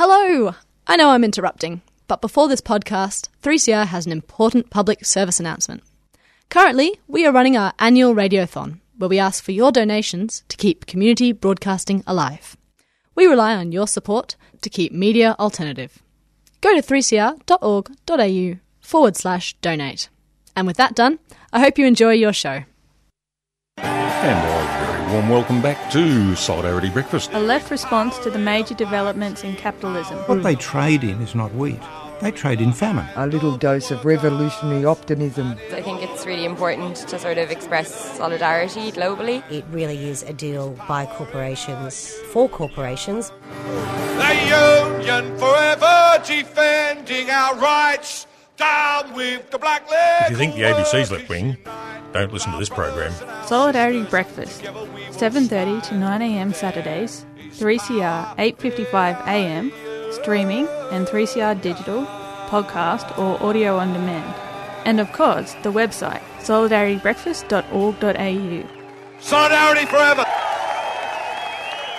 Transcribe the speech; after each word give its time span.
Hello! 0.00 0.54
I 0.86 0.94
know 0.94 1.10
I'm 1.10 1.24
interrupting, 1.24 1.82
but 2.06 2.20
before 2.20 2.46
this 2.46 2.60
podcast, 2.60 3.26
3CR 3.42 3.86
has 3.86 4.06
an 4.06 4.12
important 4.12 4.70
public 4.70 5.04
service 5.04 5.40
announcement. 5.40 5.82
Currently, 6.50 7.00
we 7.08 7.26
are 7.26 7.32
running 7.32 7.56
our 7.56 7.72
annual 7.80 8.14
radiothon, 8.14 8.78
where 8.96 9.08
we 9.08 9.18
ask 9.18 9.42
for 9.42 9.50
your 9.50 9.72
donations 9.72 10.44
to 10.50 10.56
keep 10.56 10.86
community 10.86 11.32
broadcasting 11.32 12.04
alive. 12.06 12.56
We 13.16 13.26
rely 13.26 13.56
on 13.56 13.72
your 13.72 13.88
support 13.88 14.36
to 14.60 14.70
keep 14.70 14.92
media 14.92 15.34
alternative. 15.36 16.00
Go 16.60 16.80
to 16.80 16.80
3cr.org.au 16.80 18.60
forward 18.80 19.16
slash 19.16 19.54
donate. 19.54 20.08
And 20.54 20.68
with 20.68 20.76
that 20.76 20.94
done, 20.94 21.18
I 21.52 21.58
hope 21.58 21.76
you 21.76 21.86
enjoy 21.86 22.12
your 22.12 22.32
show. 22.32 22.62
And 23.78 24.57
warm 25.12 25.28
welcome 25.28 25.62
back 25.62 25.90
to 25.90 26.34
Solidarity 26.36 26.90
Breakfast. 26.90 27.30
A 27.32 27.40
left 27.40 27.70
response 27.70 28.18
to 28.18 28.30
the 28.30 28.38
major 28.38 28.74
developments 28.74 29.42
in 29.42 29.56
capitalism. 29.56 30.18
What 30.26 30.42
they 30.42 30.54
trade 30.54 31.02
in 31.02 31.22
is 31.22 31.34
not 31.34 31.54
wheat. 31.54 31.80
They 32.20 32.30
trade 32.30 32.60
in 32.60 32.72
famine. 32.72 33.06
A 33.16 33.26
little 33.26 33.56
dose 33.56 33.90
of 33.90 34.04
revolutionary 34.04 34.84
optimism. 34.84 35.56
I 35.72 35.80
think 35.80 36.02
it's 36.02 36.26
really 36.26 36.44
important 36.44 36.96
to 36.96 37.18
sort 37.18 37.38
of 37.38 37.50
express 37.50 38.16
solidarity 38.16 38.92
globally. 38.92 39.42
It 39.50 39.64
really 39.70 40.08
is 40.08 40.24
a 40.24 40.32
deal 40.32 40.76
by 40.86 41.06
corporations 41.06 42.12
for 42.32 42.48
corporations. 42.48 43.32
The 44.18 44.98
Union 44.98 45.38
forever 45.38 46.22
defending 46.26 47.30
our 47.30 47.54
rights. 47.56 48.26
Down 48.58 49.14
with 49.14 49.50
the 49.50 49.58
black 49.58 49.88
leg. 49.90 50.22
If 50.24 50.30
you 50.32 50.36
think 50.36 50.54
the 50.56 50.62
ABC's 50.62 51.10
left 51.12 51.28
wing, 51.28 51.56
don't 52.12 52.32
listen 52.32 52.50
to 52.52 52.58
this 52.58 52.68
program. 52.68 53.12
Solidarity 53.46 54.02
Breakfast, 54.02 54.62
7:30 54.62 55.80
to 55.88 55.94
9 55.94 56.22
a.m. 56.22 56.52
Saturdays, 56.52 57.24
3CR 57.52 58.34
8:55 58.36 59.20
a.m. 59.26 59.72
streaming 60.12 60.66
and 60.90 61.06
3CR 61.06 61.54
digital, 61.62 62.04
podcast 62.48 63.16
or 63.16 63.40
audio 63.42 63.76
on 63.76 63.92
demand. 63.92 64.34
And 64.84 64.98
of 65.00 65.12
course, 65.12 65.54
the 65.62 65.70
website 65.70 66.22
solidaritybreakfast.org.au. 66.40 68.68
Solidarity 69.20 69.86
forever. 69.86 70.24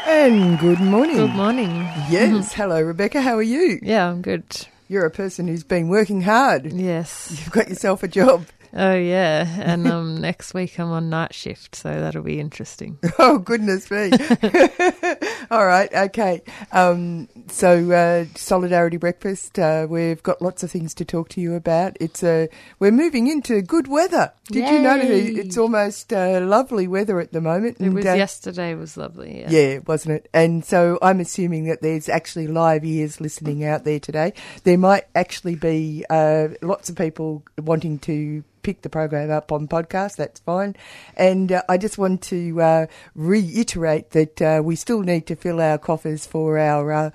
And 0.07 0.57
good 0.59 0.79
morning. 0.81 1.15
Good 1.17 1.35
morning. 1.35 1.69
Yes. 2.09 2.31
Mm-hmm. 2.31 2.61
Hello, 2.61 2.81
Rebecca. 2.81 3.21
How 3.21 3.35
are 3.35 3.41
you? 3.43 3.79
Yeah, 3.81 4.09
I'm 4.09 4.21
good. 4.21 4.43
You're 4.91 5.05
a 5.05 5.11
person 5.11 5.47
who's 5.47 5.63
been 5.63 5.87
working 5.87 6.21
hard. 6.23 6.73
Yes. 6.73 7.29
You've 7.29 7.51
got 7.51 7.69
yourself 7.69 8.01
a 8.01 8.07
job. 8.07 8.47
Oh 8.73 8.95
yeah, 8.95 9.47
and 9.61 9.87
um, 9.91 10.21
next 10.21 10.53
week 10.53 10.79
I'm 10.79 10.91
on 10.91 11.09
night 11.09 11.33
shift, 11.33 11.75
so 11.75 11.89
that'll 11.99 12.23
be 12.23 12.39
interesting. 12.39 12.97
Oh, 13.21 13.37
goodness 13.37 13.91
me. 13.91 14.11
All 15.51 15.65
right, 15.65 15.93
okay. 15.93 16.41
Um, 16.71 17.27
so, 17.49 17.91
uh, 17.91 18.25
Solidarity 18.35 18.95
Breakfast, 18.95 19.59
uh, 19.59 19.87
we've 19.89 20.23
got 20.23 20.41
lots 20.41 20.63
of 20.63 20.71
things 20.71 20.93
to 20.95 21.05
talk 21.05 21.27
to 21.29 21.41
you 21.41 21.53
about. 21.53 21.97
It's 21.99 22.23
uh, 22.23 22.47
We're 22.79 22.93
moving 22.93 23.27
into 23.27 23.61
good 23.61 23.87
weather. 23.89 24.31
Did 24.45 24.69
you 24.69 24.79
notice 24.79 25.09
it? 25.09 25.37
it's 25.37 25.57
almost 25.57 26.13
uh, 26.13 26.39
lovely 26.41 26.87
weather 26.87 27.19
at 27.19 27.33
the 27.33 27.41
moment? 27.41 27.77
It 27.81 27.87
and, 27.87 27.93
was 27.95 28.05
uh, 28.05 28.13
yesterday 28.13 28.73
was 28.73 28.95
lovely. 28.95 29.41
Yeah. 29.41 29.49
Yeah, 29.49 29.79
wasn't 29.85 30.15
it? 30.15 30.29
And 30.33 30.63
so 30.63 30.97
I'm 31.01 31.19
assuming 31.19 31.65
that 31.65 31.81
there's 31.81 32.07
actually 32.07 32.47
live 32.47 32.85
ears 32.85 33.19
listening 33.19 33.65
out 33.65 33.83
there 33.83 33.99
today. 33.99 34.33
There 34.63 34.77
might 34.77 35.07
actually 35.13 35.55
be 35.55 36.05
uh, 36.09 36.49
lots 36.61 36.89
of 36.89 36.95
people 36.95 37.43
wanting 37.57 37.99
to 37.99 38.43
pick 38.69 38.83
the 38.83 38.89
program 38.89 39.31
up 39.31 39.51
on 39.51 39.67
podcast. 39.67 40.17
That's 40.17 40.39
fine. 40.41 40.75
And 41.17 41.51
uh, 41.51 41.63
I 41.67 41.77
just 41.77 41.97
want 41.97 42.21
to 42.23 42.61
uh, 42.61 42.85
reiterate 43.15 44.11
that 44.11 44.39
uh, 44.43 44.61
we 44.63 44.75
still 44.75 45.01
need 45.01 45.25
to 45.25 45.35
fill 45.35 45.59
our 45.59 45.79
coffers 45.79 46.27
for 46.27 46.59
our 46.59 46.91
uh, 46.91 47.09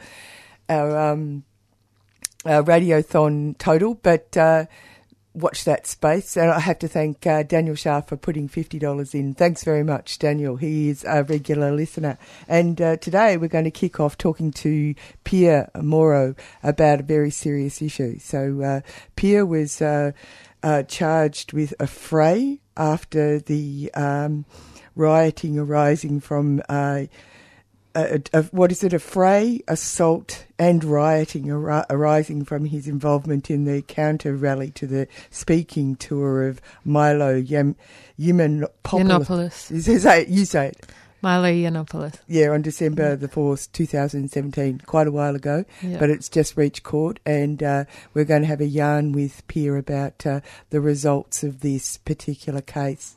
our 0.69 1.13
um, 1.13 1.45
uh, 2.45 2.63
radiothon 2.63 3.57
total, 3.59 3.95
but. 3.95 4.37
Uh, 4.37 4.67
watch 5.37 5.65
that 5.65 5.85
space. 5.85 6.37
And 6.37 6.49
I 6.49 6.61
have 6.61 6.79
to 6.79 6.87
thank 6.87 7.23
Daniel 7.23 7.75
Sharp 7.75 8.09
for 8.09 8.17
putting 8.17 8.49
$50 8.49 9.17
in. 9.17 9.35
Thanks 9.35 9.65
very 9.65 9.83
much, 9.83 10.21
Daniel. 10.21 10.55
He 10.55 10.89
is 10.91 11.03
a 11.03 11.25
regular 11.25 11.73
listener. 11.73 12.19
And 12.47 12.77
today 12.77 13.37
we're 13.37 13.49
going 13.49 13.65
to 13.65 13.73
kick 13.73 13.99
off 13.99 14.17
talking 14.17 14.53
to 14.53 14.95
Pierre 15.25 15.73
Moreau 15.75 16.37
about 16.63 17.01
a 17.01 17.03
very 17.03 17.31
serious 17.31 17.83
issue. 17.83 18.21
So, 18.21 18.81
Pierre 19.17 19.45
was 19.45 19.83
uh, 20.65 20.83
charged 20.85 21.53
with 21.53 21.75
affray 21.79 22.59
after 22.77 23.39
the 23.39 23.91
um, 23.95 24.47
rioting 24.97 25.59
arising 25.59 26.19
from. 26.21 26.63
Uh, 26.69 27.05
a, 27.97 28.21
a, 28.33 28.43
what 28.45 28.73
is 28.73 28.83
it? 28.83 28.91
Affray, 28.91 29.61
assault, 29.69 30.47
and 30.59 30.83
rioting 30.83 31.53
ar- 31.53 31.87
arising 31.89 32.45
from 32.45 32.65
his 32.65 32.89
involvement 32.89 33.53
in 33.53 33.67
the 33.67 33.83
counter 33.83 34.35
rally 34.35 34.73
to 34.73 34.89
the 34.89 35.07
speaking 35.31 35.95
tour 35.95 36.49
of 36.49 36.61
Milo 36.85 37.37
Yam- 37.37 37.77
Yiannopoulos. 38.19 38.69
Yiannopoulos. 38.83 39.71
You 39.71 39.99
say 40.01 40.23
it. 40.23 40.29
You 40.29 40.45
say 40.45 40.69
it. 40.69 40.87
Milo 41.25 41.49
Yiannopoulos. 41.49 42.19
Yeah, 42.29 42.51
on 42.51 42.61
December 42.63 43.17
the 43.17 43.29
fourth, 43.29 43.73
two 43.73 43.87
thousand 43.87 44.31
seventeen, 44.31 44.81
quite 44.85 45.07
a 45.07 45.11
while 45.11 45.35
ago. 45.35 45.65
Yeah. 45.83 45.99
But 45.99 46.11
it's 46.11 46.29
just 46.29 46.57
reached 46.57 46.83
court, 46.83 47.19
and 47.25 47.63
uh, 47.63 47.85
we're 48.13 48.27
going 48.27 48.43
to 48.43 48.47
have 48.49 48.61
a 48.61 48.67
yarn 48.67 49.13
with 49.13 49.43
Pierre 49.49 49.79
about 49.79 50.27
uh, 50.27 50.41
the 50.69 50.81
results 50.83 51.43
of 51.43 51.61
this 51.61 51.97
particular 51.97 52.61
case. 52.61 53.15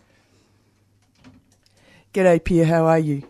G'day, 2.14 2.44
Pierre. 2.44 2.66
How 2.66 2.86
are 2.86 2.98
you? 3.00 3.24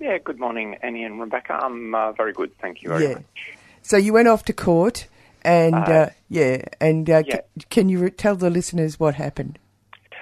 Yeah, 0.00 0.18
good 0.18 0.38
morning, 0.38 0.76
Annie 0.82 1.04
and 1.04 1.20
Rebecca. 1.20 1.52
I'm 1.62 1.94
uh, 1.94 2.12
very 2.12 2.32
good, 2.32 2.50
thank 2.60 2.82
you 2.82 2.88
very 2.90 3.04
Yeah. 3.04 3.14
much. 3.14 3.56
So 3.82 3.96
you 3.96 4.12
went 4.12 4.28
off 4.28 4.44
to 4.46 4.52
court, 4.52 5.06
and 5.42 5.74
uh, 5.74 5.78
Uh, 5.78 6.08
yeah, 6.28 6.62
and 6.80 7.08
uh, 7.08 7.22
yeah. 7.26 7.36
ca- 7.36 7.42
can 7.70 7.88
you 7.88 8.00
re- 8.00 8.10
tell 8.10 8.34
the 8.36 8.50
listeners 8.50 8.98
what 9.00 9.14
happened? 9.14 9.58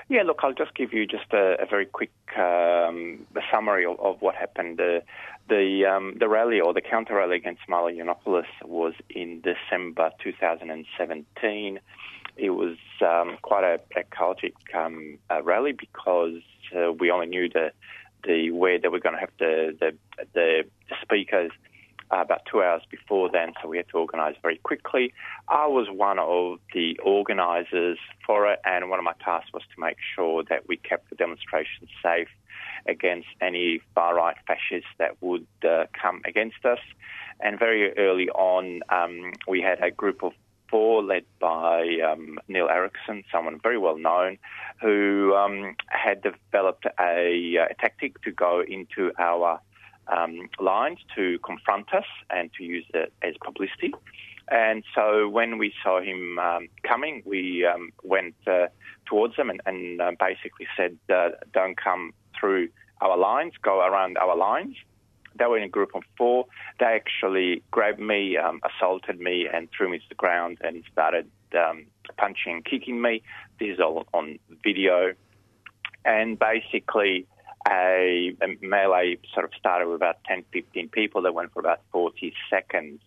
Yeah, 0.08 0.22
look, 0.22 0.40
I'll 0.44 0.54
just 0.54 0.74
give 0.74 0.92
you 0.92 1.04
just 1.04 1.32
a, 1.32 1.56
a 1.60 1.66
very 1.66 1.86
quick 1.86 2.12
um, 2.38 3.26
summary 3.50 3.84
of, 3.84 3.98
of 3.98 4.22
what 4.22 4.36
happened. 4.36 4.78
The 4.78 5.02
the 5.48 5.84
um, 5.84 6.16
the 6.20 6.28
rally 6.28 6.60
or 6.60 6.72
the 6.72 6.80
counter 6.80 7.14
rally 7.16 7.36
against 7.36 7.62
Milo 7.68 7.90
Yiannopoulos 7.90 8.46
was 8.64 8.94
in 9.10 9.42
December 9.42 10.10
2017. 10.22 11.80
It 12.36 12.50
was 12.50 12.76
um, 13.00 13.38
quite 13.42 13.64
a, 13.64 13.80
a 13.98 14.04
chaotic 14.16 14.54
um, 14.74 15.18
uh, 15.28 15.42
rally 15.42 15.72
because 15.72 16.40
uh, 16.76 16.92
we 16.92 17.10
only 17.10 17.26
knew 17.26 17.48
the 17.48 17.72
the 18.24 18.52
where 18.52 18.78
they 18.78 18.88
were 18.88 19.00
going 19.00 19.14
to 19.16 19.20
have 19.20 19.32
the 19.40 19.76
the, 19.80 19.96
the 20.34 20.64
speakers 21.02 21.50
uh, 22.12 22.18
about 22.18 22.42
two 22.50 22.62
hours 22.62 22.82
before 22.90 23.30
then, 23.30 23.52
so 23.60 23.68
we 23.68 23.76
had 23.76 23.88
to 23.90 23.98
organise 23.98 24.36
very 24.42 24.58
quickly. 24.58 25.12
I 25.48 25.66
was 25.66 25.88
one 25.90 26.18
of 26.18 26.58
the 26.72 26.98
organisers 27.04 27.98
for 28.24 28.50
it, 28.50 28.60
and 28.64 28.90
one 28.90 28.98
of 28.98 29.04
my 29.04 29.14
tasks 29.24 29.50
was 29.52 29.62
to 29.74 29.80
make 29.80 29.96
sure 30.14 30.42
that 30.48 30.68
we 30.68 30.76
kept 30.76 31.10
the 31.10 31.16
demonstration 31.16 31.88
safe 32.02 32.28
against 32.86 33.28
any 33.40 33.80
far 33.94 34.14
right 34.14 34.36
fascists 34.46 34.90
that 34.98 35.20
would 35.20 35.46
uh, 35.68 35.86
come 36.00 36.22
against 36.24 36.64
us. 36.64 36.78
And 37.40 37.58
very 37.58 37.96
early 37.98 38.28
on, 38.30 38.80
um, 38.88 39.32
we 39.46 39.60
had 39.60 39.82
a 39.82 39.90
group 39.90 40.22
of 40.22 40.32
four 40.70 41.02
led 41.02 41.24
by 41.38 41.98
um, 42.00 42.38
Neil 42.48 42.68
Erikson, 42.68 43.24
someone 43.30 43.60
very 43.62 43.78
well 43.78 43.98
known, 43.98 44.38
who 44.80 45.34
um, 45.34 45.76
had 45.88 46.22
developed 46.22 46.86
a, 46.98 47.56
a 47.56 47.74
tactic 47.80 48.20
to 48.22 48.30
go 48.30 48.62
into 48.66 49.12
our 49.18 49.60
um, 50.08 50.48
lines 50.60 50.98
to 51.16 51.38
confront 51.40 51.92
us 51.94 52.04
and 52.30 52.50
to 52.54 52.64
use 52.64 52.84
it 52.94 53.12
as 53.22 53.34
publicity. 53.44 53.92
And 54.48 54.84
so 54.94 55.28
when 55.28 55.58
we 55.58 55.72
saw 55.82 56.00
him 56.00 56.38
um, 56.38 56.68
coming, 56.82 57.22
we 57.24 57.66
um, 57.66 57.90
went 58.04 58.36
uh, 58.46 58.66
towards 59.06 59.34
him 59.34 59.50
and, 59.50 59.60
and 59.66 60.00
uh, 60.00 60.12
basically 60.20 60.66
said, 60.76 60.96
uh, 61.12 61.30
don't 61.52 61.76
come 61.76 62.12
through 62.38 62.68
our 63.00 63.16
lines, 63.16 63.54
go 63.62 63.80
around 63.80 64.16
our 64.18 64.36
lines. 64.36 64.76
They 65.38 65.44
were 65.46 65.58
in 65.58 65.64
a 65.64 65.68
group 65.68 65.90
of 65.94 66.02
four. 66.16 66.46
They 66.78 66.86
actually 66.86 67.62
grabbed 67.70 68.00
me, 68.00 68.36
um, 68.36 68.60
assaulted 68.64 69.20
me, 69.20 69.46
and 69.52 69.68
threw 69.76 69.90
me 69.90 69.98
to 69.98 70.08
the 70.08 70.14
ground 70.14 70.58
and 70.62 70.82
started 70.90 71.28
um, 71.54 71.86
punching 72.16 72.62
kicking 72.62 73.02
me. 73.02 73.22
This 73.58 73.74
is 73.74 73.80
all 73.80 74.06
on 74.14 74.38
video. 74.64 75.12
And 76.04 76.38
basically, 76.38 77.26
a, 77.68 78.34
a 78.42 78.46
melee 78.64 79.18
sort 79.34 79.44
of 79.44 79.50
started 79.58 79.86
with 79.88 79.96
about 79.96 80.16
10, 80.24 80.44
15 80.52 80.88
people 80.90 81.22
that 81.22 81.34
went 81.34 81.52
for 81.52 81.60
about 81.60 81.80
40 81.92 82.32
seconds. 82.48 83.00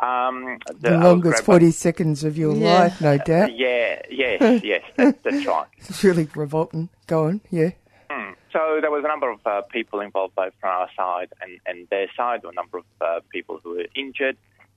Um, 0.00 0.58
The, 0.80 0.90
I 0.90 0.96
was 0.96 1.04
longest 1.04 1.22
grabbed 1.22 1.46
by- 1.46 1.52
40 1.52 1.70
seconds 1.70 2.24
of 2.24 2.36
your 2.36 2.54
Yeah. 2.56 2.74
life, 2.80 3.00
no 3.00 3.16
doubt. 3.18 3.54
Yeah, 3.56 4.02
yes, 4.10 4.62
yes, 4.64 4.82
that's, 4.96 5.18
that's 5.22 5.46
right. 5.46 5.66
It's 5.78 6.02
really 6.02 6.28
revolting. 6.34 6.88
Go 7.06 7.26
on, 7.26 7.40
yeah. 7.50 7.70
Hmm. 8.10 8.32
So 8.52 8.78
there 8.80 8.90
was 8.90 9.04
a 9.04 9.08
number 9.08 9.30
of 9.30 9.40
uh, 9.46 9.62
people 9.70 10.00
involved 10.00 10.34
both 10.34 10.52
from 10.60 10.70
our 10.70 10.88
side 10.96 11.32
and, 11.40 11.60
and 11.66 11.88
their 11.90 12.08
side, 12.16 12.42
there 12.42 12.48
were 12.48 12.52
a 12.52 12.54
number 12.56 12.78
of 12.78 12.84
uh, 13.00 13.20
people 13.30 13.60
who 13.62 13.70
were 13.76 13.86
injured. 13.94 14.36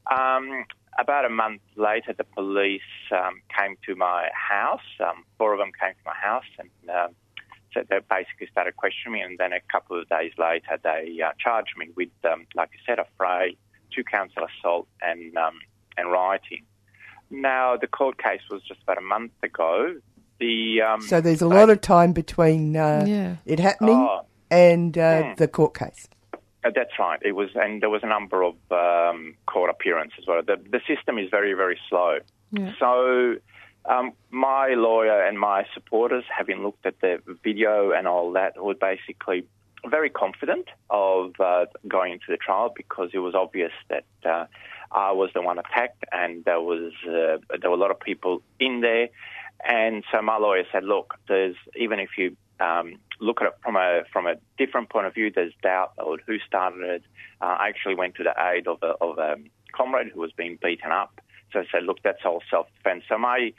Um, 0.09 0.65
about 0.99 1.25
a 1.25 1.29
month 1.29 1.61
later, 1.75 2.13
the 2.13 2.23
police 2.23 2.81
um, 3.11 3.41
came 3.55 3.75
to 3.85 3.95
my 3.95 4.29
house. 4.33 4.87
Um, 4.99 5.25
four 5.37 5.53
of 5.53 5.59
them 5.59 5.71
came 5.79 5.91
to 5.93 6.05
my 6.05 6.15
house 6.15 6.45
and 6.59 6.69
um, 6.89 7.11
so 7.73 7.83
they 7.89 7.99
basically 8.09 8.47
started 8.51 8.75
questioning 8.77 9.13
me. 9.13 9.21
And 9.21 9.37
then 9.37 9.53
a 9.53 9.59
couple 9.71 9.99
of 9.99 10.07
days 10.09 10.31
later, 10.37 10.77
they 10.83 11.19
uh, 11.25 11.31
charged 11.39 11.73
me 11.77 11.87
with, 11.95 12.09
um, 12.31 12.45
like 12.55 12.69
I 12.73 12.79
said, 12.85 12.99
a 12.99 13.05
fray, 13.17 13.57
two 13.93 14.03
counts 14.03 14.33
of 14.37 14.47
assault 14.49 14.87
and 15.01 15.35
um, 15.37 15.59
and 15.97 16.11
rioting. 16.11 16.63
Now 17.29 17.75
the 17.77 17.87
court 17.87 18.21
case 18.21 18.41
was 18.49 18.61
just 18.63 18.81
about 18.83 18.97
a 18.97 19.01
month 19.01 19.31
ago. 19.43 19.95
The 20.39 20.81
um, 20.81 21.01
So 21.01 21.19
there's 21.19 21.41
a 21.41 21.47
lot 21.47 21.69
of 21.69 21.81
time 21.81 22.13
between 22.13 22.75
uh, 22.77 23.03
Yeah. 23.07 23.35
it 23.45 23.59
happening 23.59 23.95
Oh. 23.97 24.21
and 24.51 24.97
uh, 24.97 25.23
Hmm. 25.23 25.33
the 25.35 25.47
court 25.47 25.73
case. 25.77 26.07
Uh, 26.63 26.71
That's 26.75 26.97
right. 26.99 27.19
It 27.23 27.31
was, 27.33 27.49
and 27.55 27.81
there 27.81 27.89
was 27.89 28.03
a 28.03 28.07
number 28.07 28.43
of 28.43 28.55
um, 28.71 29.35
court 29.47 29.69
appearances. 29.69 30.19
as 30.19 30.27
well. 30.27 30.41
The, 30.45 30.57
the 30.69 30.81
system 30.87 31.17
is 31.17 31.29
very, 31.31 31.53
very 31.53 31.79
slow. 31.89 32.19
Yeah. 32.51 32.71
So, 32.79 33.35
um, 33.87 34.11
my 34.31 34.69
lawyer 34.69 35.23
and 35.23 35.39
my 35.39 35.65
supporters, 35.73 36.25
having 36.35 36.61
looked 36.61 36.85
at 36.85 36.99
the 37.01 37.21
video 37.43 37.91
and 37.91 38.07
all 38.07 38.31
that, 38.33 38.61
were 38.61 38.75
basically 38.75 39.47
very 39.85 40.09
confident 40.09 40.67
of 40.89 41.33
uh, 41.39 41.65
going 41.87 42.13
into 42.13 42.25
the 42.29 42.37
trial 42.37 42.73
because 42.75 43.11
it 43.13 43.19
was 43.19 43.35
obvious 43.35 43.71
that 43.89 44.05
uh, 44.25 44.45
I 44.91 45.11
was 45.11 45.29
the 45.33 45.41
one 45.41 45.59
attacked, 45.59 46.03
and 46.11 46.43
there 46.45 46.61
was 46.61 46.91
uh, 47.05 47.37
there 47.61 47.69
were 47.69 47.77
a 47.77 47.79
lot 47.79 47.91
of 47.91 47.99
people 47.99 48.41
in 48.59 48.81
there. 48.81 49.09
And 49.67 50.03
so 50.11 50.21
my 50.21 50.37
lawyer 50.37 50.63
said, 50.71 50.83
"Look, 50.83 51.15
there's 51.27 51.55
even 51.75 51.99
if 51.99 52.09
you 52.17 52.35
um, 52.59 52.99
look 53.19 53.41
at 53.41 53.47
it 53.47 53.53
from 53.63 53.75
a 53.75 54.01
from 54.11 54.27
a 54.27 54.35
different 54.57 54.89
point 54.89 55.07
of 55.07 55.13
view, 55.13 55.31
there's 55.33 55.53
doubt 55.61 55.93
on 55.97 56.19
who 56.25 56.37
started 56.39 56.81
it. 56.81 57.03
Uh, 57.41 57.55
I 57.59 57.69
actually 57.69 57.95
went 57.95 58.15
to 58.15 58.23
the 58.23 58.33
aid 58.37 58.67
of 58.67 58.79
a, 58.81 58.93
of 59.01 59.17
a 59.17 59.35
comrade 59.73 60.11
who 60.13 60.19
was 60.19 60.31
being 60.31 60.57
beaten 60.61 60.91
up. 60.91 61.21
So 61.53 61.59
I 61.59 61.65
said, 61.71 61.83
look, 61.83 62.01
that's 62.03 62.25
all 62.25 62.41
self 62.49 62.67
defence. 62.77 63.03
So 63.09 63.17
my 63.17 63.53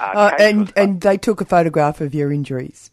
uh, 0.00 0.04
Uh, 0.04 0.30
and 0.38 0.72
and 0.76 1.00
they 1.00 1.16
took 1.18 1.40
a 1.40 1.44
photograph 1.44 2.00
of 2.00 2.14
your 2.14 2.32
injuries. 2.32 2.90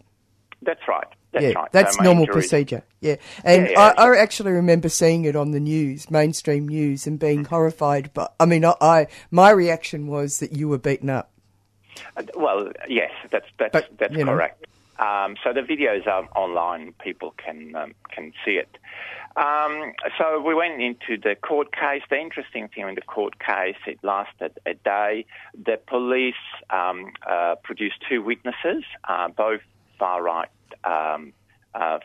that's 0.61 0.87
right. 0.87 1.07
That's 1.31 1.43
yeah, 1.45 1.51
right. 1.53 1.71
that's 1.71 1.95
So 1.95 2.03
normal 2.03 2.23
injuries- 2.25 2.49
procedure. 2.49 2.83
Yeah, 2.99 3.15
and 3.45 3.67
Yeah, 3.67 3.71
yeah. 3.71 3.93
I, 3.97 4.09
I 4.09 4.17
actually 4.17 4.51
remember 4.51 4.89
seeing 4.89 5.23
it 5.23 5.35
on 5.37 5.51
the 5.51 5.61
news, 5.61 6.11
mainstream 6.11 6.67
news, 6.67 7.07
and 7.07 7.17
being 7.17 7.45
horrified. 7.45 8.11
But 8.13 8.33
I 8.39 8.45
mean, 8.45 8.65
I, 8.65 8.75
I 8.81 9.07
my 9.31 9.49
reaction 9.51 10.07
was 10.07 10.39
that 10.39 10.51
you 10.51 10.67
were 10.67 10.77
beaten 10.77 11.09
up. 11.09 11.31
Uh, 12.17 12.23
Well, 12.35 12.71
yes, 12.89 13.11
that's 13.31 13.45
that's 13.57 13.71
But, 13.71 13.89
that's 13.97 14.13
you 14.13 14.25
know. 14.25 14.33
Um, 14.99 15.35
so 15.43 15.53
the 15.53 15.61
videos 15.61 16.07
are 16.07 16.27
online; 16.35 16.93
people 17.03 17.33
can 17.37 17.75
um, 17.75 17.93
can 18.13 18.33
see 18.45 18.51
it. 18.51 18.77
Um, 19.35 19.93
so 20.17 20.41
we 20.41 20.53
went 20.53 20.81
into 20.81 21.17
the 21.21 21.35
court 21.35 21.71
case. 21.71 22.01
The 22.09 22.19
interesting 22.19 22.67
thing 22.67 22.87
in 22.87 22.95
the 22.95 23.01
court 23.01 23.39
case, 23.39 23.77
it 23.87 23.99
lasted 24.03 24.51
a 24.65 24.73
day. 24.73 25.25
The 25.53 25.79
police 25.87 26.43
um, 26.69 27.13
uh, 27.29 27.55
produced 27.63 27.95
two 28.09 28.21
witnesses, 28.21 28.83
uh, 29.07 29.29
both 29.29 29.61
far 29.97 30.21
right 30.21 30.49
um, 30.83 31.33
uh, 31.73 31.99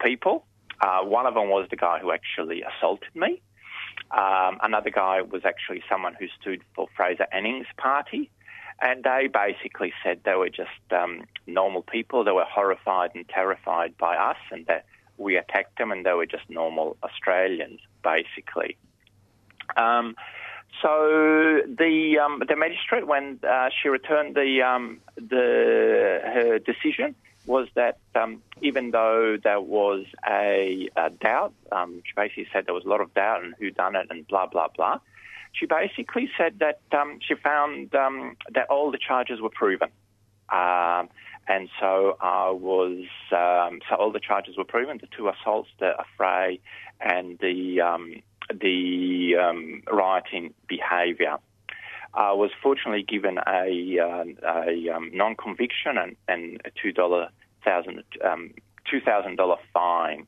people. 0.00 0.46
Uh, 0.80 1.00
one 1.02 1.26
of 1.26 1.34
them 1.34 1.48
was 1.48 1.68
the 1.70 1.76
guy 1.76 1.98
who 1.98 2.10
actually 2.10 2.62
assaulted 2.62 3.14
me. 3.14 3.40
Um, 4.10 4.58
another 4.62 4.90
guy 4.90 5.22
was 5.22 5.42
actually 5.44 5.82
someone 5.88 6.14
who 6.18 6.26
stood 6.40 6.62
for 6.74 6.88
Fraser 6.96 7.26
Anning's 7.32 7.66
party. 7.76 8.30
And 8.82 9.04
they 9.04 9.28
basically 9.32 9.92
said 10.02 10.20
they 10.24 10.34
were 10.34 10.48
just 10.48 10.70
um, 10.90 11.22
normal 11.46 11.82
people. 11.82 12.24
They 12.24 12.32
were 12.32 12.44
horrified 12.44 13.12
and 13.14 13.28
terrified 13.28 13.96
by 13.96 14.16
us 14.16 14.36
and 14.50 14.66
that 14.66 14.84
we 15.18 15.36
attacked 15.36 15.78
them 15.78 15.92
and 15.92 16.04
they 16.04 16.12
were 16.12 16.26
just 16.26 16.50
normal 16.50 16.96
Australians, 17.04 17.80
basically. 18.02 18.76
Um, 19.76 20.16
so 20.80 21.60
the 21.66 22.18
um, 22.18 22.42
the 22.48 22.56
magistrate, 22.56 23.06
when 23.06 23.38
uh, 23.48 23.68
she 23.70 23.88
returned 23.88 24.34
the 24.34 24.62
um, 24.62 25.00
the 25.16 26.20
her 26.24 26.58
decision, 26.58 27.14
was 27.46 27.68
that 27.74 27.98
um, 28.14 28.42
even 28.62 28.90
though 28.90 29.36
there 29.42 29.60
was 29.60 30.06
a, 30.28 30.88
a 30.96 31.10
doubt, 31.10 31.52
um, 31.70 32.02
she 32.04 32.12
basically 32.16 32.46
said 32.52 32.66
there 32.66 32.74
was 32.74 32.84
a 32.84 32.88
lot 32.88 33.00
of 33.00 33.12
doubt 33.14 33.44
and 33.44 33.54
who 33.58 33.70
done 33.70 33.96
it 33.96 34.06
and 34.10 34.26
blah 34.26 34.46
blah 34.46 34.68
blah. 34.74 34.98
She 35.52 35.66
basically 35.66 36.30
said 36.36 36.58
that 36.60 36.80
um, 36.92 37.18
she 37.26 37.34
found 37.34 37.94
um, 37.94 38.36
that 38.54 38.68
all 38.70 38.90
the 38.90 38.98
charges 38.98 39.40
were 39.40 39.50
proven. 39.50 39.90
Um, 40.48 41.08
and 41.48 41.68
so 41.80 42.16
I 42.20 42.50
was, 42.50 43.04
um, 43.32 43.80
so 43.88 43.96
all 43.96 44.12
the 44.12 44.20
charges 44.20 44.56
were 44.56 44.64
proven: 44.64 44.98
the 45.00 45.08
two 45.16 45.28
assaults, 45.28 45.70
the 45.78 45.92
affray, 45.98 46.60
and 47.00 47.38
the 47.38 47.80
um, 47.80 48.22
the 48.48 49.36
um, 49.40 49.82
rioting 49.90 50.54
behaviour. 50.68 51.36
I 52.14 52.32
was 52.32 52.50
fortunately 52.62 53.02
given 53.02 53.38
a, 53.38 53.98
uh, 53.98 54.24
a 54.46 54.94
um, 54.94 55.10
non-conviction 55.14 55.96
and, 55.96 56.16
and 56.28 56.60
a 56.64 56.70
two 56.70 56.92
dollar 56.92 57.28
thousand 57.64 58.02
um, 58.22 58.52
two 58.90 59.00
thousand 59.00 59.36
dollar 59.36 59.56
fine. 59.72 60.26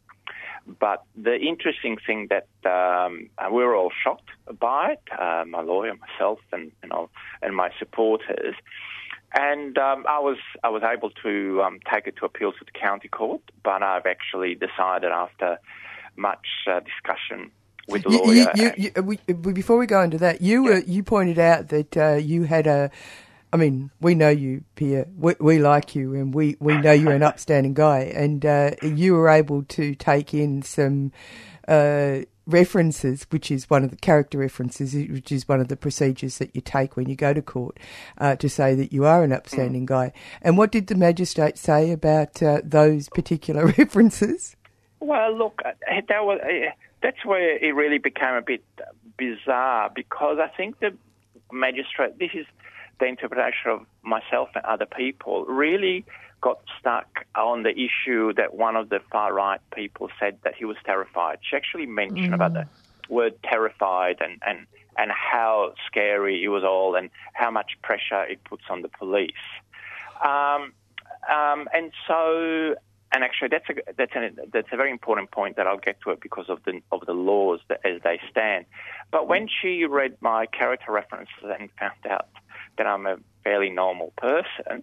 But 0.66 1.05
the 1.14 1.37
interesting 1.37 1.99
thing 2.06 2.28
that 2.31 2.46
um, 2.69 3.28
we 3.52 3.62
were 3.64 3.75
all 3.76 3.93
shocked 4.02 4.31
by 4.58 4.93
it, 4.93 5.02
uh, 5.19 5.44
my 5.46 5.61
lawyer, 5.61 5.93
myself, 5.94 6.38
and 6.52 6.72
and, 6.82 6.90
all, 6.93 7.11
and 7.43 7.55
my 7.55 7.70
supporters. 7.78 8.55
And 9.37 9.76
um, 9.78 10.05
I 10.08 10.20
was 10.20 10.38
I 10.62 10.69
was 10.70 10.82
able 10.82 11.11
to 11.22 11.62
um, 11.62 11.81
take 11.93 12.06
it 12.06 12.16
to 12.20 12.25
appeal 12.25 12.52
to 12.52 12.64
the 12.64 12.70
county 12.78 13.08
court, 13.08 13.43
but 13.62 13.82
I've 13.82 14.06
actually 14.06 14.55
decided 14.55 15.11
after 15.11 15.58
much 16.16 16.46
uh, 16.70 16.81
discussion 16.81 17.50
with 17.88 18.05
the 18.05 18.10
You, 18.10 18.19
lawyer. 18.19 18.52
you, 18.55 18.72
you, 18.76 18.93
you, 18.96 19.02
we, 19.02 19.19
we- 19.26 19.52
before 19.52 19.76
we 19.76 19.87
go 19.87 20.00
into 20.02 20.19
that, 20.19 20.40
you 20.40 20.62
were 20.62 20.78
you 20.78 21.02
pointed 21.02 21.38
out 21.38 21.69
that 21.69 21.96
uh, 21.96 22.14
you 22.14 22.44
had 22.44 22.67
a. 22.67 22.90
I 23.55 23.56
mean, 23.56 23.93
we 24.01 24.17
know 24.17 24.31
you, 24.31 24.65
Pierre. 24.75 25.06
We, 25.17 25.37
we 25.39 25.59
like 25.61 25.95
you, 25.95 26.12
and 26.15 26.35
we, 26.35 26.56
we 26.59 26.77
know 26.77 26.91
you're 26.91 27.12
an 27.12 27.23
upstanding 27.33 27.73
guy. 27.73 28.01
And 28.01 28.45
uh, 28.45 28.73
you 28.83 29.15
were 29.15 29.29
able 29.29 29.62
to 29.62 29.95
take 29.95 30.35
in 30.35 30.62
some 30.62 31.12
uh, 31.69 32.23
references, 32.49 33.29
which 33.31 33.53
is 33.53 33.71
one 33.71 33.85
of 33.85 33.91
the 33.91 33.97
character 33.97 34.39
references, 34.39 34.93
which 34.93 35.31
is 35.31 35.49
one 35.49 35.61
of 35.61 35.69
the 35.69 35.77
procedures 35.77 36.39
that 36.39 36.53
you 36.56 36.62
take 36.62 36.97
when 36.97 37.09
you 37.09 37.15
go 37.15 37.33
to 37.33 37.41
court, 37.41 37.79
uh, 38.19 38.35
to 38.35 38.49
say 38.49 38.75
that 38.75 38.93
you 38.93 39.05
are 39.05 39.23
an 39.23 39.31
upstanding 39.33 39.87
guy. 39.87 40.12
And 40.43 40.59
what 40.59 40.73
did 40.73 40.89
the 40.89 40.97
magistrate 40.97 41.56
say 41.56 41.93
about 41.93 42.43
uh, 42.43 42.61
those 42.65 43.09
particular 43.09 43.67
references? 43.79 44.56
Well, 44.99 45.33
look, 45.33 45.62
uh, 45.65 45.71
that 46.09 46.25
was 46.25 46.41
uh, 46.43 46.73
that's 47.05 47.25
where 47.25 47.56
it 47.56 47.73
really 47.73 47.99
became 47.99 48.35
a 48.35 48.43
bit 48.43 48.65
bizarre 49.17 49.93
because 49.95 50.39
I 50.43 50.49
think 50.56 50.81
the 50.81 50.93
magistrate, 51.53 52.19
this 52.19 52.31
is 52.35 52.47
the 52.99 53.06
interpretation 53.06 53.70
of 53.70 53.81
myself 54.02 54.50
and 54.55 54.64
other 54.64 54.87
people, 54.87 55.44
really 55.46 56.05
got 56.41 56.58
stuck 56.79 57.25
on 57.35 57.62
the 57.62 57.70
issue 57.70 58.32
that 58.35 58.55
one 58.55 58.76
of 58.76 58.91
the 58.91 59.00
far 59.11 59.32
right 59.32 59.61
people 59.75 60.08
said 60.20 60.38
that 60.44 60.55
he 60.55 60.64
was 60.64 60.76
terrified. 60.85 61.38
She 61.43 61.56
actually 61.56 61.87
mentioned 61.87 62.35
about 62.35 62.52
the 62.52 62.67
word 63.08 63.35
terrified 63.43 64.19
and, 64.20 64.43
and, 64.46 64.67
and 64.99 65.11
how 65.11 65.73
scary 65.87 66.44
it 66.44 66.48
was 66.48 66.63
all 66.63 66.96
and 66.96 67.08
how 67.32 67.51
much 67.51 67.72
pressure 67.82 68.24
it 68.24 68.44
puts 68.44 68.65
on 68.69 68.82
the 68.82 68.89
police. 68.89 69.32
Um, 70.22 70.72
um, 71.31 71.69
and 71.72 71.93
so, 72.06 72.74
and 73.13 73.24
actually, 73.24 73.48
that's 73.48 73.69
a 73.70 73.74
that's 73.96 74.15
a 74.15 74.31
that's 74.53 74.69
a 74.72 74.77
very 74.77 74.91
important 74.91 75.31
point 75.31 75.56
that 75.56 75.67
I'll 75.67 75.79
get 75.79 76.01
to 76.03 76.10
it 76.10 76.20
because 76.20 76.46
of 76.48 76.63
the 76.65 76.81
of 76.93 77.06
the 77.06 77.13
laws 77.13 77.60
that, 77.69 77.81
as 77.84 78.03
they 78.03 78.20
stand. 78.31 78.67
But 79.10 79.29
when 79.29 79.48
she 79.48 79.84
read 79.84 80.17
my 80.20 80.46
character 80.46 80.93
references 80.93 81.44
and 81.58 81.70
found 81.79 82.06
out 82.10 82.29
that 82.78 82.86
I'm 82.86 83.06
a 83.06 83.16
fairly 83.43 83.70
normal 83.70 84.12
person, 84.16 84.82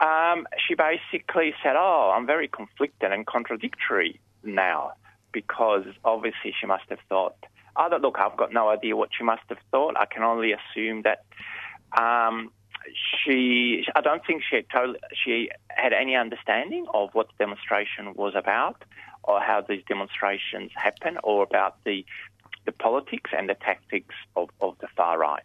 um, 0.00 0.46
she 0.66 0.74
basically 0.74 1.54
said, 1.62 1.76
"Oh, 1.76 2.12
I'm 2.14 2.26
very 2.26 2.48
conflicted 2.48 3.12
and 3.12 3.26
contradictory 3.26 4.20
now," 4.42 4.92
because 5.32 5.84
obviously 6.04 6.54
she 6.58 6.66
must 6.66 6.84
have 6.88 7.00
thought. 7.08 7.36
Oh, 7.76 7.88
look, 8.00 8.18
I've 8.18 8.36
got 8.36 8.52
no 8.52 8.68
idea 8.68 8.96
what 8.96 9.10
she 9.16 9.24
must 9.24 9.42
have 9.48 9.58
thought. 9.70 9.96
I 9.96 10.06
can 10.06 10.22
only 10.22 10.52
assume 10.52 11.02
that 11.02 11.24
um, 11.96 12.50
she. 13.24 13.84
I 13.94 14.00
don't 14.00 14.24
think 14.26 14.42
she 14.48 14.56
had 14.56 14.66
totally, 14.70 14.98
she 15.24 15.50
had 15.70 15.92
any 15.92 16.16
understanding 16.16 16.86
of 16.92 17.10
what 17.14 17.28
the 17.28 17.34
demonstration 17.44 18.14
was 18.14 18.34
about, 18.34 18.82
or 19.22 19.40
how 19.40 19.62
these 19.66 19.82
demonstrations 19.88 20.72
happen, 20.74 21.18
or 21.22 21.42
about 21.42 21.76
the 21.84 22.04
the 22.64 22.72
politics 22.72 23.30
and 23.36 23.48
the 23.48 23.54
tactics 23.54 24.14
of, 24.36 24.48
of 24.60 24.76
the 24.80 24.88
far 24.96 25.18
right. 25.18 25.42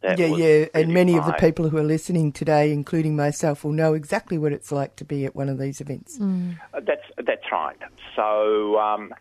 That 0.00 0.18
yeah, 0.18 0.30
was 0.30 0.38
yeah, 0.38 0.66
and 0.74 0.74
really 0.74 0.92
many 0.92 1.18
of 1.18 1.26
the 1.26 1.32
people 1.32 1.68
who 1.68 1.76
are 1.76 1.82
listening 1.82 2.30
today, 2.30 2.72
including 2.72 3.16
myself, 3.16 3.64
will 3.64 3.72
know 3.72 3.94
exactly 3.94 4.38
what 4.38 4.52
it's 4.52 4.70
like 4.70 4.94
to 4.96 5.04
be 5.04 5.24
at 5.24 5.34
one 5.34 5.48
of 5.48 5.58
these 5.58 5.80
events. 5.80 6.20
Uh, 6.20 6.80
That's 6.80 7.02
that's 7.16 7.50
right. 7.50 7.76
So 8.14 8.78
um, 8.78 9.12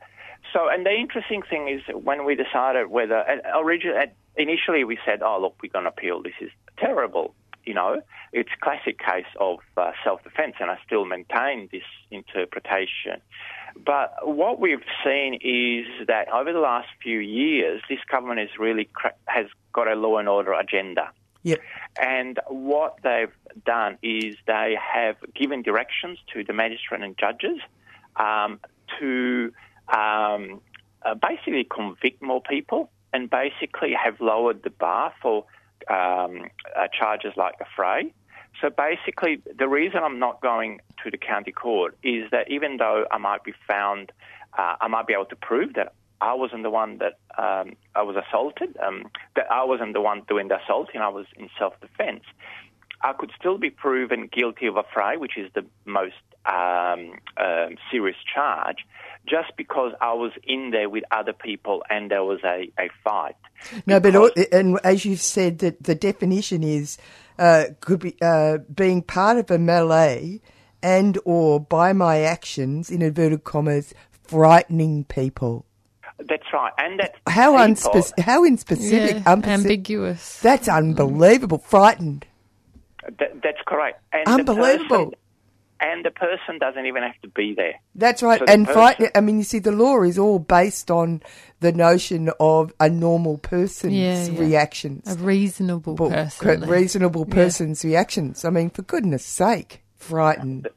so 0.53 0.69
and 0.69 0.85
the 0.85 0.91
interesting 0.91 1.41
thing 1.49 1.67
is 1.67 1.81
when 1.95 2.25
we 2.25 2.35
decided 2.35 2.87
whether 2.87 3.17
uh, 3.17 3.59
originally 3.59 4.05
initially 4.35 4.83
we 4.83 4.99
said, 5.03 5.21
oh 5.23 5.39
look, 5.41 5.55
we're 5.63 5.71
going 5.71 5.85
to 5.85 5.89
appeal. 5.89 6.21
This 6.21 6.33
is 6.41 6.51
terrible. 6.77 7.33
You 7.65 7.73
know, 7.73 8.01
it's 8.31 8.49
a 8.55 8.63
classic 8.63 8.97
case 8.99 9.25
of 9.41 9.59
uh, 9.75 9.91
self-defense, 10.03 10.55
and 10.59 10.71
I 10.71 10.77
still 10.85 11.03
maintain 11.05 11.67
this 11.71 11.83
interpretation. 12.11 13.19
But 13.85 14.27
what 14.27 14.59
we've 14.59 14.83
seen 15.03 15.35
is 15.35 16.07
that 16.07 16.29
over 16.29 16.51
the 16.53 16.59
last 16.59 16.87
few 17.01 17.19
years, 17.19 17.81
this 17.89 17.99
government 18.09 18.39
has 18.39 18.49
really 18.59 18.85
cra- 18.85 19.15
has 19.25 19.47
got 19.73 19.87
a 19.87 19.95
law 19.95 20.17
and 20.17 20.27
order 20.27 20.53
agenda. 20.53 21.11
Yep. 21.43 21.59
And 22.01 22.39
what 22.47 22.99
they've 23.03 23.31
done 23.65 23.97
is 24.01 24.35
they 24.45 24.77
have 24.93 25.15
given 25.33 25.61
directions 25.61 26.19
to 26.33 26.43
the 26.43 26.53
magistrate 26.53 27.01
and 27.01 27.17
judges 27.17 27.59
um, 28.15 28.59
to 28.99 29.53
um, 29.87 30.61
uh, 31.03 31.15
basically 31.15 31.63
convict 31.63 32.21
more 32.21 32.41
people 32.41 32.89
and 33.13 33.29
basically 33.29 33.93
have 33.93 34.19
lowered 34.19 34.63
the 34.63 34.69
bar 34.69 35.13
for 35.21 35.45
um, 35.89 36.49
uh, 36.75 36.87
charges 36.91 37.33
like 37.37 37.55
affray. 37.59 38.11
So 38.61 38.69
basically, 38.69 39.41
the 39.57 39.67
reason 39.67 39.99
I'm 40.03 40.19
not 40.19 40.41
going 40.41 40.79
to 41.03 41.11
the 41.11 41.17
county 41.17 41.51
court 41.51 41.97
is 42.03 42.29
that 42.31 42.49
even 42.49 42.77
though 42.77 43.05
I 43.11 43.17
might 43.17 43.43
be 43.43 43.53
found, 43.67 44.11
uh, 44.57 44.75
I 44.81 44.87
might 44.87 45.05
be 45.05 45.13
able 45.13 45.25
to 45.25 45.35
prove 45.35 45.73
that 45.75 45.93
I 46.21 46.33
wasn't 46.33 46.63
the 46.63 46.69
one 46.69 46.97
that 46.97 47.19
um, 47.37 47.75
I 47.95 48.01
was 48.01 48.15
assaulted, 48.15 48.75
um, 48.83 49.05
that 49.35 49.45
I 49.51 49.63
wasn't 49.63 49.93
the 49.93 50.01
one 50.01 50.23
doing 50.27 50.47
the 50.47 50.57
assaulting, 50.63 51.01
I 51.01 51.09
was 51.09 51.27
in 51.35 51.49
self-defense. 51.59 52.23
I 53.01 53.13
could 53.13 53.31
still 53.39 53.59
be 53.59 53.69
proven 53.69 54.27
guilty 54.33 54.65
of 54.65 54.75
a 54.75 54.81
affray, 54.81 55.17
which 55.19 55.37
is 55.37 55.51
the 55.53 55.63
most 55.85 56.15
um, 56.47 57.13
um, 57.37 57.77
serious 57.91 58.17
charge, 58.33 58.77
just 59.27 59.55
because 59.55 59.93
I 60.01 60.13
was 60.13 60.31
in 60.43 60.71
there 60.71 60.89
with 60.89 61.03
other 61.11 61.33
people 61.33 61.83
and 61.91 62.09
there 62.09 62.23
was 62.23 62.39
a, 62.43 62.71
a 62.79 62.89
fight. 63.03 63.35
No, 63.85 63.99
but 63.99 64.15
all, 64.15 64.31
and 64.51 64.79
as 64.83 65.05
you've 65.05 65.21
said, 65.21 65.59
that 65.59 65.83
the 65.83 65.93
definition 65.93 66.63
is 66.63 66.97
uh, 67.39 67.65
could 67.81 67.99
be 67.99 68.15
uh, 68.21 68.57
being 68.73 69.01
part 69.01 69.37
of 69.37 69.49
a 69.51 69.57
melee 69.57 70.41
and 70.83 71.17
or 71.25 71.59
by 71.59 71.93
my 71.93 72.19
actions 72.21 72.89
in 72.89 73.01
inverted 73.01 73.43
commas 73.43 73.93
frightening 74.11 75.03
people. 75.05 75.65
That's 76.19 76.51
right, 76.51 76.71
and 76.79 76.99
that's 76.99 77.15
How 77.27 77.51
people- 77.51 77.91
unspec- 77.91 78.19
how 78.19 78.43
inspecific, 78.47 79.13
Yeah, 79.13 79.19
unspeci- 79.23 79.47
ambiguous. 79.47 80.39
That's 80.41 80.67
unbelievable. 80.67 81.59
Frightened. 81.59 82.25
That, 83.19 83.41
that's 83.43 83.61
correct. 83.67 84.01
And 84.11 84.27
Unbelievable. 84.27 85.13
The 85.79 85.85
person, 85.85 85.91
and 85.91 86.05
the 86.05 86.11
person 86.11 86.59
doesn't 86.59 86.85
even 86.85 87.03
have 87.03 87.19
to 87.21 87.27
be 87.29 87.53
there. 87.55 87.75
That's 87.95 88.23
right. 88.23 88.39
So 88.39 88.45
and 88.47 88.65
person- 88.65 88.73
frightened. 88.73 89.11
I 89.15 89.21
mean, 89.21 89.37
you 89.37 89.43
see, 89.43 89.59
the 89.59 89.71
law 89.71 90.01
is 90.03 90.17
all 90.17 90.39
based 90.39 90.89
on 90.91 91.21
the 91.59 91.71
notion 91.71 92.29
of 92.39 92.73
a 92.79 92.89
normal 92.89 93.37
person's 93.37 93.93
Yeah, 93.93 94.25
yeah. 94.27 94.39
reactions. 94.39 95.15
A 95.15 95.17
reasonable 95.23 95.95
Well, 95.95 96.09
person. 96.11 96.59
cor- 96.61 96.67
reasonable 96.69 97.25
Yeah. 97.27 97.33
person's 97.35 97.83
reactions. 97.83 98.45
I 98.45 98.49
mean, 98.49 98.69
for 98.69 98.81
goodness 98.83 99.25
sake, 99.25 99.81
frightened. 99.95 100.67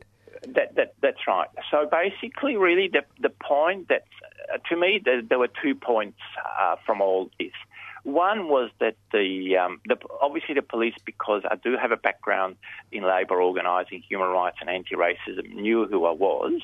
That, 0.47 0.75
that, 0.77 0.95
that's 1.03 1.27
right. 1.29 1.49
So 1.71 1.87
basically, 1.91 2.57
really, 2.57 2.89
the, 2.89 3.03
the 3.21 3.29
point 3.31 3.89
that, 3.89 4.05
uh, 4.53 4.57
to 4.71 4.77
me, 4.77 5.01
there, 5.05 5.21
there 5.23 5.39
were 5.39 5.51
two 5.63 5.75
points 5.75 6.19
uh, 6.61 6.77
from 6.87 7.01
all 7.03 7.31
this. 7.39 7.53
One 8.03 8.49
was 8.49 8.71
that 8.81 8.97
the, 9.13 9.57
um, 9.57 9.81
the 9.87 9.97
obviously 10.21 10.55
the 10.55 10.63
police, 10.63 10.95
because 11.05 11.43
I 11.51 11.57
do 11.57 11.77
have 11.81 11.93
a 11.93 11.97
background 11.97 12.57
in 12.91 13.03
labour 13.03 13.41
organising, 13.41 14.03
human 14.09 14.29
rights, 14.29 14.57
and 14.61 14.71
anti-racism, 14.71 15.55
knew 15.55 15.87
who 15.87 16.07
I 16.07 16.13
was, 16.13 16.61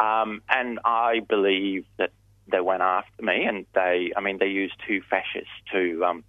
um, 0.00 0.42
and 0.48 0.78
I 0.84 1.20
believe 1.20 1.84
that 1.98 2.10
they 2.50 2.60
went 2.60 2.82
after 2.82 3.22
me, 3.22 3.44
and 3.44 3.66
they, 3.74 4.12
I 4.16 4.20
mean, 4.20 4.38
they 4.38 4.48
used 4.48 4.74
two 4.86 5.02
fascists 5.08 5.52
to 5.72 6.04
um, 6.04 6.24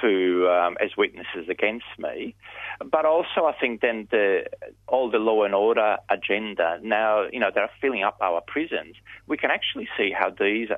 to 0.00 0.48
um, 0.50 0.76
as 0.80 0.96
witnesses 0.96 1.48
against 1.48 1.86
me. 1.98 2.34
But 2.80 3.04
also, 3.04 3.46
I 3.46 3.54
think 3.58 3.80
then 3.80 4.08
the 4.10 4.46
all 4.86 5.10
the 5.10 5.18
law 5.18 5.44
and 5.44 5.54
order 5.54 5.96
agenda 6.10 6.78
now, 6.82 7.26
you 7.32 7.40
know, 7.40 7.50
they're 7.54 7.70
filling 7.80 8.02
up 8.02 8.18
our 8.20 8.40
prisons. 8.46 8.96
We 9.26 9.36
can 9.36 9.50
actually 9.50 9.88
see 9.96 10.12
how 10.16 10.30
these 10.30 10.68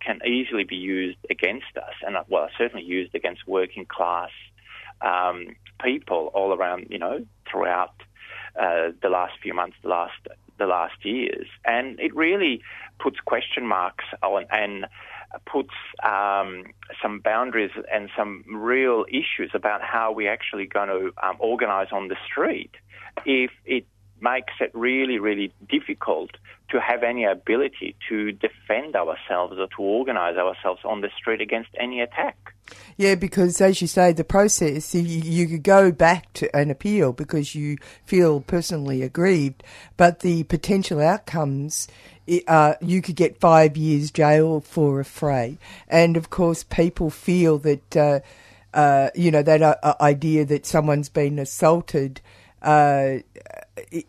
can 0.00 0.20
easily 0.26 0.64
be 0.64 0.76
used 0.76 1.18
against 1.30 1.76
us, 1.76 1.94
and 2.06 2.16
well, 2.28 2.48
certainly 2.58 2.84
used 2.84 3.14
against 3.14 3.46
working 3.46 3.86
class 3.86 4.30
um, 5.00 5.56
people 5.82 6.30
all 6.34 6.52
around, 6.52 6.86
you 6.90 6.98
know, 6.98 7.24
throughout 7.50 7.94
uh, 8.60 8.90
the 9.02 9.08
last 9.08 9.34
few 9.42 9.54
months, 9.54 9.76
the 9.82 9.88
last 9.88 10.14
the 10.58 10.66
last 10.66 11.04
years, 11.04 11.46
and 11.64 12.00
it 12.00 12.14
really 12.14 12.62
puts 12.98 13.18
question 13.20 13.66
marks 13.66 14.04
on 14.22 14.46
and 14.50 14.86
puts 15.50 15.72
um, 16.02 16.64
some 17.02 17.20
boundaries 17.20 17.70
and 17.92 18.08
some 18.16 18.44
real 18.48 19.04
issues 19.08 19.50
about 19.54 19.82
how 19.82 20.12
we're 20.12 20.32
actually 20.32 20.66
going 20.66 20.88
to 20.88 21.12
um, 21.22 21.36
organise 21.38 21.88
on 21.92 22.08
the 22.08 22.16
street 22.26 22.70
if 23.24 23.50
it 23.64 23.86
makes 24.20 24.54
it 24.60 24.70
really, 24.74 25.18
really 25.18 25.52
difficult 25.68 26.30
to 26.70 26.80
have 26.80 27.02
any 27.02 27.24
ability 27.24 27.94
to 28.08 28.32
defend 28.32 28.96
ourselves 28.96 29.54
or 29.58 29.68
to 29.68 29.76
organise 29.82 30.36
ourselves 30.36 30.80
on 30.84 31.00
the 31.00 31.10
street 31.16 31.40
against 31.40 31.70
any 31.78 32.00
attack. 32.00 32.54
Yeah, 32.96 33.14
because 33.14 33.60
as 33.60 33.80
you 33.80 33.86
say, 33.86 34.12
the 34.12 34.24
process, 34.24 34.94
you, 34.94 35.02
you 35.02 35.46
could 35.46 35.62
go 35.62 35.92
back 35.92 36.32
to 36.34 36.54
an 36.56 36.70
appeal 36.70 37.12
because 37.12 37.54
you 37.54 37.76
feel 38.04 38.40
personally 38.40 39.02
aggrieved, 39.02 39.62
but 39.96 40.20
the 40.20 40.42
potential 40.44 41.00
outcomes, 41.00 41.86
uh, 42.46 42.74
you 42.80 43.02
could 43.02 43.16
get 43.16 43.40
five 43.40 43.76
years 43.76 44.10
jail 44.10 44.60
for 44.60 45.00
affray. 45.00 45.58
And 45.88 46.16
of 46.16 46.30
course, 46.30 46.64
people 46.64 47.10
feel 47.10 47.58
that, 47.58 47.96
uh, 47.96 48.20
uh, 48.74 49.10
you 49.14 49.30
know, 49.30 49.42
that 49.42 49.62
uh, 49.62 49.94
idea 50.00 50.44
that 50.44 50.66
someone's 50.66 51.08
been 51.08 51.38
assaulted, 51.38 52.20
uh, 52.62 53.18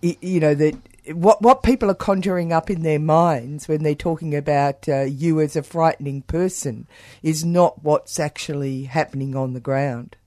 you 0.02 0.40
know, 0.40 0.56
that 0.56 0.76
what 1.14 1.42
what 1.42 1.64
people 1.64 1.90
are 1.90 1.96
conjuring 1.96 2.52
up 2.52 2.70
in 2.70 2.82
their 2.82 3.00
minds 3.00 3.68
when 3.68 3.84
they're 3.84 3.96
talking 3.96 4.36
about 4.36 4.90
uh, 4.90 5.02
you 5.02 5.40
as 5.40 5.56
a 5.56 5.64
frightening 5.64 6.22
person 6.24 6.88
is 7.24 7.46
not 7.46 7.84
what's 7.84 8.20
actually 8.20 8.84
happening 8.84 9.36
on 9.36 9.54
the 9.54 9.60
ground. 9.60 10.18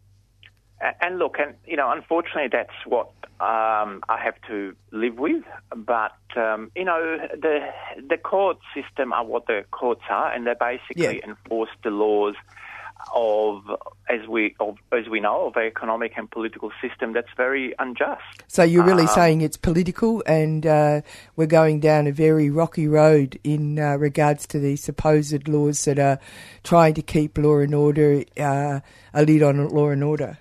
And 0.80 1.18
look, 1.18 1.36
and 1.38 1.54
you 1.66 1.76
know, 1.76 1.90
unfortunately, 1.92 2.48
that's 2.50 2.86
what 2.86 3.08
um, 3.40 4.02
I 4.08 4.18
have 4.22 4.40
to 4.48 4.74
live 4.92 5.18
with. 5.18 5.44
But 5.76 6.16
um, 6.36 6.70
you 6.74 6.84
know, 6.84 7.18
the 7.32 7.68
the 8.08 8.16
court 8.16 8.58
system 8.74 9.12
are 9.12 9.24
what 9.24 9.46
the 9.46 9.64
courts 9.70 10.02
are, 10.08 10.32
and 10.32 10.46
they 10.46 10.54
basically 10.58 11.18
Yeah. 11.18 11.28
enforce 11.28 11.70
the 11.84 11.90
laws 11.90 12.34
of, 13.14 13.62
as 14.08 14.26
we 14.28 14.54
of, 14.60 14.76
as 14.92 15.08
we 15.08 15.20
know, 15.20 15.46
of 15.46 15.56
an 15.56 15.64
economic 15.64 16.12
and 16.16 16.30
political 16.30 16.70
system 16.80 17.12
that's 17.12 17.28
very 17.36 17.74
unjust. 17.78 18.22
So 18.46 18.62
you're 18.62 18.84
really 18.84 19.02
Um, 19.02 19.08
saying 19.08 19.40
it's 19.42 19.56
political, 19.56 20.22
and 20.26 20.66
uh, 20.66 21.00
we're 21.36 21.46
going 21.46 21.80
down 21.80 22.06
a 22.06 22.12
very 22.12 22.50
rocky 22.50 22.88
road 22.88 23.38
in 23.42 23.78
uh, 23.78 23.96
regards 23.96 24.46
to 24.48 24.58
the 24.58 24.76
supposed 24.76 25.48
laws 25.48 25.84
that 25.84 25.98
are 25.98 26.18
trying 26.62 26.94
to 26.94 27.02
keep 27.02 27.36
law 27.38 27.58
and 27.58 27.74
order 27.74 28.22
uh, 28.38 28.80
a 29.12 29.22
lid 29.24 29.42
on 29.42 29.68
law 29.68 29.90
and 29.90 30.04
order. 30.04 30.38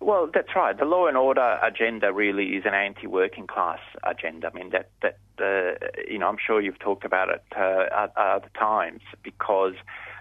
Well, 0.00 0.30
that's 0.32 0.56
right. 0.56 0.76
The 0.76 0.86
law 0.86 1.06
and 1.08 1.16
order 1.16 1.58
agenda 1.62 2.10
really 2.12 2.56
is 2.56 2.64
an 2.64 2.72
anti-working 2.72 3.46
class 3.46 3.80
agenda. 4.02 4.50
I 4.52 4.56
mean, 4.56 4.70
that 4.70 4.88
that 5.02 5.18
uh, 5.38 5.86
you 6.08 6.18
know, 6.18 6.26
I'm 6.26 6.38
sure 6.44 6.60
you've 6.60 6.78
talked 6.78 7.04
about 7.04 7.28
it 7.28 7.44
uh, 7.54 7.84
at 8.04 8.16
other 8.16 8.50
times 8.58 9.02
because 9.22 9.74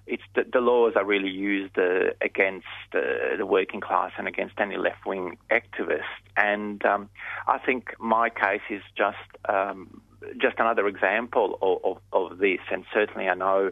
it's 0.06 0.24
the, 0.36 0.44
the 0.52 0.60
laws 0.60 0.94
are 0.96 1.06
really 1.06 1.30
used 1.30 1.78
uh, 1.78 2.12
against 2.22 2.66
uh, 2.94 3.38
the 3.38 3.46
working 3.46 3.80
class 3.80 4.12
and 4.18 4.28
against 4.28 4.60
any 4.60 4.76
left-wing 4.76 5.38
activist. 5.50 6.02
And 6.36 6.84
um, 6.86 7.10
I 7.48 7.58
think 7.60 7.94
my 8.00 8.30
case 8.30 8.62
is 8.70 8.82
just 8.98 9.18
um, 9.48 10.02
just 10.42 10.56
another 10.60 10.88
example 10.88 11.58
of, 11.62 11.98
of, 12.14 12.32
of 12.32 12.38
this. 12.40 12.60
And 12.72 12.84
certainly, 12.94 13.30
I 13.30 13.36
know 13.36 13.72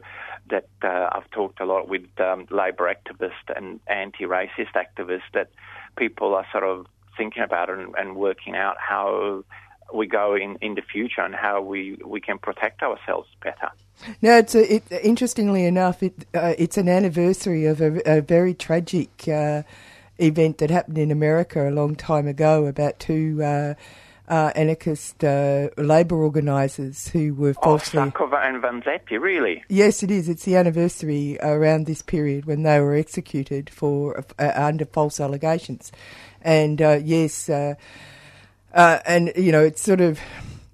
that 0.49 0.69
uh, 0.81 1.09
I've 1.11 1.29
talked 1.31 1.59
a 1.59 1.65
lot 1.65 1.89
with 1.89 2.05
um, 2.19 2.47
labour 2.49 2.93
activists 2.93 3.55
and 3.55 3.81
anti-racist 3.87 4.73
activists 4.75 5.29
that 5.33 5.49
people 5.97 6.35
are 6.35 6.45
sort 6.51 6.63
of 6.63 6.85
thinking 7.17 7.43
about 7.43 7.69
and, 7.69 7.93
and 7.97 8.15
working 8.15 8.55
out 8.55 8.77
how 8.79 9.43
we 9.93 10.05
go 10.05 10.35
in, 10.35 10.57
in 10.61 10.75
the 10.75 10.81
future 10.81 11.21
and 11.21 11.33
how 11.33 11.61
we, 11.61 11.97
we 12.05 12.21
can 12.21 12.37
protect 12.37 12.81
ourselves 12.83 13.27
better. 13.41 13.69
Now, 14.21 14.37
it's 14.37 14.53
a, 14.53 14.75
it, 14.75 14.83
interestingly 15.03 15.65
enough, 15.65 16.03
it, 16.03 16.25
uh, 16.33 16.53
it's 16.57 16.77
an 16.77 16.87
anniversary 16.87 17.65
of 17.65 17.81
a, 17.81 18.01
a 18.05 18.21
very 18.21 18.53
tragic 18.53 19.27
uh, 19.27 19.63
event 20.19 20.59
that 20.59 20.69
happened 20.69 20.97
in 20.97 21.11
America 21.11 21.67
a 21.67 21.71
long 21.71 21.95
time 21.95 22.27
ago 22.27 22.65
about 22.65 22.99
two 22.99 23.41
uh, 23.43 23.73
uh, 24.27 24.51
anarchist 24.55 25.23
uh, 25.23 25.69
labour 25.77 26.17
organisers 26.21 27.07
who 27.07 27.33
were 27.33 27.53
Oh, 27.59 27.63
falsely. 27.63 27.99
Sacco 27.99 28.29
and 28.35 28.61
Vanzetti, 28.61 29.19
really? 29.19 29.63
Yes, 29.69 30.03
it 30.03 30.11
is. 30.11 30.27
It's 30.27 30.43
the 30.43 30.55
anniversary 30.57 31.37
around 31.41 31.85
this 31.85 32.01
period 32.01 32.45
when 32.45 32.63
they 32.63 32.79
were 32.81 32.95
executed 32.95 33.69
for 33.69 34.23
uh, 34.37 34.51
under 34.55 34.85
false 34.85 35.19
allegations, 35.19 35.91
and 36.41 36.81
uh, 36.81 36.99
yes, 37.03 37.49
uh, 37.49 37.75
uh, 38.73 38.99
and 39.05 39.31
you 39.35 39.51
know 39.51 39.63
it's 39.63 39.81
sort 39.81 40.01
of 40.01 40.19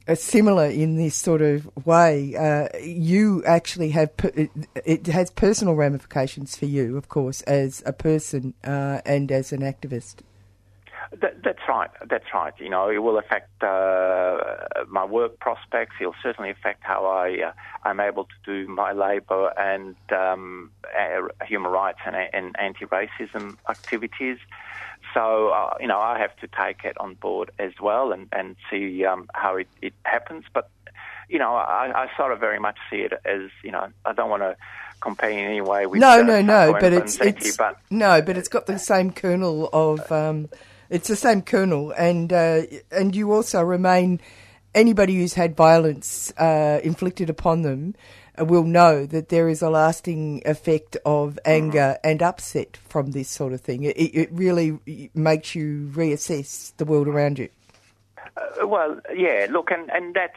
uh, 0.07 0.15
similar 0.15 0.65
in 0.65 0.97
this 0.97 1.15
sort 1.15 1.41
of 1.41 1.69
way. 1.85 2.35
Uh, 2.35 2.67
you 2.81 3.43
actually 3.45 3.89
have 3.91 4.15
per- 4.17 4.31
it, 4.35 4.49
it 4.83 5.07
has 5.07 5.29
personal 5.29 5.75
ramifications 5.75 6.55
for 6.55 6.65
you, 6.65 6.97
of 6.97 7.07
course, 7.07 7.41
as 7.43 7.83
a 7.85 7.93
person 7.93 8.53
uh, 8.63 8.99
and 9.05 9.31
as 9.31 9.53
an 9.53 9.61
activist. 9.61 10.15
That, 11.21 11.43
that's 11.43 11.59
right. 11.67 11.89
That's 12.09 12.25
right. 12.33 12.53
You 12.59 12.69
know, 12.69 12.89
it 12.89 12.97
will 12.97 13.19
affect 13.19 13.61
uh, 13.61 14.37
my 14.87 15.05
work 15.05 15.39
prospects. 15.39 15.95
It'll 16.01 16.15
certainly 16.23 16.49
affect 16.49 16.83
how 16.83 17.05
I 17.05 17.49
uh, 17.49 17.51
I'm 17.83 17.99
able 17.99 18.25
to 18.25 18.35
do 18.45 18.67
my 18.67 18.93
labour 18.93 19.53
and 19.57 19.95
um, 20.11 20.71
uh, 20.97 21.27
human 21.45 21.71
rights 21.71 21.99
and, 22.05 22.15
and 22.15 22.55
anti-racism 22.57 23.57
activities. 23.69 24.37
So 25.13 25.49
uh, 25.49 25.75
you 25.79 25.87
know, 25.87 25.99
I 25.99 26.17
have 26.17 26.35
to 26.37 26.47
take 26.47 26.83
it 26.83 26.97
on 26.99 27.13
board 27.13 27.51
as 27.59 27.73
well 27.79 28.11
and 28.11 28.27
and 28.31 28.55
see 28.71 29.05
um, 29.05 29.29
how 29.33 29.57
it, 29.57 29.67
it 29.81 29.93
happens. 30.03 30.45
But 30.51 30.69
you 31.29 31.37
know, 31.37 31.55
I, 31.55 31.91
I 31.95 32.17
sort 32.17 32.31
of 32.31 32.39
very 32.39 32.59
much 32.59 32.77
see 32.89 32.97
it 32.97 33.13
as 33.23 33.51
you 33.63 33.71
know, 33.71 33.87
I 34.05 34.13
don't 34.13 34.29
want 34.29 34.41
to 34.41 34.55
compare 34.99 35.29
in 35.29 35.39
any 35.39 35.61
way 35.61 35.85
with 35.85 35.99
no, 35.99 36.21
uh, 36.21 36.23
no, 36.23 36.41
no. 36.41 36.73
But 36.79 36.93
it's, 36.93 37.19
it's 37.19 37.57
but 37.57 37.77
no, 37.91 38.21
but 38.21 38.37
it's 38.37 38.47
got 38.47 38.65
the 38.65 38.79
same 38.79 39.11
kernel 39.11 39.69
of. 39.71 40.11
Um, 40.11 40.49
it's 40.93 41.07
the 41.07 41.15
same 41.15 41.41
kernel, 41.41 41.91
and 41.97 42.31
uh, 42.31 42.61
and 42.91 43.15
you 43.15 43.33
also 43.33 43.61
remain. 43.63 44.21
Anybody 44.75 45.15
who's 45.17 45.35
had 45.35 45.55
violence 45.55 46.31
uh, 46.37 46.79
inflicted 46.83 47.29
upon 47.29 47.61
them 47.61 47.93
uh, 48.39 48.45
will 48.45 48.63
know 48.63 49.05
that 49.05 49.29
there 49.29 49.47
is 49.47 49.61
a 49.61 49.69
lasting 49.69 50.41
effect 50.45 50.97
of 51.05 51.37
anger 51.45 51.97
and 52.03 52.23
upset 52.23 52.77
from 52.77 53.11
this 53.11 53.29
sort 53.29 53.53
of 53.53 53.61
thing. 53.61 53.83
It, 53.83 53.97
it 53.97 54.29
really 54.31 54.79
makes 55.13 55.53
you 55.53 55.91
reassess 55.93 56.75
the 56.77 56.85
world 56.85 57.07
around 57.07 57.37
you. 57.37 57.49
Uh, 58.35 58.67
well, 58.67 58.99
yeah. 59.15 59.47
Look, 59.49 59.69
and, 59.71 59.89
and 59.91 60.15
that's. 60.15 60.33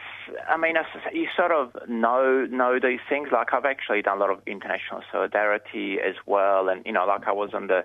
I 0.49 0.57
mean, 0.57 0.77
you 1.13 1.29
sort 1.37 1.53
of 1.53 1.75
know 1.89 2.47
know 2.51 2.79
these 2.79 3.01
things. 3.09 3.29
Like 3.33 3.53
I've 3.53 3.65
actually 3.65 4.03
done 4.03 4.19
a 4.19 4.21
lot 4.21 4.31
of 4.31 4.41
international 4.47 5.03
solidarity 5.13 5.99
as 6.01 6.15
well, 6.27 6.69
and 6.69 6.85
you 6.85 6.93
know, 6.93 7.07
like 7.07 7.27
I 7.27 7.33
was 7.33 7.51
on 7.53 7.67
the. 7.67 7.85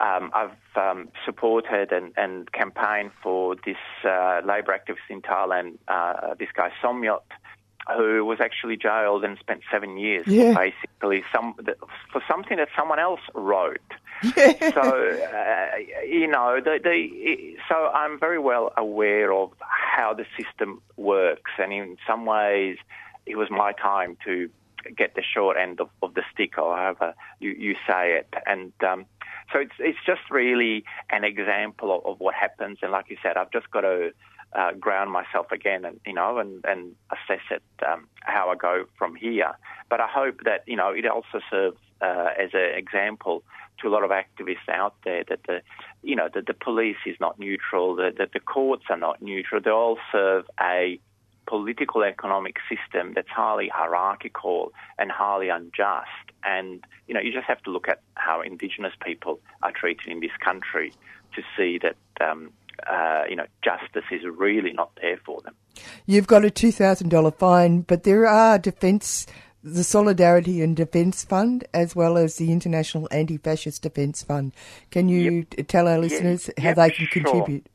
Um, 0.00 0.30
I've 0.34 0.50
um, 0.76 1.08
supported 1.24 1.92
and, 1.92 2.12
and 2.16 2.50
campaigned 2.52 3.12
for 3.22 3.56
this 3.64 3.76
uh, 4.04 4.40
labour 4.44 4.78
activist 4.78 5.08
in 5.08 5.22
Thailand, 5.22 5.78
uh, 5.88 6.34
this 6.38 6.48
guy 6.54 6.70
Somyot, 6.82 7.22
who 7.96 8.24
was 8.24 8.38
actually 8.40 8.76
jailed 8.76 9.24
and 9.24 9.38
spent 9.38 9.62
seven 9.70 9.96
years 9.96 10.26
Yeah. 10.26 10.54
basically 10.54 11.24
some 11.34 11.54
for 12.12 12.22
something 12.28 12.56
that 12.56 12.68
someone 12.76 12.98
else 12.98 13.20
wrote. 13.34 13.80
so 14.22 14.80
uh, 14.82 15.76
you 16.06 16.26
know, 16.26 16.60
the, 16.62 16.78
the 16.82 17.56
so 17.68 17.74
I'm 17.74 18.18
very 18.18 18.38
well 18.38 18.72
aware 18.76 19.32
of 19.32 19.52
how 19.60 20.14
the 20.14 20.24
system 20.36 20.80
works, 20.96 21.50
and 21.58 21.72
in 21.72 21.96
some 22.06 22.24
ways, 22.26 22.78
it 23.24 23.36
was 23.36 23.50
my 23.50 23.72
time 23.72 24.16
to 24.24 24.50
get 24.96 25.14
the 25.14 25.22
short 25.22 25.56
end 25.56 25.80
of, 25.80 25.88
of 26.02 26.14
the 26.14 26.22
stick, 26.32 26.58
or 26.58 26.76
however 26.76 27.14
you, 27.40 27.50
you 27.50 27.74
say 27.88 28.12
it, 28.14 28.34
and. 28.46 28.72
Um, 28.86 29.06
so 29.52 29.60
it's 29.60 29.74
it's 29.78 29.98
just 30.06 30.22
really 30.30 30.84
an 31.10 31.24
example 31.24 31.94
of, 31.96 32.04
of 32.04 32.20
what 32.20 32.34
happens, 32.34 32.78
and 32.82 32.92
like 32.92 33.06
you 33.08 33.16
said, 33.22 33.36
I've 33.36 33.50
just 33.52 33.70
got 33.70 33.82
to 33.82 34.12
uh, 34.54 34.72
ground 34.72 35.10
myself 35.10 35.52
again, 35.52 35.84
and 35.84 36.00
you 36.06 36.14
know, 36.14 36.38
and, 36.38 36.64
and 36.64 36.94
assess 37.10 37.42
it 37.50 37.62
um, 37.86 38.08
how 38.20 38.50
I 38.50 38.54
go 38.56 38.86
from 38.98 39.14
here. 39.14 39.52
But 39.88 40.00
I 40.00 40.08
hope 40.08 40.40
that 40.44 40.64
you 40.66 40.76
know 40.76 40.90
it 40.90 41.06
also 41.06 41.40
serves 41.50 41.78
uh, 42.00 42.28
as 42.38 42.50
an 42.54 42.76
example 42.76 43.42
to 43.80 43.88
a 43.88 43.90
lot 43.90 44.02
of 44.02 44.10
activists 44.10 44.68
out 44.68 44.94
there 45.04 45.24
that 45.28 45.40
the 45.46 45.62
you 46.02 46.16
know 46.16 46.28
that 46.32 46.46
the 46.46 46.54
police 46.54 46.96
is 47.04 47.16
not 47.20 47.38
neutral, 47.38 47.96
that, 47.96 48.18
that 48.18 48.32
the 48.32 48.40
courts 48.40 48.84
are 48.90 48.96
not 48.96 49.20
neutral. 49.22 49.60
They 49.60 49.70
all 49.70 49.98
serve 50.10 50.44
a 50.60 50.98
political 51.46 52.02
economic 52.02 52.56
system 52.68 53.12
that's 53.14 53.28
highly 53.28 53.68
hierarchical 53.68 54.72
and 54.98 55.10
highly 55.10 55.48
unjust. 55.48 56.08
And, 56.44 56.84
you 57.06 57.14
know, 57.14 57.20
you 57.20 57.32
just 57.32 57.46
have 57.46 57.62
to 57.62 57.70
look 57.70 57.88
at 57.88 58.00
how 58.14 58.40
Indigenous 58.40 58.92
people 59.04 59.40
are 59.62 59.72
treated 59.72 60.08
in 60.08 60.20
this 60.20 60.36
country 60.44 60.92
to 61.34 61.42
see 61.56 61.78
that, 61.78 61.96
um, 62.20 62.50
uh, 62.86 63.22
you 63.28 63.36
know, 63.36 63.46
justice 63.62 64.04
is 64.10 64.22
really 64.24 64.72
not 64.72 64.90
there 65.00 65.18
for 65.24 65.40
them. 65.42 65.54
You've 66.06 66.26
got 66.26 66.44
a 66.44 66.50
two 66.50 66.72
thousand 66.72 67.10
dollar 67.10 67.30
fine, 67.30 67.82
but 67.82 68.04
there 68.04 68.26
are 68.26 68.58
defence, 68.58 69.26
the 69.62 69.84
Solidarity 69.84 70.62
and 70.62 70.76
Defence 70.76 71.24
Fund, 71.24 71.64
as 71.74 71.94
well 71.96 72.16
as 72.16 72.36
the 72.36 72.52
International 72.52 73.08
Anti-Fascist 73.10 73.82
Defence 73.82 74.22
Fund. 74.22 74.52
Can 74.90 75.08
you 75.08 75.44
t- 75.44 75.62
tell 75.64 75.88
our 75.88 75.98
listeners 75.98 76.48
how 76.58 76.68
Yep, 76.68 76.76
they 76.76 76.90
can 76.90 77.06
sure. 77.06 77.22
contribute? 77.22 77.66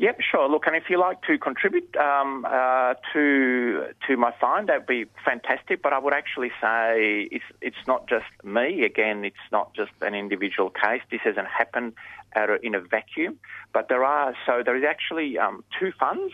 Yep, 0.00 0.20
sure. 0.30 0.48
Look, 0.48 0.66
and 0.66 0.74
if 0.74 0.84
you 0.88 0.98
like 0.98 1.20
to 1.24 1.36
contribute 1.36 1.94
um, 1.96 2.46
uh, 2.48 2.94
to 3.12 3.88
to 4.08 4.16
my 4.16 4.32
fund, 4.40 4.70
that'd 4.70 4.86
be 4.86 5.04
fantastic. 5.22 5.82
But 5.82 5.92
I 5.92 5.98
would 5.98 6.14
actually 6.14 6.50
say 6.58 7.28
it's 7.30 7.44
it's 7.60 7.84
not 7.86 8.08
just 8.08 8.24
me. 8.42 8.82
Again, 8.82 9.26
it's 9.26 9.46
not 9.52 9.74
just 9.74 9.90
an 10.00 10.14
individual 10.14 10.70
case. 10.70 11.02
This 11.10 11.20
hasn't 11.22 11.48
happened 11.48 11.92
of, 12.34 12.48
in 12.62 12.74
a 12.74 12.80
vacuum. 12.80 13.38
But 13.74 13.90
there 13.90 14.02
are 14.02 14.34
so 14.46 14.62
there 14.64 14.74
is 14.74 14.84
actually 14.88 15.36
um, 15.36 15.62
two 15.78 15.92
funds 16.00 16.32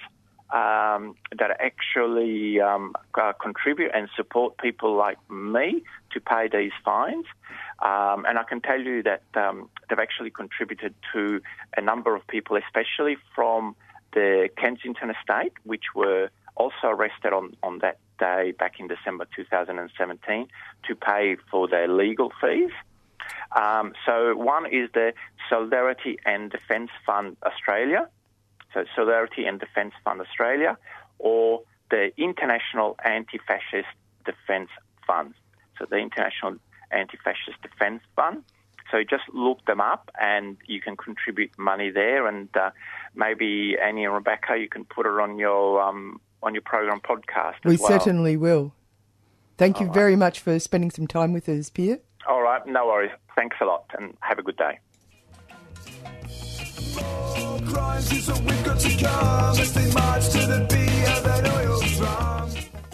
um, 0.50 1.16
that 1.36 1.50
actually 1.58 2.60
um, 2.60 2.94
uh, 3.20 3.32
contribute 3.32 3.90
and 3.92 4.08
support 4.14 4.58
people 4.58 4.94
like 4.94 5.18
me 5.28 5.82
to 6.12 6.20
pay 6.20 6.46
these 6.46 6.70
fines. 6.84 7.26
Um, 7.80 8.24
and 8.26 8.38
I 8.38 8.44
can 8.48 8.60
tell 8.60 8.80
you 8.80 9.02
that 9.02 9.22
um, 9.34 9.68
they've 9.88 9.98
actually 9.98 10.30
contributed 10.30 10.94
to 11.12 11.40
a 11.76 11.80
number 11.80 12.14
of 12.14 12.26
people, 12.26 12.56
especially 12.56 13.16
from 13.34 13.76
the 14.12 14.48
Kensington 14.56 15.10
estate, 15.10 15.52
which 15.64 15.94
were 15.94 16.30
also 16.56 16.88
arrested 16.88 17.32
on, 17.32 17.54
on 17.62 17.78
that 17.80 17.98
day 18.18 18.52
back 18.58 18.80
in 18.80 18.88
December 18.88 19.26
2017 19.36 20.48
to 20.88 20.94
pay 20.94 21.36
for 21.50 21.68
their 21.68 21.86
legal 21.86 22.32
fees. 22.40 22.70
Um, 23.54 23.92
so 24.04 24.34
one 24.36 24.66
is 24.66 24.88
the 24.94 25.12
Solidarity 25.48 26.18
and 26.24 26.50
Defence 26.50 26.90
Fund 27.04 27.36
Australia, 27.44 28.08
so 28.72 28.84
Solidarity 28.94 29.44
and 29.44 29.60
Defence 29.60 29.94
Fund 30.04 30.20
Australia, 30.20 30.76
or 31.18 31.62
the 31.90 32.10
International 32.16 32.96
Anti-Fascist 33.04 33.88
Defence 34.24 34.70
Fund. 35.06 35.34
So 35.78 35.86
the 35.88 35.96
International 35.96 36.56
Anti-Fascist 36.90 37.60
Defence 37.62 38.02
Fund. 38.14 38.44
So 38.90 39.02
just 39.02 39.24
look 39.32 39.64
them 39.66 39.80
up, 39.80 40.10
and 40.20 40.56
you 40.66 40.80
can 40.80 40.96
contribute 40.96 41.50
money 41.58 41.90
there. 41.90 42.26
And 42.26 42.48
uh, 42.56 42.70
maybe 43.14 43.76
Annie 43.82 44.04
and 44.04 44.14
Rebecca, 44.14 44.56
you 44.58 44.68
can 44.68 44.84
put 44.84 45.06
it 45.06 45.20
on 45.20 45.38
your 45.38 45.82
um, 45.82 46.20
on 46.42 46.54
your 46.54 46.62
program 46.62 47.00
podcast. 47.00 47.56
We 47.64 47.74
as 47.74 47.80
well. 47.80 47.88
certainly 47.88 48.36
will. 48.36 48.72
Thank 49.58 49.80
you 49.80 49.90
very 49.90 50.16
much 50.16 50.40
for 50.40 50.58
spending 50.58 50.90
some 50.90 51.06
time 51.06 51.32
with 51.32 51.48
us, 51.48 51.70
Pierre. 51.70 51.98
All 52.28 52.42
right, 52.42 52.66
no 52.66 52.86
worries. 52.86 53.12
Thanks 53.36 53.56
a 53.60 53.64
lot, 53.64 53.86
and 53.98 54.14
have 54.20 54.38
a 54.38 54.42
good 54.42 54.56
day. 54.56 54.78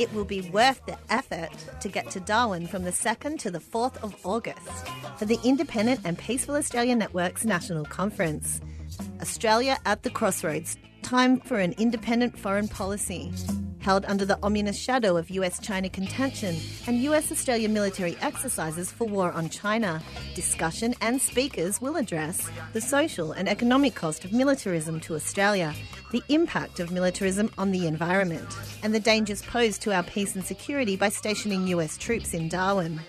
It 0.03 0.12
will 0.12 0.25
be 0.25 0.41
worth 0.41 0.85
the 0.85 0.99
effort 1.11 1.51
to 1.81 1.88
get 1.88 2.11
to 2.11 2.19
Darwin 2.19 2.67
from 2.67 2.83
the 2.83 2.91
2nd 2.91 3.38
to 3.38 3.53
the 3.53 3.61
4th 3.61 4.03
of 4.03 4.17
August 4.25 4.88
for 5.17 5.27
the 5.27 5.38
Independent 5.45 6.01
and 6.03 6.19
Peaceful 6.19 6.57
Australia 6.57 6.97
Network's 6.97 7.45
National 7.45 7.85
Conference. 7.85 8.61
Australia 9.21 9.79
at 9.87 10.03
the 10.03 10.11
Crossroads 10.11 10.77
Time 11.03 11.38
for 11.38 11.61
an 11.61 11.73
Independent 11.79 12.37
Foreign 12.37 12.67
Policy. 12.67 13.33
Held 13.83 14.05
under 14.05 14.25
the 14.25 14.38
ominous 14.45 14.79
shadow 14.79 15.16
of 15.16 15.29
US 15.31 15.59
China 15.59 15.88
contention 15.88 16.57
and 16.87 17.03
US 17.03 17.33
Australia 17.33 17.68
military 17.68 18.16
exercises 18.21 18.92
for 18.92 19.09
war 19.09 19.33
on 19.33 19.49
China, 19.49 20.01
discussion 20.37 20.95
and 21.01 21.21
speakers 21.21 21.81
will 21.81 21.97
address 21.97 22.49
the 22.75 22.81
social 22.81 23.33
and 23.33 23.49
economic 23.49 23.97
cost 23.97 24.25
of 24.25 24.33
militarism 24.33 25.01
to 25.01 25.16
Australia, 25.16 25.75
the 26.12 26.23
impact 26.29 26.79
of 26.79 26.92
militarism 26.92 27.51
on 27.59 27.73
the 27.73 27.88
environment, 27.88 28.57
and 28.85 28.95
the 28.95 29.01
dangers 29.01 29.42
posed 29.42 29.83
to 29.83 29.92
our 29.92 30.05
peace 30.05 30.37
and 30.37 30.45
security 30.45 30.95
by 30.95 31.09
stationing 31.09 31.66
US 31.66 31.99
troops 31.99 32.35
in 32.35 32.49
Darwin. 32.49 33.01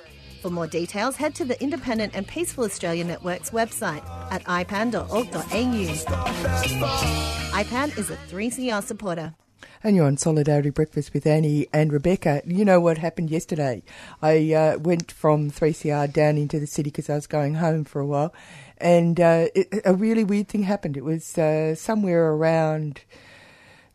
For 0.41 0.49
more 0.49 0.67
details, 0.67 1.15
head 1.15 1.35
to 1.35 1.45
the 1.45 1.61
Independent 1.61 2.15
and 2.15 2.27
Peaceful 2.27 2.63
Australia 2.63 3.03
Network's 3.03 3.51
website 3.51 4.03
at 4.31 4.43
ipan.org.au. 4.45 5.43
IPAN 7.53 7.97
is 7.97 8.09
a 8.09 8.15
3CR 8.15 8.83
supporter. 8.83 9.35
And 9.85 9.97
you're 9.97 10.05
on 10.05 10.15
Solidarity 10.15 10.69
Breakfast 10.69 11.13
with 11.13 11.27
Annie 11.27 11.67
and 11.73 11.91
Rebecca. 11.91 12.41
You 12.45 12.63
know 12.63 12.79
what 12.79 12.99
happened 12.99 13.29
yesterday? 13.29 13.83
I 14.21 14.53
uh, 14.53 14.77
went 14.79 15.11
from 15.11 15.51
3CR 15.51 16.13
down 16.13 16.37
into 16.37 16.57
the 16.57 16.67
city 16.67 16.89
because 16.89 17.09
I 17.09 17.15
was 17.15 17.27
going 17.27 17.55
home 17.55 17.83
for 17.83 17.99
a 17.99 18.05
while, 18.05 18.33
and 18.77 19.19
uh, 19.19 19.47
it, 19.53 19.81
a 19.83 19.93
really 19.93 20.23
weird 20.23 20.47
thing 20.47 20.63
happened. 20.63 20.95
It 20.95 21.03
was 21.03 21.37
uh, 21.37 21.75
somewhere 21.75 22.31
around 22.31 23.01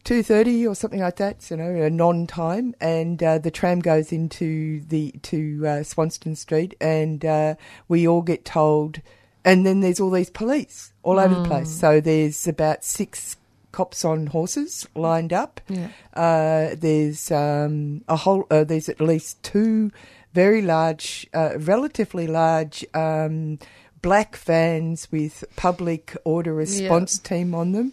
two 0.05 0.23
thirty 0.23 0.67
or 0.67 0.75
something 0.75 1.01
like 1.01 1.17
that. 1.17 1.51
You 1.51 1.57
know, 1.57 1.83
a 1.83 1.89
non-time, 1.89 2.75
and 2.83 3.23
uh, 3.23 3.39
the 3.39 3.51
tram 3.51 3.81
goes 3.81 4.13
into 4.13 4.81
the 4.81 5.13
to 5.23 5.67
uh, 5.67 5.83
Swanston 5.85 6.37
Street, 6.37 6.75
and 6.83 7.25
uh, 7.25 7.55
we 7.89 8.07
all 8.07 8.21
get 8.21 8.45
told. 8.45 9.01
And 9.43 9.65
then 9.65 9.81
there's 9.81 10.01
all 10.01 10.11
these 10.11 10.29
police 10.29 10.93
all 11.03 11.19
over 11.19 11.35
the 11.35 11.49
place. 11.49 11.71
So 11.71 12.01
there's 12.03 12.47
about 12.47 12.85
six 12.85 13.39
cops 13.73 14.05
on 14.05 14.29
horses 14.29 14.87
lined 14.95 15.33
up. 15.33 15.61
Yeah. 15.69 15.89
Uh, 16.15 16.75
there's 16.77 17.31
um, 17.31 18.03
a 18.09 18.17
whole. 18.17 18.47
Uh, 18.51 18.65
there's 18.65 18.89
at 18.89 19.01
least 19.01 19.43
two 19.43 19.91
very 20.33 20.63
large, 20.63 21.27
uh, 21.35 21.59
relatively 21.59 22.27
large. 22.27 22.85
Um, 22.95 23.59
Black 24.01 24.37
vans 24.37 25.11
with 25.11 25.43
public 25.57 26.17
order 26.25 26.55
response 26.55 27.19
team 27.19 27.55
on 27.55 27.73
them. 27.73 27.93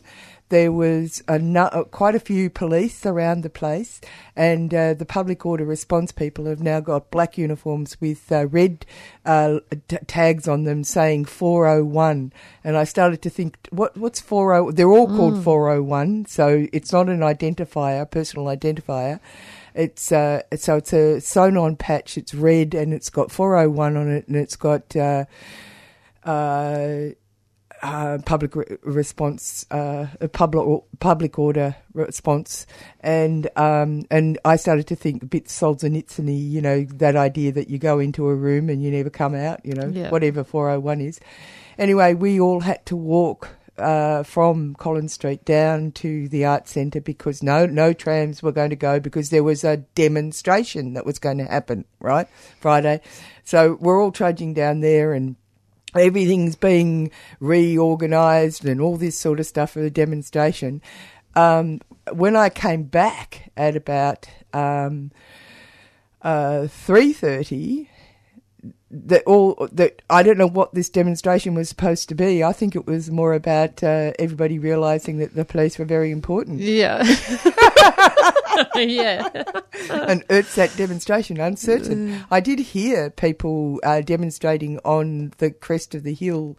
There 0.49 0.71
was 0.71 1.23
a 1.27 1.39
nu- 1.39 1.59
uh, 1.59 1.85
quite 1.85 2.13
a 2.13 2.19
few 2.19 2.51
police 2.51 3.03
around 3.03 3.41
the 3.41 3.49
place, 3.49 3.99
and 4.35 4.71
uh, 4.73 4.93
the 4.93 5.05
public 5.05 5.43
order 5.43 5.65
response 5.65 6.11
people 6.11 6.45
have 6.45 6.61
now 6.61 6.79
got 6.79 7.09
black 7.09 7.35
uniforms 7.37 7.99
with 7.99 8.31
uh, 8.31 8.45
red 8.47 8.85
uh, 9.25 9.59
t- 9.87 9.97
tags 10.05 10.47
on 10.47 10.63
them 10.63 10.83
saying 10.83 11.25
401. 11.25 12.31
And 12.63 12.77
I 12.77 12.83
started 12.83 13.23
to 13.23 13.29
think, 13.29 13.57
what 13.71 13.97
what's 13.97 14.21
40? 14.21 14.75
They're 14.75 14.91
all 14.91 15.07
called 15.07 15.43
401, 15.43 16.27
so 16.27 16.67
it's 16.71 16.93
not 16.93 17.09
an 17.09 17.21
identifier, 17.21 18.09
personal 18.09 18.45
identifier. 18.45 19.19
It's 19.73 20.11
uh, 20.11 20.43
so 20.55 20.77
it's 20.77 20.93
a 20.93 21.19
sewn-on 21.21 21.75
patch. 21.75 22.17
It's 22.17 22.33
red 22.35 22.73
and 22.75 22.93
it's 22.93 23.09
got 23.09 23.31
401 23.31 23.97
on 23.97 24.09
it, 24.09 24.27
and 24.27 24.37
it's 24.37 24.55
got 24.55 24.95
uh, 24.95 25.25
uh, 27.85 28.17
public 28.25 28.55
re- 28.55 28.77
response, 28.83 29.65
uh, 29.71 30.07
a 30.19 30.27
public 30.27 30.83
public 30.99 31.37
order 31.39 31.75
response, 31.93 32.65
and 33.01 33.47
um, 33.55 34.03
and 34.09 34.37
I 34.43 34.55
started 34.55 34.87
to 34.87 34.95
think 34.95 35.23
a 35.23 35.25
bit 35.27 35.45
Solzhenitsyn, 35.45 36.27
you 36.51 36.61
know, 36.61 36.83
that 36.95 37.15
idea 37.15 37.51
that 37.51 37.69
you 37.69 37.77
go 37.77 37.99
into 37.99 38.27
a 38.27 38.35
room 38.35 38.69
and 38.69 38.81
you 38.83 38.91
never 38.91 39.09
come 39.09 39.35
out, 39.35 39.65
you 39.65 39.73
know, 39.73 39.87
Yeah. 39.87 40.09
whatever 40.09 40.43
401 40.43 41.01
is. 41.01 41.19
Anyway, 41.77 42.13
we 42.13 42.39
all 42.39 42.61
had 42.61 42.85
to 42.87 42.95
walk 42.95 43.49
uh, 43.77 44.23
from 44.23 44.73
Collins 44.75 45.13
Street 45.13 45.43
down 45.45 45.91
to 45.91 46.29
the 46.29 46.45
art 46.45 46.67
centre 46.67 47.01
because 47.01 47.43
no 47.43 47.65
no 47.65 47.91
trams 47.93 48.41
were 48.41 48.53
going 48.53 48.69
to 48.69 48.75
go 48.77 48.99
because 48.99 49.29
there 49.29 49.43
was 49.43 49.63
a 49.65 49.77
demonstration 49.95 50.93
that 50.93 51.05
was 51.05 51.19
going 51.19 51.37
to 51.37 51.45
happen 51.45 51.85
right 51.99 52.27
Friday, 52.61 53.01
so 53.43 53.77
we're 53.79 54.01
all 54.01 54.11
trudging 54.13 54.53
down 54.53 54.79
there 54.79 55.13
and 55.13 55.35
everything's 55.97 56.55
being 56.55 57.11
reorganised 57.39 58.65
and 58.65 58.81
all 58.81 58.97
this 58.97 59.17
sort 59.17 59.39
of 59.39 59.45
stuff 59.45 59.71
for 59.71 59.81
the 59.81 59.89
demonstration. 59.89 60.81
Um, 61.35 61.81
when 62.11 62.35
I 62.35 62.49
came 62.49 62.83
back 62.83 63.51
at 63.57 63.75
about 63.75 64.27
um, 64.53 65.11
uh, 66.21 66.67
three 66.67 67.13
thirty, 67.13 67.89
that 68.91 69.23
all 69.25 69.67
that 69.71 70.01
I 70.09 70.21
don't 70.21 70.37
know 70.37 70.47
what 70.47 70.73
this 70.73 70.89
demonstration 70.89 71.55
was 71.55 71.69
supposed 71.69 72.07
to 72.09 72.15
be. 72.15 72.43
I 72.43 72.53
think 72.53 72.75
it 72.75 72.85
was 72.85 73.09
more 73.09 73.33
about 73.33 73.83
uh, 73.83 74.13
everybody 74.19 74.59
realising 74.59 75.17
that 75.17 75.33
the 75.33 75.45
police 75.45 75.79
were 75.79 75.85
very 75.85 76.11
important. 76.11 76.59
Yeah. 76.59 77.03
yeah. 78.75 79.29
and 79.89 80.23
it's 80.29 80.55
demonstration 80.75 81.39
uncertain. 81.39 82.25
I 82.29 82.39
did 82.39 82.59
hear 82.59 83.09
people 83.09 83.79
uh, 83.83 84.01
demonstrating 84.01 84.79
on 84.85 85.33
the 85.39 85.51
crest 85.51 85.95
of 85.95 86.03
the 86.03 86.13
hill 86.13 86.57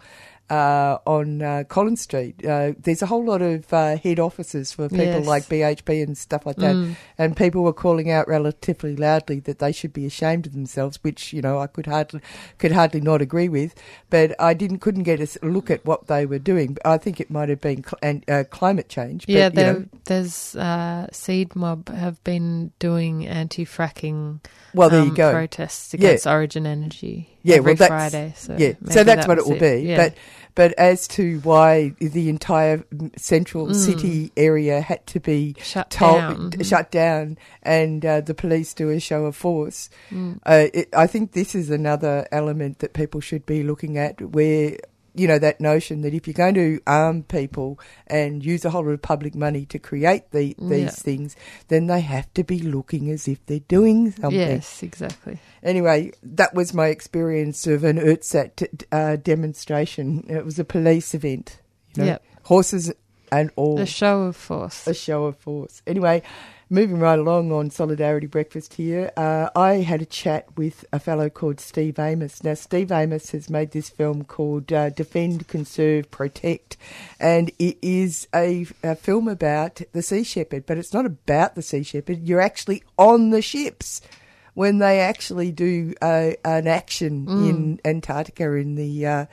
uh, 0.51 0.99
on 1.07 1.43
uh, 1.43 1.65
Collins 1.69 2.03
Street. 2.03 2.45
Uh, 2.47 2.73
there's 2.79 3.03
a 3.03 3.07
whole 3.07 3.25
lot 3.25 3.43
of 3.43 3.73
uh, 3.73 3.97
head 3.97 4.21
offices 4.21 4.73
for 4.73 4.89
people 4.89 5.05
Yes. 5.05 5.27
like 5.27 5.45
BHP 5.49 6.03
and 6.05 6.17
stuff 6.17 6.47
like 6.47 6.57
that, 6.57 6.75
Mm. 6.77 6.97
and 7.19 7.37
people 7.37 7.63
were 7.65 7.73
calling 7.73 8.11
out 8.11 8.29
relatively 8.29 8.95
loudly 8.97 9.41
that 9.41 9.59
they 9.59 9.73
should 9.73 9.93
be 9.93 10.07
ashamed 10.07 10.47
of 10.47 10.53
themselves, 10.53 10.99
which 11.03 11.33
you 11.33 11.43
know 11.43 11.59
I 11.59 11.67
could 11.67 11.87
hardly 11.87 12.21
could 12.59 12.73
hardly 12.73 13.01
not 13.01 13.21
agree 13.23 13.49
with. 13.49 13.75
But 14.11 14.35
I 14.41 14.55
didn't 14.55 14.79
couldn't 14.79 15.03
get 15.03 15.21
a 15.21 15.47
look 15.47 15.71
at 15.71 15.85
what 15.85 16.07
they 16.07 16.27
were 16.27 16.39
doing. 16.39 16.77
I 16.85 16.99
think 16.99 17.21
it 17.21 17.31
might 17.31 17.49
have 17.49 17.61
been 17.61 17.83
cl- 17.83 17.99
and, 18.03 18.25
uh, 18.31 18.45
climate 18.51 18.89
change. 18.89 19.27
But, 19.27 19.35
yeah, 19.35 19.49
you 19.53 19.55
know, 19.63 19.85
there's 20.05 20.55
uh, 20.57 21.09
Seed 21.13 21.57
Mob 21.57 21.89
have 21.89 22.23
been 22.23 22.71
doing 22.79 23.27
anti-fracking 23.27 24.41
Well, 24.75 24.91
there 24.91 25.03
you 25.03 25.09
um, 25.11 25.15
go. 25.15 25.33
protests 25.33 25.93
Yeah. 25.95 25.99
against 26.09 26.27
Origin 26.27 26.67
Energy 26.67 27.29
yeah, 27.47 27.57
every 27.57 27.73
well, 27.73 27.77
that's, 27.77 27.89
Friday. 28.13 28.33
So 28.37 28.57
yeah, 28.59 28.73
so 28.91 29.05
that's 29.05 29.27
that 29.27 29.29
what 29.29 29.39
it 29.39 29.47
will 29.47 29.59
be. 29.59 29.83
Yeah. 29.89 29.97
But 29.97 30.15
but 30.55 30.73
as 30.79 31.07
to 31.09 31.39
why 31.41 31.93
the 32.01 32.29
entire 32.31 32.83
central 33.17 33.67
Mm. 33.69 33.75
city 33.75 34.33
area 34.39 34.81
had 34.81 35.07
to 35.09 35.21
be 35.21 35.55
Shut 35.63 35.91
told, 35.91 36.17
down. 36.53 36.63
shut 36.63 36.91
down, 36.91 37.37
and 37.63 38.05
uh, 38.07 38.23
the 38.23 38.33
police 38.35 38.73
do 38.73 38.89
a 38.91 38.99
show 38.99 39.27
of 39.27 39.37
force, 39.37 39.91
Mm. 40.11 40.39
uh, 40.47 40.69
it, 40.73 40.89
I 40.97 41.07
think 41.07 41.33
this 41.33 41.55
is 41.55 41.69
another 41.71 42.27
element 42.33 42.79
that 42.79 42.95
people 42.95 43.21
should 43.21 43.45
be 43.47 43.63
looking 43.63 43.99
at, 43.99 44.21
where. 44.23 44.77
You 45.17 45.27
know 45.27 45.39
that 45.39 45.61
notion 45.61 46.03
that 46.03 46.13
if 46.15 46.27
you're 46.27 46.35
going 46.35 46.55
to 46.55 46.81
arm 46.87 47.23
people 47.23 47.81
and 48.07 48.45
use 48.45 48.65
a 48.65 48.71
whole 48.71 48.85
lot 48.85 48.91
of 48.93 49.03
public 49.03 49.35
money 49.35 49.65
to 49.67 49.79
create 49.79 50.31
the, 50.31 50.55
these 50.59 50.81
Yeah. 50.83 50.91
things, 50.91 51.37
then 51.69 51.87
they 51.87 52.01
have 52.01 52.33
to 52.35 52.45
be 52.45 52.59
looking 52.59 53.11
as 53.11 53.27
if 53.27 53.45
they're 53.47 53.61
doing 53.61 54.13
something. 54.13 54.33
Yes, 54.39 54.83
exactly. 54.83 55.39
Anyway, 55.63 56.13
that 56.23 56.55
was 56.55 56.75
my 56.75 56.89
experience 56.89 57.67
of 57.67 57.83
an 57.83 57.97
URTSAT 57.99 58.57
t- 58.57 58.67
uh, 58.93 59.17
demonstration. 59.17 60.25
It 60.29 60.45
was 60.45 60.59
a 60.59 60.65
police 60.65 61.15
event. 61.15 61.61
You 61.97 62.03
know, 62.03 62.07
Yep. 62.11 62.23
Horses 62.43 62.93
and 63.33 63.51
all. 63.57 63.81
A 63.81 63.87
show 63.87 64.23
of 64.25 64.37
force. 64.37 64.87
A 64.87 64.95
show 64.95 65.25
of 65.25 65.37
force. 65.39 65.83
Anyway, 65.87 66.23
moving 66.69 66.99
right 66.99 67.19
along 67.19 67.53
on 67.53 67.71
Solidarity 67.71 68.27
Breakfast 68.27 68.75
here, 68.75 69.13
uh, 69.17 69.51
I 69.55 69.75
had 69.77 70.03
a 70.03 70.07
chat 70.07 70.47
with 70.57 70.85
a 70.93 70.99
fellow 70.99 71.29
called 71.31 71.61
Steve 71.61 71.99
Amos. 71.99 72.43
Now, 72.43 72.55
Steve 72.55 72.91
Amos 72.91 73.31
has 73.31 73.49
made 73.49 73.71
this 73.71 73.89
film 73.89 74.25
called 74.25 74.73
uh, 74.73 74.91
Defend, 74.91 75.47
Conserve, 75.47 76.11
Protect, 76.11 76.77
and 77.21 77.51
it 77.59 77.79
is 77.83 78.27
a, 78.35 78.67
a 78.83 78.97
film 78.97 79.29
about 79.29 79.81
the 79.93 80.03
Sea 80.03 80.25
Shepherd, 80.25 80.67
but 80.67 80.79
it's 80.79 80.93
not 80.93 81.07
about 81.07 81.55
the 81.55 81.63
Sea 81.63 81.83
Shepherd. 81.85 82.27
You're 82.27 82.41
actually 82.41 82.83
on 82.99 83.31
the 83.31 83.43
ships 83.43 84.01
when 84.55 84.79
they 84.79 85.01
actually 85.01 85.53
do 85.53 85.95
uh, 86.01 86.31
an 86.45 86.67
action 86.67 87.27
Mm. 87.27 87.49
in 87.51 87.81
Antarctica 87.85 88.53
in 88.55 88.75
the 88.75 89.07
uh, 89.07 89.27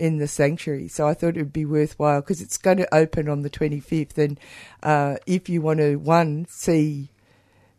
in 0.00 0.18
the 0.18 0.26
sanctuary. 0.26 0.88
So 0.88 1.06
I 1.06 1.14
thought 1.14 1.36
it 1.36 1.42
would 1.42 1.52
be 1.52 1.64
worthwhile 1.64 2.20
because 2.20 2.40
it's 2.40 2.56
going 2.58 2.78
to 2.78 2.94
open 2.94 3.28
on 3.28 3.42
the 3.42 3.50
25th, 3.50 4.18
and 4.18 4.40
uh, 4.82 5.16
if 5.26 5.48
you 5.48 5.60
want 5.62 5.78
to 5.80 5.96
one 5.96 6.46
see 6.48 7.10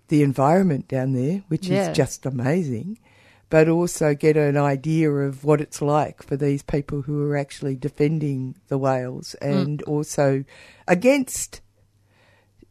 the 0.08 0.24
environment 0.24 0.88
down 0.88 1.14
there, 1.14 1.44
which 1.48 1.68
Yeah. 1.68 1.90
is 1.90 1.96
just 1.96 2.26
amazing. 2.26 3.00
But 3.50 3.68
also 3.68 4.14
get 4.16 4.38
an 4.38 4.56
idea 4.56 5.12
of 5.12 5.44
what 5.44 5.60
it's 5.60 5.82
like 5.82 6.24
for 6.24 6.38
these 6.38 6.64
people 6.64 7.02
who 7.02 7.30
are 7.30 7.36
actually 7.36 7.76
defending 7.76 8.56
the 8.70 8.78
whales 8.78 9.36
and 9.42 9.82
also 9.84 10.46
against 10.88 11.60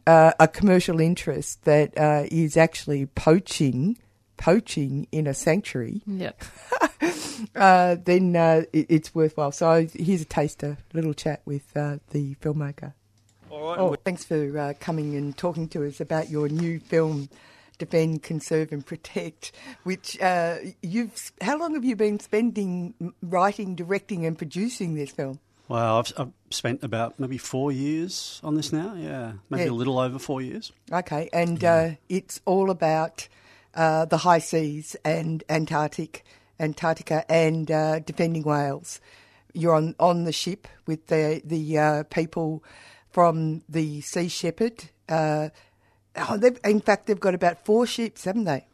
uh, 0.07 0.33
a 0.41 0.49
commercial 0.49 0.99
interest 0.99 1.65
that 1.65 1.97
uh, 1.99 2.25
is 2.31 2.57
actually 2.57 3.05
poaching 3.07 3.99
poaching 4.41 5.07
in 5.13 5.27
a 5.27 5.35
sanctuary, 5.35 6.01
Yep. 6.07 6.43
uh, 7.55 7.97
then 8.05 8.35
uh, 8.35 8.63
it, 8.73 8.87
it's 8.89 9.15
worthwhile. 9.15 9.53
So 9.53 9.87
here's 9.95 10.23
a 10.23 10.25
taster, 10.25 10.79
a 10.93 10.97
little 10.97 11.13
chat 11.15 11.43
with 11.45 11.77
uh, 11.77 11.99
the 12.11 12.35
filmmaker. 12.37 12.95
All 13.51 13.63
right. 13.69 13.79
Oh, 13.79 13.97
thanks 14.03 14.25
for 14.25 14.59
uh, 14.59 14.73
coming 14.81 15.15
and 15.17 15.37
talking 15.37 15.69
to 15.69 15.87
us 15.87 16.01
about 16.01 16.31
your 16.31 16.49
new 16.49 16.79
film, 16.81 17.29
Defend, 17.79 18.23
Conserve 18.23 18.73
and 18.73 18.85
Protect. 18.87 19.53
Which 19.83 20.19
uh, 20.23 20.57
you've 20.83 21.33
how 21.43 21.59
long 21.59 21.75
have 21.75 21.85
you 21.85 21.95
been 21.97 22.19
spending 22.21 22.95
writing, 23.23 23.75
directing, 23.75 24.25
and 24.25 24.39
producing 24.39 24.95
this 24.95 25.11
film? 25.11 25.39
Well, 25.69 25.99
I've, 25.99 26.13
I've 26.17 26.33
spent 26.51 26.83
about 26.83 27.21
maybe 27.21 27.39
four 27.39 27.71
years 27.73 28.41
on 28.43 28.55
this 28.55 28.73
now. 28.73 28.95
Yeah, 28.97 29.33
maybe 29.51 29.65
Yeah. 29.65 29.71
a 29.71 29.73
little 29.73 29.99
over 29.99 30.19
four 30.19 30.41
years. 30.43 30.73
Okay, 30.91 31.29
and 31.33 31.63
uh, 31.63 31.91
it's 32.09 32.41
all 32.45 32.71
about 32.71 33.29
uh, 33.75 34.05
the 34.05 34.19
high 34.19 34.39
seas 34.39 34.97
and 35.05 35.45
Antarctic, 35.49 36.25
Antarctica, 36.59 37.31
and 37.31 37.71
uh, 37.71 37.99
defending 38.01 38.43
whales. 38.43 39.01
You're 39.53 39.75
on, 39.75 39.95
on 39.99 40.25
the 40.25 40.33
ship 40.33 40.69
with 40.87 41.09
the 41.09 41.43
the 41.45 41.79
uh, 41.79 42.03
people 42.05 42.63
from 43.11 43.63
the 43.69 44.01
Sea 44.01 44.29
Shepherd. 44.29 44.85
Uh, 45.09 45.49
oh, 46.17 46.41
in 46.65 46.81
fact, 46.81 47.07
they've 47.07 47.19
got 47.19 47.35
about 47.35 47.65
four 47.65 47.87
ships, 47.87 48.25
haven't 48.25 48.45
they? 48.45 48.67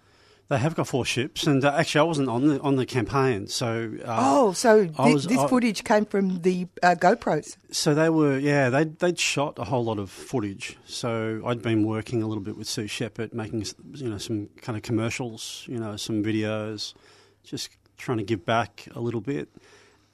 They 0.48 0.58
have 0.58 0.76
got 0.76 0.86
four 0.86 1.04
ships, 1.04 1.44
and 1.48 1.64
uh, 1.64 1.74
actually, 1.76 2.02
I 2.02 2.04
wasn't 2.04 2.28
on 2.28 2.46
the 2.46 2.60
on 2.60 2.76
the 2.76 2.86
campaign, 2.86 3.48
so 3.48 3.92
uh, 4.04 4.16
oh, 4.20 4.52
so 4.52 4.88
I 4.96 5.08
thi- 5.08 5.14
was- 5.14 5.26
this 5.26 5.38
I- 5.38 5.48
footage 5.48 5.82
came 5.82 6.04
from 6.04 6.42
the 6.42 6.68
uh, 6.84 6.94
GoPros. 6.96 7.56
So 7.72 7.94
they 7.94 8.08
were, 8.10 8.38
yeah, 8.38 8.70
they 8.70 8.84
they'd 8.84 9.18
shot 9.18 9.58
a 9.58 9.64
whole 9.64 9.84
lot 9.84 9.98
of 9.98 10.08
footage. 10.08 10.76
So 10.86 11.42
I'd 11.44 11.62
been 11.62 11.84
working 11.84 12.22
a 12.22 12.28
little 12.28 12.44
bit 12.44 12.56
with 12.56 12.68
Sea 12.68 12.86
Shepherd, 12.86 13.34
making 13.34 13.66
you 13.94 14.08
know 14.08 14.18
some 14.18 14.48
kind 14.62 14.76
of 14.76 14.84
commercials, 14.84 15.64
you 15.66 15.78
know, 15.80 15.96
some 15.96 16.22
videos, 16.22 16.94
just 17.42 17.70
trying 17.96 18.18
to 18.18 18.24
give 18.24 18.44
back 18.46 18.86
a 18.94 19.00
little 19.00 19.20
bit. 19.20 19.48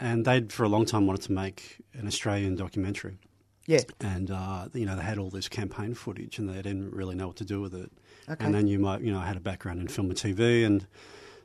And 0.00 0.24
they'd 0.24 0.50
for 0.50 0.62
a 0.64 0.68
long 0.68 0.86
time 0.86 1.06
wanted 1.06 1.22
to 1.24 1.32
make 1.32 1.76
an 1.92 2.06
Australian 2.06 2.56
documentary. 2.56 3.18
Yeah. 3.66 3.80
And 4.00 4.30
uh, 4.30 4.68
you 4.72 4.86
know 4.86 4.96
they 4.96 5.02
had 5.02 5.18
all 5.18 5.28
this 5.28 5.48
campaign 5.50 5.92
footage, 5.92 6.38
and 6.38 6.48
they 6.48 6.62
didn't 6.62 6.90
really 6.94 7.14
know 7.16 7.26
what 7.26 7.36
to 7.36 7.44
do 7.44 7.60
with 7.60 7.74
it. 7.74 7.92
Okay. 8.28 8.44
And 8.44 8.54
then 8.54 8.66
you 8.66 8.78
might, 8.78 9.00
you 9.00 9.12
know, 9.12 9.18
I 9.18 9.26
had 9.26 9.36
a 9.36 9.40
background 9.40 9.80
in 9.80 9.88
film 9.88 10.10
and 10.10 10.18
TV, 10.18 10.64
and 10.64 10.86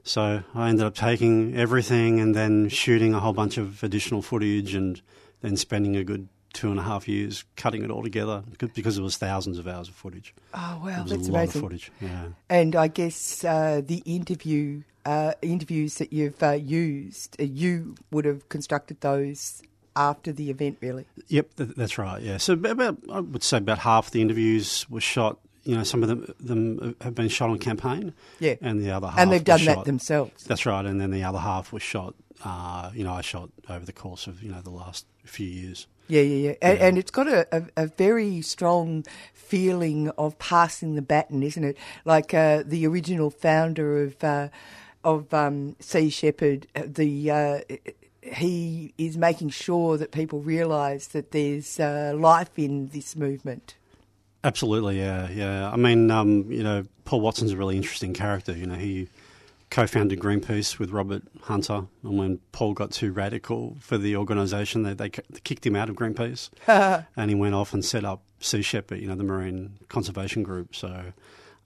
so 0.03 0.43
I 0.53 0.69
ended 0.69 0.85
up 0.85 0.95
taking 0.95 1.55
everything 1.55 2.19
and 2.19 2.35
then 2.35 2.69
shooting 2.69 3.13
a 3.13 3.19
whole 3.19 3.33
bunch 3.33 3.57
of 3.57 3.83
additional 3.83 4.21
footage, 4.21 4.73
and 4.73 5.01
then 5.41 5.57
spending 5.57 5.95
a 5.95 6.03
good 6.03 6.27
two 6.53 6.71
and 6.71 6.79
a 6.79 6.83
half 6.83 7.07
years 7.07 7.43
cutting 7.55 7.83
it 7.83 7.91
all 7.91 8.01
together 8.01 8.43
because 8.73 8.97
it 8.97 9.01
was 9.01 9.17
thousands 9.17 9.59
of 9.59 9.67
hours 9.67 9.89
of 9.89 9.95
footage. 9.95 10.33
Oh 10.53 10.81
wow, 10.83 10.99
it 10.99 11.03
was 11.03 11.11
that's 11.11 11.27
a 11.27 11.31
lot 11.31 11.39
amazing. 11.39 11.59
of 11.59 11.65
footage. 11.65 11.91
Yeah. 12.01 12.25
And 12.49 12.75
I 12.75 12.87
guess 12.87 13.43
uh, 13.43 13.81
the 13.85 14.01
interview 14.05 14.81
uh, 15.05 15.33
interviews 15.41 15.95
that 15.95 16.11
you've 16.11 16.41
uh, 16.43 16.51
used, 16.51 17.39
uh, 17.39 17.43
you 17.45 17.95
would 18.11 18.25
have 18.25 18.49
constructed 18.49 18.99
those 19.01 19.61
after 19.95 20.33
the 20.33 20.49
event, 20.49 20.77
really. 20.81 21.05
Yep, 21.29 21.55
th- 21.55 21.69
that's 21.77 21.97
right. 21.97 22.21
Yeah, 22.21 22.37
so 22.37 22.53
about 22.53 22.97
I 23.11 23.21
would 23.21 23.43
say 23.43 23.57
about 23.57 23.79
half 23.79 24.11
the 24.11 24.21
interviews 24.21 24.85
were 24.89 25.01
shot. 25.01 25.39
You 25.67 25.75
know, 25.75 25.83
some 25.83 26.01
of 26.01 26.07
them, 26.09 26.33
them 26.39 26.95
have 27.01 27.13
been 27.13 27.27
shot 27.27 27.49
on 27.49 27.59
campaign. 27.59 28.13
Yeah. 28.39 28.55
and 28.61 28.79
the 28.79 28.91
other 28.91 29.07
half 29.07 29.19
And 29.19 29.31
they've 29.31 29.43
done 29.43 29.65
that 29.65 29.75
shot- 29.75 29.85
themselves. 29.85 30.45
That's 30.45 30.65
right, 30.65 30.85
and 30.85 30.99
then 31.01 31.11
the 31.11 31.23
other 31.23 31.39
half 31.39 31.73
was 31.73 31.83
shot. 31.83 32.15
Uh, 32.43 32.91
you 32.93 33.03
know, 33.03 33.13
I 33.13 33.21
shot 33.21 33.49
over 33.69 33.85
the 33.85 33.91
course 33.93 34.27
of 34.27 34.41
you 34.41 34.51
know 34.51 34.61
the 34.61 34.69
last 34.69 35.05
few 35.25 35.47
years. 35.47 35.87
Yeah, 36.07 36.21
yeah, 36.21 36.49
yeah. 36.49 36.55
And, 36.61 36.79
and 36.79 36.97
it's 36.97 37.11
got 37.11 37.27
a, 37.27 37.47
a, 37.51 37.83
a 37.83 37.87
very 37.87 38.41
strong 38.41 39.03
feeling 39.33 40.09
of 40.17 40.39
passing 40.39 40.95
the 40.95 41.01
baton, 41.01 41.43
isn't 41.43 41.63
it? 41.63 41.77
Like 42.05 42.33
uh, 42.33 42.63
the 42.65 42.87
original 42.87 43.29
founder 43.29 44.03
of 44.03 44.23
uh, 44.23 44.47
of 45.03 45.33
um, 45.33 45.75
Sea 45.79 46.09
Shepherd, 46.09 46.67
uh, 46.75 46.83
the 46.85 47.31
uh, 47.31 47.59
he 48.21 48.93
is 48.97 49.17
making 49.17 49.49
sure 49.49 49.97
that 49.97 50.11
people 50.11 50.39
realise 50.39 51.07
that 51.07 51.31
there's 51.31 51.79
uh, 51.79 52.13
life 52.15 52.51
in 52.57 52.87
this 52.89 53.15
movement. 53.15 53.75
Absolutely, 54.43 54.99
yeah, 54.99 55.29
yeah. 55.29 55.71
I 55.71 55.75
mean, 55.75 56.11
um, 56.11 56.51
you 56.51 56.63
know, 56.63 56.85
Paul 57.05 57.21
Watson's 57.21 57.51
a 57.51 57.57
really 57.57 57.75
interesting 57.75 58.13
character. 58.13 58.55
You 58.55 58.67
know, 58.67 58.75
he 58.75 59.09
co-founded 59.69 60.19
Greenpeace 60.19 60.79
with 60.79 60.91
Robert 60.91 61.23
Hunter, 61.41 61.85
and 62.03 62.17
when 62.17 62.39
Paul 62.51 62.73
got 62.73 62.91
too 62.91 63.11
radical 63.11 63.75
for 63.79 63.97
the 63.97 64.15
organisation, 64.15 64.83
they, 64.83 64.93
they 64.93 65.09
kicked 65.09 65.65
him 65.65 65.75
out 65.75 65.89
of 65.89 65.95
Greenpeace, 65.95 66.49
and 67.17 67.29
he 67.29 67.35
went 67.35 67.55
off 67.55 67.73
and 67.73 67.83
set 67.83 68.05
up 68.05 68.21
Sea 68.39 68.61
Shepherd, 68.61 68.99
you 68.99 69.07
know, 69.07 69.15
the 69.15 69.23
marine 69.23 69.73
conservation 69.89 70.43
group. 70.43 70.75
So, 70.75 71.13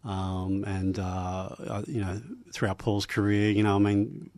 um, 0.06 0.64
and 0.66 0.98
uh, 0.98 1.84
you 1.88 2.02
know, 2.02 2.22
throughout 2.54 2.78
Paul's 2.78 3.06
career, 3.06 3.52
you 3.52 3.64
know, 3.64 3.76
I 3.76 3.80
mean, 3.80 4.32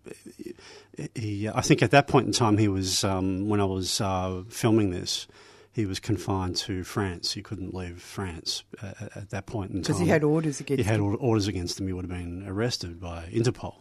he, 1.15 1.47
I 1.47 1.61
think 1.61 1.81
at 1.83 1.91
that 1.91 2.07
point 2.07 2.27
in 2.27 2.33
time, 2.33 2.57
he 2.57 2.67
was 2.67 3.03
um, 3.03 3.47
when 3.47 3.61
I 3.61 3.65
was 3.65 4.01
uh, 4.01 4.43
filming 4.49 4.89
this 4.89 5.27
he 5.73 5.85
was 5.85 5.99
confined 5.99 6.55
to 6.55 6.83
France. 6.83 7.33
He 7.33 7.41
couldn't 7.41 7.73
leave 7.73 8.01
France 8.01 8.63
at, 8.81 9.17
at 9.17 9.29
that 9.31 9.47
point 9.47 9.71
in 9.71 9.77
time. 9.77 9.81
Because 9.81 9.99
he 9.99 10.07
had 10.07 10.23
orders 10.23 10.59
against 10.59 10.79
him. 10.79 10.85
He 10.85 10.89
had 10.89 10.99
orders 10.99 11.47
against 11.47 11.79
him. 11.79 11.87
He 11.87 11.93
would 11.93 12.05
have 12.05 12.11
been 12.17 12.45
arrested 12.47 13.01
by 13.01 13.25
Interpol. 13.33 13.77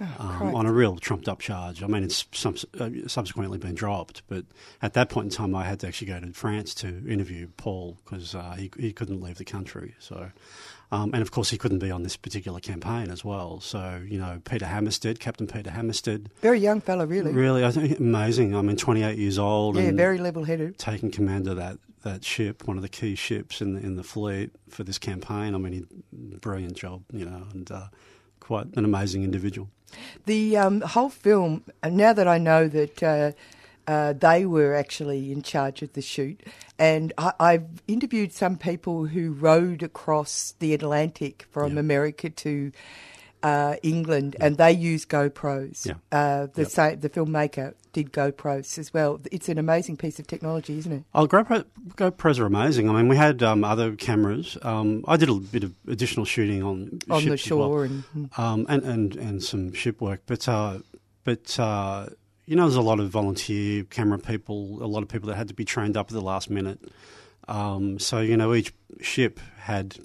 Oh, 0.00 0.38
um, 0.40 0.54
on 0.54 0.66
a 0.66 0.72
real 0.72 0.96
trumped 0.96 1.28
up 1.28 1.40
charge. 1.40 1.82
I 1.82 1.86
mean, 1.86 2.02
it's 2.04 2.26
some, 2.32 2.56
uh, 2.78 2.90
subsequently 3.06 3.58
been 3.58 3.74
dropped, 3.74 4.22
but 4.28 4.44
at 4.80 4.94
that 4.94 5.10
point 5.10 5.26
in 5.26 5.30
time, 5.30 5.54
I 5.54 5.64
had 5.64 5.80
to 5.80 5.88
actually 5.88 6.06
go 6.08 6.20
to 6.20 6.32
France 6.32 6.74
to 6.76 6.88
interview 6.88 7.48
Paul 7.56 7.98
because 8.04 8.34
uh, 8.34 8.52
he, 8.58 8.70
he 8.78 8.92
couldn't 8.92 9.20
leave 9.20 9.36
the 9.36 9.44
country. 9.44 9.94
So, 9.98 10.30
um, 10.90 11.10
and 11.12 11.22
of 11.22 11.30
course, 11.30 11.50
he 11.50 11.58
couldn't 11.58 11.78
be 11.80 11.90
on 11.90 12.02
this 12.02 12.16
particular 12.16 12.60
campaign 12.60 13.10
as 13.10 13.24
well. 13.24 13.60
So, 13.60 14.02
you 14.06 14.18
know, 14.18 14.40
Peter 14.44 14.66
Hammarstedt, 14.66 15.18
Captain 15.18 15.46
Peter 15.46 15.70
Hammarstedt, 15.70 16.26
Very 16.40 16.58
young 16.60 16.80
fella, 16.80 17.06
really. 17.06 17.32
really, 17.32 17.64
I 17.64 17.70
think 17.70 17.98
amazing. 18.00 18.56
I 18.56 18.62
mean, 18.62 18.76
28 18.76 19.18
years 19.18 19.38
old, 19.38 19.76
Yeah, 19.76 19.82
and 19.82 19.96
very 19.96 20.18
level-headed. 20.18 20.78
taking 20.78 21.10
command 21.10 21.46
of 21.48 21.56
that 21.56 21.78
that 22.02 22.24
ship, 22.24 22.66
one 22.66 22.78
of 22.78 22.82
the 22.82 22.88
key 22.88 23.14
ships 23.14 23.60
in 23.60 23.74
the, 23.74 23.80
in 23.82 23.96
the 23.96 24.02
fleet 24.02 24.50
for 24.70 24.84
this 24.84 24.96
campaign. 24.96 25.54
I 25.54 25.58
mean, 25.58 25.72
he, 25.74 26.36
brilliant 26.38 26.72
job, 26.74 27.02
you 27.12 27.26
know, 27.26 27.46
and 27.52 27.70
uh, 27.70 27.88
quite 28.40 28.74
an 28.74 28.86
amazing 28.86 29.22
individual. 29.22 29.68
The 30.26 30.56
um, 30.56 30.80
whole 30.82 31.10
film, 31.10 31.64
now 31.84 32.12
that 32.12 32.28
I 32.28 32.38
know 32.38 32.68
that 32.68 33.02
uh, 33.02 33.32
uh, 33.86 34.12
they 34.12 34.46
were 34.46 34.74
actually 34.74 35.32
in 35.32 35.42
charge 35.42 35.82
of 35.82 35.92
the 35.94 36.02
shoot, 36.02 36.40
and 36.78 37.12
I, 37.18 37.32
I've 37.40 37.82
interviewed 37.88 38.32
some 38.32 38.56
people 38.56 39.06
who 39.06 39.32
rowed 39.32 39.82
across 39.82 40.54
the 40.58 40.74
Atlantic 40.74 41.46
from 41.50 41.76
America 41.78 42.30
to 42.30 42.72
uh, 43.42 43.76
England, 43.82 44.36
and 44.38 44.56
they 44.58 44.72
use 44.72 45.06
GoPros. 45.06 45.86
Yeah. 45.86 45.94
Uh, 46.12 46.46
the 46.52 46.62
Yep. 46.62 46.70
sa- 46.70 46.94
the 46.94 47.08
filmmaker 47.08 47.74
did 47.92 48.12
GoPros 48.12 48.78
as 48.78 48.92
well. 48.94 49.20
It's 49.32 49.48
an 49.48 49.58
amazing 49.58 49.96
piece 49.96 50.18
of 50.18 50.26
technology, 50.26 50.78
isn't 50.78 50.92
it? 50.92 51.04
Oh, 51.14 51.26
GoPro, 51.26 51.64
GoPros 51.96 52.38
are 52.38 52.46
amazing. 52.46 52.88
I 52.88 52.92
mean, 52.94 53.08
we 53.08 53.16
had 53.16 53.42
um, 53.42 53.64
other 53.64 53.96
cameras. 53.96 54.56
Um, 54.62 55.04
I 55.08 55.16
did 55.16 55.28
a 55.28 55.34
bit 55.34 55.64
of 55.64 55.74
additional 55.88 56.24
shooting 56.24 56.62
on 56.62 57.00
On 57.10 57.24
the 57.24 57.32
as 57.32 57.50
well. 57.50 57.58
shore 57.68 57.84
and- 57.84 58.04
um, 58.36 58.66
and, 58.68 58.82
and 58.84 59.16
and 59.16 59.42
some 59.42 59.72
ship 59.72 60.00
work. 60.00 60.20
But 60.26 60.48
uh, 60.48 60.78
but 61.24 61.58
uh, 61.58 62.06
you 62.46 62.56
know, 62.56 62.62
there's 62.64 62.76
a 62.76 62.80
lot 62.82 63.00
of 63.00 63.08
volunteer 63.10 63.84
camera 63.84 64.18
people, 64.18 64.82
a 64.82 64.86
lot 64.86 65.02
of 65.02 65.08
people 65.08 65.28
that 65.28 65.36
had 65.36 65.48
to 65.48 65.54
be 65.54 65.64
trained 65.64 65.96
up 65.96 66.06
at 66.08 66.12
the 66.14 66.20
last 66.22 66.50
minute. 66.50 66.78
Um, 67.48 67.98
so 67.98 68.20
you 68.20 68.36
know, 68.36 68.54
each 68.54 68.72
ship 69.00 69.40
had 69.58 69.96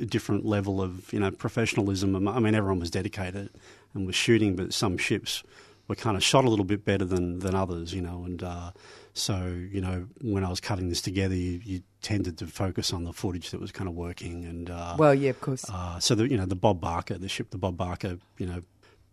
a 0.00 0.04
different 0.06 0.44
level 0.44 0.80
of 0.80 1.12
you 1.12 1.20
know 1.20 1.30
professionalism. 1.30 2.26
I 2.28 2.40
mean, 2.40 2.54
everyone 2.54 2.80
was 2.80 2.90
dedicated 2.90 3.50
and 3.94 4.06
was 4.06 4.14
shooting, 4.16 4.56
but 4.56 4.72
some 4.72 4.98
ships 4.98 5.42
were 5.88 5.94
kind 5.94 6.16
of 6.16 6.22
shot 6.24 6.44
a 6.44 6.50
little 6.50 6.64
bit 6.64 6.84
better 6.84 7.04
than 7.04 7.38
than 7.40 7.54
others. 7.54 7.92
You 7.94 8.02
know, 8.02 8.24
and 8.24 8.42
uh, 8.42 8.70
so 9.12 9.54
you 9.70 9.80
know, 9.80 10.06
when 10.20 10.44
I 10.44 10.48
was 10.50 10.60
cutting 10.60 10.88
this 10.88 11.02
together, 11.02 11.34
you, 11.34 11.60
you 11.64 11.82
tended 12.02 12.38
to 12.38 12.46
focus 12.46 12.92
on 12.92 13.04
the 13.04 13.12
footage 13.12 13.50
that 13.50 13.60
was 13.60 13.72
kind 13.72 13.88
of 13.88 13.94
working. 13.94 14.44
And 14.44 14.70
uh, 14.70 14.96
Well, 14.98 15.14
yeah, 15.14 15.30
of 15.30 15.40
course. 15.40 15.64
uh, 15.70 15.98
so 16.00 16.14
the 16.14 16.28
you 16.28 16.36
know 16.36 16.46
the 16.46 16.56
Bob 16.56 16.80
Barker, 16.80 17.16
the 17.18 17.28
ship, 17.28 17.50
the 17.50 17.58
Bob 17.58 17.76
Barker, 17.76 18.18
you 18.38 18.46
know. 18.46 18.62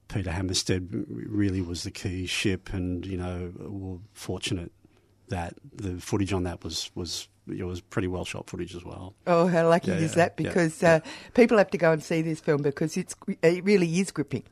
Peter 0.07 0.29
Hammarstedt 0.31 1.05
really 1.07 1.61
was 1.61 1.83
the 1.83 1.91
key 1.91 2.25
ship, 2.25 2.73
and 2.73 3.05
you 3.05 3.15
know, 3.15 3.53
we're 3.57 3.97
fortunate 4.11 4.73
that 5.29 5.53
the 5.73 6.01
footage 6.01 6.33
on 6.33 6.43
that 6.43 6.61
was 6.65 6.91
was 6.95 7.29
it 7.47 7.63
was 7.63 7.79
pretty 7.79 8.09
well 8.09 8.25
shot 8.25 8.49
footage 8.49 8.75
as 8.75 8.83
well. 8.83 9.13
Oh, 9.25 9.47
how 9.47 9.69
lucky 9.69 9.91
Yeah, 9.91 9.99
is 9.99 10.11
yeah, 10.11 10.15
that? 10.15 10.33
yeah, 10.37 10.47
Because 10.49 10.83
Uh, 10.83 10.99
people 11.33 11.57
have 11.57 11.69
to 11.71 11.77
go 11.77 11.93
and 11.93 12.03
see 12.03 12.21
this 12.21 12.41
film 12.41 12.61
because 12.61 12.97
it's 12.97 13.15
it 13.41 13.63
really 13.63 13.99
is 14.01 14.11
gripping. 14.11 14.43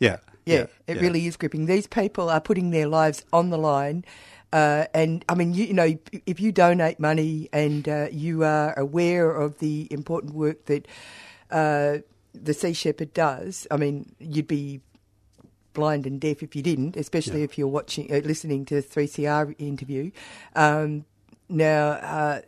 Yeah, 0.00 0.16
Yeah, 0.46 0.66
it 0.86 0.96
yeah. 0.96 1.02
really 1.02 1.26
is 1.26 1.36
gripping. 1.36 1.66
These 1.66 1.86
people 1.86 2.28
are 2.30 2.40
putting 2.40 2.70
their 2.70 2.86
lives 2.86 3.24
on 3.32 3.50
the 3.50 3.58
line. 3.58 4.04
Uh, 4.52 4.86
and 4.94 5.24
I 5.28 5.34
mean, 5.34 5.52
you, 5.52 5.64
you 5.64 5.74
know, 5.74 5.96
if 6.26 6.38
you 6.38 6.52
donate 6.52 7.00
money 7.00 7.48
and 7.52 7.88
uh, 7.88 8.06
you 8.12 8.44
are 8.44 8.78
aware 8.78 9.30
of 9.30 9.58
the 9.58 9.88
important 9.90 10.34
work 10.34 10.66
that 10.66 10.86
uh, 11.50 11.98
the 12.34 12.54
Sea 12.54 12.72
Shepherd 12.72 13.12
does, 13.14 13.66
I 13.70 13.76
mean, 13.76 14.14
you'd 14.20 14.46
be 14.46 14.80
blind 15.72 16.06
and 16.06 16.20
deaf 16.20 16.42
if 16.42 16.54
you 16.54 16.62
didn't, 16.62 16.96
especially 16.96 17.42
if 17.42 17.58
you're 17.58 17.66
watching, 17.66 18.12
uh, 18.12 18.18
listening 18.18 18.64
to 18.66 18.76
the 18.76 18.82
3CR 18.82 19.56
interview. 19.58 20.10
Um, 20.54 21.04
now, 21.48 21.88
uh, 21.88 22.40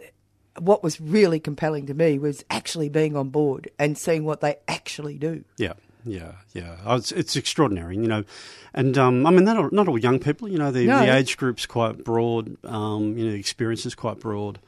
what 0.59 0.82
was 0.82 1.00
really 1.00 1.40
compelling 1.40 1.87
to 1.87 1.94
me 1.94 2.18
was 2.18 2.44
actually 2.50 2.88
being 2.88 3.16
on 3.16 3.30
board 3.30 3.70
and 3.78 3.98
seeing 3.98 4.24
what 4.24 4.40
they 4.40 4.56
actually 4.68 5.18
do. 5.18 5.44
Yeah, 5.59 5.74
yeah, 6.07 6.33
yeah. 6.55 6.77
Oh, 6.87 6.97
it's, 6.97 7.12
it's 7.12 7.37
extraordinary, 7.37 7.97
you 7.97 8.07
know. 8.07 8.25
And 8.73 8.97
um, 8.97 9.27
I 9.27 9.31
mean, 9.31 9.45
not 9.45 9.57
all, 9.57 9.69
not 9.73 9.88
all 9.88 9.99
young 9.99 10.19
people. 10.19 10.49
You 10.49 10.59
know, 10.59 10.71
the, 10.71 10.85
No. 10.87 11.01
the 11.01 11.14
age 11.14 11.37
group's 11.37 11.66
quite 11.66 12.05
broad. 12.05 12.57
Um, 12.64 13.16
you 13.19 13.25
know, 13.27 13.33
the 13.33 13.38
experience 13.38 13.85
is 13.87 13.95
quite 13.95 14.21
broad. 14.21 14.59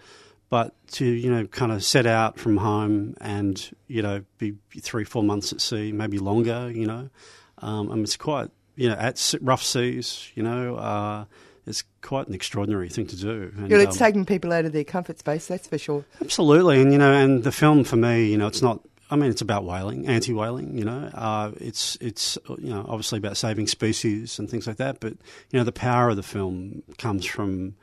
But 0.51 0.75
to 0.93 1.05
you 1.05 1.31
know, 1.31 1.47
kind 1.47 1.73
of 1.73 1.85
set 1.85 2.07
out 2.07 2.39
from 2.39 2.57
home 2.57 3.15
and 3.21 3.71
you 3.87 4.01
know, 4.03 4.25
be 4.39 4.55
three, 4.81 5.05
four 5.05 5.23
months 5.23 5.53
at 5.53 5.61
sea, 5.61 5.93
maybe 5.93 6.19
longer. 6.19 6.71
You 6.73 6.87
know, 6.87 7.11
um, 7.59 7.91
I 7.93 7.95
mean, 7.95 8.05
it's 8.05 8.17
quite 8.17 8.51
you 8.75 8.89
know 8.89 8.95
at 8.97 9.35
rough 9.43 9.63
seas. 9.63 10.31
You 10.35 10.43
know, 10.43 10.77
uh, 10.77 11.25
it's 11.67 11.85
quite 12.01 12.29
an 12.29 12.35
extraordinary 12.35 12.89
thing 12.89 13.07
to 13.09 13.17
do. 13.17 13.53
And, 13.59 13.69
know, 13.69 13.77
it's 13.79 14.01
um, 14.01 14.07
taking 14.07 14.25
people 14.25 14.55
out 14.55 14.65
of 14.65 14.73
their 14.73 14.85
comfort 14.85 15.19
space, 15.19 15.47
that's 15.49 15.69
for 15.69 15.77
sure. 15.77 16.07
Absolutely, 16.23 16.81
and 16.81 16.93
you 16.93 16.99
know, 16.99 17.13
and 17.13 17.45
the 17.45 17.53
film 17.53 17.85
for 17.85 17.97
me, 17.97 18.31
you 18.31 18.39
know, 18.39 18.47
it's 18.47 18.63
not. 18.63 18.81
I 19.11 19.17
mean, 19.17 19.31
it's 19.31 19.41
about 19.41 19.65
whaling, 19.65 20.07
anti-whaling. 20.07 20.77
You 20.77 20.85
know, 20.85 21.11
uh, 21.15 21.53
it's 21.57 21.97
it's 22.01 22.39
you 22.59 22.71
know 22.71 22.85
obviously 22.89 23.19
about 23.19 23.37
saving 23.37 23.67
species 23.67 24.39
and 24.39 24.51
things 24.51 24.67
like 24.67 24.77
that. 24.77 25.01
But 25.01 25.15
you 25.51 25.59
know, 25.59 25.65
the 25.65 25.73
power 25.73 26.11
of 26.11 26.17
the 26.17 26.23
film 26.23 26.83
comes 26.99 27.25
from 27.25 27.75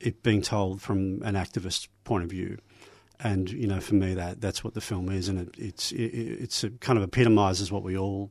it 0.00 0.22
being 0.22 0.42
told 0.42 0.82
from 0.82 1.22
an 1.22 1.34
activist 1.34 1.88
point 2.04 2.24
of 2.24 2.30
view, 2.30 2.58
and 3.20 3.50
you 3.50 3.66
know, 3.66 3.80
for 3.80 3.94
me, 3.94 4.14
that 4.14 4.40
that's 4.40 4.64
what 4.64 4.74
the 4.74 4.80
film 4.80 5.08
is, 5.08 5.28
and 5.28 5.38
it, 5.38 5.54
it's 5.56 5.92
it, 5.92 6.04
it's 6.04 6.64
it 6.64 6.80
kind 6.80 6.98
of 6.98 7.04
epitomises 7.04 7.70
what 7.70 7.82
we 7.84 7.96
all 7.96 8.30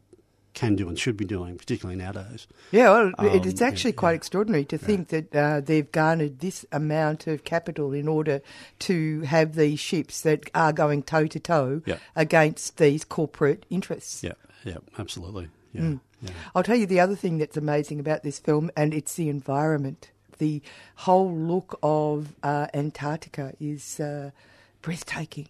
can 0.54 0.76
do 0.76 0.90
and 0.90 1.00
should 1.00 1.16
be 1.18 1.26
doing, 1.26 1.58
particularly 1.58 1.98
nowadays. 1.98 2.46
Yeah, 2.72 2.90
well, 2.90 3.12
Um, 3.18 3.28
it's 3.28 3.62
actually 3.62 3.94
quite 3.94 4.16
extraordinary 4.16 4.66
to 4.66 4.78
think 4.78 5.08
that 5.10 5.34
uh, 5.36 5.62
they've 5.62 5.90
garnered 5.92 6.40
this 6.40 6.66
amount 6.72 7.26
of 7.28 7.44
capital 7.44 7.94
in 7.94 8.08
order 8.08 8.42
to 8.80 9.22
have 9.22 9.56
these 9.56 9.80
ships 9.80 10.22
that 10.22 10.50
are 10.54 10.74
going 10.74 11.04
toe 11.04 11.28
to 11.28 11.40
toe 11.40 11.82
against 12.16 12.78
these 12.78 13.04
corporate 13.06 13.66
interests. 13.70 14.24
Yeah, 14.24 14.34
yeah, 14.66 14.78
absolutely. 15.00 15.50
Yeah, 15.74 15.82
Mm. 15.84 16.00
yeah. 16.22 16.32
I'll 16.54 16.64
tell 16.64 16.76
you 16.76 16.86
the 16.86 17.00
other 17.00 17.16
thing 17.16 17.38
that's 17.38 17.56
amazing 17.56 18.00
about 18.02 18.24
this 18.24 18.38
film, 18.40 18.70
and 18.76 18.94
it's 18.94 19.16
the 19.16 19.30
environment. 19.30 20.12
The 20.38 20.62
whole 20.96 21.32
look 21.34 21.80
of 21.82 22.36
uh, 22.44 22.68
Antarctica 22.74 23.54
is 23.60 24.00
uh, 24.02 24.32
breathtaking. 24.82 25.48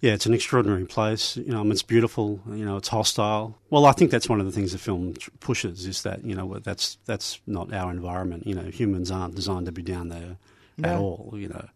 Yeah, 0.00 0.12
it's 0.12 0.26
an 0.26 0.34
extraordinary 0.34 0.84
place. 0.84 1.36
You 1.36 1.50
know, 1.50 1.60
I 1.60 1.62
mean, 1.64 1.72
it's 1.72 1.82
beautiful. 1.82 2.40
You 2.48 2.64
know, 2.64 2.76
it's 2.76 2.88
hostile. 2.88 3.58
Well, 3.68 3.84
I 3.84 3.92
think 3.92 4.12
that's 4.12 4.28
one 4.28 4.38
of 4.38 4.46
the 4.46 4.52
things 4.52 4.70
the 4.72 4.78
film 4.78 5.14
pushes 5.40 5.86
is 5.86 6.02
that 6.02 6.24
you 6.24 6.36
know 6.36 6.58
that's 6.60 6.98
that's 7.04 7.40
not 7.46 7.72
our 7.72 7.90
environment. 7.90 8.46
You 8.46 8.54
know, 8.54 8.62
humans 8.62 9.10
aren't 9.10 9.34
designed 9.34 9.66
to 9.66 9.72
be 9.72 9.82
down 9.82 10.08
there 10.08 10.36
at 10.84 10.96
all. 10.96 11.34
You 11.34 11.48
know, 11.48 11.68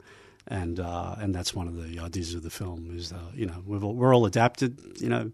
and 0.46 0.78
uh, 0.78 1.16
and 1.18 1.34
that's 1.34 1.52
one 1.52 1.66
of 1.66 1.76
the 1.76 1.98
ideas 1.98 2.34
of 2.34 2.44
the 2.44 2.50
film 2.50 2.96
is 2.96 3.12
uh, 3.12 3.18
you 3.34 3.46
know 3.46 3.60
we've 3.66 3.82
all, 3.82 3.94
we're 3.94 4.14
all 4.14 4.26
adapted. 4.26 4.78
You 5.00 5.08
know, 5.08 5.32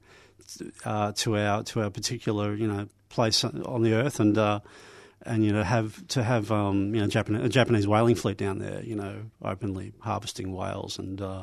uh, 0.86 1.12
to 1.12 1.36
our 1.36 1.62
to 1.64 1.82
our 1.82 1.90
particular 1.90 2.54
you 2.54 2.68
know 2.68 2.88
place 3.10 3.44
on 3.44 3.82
the 3.82 3.94
earth 3.94 4.20
and. 4.20 4.36
Uh, 4.36 4.60
and 5.22 5.44
you 5.44 5.52
know 5.52 5.64
have 5.64 6.06
to 6.08 6.22
have 6.22 6.52
um, 6.52 6.94
you 6.94 7.00
know 7.00 7.08
Japan, 7.08 7.34
a 7.34 7.48
Japanese 7.48 7.88
whaling 7.88 8.14
fleet 8.14 8.36
down 8.36 8.60
there, 8.60 8.80
you 8.84 8.94
know, 8.94 9.16
openly 9.42 9.92
harvesting 9.98 10.54
whales, 10.54 10.96
and 10.96 11.20
uh, 11.20 11.42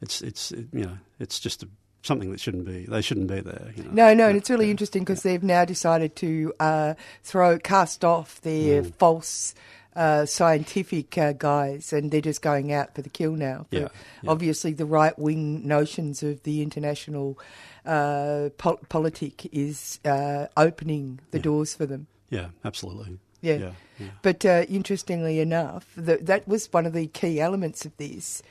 it's 0.00 0.20
it's 0.22 0.52
it, 0.52 0.66
you 0.72 0.84
know 0.84 0.98
it's 1.18 1.40
just 1.40 1.62
a, 1.62 1.68
something 2.02 2.30
that 2.30 2.40
shouldn't 2.40 2.64
be. 2.64 2.86
They 2.86 3.02
shouldn't 3.02 3.26
be 3.28 3.40
there. 3.40 3.72
You 3.76 3.82
know. 3.84 3.90
No, 3.92 4.14
no, 4.14 4.28
and 4.28 4.36
it's 4.36 4.50
really 4.50 4.70
interesting 4.70 5.02
because 5.02 5.22
they've 5.22 5.42
now 5.42 5.64
decided 5.64 6.14
to 6.16 6.52
uh, 6.60 6.94
throw 7.22 7.58
cast 7.58 8.04
off 8.04 8.40
their 8.42 8.82
Mm. 8.82 8.94
false 8.94 9.54
uh, 9.96 10.24
scientific 10.26 11.18
uh, 11.18 11.32
guys, 11.32 11.92
and 11.92 12.10
they're 12.12 12.20
just 12.20 12.40
going 12.40 12.72
out 12.72 12.94
for 12.94 13.02
the 13.02 13.08
kill 13.10 13.32
now. 13.32 13.66
Yeah, 13.70 13.88
yeah. 14.22 14.30
Obviously, 14.30 14.72
the 14.72 14.86
right 14.86 15.18
wing 15.18 15.66
notions 15.66 16.22
of 16.22 16.42
the 16.44 16.62
international 16.62 17.36
uh, 17.84 18.50
pol- 18.58 18.80
politic 18.88 19.46
is 19.52 19.98
uh, 20.04 20.46
opening 20.56 21.18
the 21.32 21.40
doors 21.40 21.74
for 21.74 21.84
them. 21.86 22.06
Yeah, 22.30 22.48
absolutely. 22.64 23.18
Yeah. 23.40 23.56
Yeah, 23.56 23.70
yeah. 23.98 24.06
But 24.22 24.44
uh, 24.44 24.64
interestingly 24.68 25.40
enough, 25.40 25.86
the, 25.96 26.18
that 26.18 26.46
was 26.46 26.66
one 26.72 26.86
of 26.86 26.92
the 26.92 27.06
key 27.08 27.40
elements 27.40 27.84
of 27.84 27.96
this. 27.96 28.42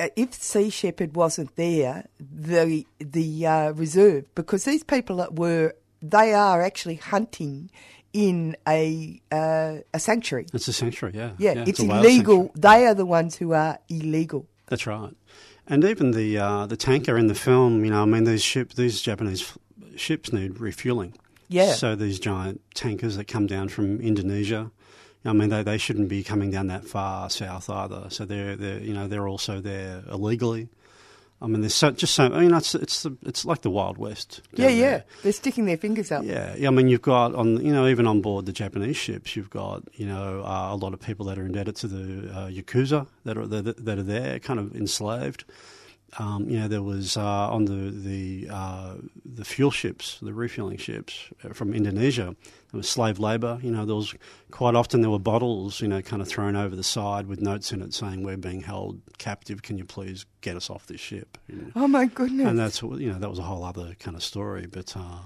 Uh, 0.00 0.08
if 0.16 0.32
Sea 0.32 0.70
Shepherd 0.70 1.14
wasn't 1.14 1.54
there, 1.56 2.06
the 2.18 2.86
the 2.98 3.46
uh, 3.46 3.70
reserve, 3.72 4.24
because 4.34 4.64
these 4.64 4.82
people 4.82 5.16
that 5.16 5.34
were, 5.36 5.74
they 6.00 6.32
are 6.32 6.62
actually 6.62 6.94
hunting 6.96 7.70
in 8.14 8.56
a 8.66 9.20
uh, 9.30 9.76
a 9.92 10.00
sanctuary. 10.00 10.46
It's 10.54 10.68
a 10.68 10.72
sanctuary, 10.72 11.16
yeah. 11.16 11.32
Yeah, 11.38 11.64
it's 11.66 11.80
a 11.80 11.84
whale 11.84 12.00
illegal. 12.00 12.50
They 12.54 12.86
are 12.86 12.94
the 12.94 13.04
ones 13.04 13.36
who 13.36 13.52
are 13.52 13.78
illegal. 13.90 14.46
That's 14.68 14.86
right. 14.86 15.12
And 15.66 15.84
even 15.84 16.12
the 16.12 16.38
uh, 16.38 16.66
the 16.66 16.78
tanker 16.78 17.18
in 17.18 17.26
the 17.26 17.34
film, 17.34 17.84
you 17.84 17.90
know, 17.90 18.02
I 18.02 18.06
mean, 18.06 18.24
these 18.24 18.42
ship, 18.42 18.72
these 18.72 19.02
Japanese 19.02 19.52
ships 19.96 20.32
need 20.32 20.60
refueling. 20.60 21.12
Yeah. 21.48 21.74
So 21.74 21.94
these 21.94 22.18
giant 22.18 22.62
tankers 22.74 23.16
that 23.16 23.28
come 23.28 23.46
down 23.46 23.68
from 23.68 24.00
Indonesia, 24.00 24.70
I 25.24 25.32
mean, 25.32 25.50
they, 25.50 25.62
they 25.62 25.78
shouldn't 25.78 26.08
be 26.08 26.24
coming 26.24 26.50
down 26.50 26.68
that 26.68 26.84
far 26.84 27.28
south 27.28 27.68
either. 27.68 28.06
So 28.08 28.24
they're 28.24 28.56
they're 28.56 28.80
you 28.80 28.94
know 28.94 29.06
they're 29.06 29.28
also 29.28 29.60
there 29.60 30.02
illegally. 30.10 30.68
I 31.42 31.46
mean, 31.46 31.62
there's 31.62 31.74
so, 31.74 31.90
just 31.90 32.14
so. 32.14 32.26
I 32.26 32.40
mean, 32.40 32.52
it's 32.52 32.74
it's 32.74 33.02
the, 33.02 33.16
it's 33.22 33.44
like 33.46 33.62
the 33.62 33.70
Wild 33.70 33.96
West. 33.96 34.42
Yeah, 34.54 34.68
yeah. 34.68 34.80
there. 34.80 35.04
They're 35.22 35.32
sticking 35.32 35.64
their 35.64 35.78
fingers 35.78 36.12
up. 36.12 36.24
Yeah, 36.24 36.54
yeah. 36.56 36.68
I 36.68 36.70
mean, 36.70 36.88
you've 36.88 37.02
got 37.02 37.34
on 37.34 37.64
you 37.64 37.72
know 37.72 37.86
even 37.86 38.06
on 38.06 38.20
board 38.20 38.46
the 38.46 38.52
Japanese 38.52 38.96
ships, 38.96 39.36
you've 39.36 39.50
got 39.50 39.82
you 39.94 40.06
know 40.06 40.42
uh, 40.44 40.68
a 40.72 40.76
lot 40.76 40.92
of 40.92 41.00
people 41.00 41.26
that 41.26 41.38
are 41.38 41.46
indebted 41.46 41.76
to 41.76 41.88
the 41.88 42.30
uh, 42.30 42.48
yakuza 42.48 43.06
that 43.24 43.38
are 43.38 43.46
that, 43.46 43.84
that 43.84 43.98
are 43.98 44.02
there, 44.02 44.38
kind 44.38 44.60
of 44.60 44.74
enslaved. 44.76 45.44
Um, 46.18 46.48
you 46.48 46.58
know, 46.58 46.66
there 46.66 46.82
was 46.82 47.16
uh, 47.16 47.50
on 47.50 47.66
the 47.66 47.90
the 47.90 48.48
uh, 48.52 48.94
the 49.24 49.44
fuel 49.44 49.70
ships, 49.70 50.18
the 50.20 50.32
refueling 50.32 50.76
ships 50.76 51.28
uh, 51.44 51.52
from 51.52 51.72
Indonesia. 51.72 52.34
There 52.72 52.78
was 52.78 52.88
slave 52.88 53.18
labour. 53.18 53.60
You 53.62 53.70
know, 53.70 53.86
there 53.86 53.94
was 53.94 54.14
quite 54.50 54.74
often 54.74 55.02
there 55.02 55.10
were 55.10 55.20
bottles, 55.20 55.80
you 55.80 55.88
know, 55.88 56.02
kind 56.02 56.20
of 56.20 56.28
thrown 56.28 56.56
over 56.56 56.74
the 56.74 56.82
side 56.82 57.26
with 57.26 57.40
notes 57.40 57.72
in 57.72 57.80
it 57.80 57.94
saying, 57.94 58.24
"We're 58.24 58.36
being 58.36 58.62
held 58.62 59.00
captive. 59.18 59.62
Can 59.62 59.78
you 59.78 59.84
please 59.84 60.26
get 60.40 60.56
us 60.56 60.68
off 60.68 60.86
this 60.86 61.00
ship?" 61.00 61.38
You 61.48 61.56
know. 61.56 61.70
Oh 61.76 61.88
my 61.88 62.06
goodness! 62.06 62.46
And 62.46 62.58
that's 62.58 62.82
you 62.82 63.12
know 63.12 63.18
that 63.18 63.30
was 63.30 63.38
a 63.38 63.42
whole 63.42 63.62
other 63.62 63.94
kind 64.00 64.16
of 64.16 64.24
story, 64.24 64.66
but 64.66 64.96
uh, 64.96 65.20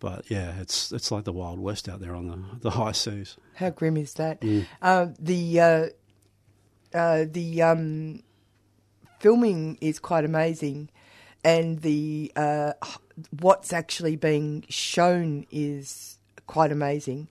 but 0.00 0.30
yeah, 0.30 0.60
it's 0.60 0.92
it's 0.92 1.10
like 1.10 1.24
the 1.24 1.32
wild 1.32 1.60
west 1.60 1.88
out 1.88 2.00
there 2.00 2.14
on 2.14 2.28
the 2.28 2.42
the 2.60 2.70
high 2.70 2.92
seas. 2.92 3.36
How 3.54 3.70
grim 3.70 3.96
is 3.96 4.14
that? 4.14 4.40
Mm. 4.40 4.66
Uh, 4.82 5.06
the 5.18 5.60
uh, 5.60 5.86
uh, 6.92 7.24
the 7.30 7.62
um, 7.62 8.22
filming 9.20 9.78
is 9.80 9.98
quite 9.98 10.24
amazing, 10.24 10.88
and 11.44 11.80
the 11.82 12.32
uh, 12.34 12.72
what's 13.38 13.72
actually 13.72 14.16
being 14.16 14.64
shown 14.68 15.46
is 15.50 16.18
quite 16.46 16.72
amazing. 16.72 17.28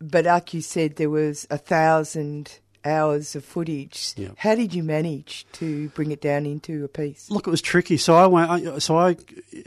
But 0.00 0.26
like 0.26 0.52
you 0.52 0.60
said, 0.60 0.96
there 0.96 1.10
was 1.10 1.46
a 1.50 1.58
thousand 1.58 2.58
hours 2.84 3.34
of 3.34 3.44
footage. 3.44 4.12
Yeah. 4.16 4.28
How 4.36 4.54
did 4.54 4.72
you 4.72 4.82
manage 4.82 5.46
to 5.54 5.88
bring 5.90 6.12
it 6.12 6.20
down 6.20 6.46
into 6.46 6.84
a 6.84 6.88
piece? 6.88 7.30
Look, 7.30 7.46
it 7.46 7.50
was 7.50 7.62
tricky. 7.62 7.96
So 7.96 8.14
I 8.14 8.26
went. 8.26 8.50
I, 8.50 8.78
so 8.78 8.96
I, 8.96 9.16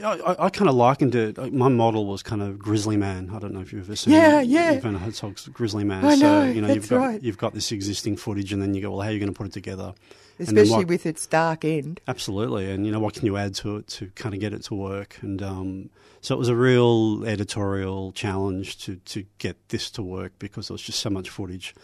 I, 0.02 0.36
I 0.38 0.50
kind 0.50 0.68
of 0.68 0.74
likened 0.74 1.14
it. 1.14 1.52
My 1.52 1.68
model 1.68 2.06
was 2.06 2.22
kind 2.22 2.42
of 2.42 2.58
Grizzly 2.58 2.96
Man. 2.96 3.30
I 3.34 3.38
don't 3.38 3.52
know 3.52 3.60
if 3.60 3.72
you've 3.72 3.84
ever 3.84 3.96
seen. 3.96 4.14
Yeah, 4.14 4.40
yeah. 4.40 4.80
Werner 4.80 4.98
Herzog's 4.98 5.48
Grizzly 5.48 5.84
Man. 5.84 6.04
I 6.04 6.14
so 6.16 6.20
know, 6.20 6.50
you 6.50 6.60
know 6.60 6.68
that's 6.68 6.76
you've 6.76 6.88
got 6.88 6.96
right. 6.96 7.22
you've 7.22 7.38
got 7.38 7.54
this 7.54 7.72
existing 7.72 8.16
footage, 8.16 8.52
and 8.52 8.62
then 8.62 8.74
you 8.74 8.82
go, 8.82 8.90
well, 8.90 9.00
how 9.00 9.08
are 9.08 9.12
you 9.12 9.18
going 9.18 9.32
to 9.32 9.36
put 9.36 9.46
it 9.46 9.52
together? 9.52 9.94
Especially 10.42 10.70
what- 10.70 10.88
with 10.88 11.06
its 11.06 11.26
dark 11.26 11.64
end. 11.64 12.00
Absolutely, 12.08 12.70
and 12.70 12.84
you 12.86 12.92
know 12.92 13.00
what 13.00 13.14
can 13.14 13.26
you 13.26 13.36
add 13.36 13.54
to 13.56 13.76
it 13.76 13.86
to 13.88 14.08
kind 14.14 14.34
of 14.34 14.40
get 14.40 14.52
it 14.52 14.62
to 14.64 14.74
work? 14.74 15.18
And 15.22 15.42
um, 15.42 15.90
so 16.20 16.34
it 16.34 16.38
was 16.38 16.48
a 16.48 16.56
real 16.56 17.24
editorial 17.24 18.12
challenge 18.12 18.78
to 18.84 18.96
to 18.96 19.24
get 19.38 19.56
this 19.68 19.90
to 19.92 20.02
work 20.02 20.32
because 20.38 20.68
there 20.68 20.74
was 20.74 20.82
just 20.82 21.00
so 21.00 21.10
much 21.10 21.28
footage. 21.30 21.74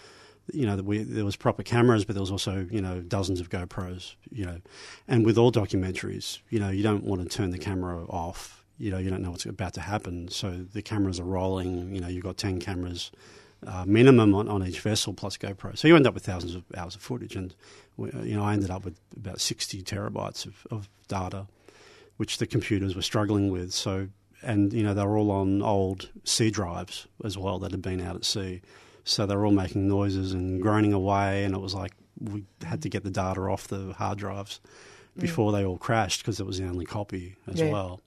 You 0.51 0.65
know, 0.65 0.77
that 0.77 0.85
we, 0.87 1.03
there 1.03 1.27
was 1.27 1.37
proper 1.37 1.63
cameras, 1.63 2.07
but 2.07 2.15
there 2.15 2.23
was 2.23 2.31
also 2.31 2.67
you 2.71 2.81
know 2.81 3.01
dozens 3.01 3.41
of 3.41 3.51
GoPros. 3.51 4.15
You 4.31 4.47
know, 4.47 4.61
and 5.07 5.27
with 5.27 5.37
all 5.37 5.53
documentaries, 5.53 6.39
you 6.49 6.59
know, 6.59 6.71
you 6.71 6.83
don't 6.83 7.05
want 7.05 7.23
to 7.23 7.29
turn 7.29 7.51
the 7.51 7.59
camera 7.59 8.07
off. 8.07 8.65
You 8.79 8.91
know, 8.91 8.99
you 8.99 9.11
don't 9.11 9.23
know 9.23 9.31
what's 9.31 9.45
about 9.45 9.75
to 9.75 9.81
happen, 9.81 10.29
so 10.29 10.65
the 10.73 10.81
cameras 10.83 11.21
are 11.21 11.25
rolling. 11.25 11.95
You 11.95 12.01
know, 12.01 12.09
you've 12.09 12.25
got 12.25 12.37
ten 12.39 12.61
cameras 12.61 13.11
uh, 13.67 13.85
minimum 13.87 14.35
on, 14.35 14.49
on 14.49 14.67
each 14.67 14.81
vessel 14.81 15.13
plus 15.15 15.37
GoPro. 15.37 15.77
So 15.77 15.89
you 15.89 15.97
end 15.97 16.07
up 16.07 16.15
with 16.15 16.25
thousands 16.25 16.55
of 16.55 16.65
hours 16.77 16.95
of 16.95 17.03
footage, 17.03 17.37
and 17.37 17.55
we, 17.97 18.11
you 18.23 18.37
know 18.37 18.45
I 18.45 18.53
ended 18.53 18.71
up 18.71 18.85
with 18.85 18.99
about 19.17 19.41
sixty 19.41 19.83
terabytes 19.83 20.47
of, 20.47 20.67
of 20.71 20.89
data, 21.09 21.47
which 22.17 22.39
the 22.39 22.47
computers 22.47 22.95
were 22.95 23.03
struggling 23.03 23.51
with. 23.51 23.73
So 23.73 24.09
and 24.43 24.73
you 24.73 24.83
know 24.85 24.95
they 24.95 25.05
were 25.05 25.17
all 25.19 25.31
on 25.33 25.63
old 25.63 26.11
C 26.25 26.51
drives 26.51 27.09
as 27.25 27.37
well 27.37 27.59
that 27.61 27.73
had 27.73 27.83
been 27.83 28.01
out 28.01 28.15
at 28.17 28.25
sea, 28.25 28.61
so 29.05 29.27
they 29.27 29.35
were 29.35 29.45
all 29.47 29.53
making 29.53 29.89
noises 29.89 30.33
and 30.33 30.63
groaning 30.63 30.93
away, 30.93 31.45
and 31.45 31.55
it 31.55 31.61
was 31.61 31.75
like 31.75 31.93
we 32.21 32.45
had 32.65 32.83
to 32.83 32.89
get 32.89 33.03
the 33.05 33.11
data 33.11 33.41
off 33.43 33.69
the 33.69 33.93
hard 33.95 34.19
drives 34.19 34.61
before 35.19 35.51
they 35.51 35.65
all 35.65 35.79
crashed 35.79 36.21
because 36.23 36.39
it 36.39 36.47
was 36.47 36.59
the 36.59 36.65
only 36.67 36.85
copy 36.85 37.35
as 37.49 37.59
Yeah. 37.61 37.73
well. 37.73 38.01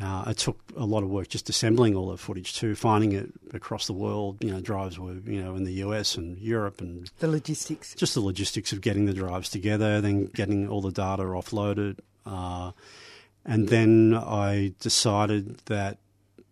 Uh, 0.00 0.24
it 0.28 0.36
took 0.36 0.58
a 0.76 0.84
lot 0.84 1.02
of 1.02 1.08
work 1.08 1.28
just 1.28 1.48
assembling 1.48 1.96
all 1.96 2.10
the 2.10 2.16
footage 2.18 2.54
too, 2.54 2.74
finding 2.74 3.12
it 3.12 3.30
across 3.54 3.86
the 3.86 3.92
world. 3.94 4.36
You 4.44 4.50
know, 4.50 4.60
drives 4.60 4.98
were 4.98 5.14
you 5.26 5.42
know 5.42 5.56
in 5.56 5.64
the 5.64 5.72
US 5.84 6.16
and 6.16 6.38
Europe, 6.38 6.80
and 6.80 7.10
The 7.20 7.28
logistics. 7.28 7.94
just 7.94 8.14
the 8.14 8.20
logistics 8.20 8.72
of 8.72 8.80
getting 8.82 9.06
the 9.06 9.14
drives 9.14 9.48
together, 9.48 10.00
then 10.00 10.26
getting 10.26 10.68
all 10.68 10.82
the 10.82 10.92
data 10.92 11.22
offloaded, 11.22 11.98
uh, 12.26 12.72
and 13.46 13.68
then 13.68 14.14
I 14.14 14.74
decided 14.80 15.58
that 15.66 15.96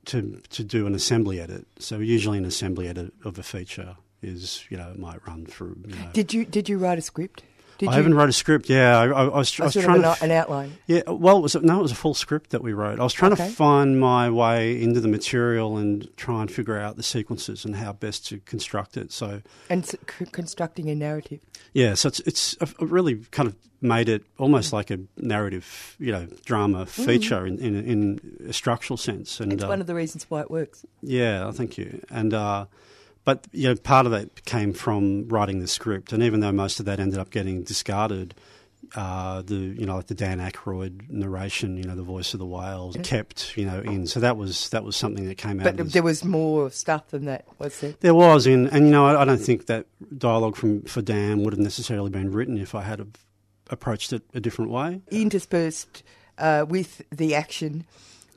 to 0.06 0.40
to 0.50 0.64
do 0.64 0.86
an 0.86 0.94
assembly 0.94 1.38
edit. 1.40 1.66
So 1.78 1.98
usually 1.98 2.38
an 2.38 2.46
assembly 2.46 2.88
edit 2.88 3.12
of 3.24 3.38
a 3.38 3.42
feature 3.42 3.96
is 4.22 4.64
you 4.70 4.78
know 4.78 4.90
it 4.90 4.98
might 4.98 5.24
run 5.26 5.44
through. 5.44 5.76
You 5.86 5.94
know, 5.94 6.10
Did 6.14 6.32
you 6.32 6.46
did 6.46 6.68
you 6.70 6.78
write 6.78 6.98
a 6.98 7.02
script? 7.02 7.42
Did 7.78 7.88
I 7.88 7.92
you? 7.92 7.96
haven't 7.96 8.14
wrote 8.14 8.28
a 8.28 8.32
script. 8.32 8.68
Yeah, 8.68 8.98
I, 8.98 9.06
I, 9.06 9.24
I 9.26 9.38
was, 9.38 9.58
I 9.60 9.64
A 9.64 9.66
was 9.66 9.74
trying 9.74 9.96
an, 9.96 10.02
to 10.02 10.08
f- 10.10 10.22
an 10.22 10.30
outline. 10.30 10.72
yeah, 10.86 11.02
well, 11.08 11.38
it 11.38 11.42
was 11.42 11.54
no, 11.56 11.78
it 11.78 11.82
was 11.82 11.92
a 11.92 11.96
full 11.96 12.14
script 12.14 12.50
that 12.50 12.62
we 12.62 12.72
wrote. 12.72 12.98
I 13.00 13.02
was 13.02 13.12
trying 13.12 13.32
Okay. 13.32 13.46
to 13.48 13.52
find 13.52 14.00
my 14.00 14.30
way 14.30 14.80
into 14.80 15.00
the 15.00 15.08
material 15.08 15.76
and 15.76 16.08
try 16.16 16.40
and 16.40 16.50
figure 16.50 16.78
out 16.78 16.96
the 16.96 17.02
sequences 17.02 17.64
and 17.64 17.76
how 17.76 17.92
best 17.92 18.26
to 18.28 18.38
construct 18.40 18.96
it. 18.96 19.12
So 19.12 19.42
and 19.68 19.84
c- 19.86 19.98
constructing 20.32 20.88
a 20.90 20.94
narrative. 20.94 21.40
yeah, 21.72 21.94
so 21.94 22.08
it's 22.08 22.20
it's 22.20 22.56
I've 22.60 22.74
really 22.78 23.16
kind 23.30 23.48
of 23.48 23.56
made 23.82 24.08
it 24.08 24.24
almost 24.38 24.72
like 24.72 24.90
a 24.90 24.98
narrative, 25.18 25.96
you 25.98 26.10
know, 26.10 26.26
drama 26.46 26.86
feature 26.86 27.46
in, 27.46 27.58
in 27.58 27.74
in 27.84 28.20
a 28.48 28.52
structural 28.52 28.96
sense. 28.96 29.38
And 29.38 29.52
Mm. 29.52 29.54
It's 29.56 29.64
uh, 29.64 29.68
one 29.68 29.80
of 29.82 29.86
the 29.86 29.94
reasons 29.94 30.24
why 30.30 30.40
it 30.40 30.50
works. 30.50 30.84
yeah, 31.02 31.50
thank 31.52 31.76
you. 31.76 32.00
And 32.10 32.32
uh, 32.32 32.66
but 33.26 33.44
you 33.50 33.68
know, 33.68 33.74
part 33.74 34.06
of 34.06 34.12
that 34.12 34.44
came 34.44 34.72
from 34.72 35.28
writing 35.28 35.58
the 35.58 35.66
script, 35.66 36.12
and 36.12 36.22
even 36.22 36.40
though 36.40 36.52
most 36.52 36.78
of 36.78 36.86
that 36.86 37.00
ended 37.00 37.18
up 37.18 37.30
getting 37.30 37.64
discarded, 37.64 38.36
uh, 38.94 39.42
the 39.42 39.56
you 39.56 39.84
know 39.84 39.96
like 39.96 40.06
the 40.06 40.14
Dan 40.14 40.38
Aykroyd 40.38 41.10
narration, 41.10 41.76
you 41.76 41.82
know, 41.82 41.96
the 41.96 42.04
voice 42.04 42.34
of 42.34 42.38
the 42.38 42.46
whales, 42.46 42.96
kept 43.02 43.56
you 43.56 43.66
know 43.66 43.80
in. 43.80 44.06
So 44.06 44.20
that 44.20 44.36
was 44.36 44.68
that 44.68 44.84
was 44.84 44.94
something 44.94 45.26
that 45.26 45.38
came 45.38 45.58
out. 45.58 45.64
But 45.76 45.92
there 45.92 46.04
was 46.04 46.24
more 46.24 46.70
stuff 46.70 47.08
than 47.08 47.24
that, 47.24 47.44
was 47.58 47.80
there? 47.80 47.94
there 47.98 48.14
was, 48.14 48.46
in, 48.46 48.68
and 48.68 48.86
you 48.86 48.92
know, 48.92 49.06
I, 49.06 49.22
I 49.22 49.24
don't 49.24 49.38
think 49.38 49.66
that 49.66 49.86
dialogue 50.16 50.54
from 50.54 50.82
for 50.82 51.02
Dan 51.02 51.42
would 51.42 51.52
have 51.52 51.60
necessarily 51.60 52.10
been 52.10 52.30
written 52.30 52.56
if 52.56 52.76
I 52.76 52.82
had 52.82 53.00
have 53.00 53.10
approached 53.70 54.12
it 54.12 54.22
a 54.34 54.40
different 54.40 54.70
way. 54.70 55.00
Interspersed 55.10 56.04
uh, 56.38 56.64
with 56.68 57.02
the 57.10 57.34
action 57.34 57.86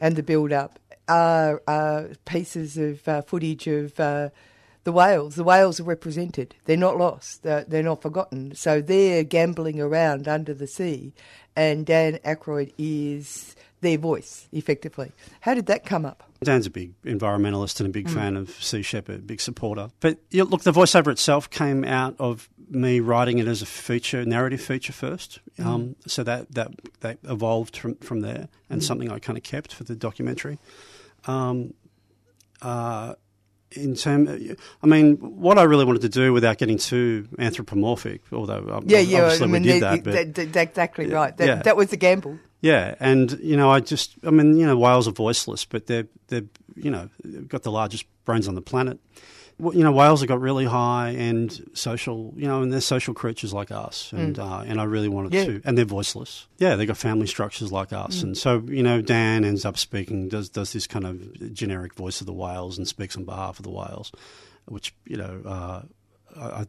and 0.02 0.16
the 0.16 0.24
build 0.24 0.52
up 0.52 0.80
are 1.08 1.62
uh, 1.68 2.06
pieces 2.26 2.76
of 2.76 3.08
uh, 3.08 3.22
footage 3.22 3.68
of 3.68 4.00
uh, 4.00 4.30
the 4.90 4.94
whales. 4.94 5.36
The 5.36 5.44
whales 5.44 5.80
are 5.80 5.84
represented. 5.84 6.56
They're 6.66 6.76
not 6.76 6.98
lost. 6.98 7.44
They're, 7.44 7.64
they're 7.64 7.84
not 7.84 8.02
forgotten. 8.02 8.56
So 8.56 8.82
they're 8.82 9.24
gambling 9.24 9.80
around 9.80 10.28
under 10.28 10.54
the 10.56 10.66
sea, 10.66 11.14
and 11.56 11.86
Dan 11.86 12.18
Aykroyd 12.26 12.74
is 12.80 13.56
their 13.82 14.00
voice, 14.00 14.48
effectively. 14.52 15.12
How 15.42 15.54
did 15.54 15.68
that 15.68 15.86
come 15.86 16.06
up? 16.08 16.24
Dan's 16.44 16.66
a 16.66 16.72
big 16.72 17.00
environmentalist 17.04 17.80
and 17.80 17.88
a 17.88 17.92
big 17.92 18.10
fan 18.10 18.36
of 18.36 18.50
Sea 18.64 18.82
Shepherd, 18.82 19.28
big 19.28 19.42
supporter. 19.42 19.92
But 20.00 20.18
yeah, 20.32 20.44
look, 20.44 20.64
the 20.64 20.72
voiceover 20.72 21.12
itself 21.12 21.50
came 21.52 21.84
out 21.84 22.16
of 22.18 22.50
me 22.68 23.00
writing 23.00 23.38
it 23.38 23.48
as 23.48 23.62
a 23.62 23.66
feature, 23.66 24.26
narrative 24.26 24.62
feature 24.62 24.94
first. 24.94 25.40
Um, 25.60 25.98
so 26.08 26.24
that, 26.24 26.52
that 26.56 26.72
that 27.02 27.20
evolved 27.26 27.78
from, 27.78 27.96
from 27.98 28.22
there, 28.22 28.48
and 28.70 28.84
something 28.84 29.12
I 29.12 29.20
kind 29.20 29.38
of 29.38 29.44
kept 29.44 29.72
for 29.74 29.84
the 29.84 29.96
documentary. 29.96 30.58
Um, 31.28 31.74
uh, 32.62 33.16
in 33.74 33.96
terms, 33.96 34.30
I 34.82 34.88
mean, 34.88 35.16
what 35.18 35.58
I 35.60 35.64
really 35.64 35.86
wanted 35.86 36.02
to 36.04 36.10
do 36.10 36.34
without 36.34 36.58
getting 36.58 36.78
too 36.78 37.28
anthropomorphic, 37.38 38.22
although 38.32 38.66
um, 38.72 38.84
Yeah, 38.88 39.00
yeah. 39.00 39.22
obviously 39.24 39.44
I 39.44 39.48
mean, 39.48 39.62
we 39.64 39.68
did 39.70 39.84
that- 39.84 40.04
but 40.04 40.14
that- 40.36 40.54
that- 40.54 40.62
exactly 40.70 41.08
Yeah, 41.08 41.16
right. 41.16 41.38
That, 41.38 41.48
yeah. 41.48 41.62
that 41.64 41.78
was 41.78 41.90
the 41.90 41.98
gamble. 41.98 42.40
yeah, 42.62 42.96
and 43.00 43.38
you 43.42 43.56
know, 43.58 43.70
I 43.70 43.80
just, 43.80 44.16
I 44.26 44.32
mean, 44.32 44.58
you 44.58 44.66
know, 44.66 44.78
whales 44.78 45.08
are 45.08 45.12
voiceless, 45.12 45.66
but 45.66 45.86
they're 45.88 46.08
they're 46.28 46.44
you 46.76 46.90
know 46.92 47.10
they've 47.24 47.48
got 47.48 47.64
the 47.64 47.72
largest 47.72 48.06
brains 48.26 48.48
on 48.48 48.56
the 48.56 48.62
planet. 48.62 49.00
You 49.60 49.84
know, 49.84 49.92
whales 49.92 50.22
have 50.22 50.30
got 50.30 50.40
really 50.42 50.66
high 50.66 51.10
and 51.10 51.70
social, 51.74 52.34
you 52.38 52.48
know, 52.48 52.62
and 52.62 52.72
they're 52.72 52.80
social 52.82 53.14
creatures 53.14 53.54
like 53.54 53.72
us, 53.72 54.12
and 54.14 54.36
Mm. 54.38 54.40
uh, 54.44 54.64
and 54.66 54.80
I 54.80 54.86
really 54.86 55.10
wanted 55.10 55.34
Yeah. 55.34 55.46
to, 55.46 55.62
and 55.66 55.78
they're 55.78 55.86
voiceless. 55.86 56.48
Yeah, 56.58 56.76
they've 56.76 56.88
got 56.88 56.98
family 56.98 57.28
structures 57.28 57.72
like 57.72 57.92
us, 57.92 58.20
Mm. 58.20 58.24
and 58.24 58.38
so 58.38 58.64
you 58.68 58.84
know, 58.84 59.02
Dan 59.02 59.44
ends 59.44 59.66
up 59.66 59.78
speaking, 59.78 60.30
does 60.30 60.50
does 60.50 60.72
this 60.74 60.88
kind 60.88 61.06
of 61.06 61.54
generic 61.54 61.94
voice 61.96 62.22
of 62.22 62.28
the 62.28 62.34
whales, 62.34 62.78
and 62.78 62.88
speaks 62.88 63.18
on 63.18 63.26
behalf 63.26 63.60
of 63.60 63.64
the 63.64 63.72
whales, 63.72 64.12
which 64.66 64.94
you 65.06 65.18
know. 65.18 65.42
Uh, 65.46 65.82
I, 66.38 66.66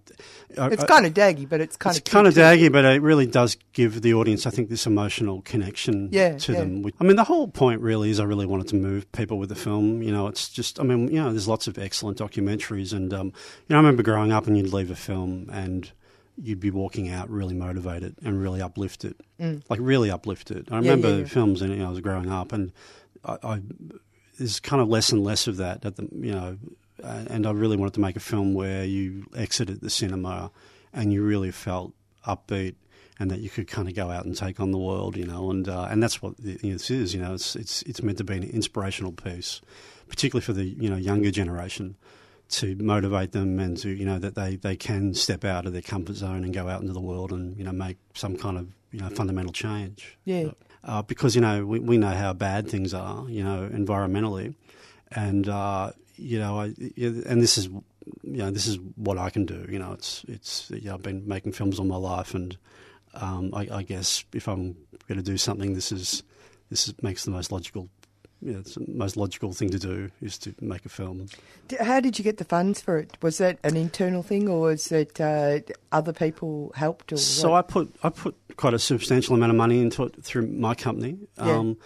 I, 0.58 0.66
It's 0.68 0.84
kind 0.84 1.06
of 1.06 1.14
daggy, 1.14 1.48
but 1.48 1.61
it's 1.61 1.76
kind 1.76 1.96
it's 1.96 2.06
of 2.08 2.12
kind 2.12 2.26
of 2.26 2.34
too. 2.34 2.40
daggy, 2.40 2.72
but 2.72 2.84
it 2.84 3.02
really 3.02 3.26
does 3.26 3.56
give 3.72 4.02
the 4.02 4.14
audience, 4.14 4.46
I 4.46 4.50
think, 4.50 4.68
this 4.68 4.86
emotional 4.86 5.42
connection 5.42 6.08
Yeah, 6.12 6.38
to 6.38 6.52
yeah. 6.52 6.58
them. 6.61 6.84
I 7.00 7.04
mean, 7.04 7.16
the 7.16 7.24
whole 7.24 7.48
point 7.48 7.80
really 7.80 8.11
is 8.11 8.18
I 8.20 8.24
really 8.24 8.46
wanted 8.46 8.68
to 8.68 8.76
move 8.76 9.11
people 9.12 9.38
with 9.38 9.48
the 9.48 9.54
film. 9.54 10.02
You 10.02 10.12
know, 10.12 10.26
it's 10.28 10.48
just, 10.48 10.80
I 10.80 10.82
mean, 10.82 11.08
you 11.08 11.20
know, 11.22 11.30
there's 11.30 11.48
lots 11.48 11.66
of 11.66 11.78
excellent 11.78 12.18
documentaries, 12.18 12.92
and 12.92 13.12
um, 13.14 13.26
you 13.26 13.32
know, 13.70 13.76
I 13.76 13.78
remember 13.80 14.02
growing 14.02 14.32
up 14.32 14.46
and 14.46 14.56
you'd 14.56 14.72
leave 14.72 14.90
a 14.90 14.96
film 14.96 15.48
and 15.52 15.90
you'd 16.42 16.61
be 16.61 16.70
walking 16.70 17.11
out 17.11 17.28
really 17.28 17.54
motivated 17.54 18.16
and 18.24 18.40
really 18.40 18.62
uplifted, 18.62 19.14
Mm. 19.38 19.62
like 19.68 19.78
really 19.82 20.11
uplifted. 20.11 20.68
I 20.70 20.76
Yeah, 20.80 20.92
remember 20.92 21.26
films, 21.26 21.61
and 21.62 21.70
you 21.72 21.78
know, 21.80 21.86
I 21.86 21.90
was 21.90 22.00
growing 22.00 22.30
up, 22.30 22.52
and 22.52 22.72
I, 23.24 23.36
I 23.42 23.61
there's 24.38 24.58
kind 24.58 24.80
of 24.80 24.88
less 24.88 25.12
and 25.12 25.22
less 25.22 25.46
of 25.46 25.58
that 25.58 25.84
at 25.84 25.96
the 25.96 26.08
you 26.12 26.32
know, 26.32 26.56
and 27.03 27.46
I 27.46 27.51
really 27.53 27.76
wanted 27.76 27.94
to 27.94 28.01
make 28.01 28.16
a 28.16 28.20
film 28.20 28.55
where 28.55 28.84
you 28.84 29.26
exited 29.36 29.80
the 29.80 29.90
cinema 29.90 30.51
and 30.92 31.12
you 31.12 31.22
really 31.22 31.51
felt 31.51 31.92
upbeat 32.26 32.74
and 33.18 33.30
that 33.30 33.40
you 33.40 33.51
could 33.51 33.68
kind 33.68 33.86
of 33.88 33.94
go 33.94 34.11
out 34.11 34.24
and 34.24 34.36
take 34.36 34.61
on 34.61 34.70
the 34.70 34.78
world, 34.78 35.16
you 35.16 35.26
know, 35.26 35.51
and 35.51 35.68
uh, 35.68 35.88
and 35.90 36.03
that's 36.03 36.22
what 36.22 36.36
the- 36.38 36.59
you 36.62 36.70
know, 36.70 36.76
this 36.78 36.90
is, 36.90 37.14
you 37.14 37.20
know, 37.20 37.34
it's 37.34 37.55
it's 37.57 37.82
it's 37.82 38.03
meant 38.03 38.18
to 38.18 38.24
be 38.24 38.36
an 38.36 38.42
inspirational 38.44 39.12
piece, 39.12 39.61
particularly 40.09 40.44
for 40.44 40.53
the 40.53 40.64
you 40.64 40.88
know 40.90 40.96
younger 40.96 41.30
generation. 41.30 41.96
To 42.55 42.74
motivate 42.74 43.30
them 43.30 43.61
and 43.61 43.76
to 43.76 43.90
you 43.90 44.05
know 44.05 44.18
that 44.18 44.34
they, 44.34 44.57
they 44.57 44.74
can 44.74 45.14
step 45.14 45.44
out 45.44 45.66
of 45.66 45.72
their 45.72 45.82
comfort 45.82 46.16
zone 46.16 46.42
and 46.42 46.53
go 46.53 46.68
out 46.68 46.80
into 46.80 46.92
the 46.92 47.01
world 47.01 47.30
and 47.30 47.57
you 47.57 47.62
know 47.62 47.70
make 47.70 47.96
some 48.14 48.36
kind 48.36 48.59
of 48.59 48.66
you 48.90 48.98
know 48.98 49.09
fundamental 49.09 49.53
change 49.53 50.18
Yeah. 50.24 50.51
uh, 50.82 51.03
because 51.03 51.36
you 51.36 51.40
know 51.42 51.64
we, 51.64 51.78
we 51.78 51.96
know 51.96 52.11
how 52.11 52.32
bad 52.32 52.68
things 52.68 52.92
are, 52.92 53.28
you 53.30 53.44
know, 53.44 53.70
environmentally, 53.72 54.57
and 55.12 55.48
uh, 55.48 55.92
you 56.20 56.38
know, 56.38 56.60
I, 56.60 56.66
and 56.66 57.42
this 57.42 57.58
is 57.58 57.66
you 57.66 58.38
know 58.38 58.50
this 58.50 58.66
is 58.66 58.78
what 58.96 59.18
I 59.18 59.30
can 59.30 59.46
do. 59.46 59.66
You 59.68 59.78
know, 59.78 59.92
it's 59.92 60.24
it's 60.28 60.70
you 60.70 60.88
know, 60.88 60.94
I've 60.94 61.02
been 61.02 61.26
making 61.26 61.52
films 61.52 61.78
all 61.78 61.86
my 61.86 61.96
life, 61.96 62.34
and 62.34 62.56
um, 63.14 63.50
I, 63.54 63.68
I 63.72 63.82
guess 63.82 64.24
if 64.32 64.48
I'm 64.48 64.76
going 65.08 65.18
to 65.18 65.24
do 65.24 65.36
something, 65.36 65.74
this 65.74 65.92
is 65.92 66.22
this 66.70 66.88
is, 66.88 66.94
makes 67.02 67.24
the 67.24 67.30
most 67.30 67.52
logical. 67.52 67.88
You 68.42 68.54
know, 68.54 68.60
it's 68.60 68.76
the 68.76 68.86
most 68.88 69.18
logical 69.18 69.52
thing 69.52 69.68
to 69.70 69.78
do 69.78 70.10
is 70.22 70.38
to 70.38 70.54
make 70.62 70.86
a 70.86 70.88
film. 70.88 71.26
How 71.78 72.00
did 72.00 72.18
you 72.18 72.24
get 72.24 72.38
the 72.38 72.44
funds 72.44 72.80
for 72.80 72.96
it? 72.98 73.18
Was 73.20 73.36
that 73.36 73.58
an 73.64 73.76
internal 73.76 74.22
thing, 74.22 74.48
or 74.48 74.60
was 74.60 74.90
it 74.92 75.20
uh, 75.20 75.60
other 75.92 76.14
people 76.14 76.72
helped? 76.74 77.12
Or 77.12 77.18
So 77.18 77.50
what? 77.50 77.58
I 77.58 77.62
put 77.62 77.96
I 78.02 78.08
put 78.08 78.36
quite 78.56 78.74
a 78.74 78.78
substantial 78.78 79.34
amount 79.34 79.50
of 79.50 79.56
money 79.56 79.80
into 79.80 80.04
it 80.04 80.22
through 80.22 80.46
my 80.46 80.74
company. 80.74 81.18
Yeah. 81.36 81.56
Um, 81.56 81.76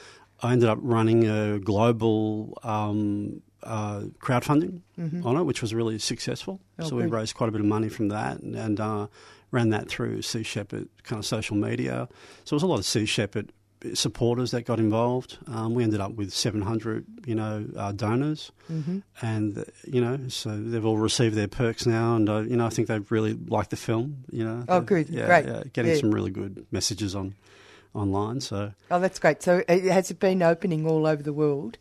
I 0.43 0.53
ended 0.53 0.69
up 0.69 0.79
running 0.83 1.27
a 1.27 1.59
global 1.59 2.59
um, 2.63 3.41
uh, 3.65 4.01
crowdfunding 4.21 4.81
Mhm. 4.99 5.25
on 5.25 5.37
it, 5.37 5.43
which 5.45 5.61
was 5.63 5.75
really 5.75 5.99
successful. 5.99 6.61
Oh, 6.79 6.89
so 6.89 6.97
we 6.97 7.07
raised 7.07 7.35
quite 7.35 7.49
a 7.49 7.53
bit 7.53 7.61
of 7.61 7.67
money 7.67 7.89
from 7.89 8.09
that, 8.09 8.41
and, 8.41 8.55
and 8.55 8.79
uh, 8.81 9.07
ran 9.51 9.71
that 9.71 9.89
through 9.89 10.23
Sea 10.23 10.43
Shepherd 10.43 10.89
kind 11.03 11.19
of 11.19 11.27
social 11.27 11.57
media. 11.57 12.09
So 12.45 12.55
it 12.55 12.57
was 12.57 12.63
a 12.63 12.67
lot 12.67 12.79
of 12.79 12.85
Sea 12.85 13.07
Shepherd 13.07 13.53
supporters 13.93 14.51
that 14.53 14.63
got 14.63 14.79
involved. 14.79 15.37
Um, 15.47 15.75
we 15.75 15.83
ended 15.85 16.01
up 16.01 16.13
with 16.15 16.33
700, 16.33 17.05
you 17.27 17.35
know, 17.35 17.67
uh, 17.77 17.93
donors 17.93 18.51
Mhm. 18.73 19.03
and 19.21 19.59
uh, 19.59 19.65
you 19.87 20.01
know, 20.01 20.19
so 20.29 20.57
they've 20.59 20.87
all 20.87 20.97
received 20.97 21.35
their 21.37 21.49
perks 21.49 21.85
now, 21.85 22.17
and 22.17 22.29
uh, 22.31 22.39
you 22.41 22.57
know, 22.57 22.65
I 22.65 22.71
think 22.71 22.89
they've 22.89 23.13
really 23.13 23.35
liked 23.35 23.69
the 23.71 23.77
film. 23.77 24.25
You 24.33 24.45
know, 24.45 24.65
Oh, 24.69 24.81
good. 24.81 25.11
yeah, 25.11 25.27
Great. 25.27 25.45
yeah, 25.47 25.63
getting 25.75 25.93
Yeah. 25.93 25.99
some 25.99 26.13
really 26.15 26.31
good 26.31 26.65
messages 26.71 27.15
on 27.15 27.35
online. 27.95 28.41
So, 28.41 28.73
Oh, 28.91 28.99
that's 29.01 29.19
great. 29.19 29.43
So 29.43 29.63
uh, 29.69 29.79
has 29.81 30.11
it 30.11 30.19
been 30.19 30.43
opening 30.43 30.87
all 30.87 31.07
over 31.07 31.23
the 31.23 31.33
world? 31.35 31.77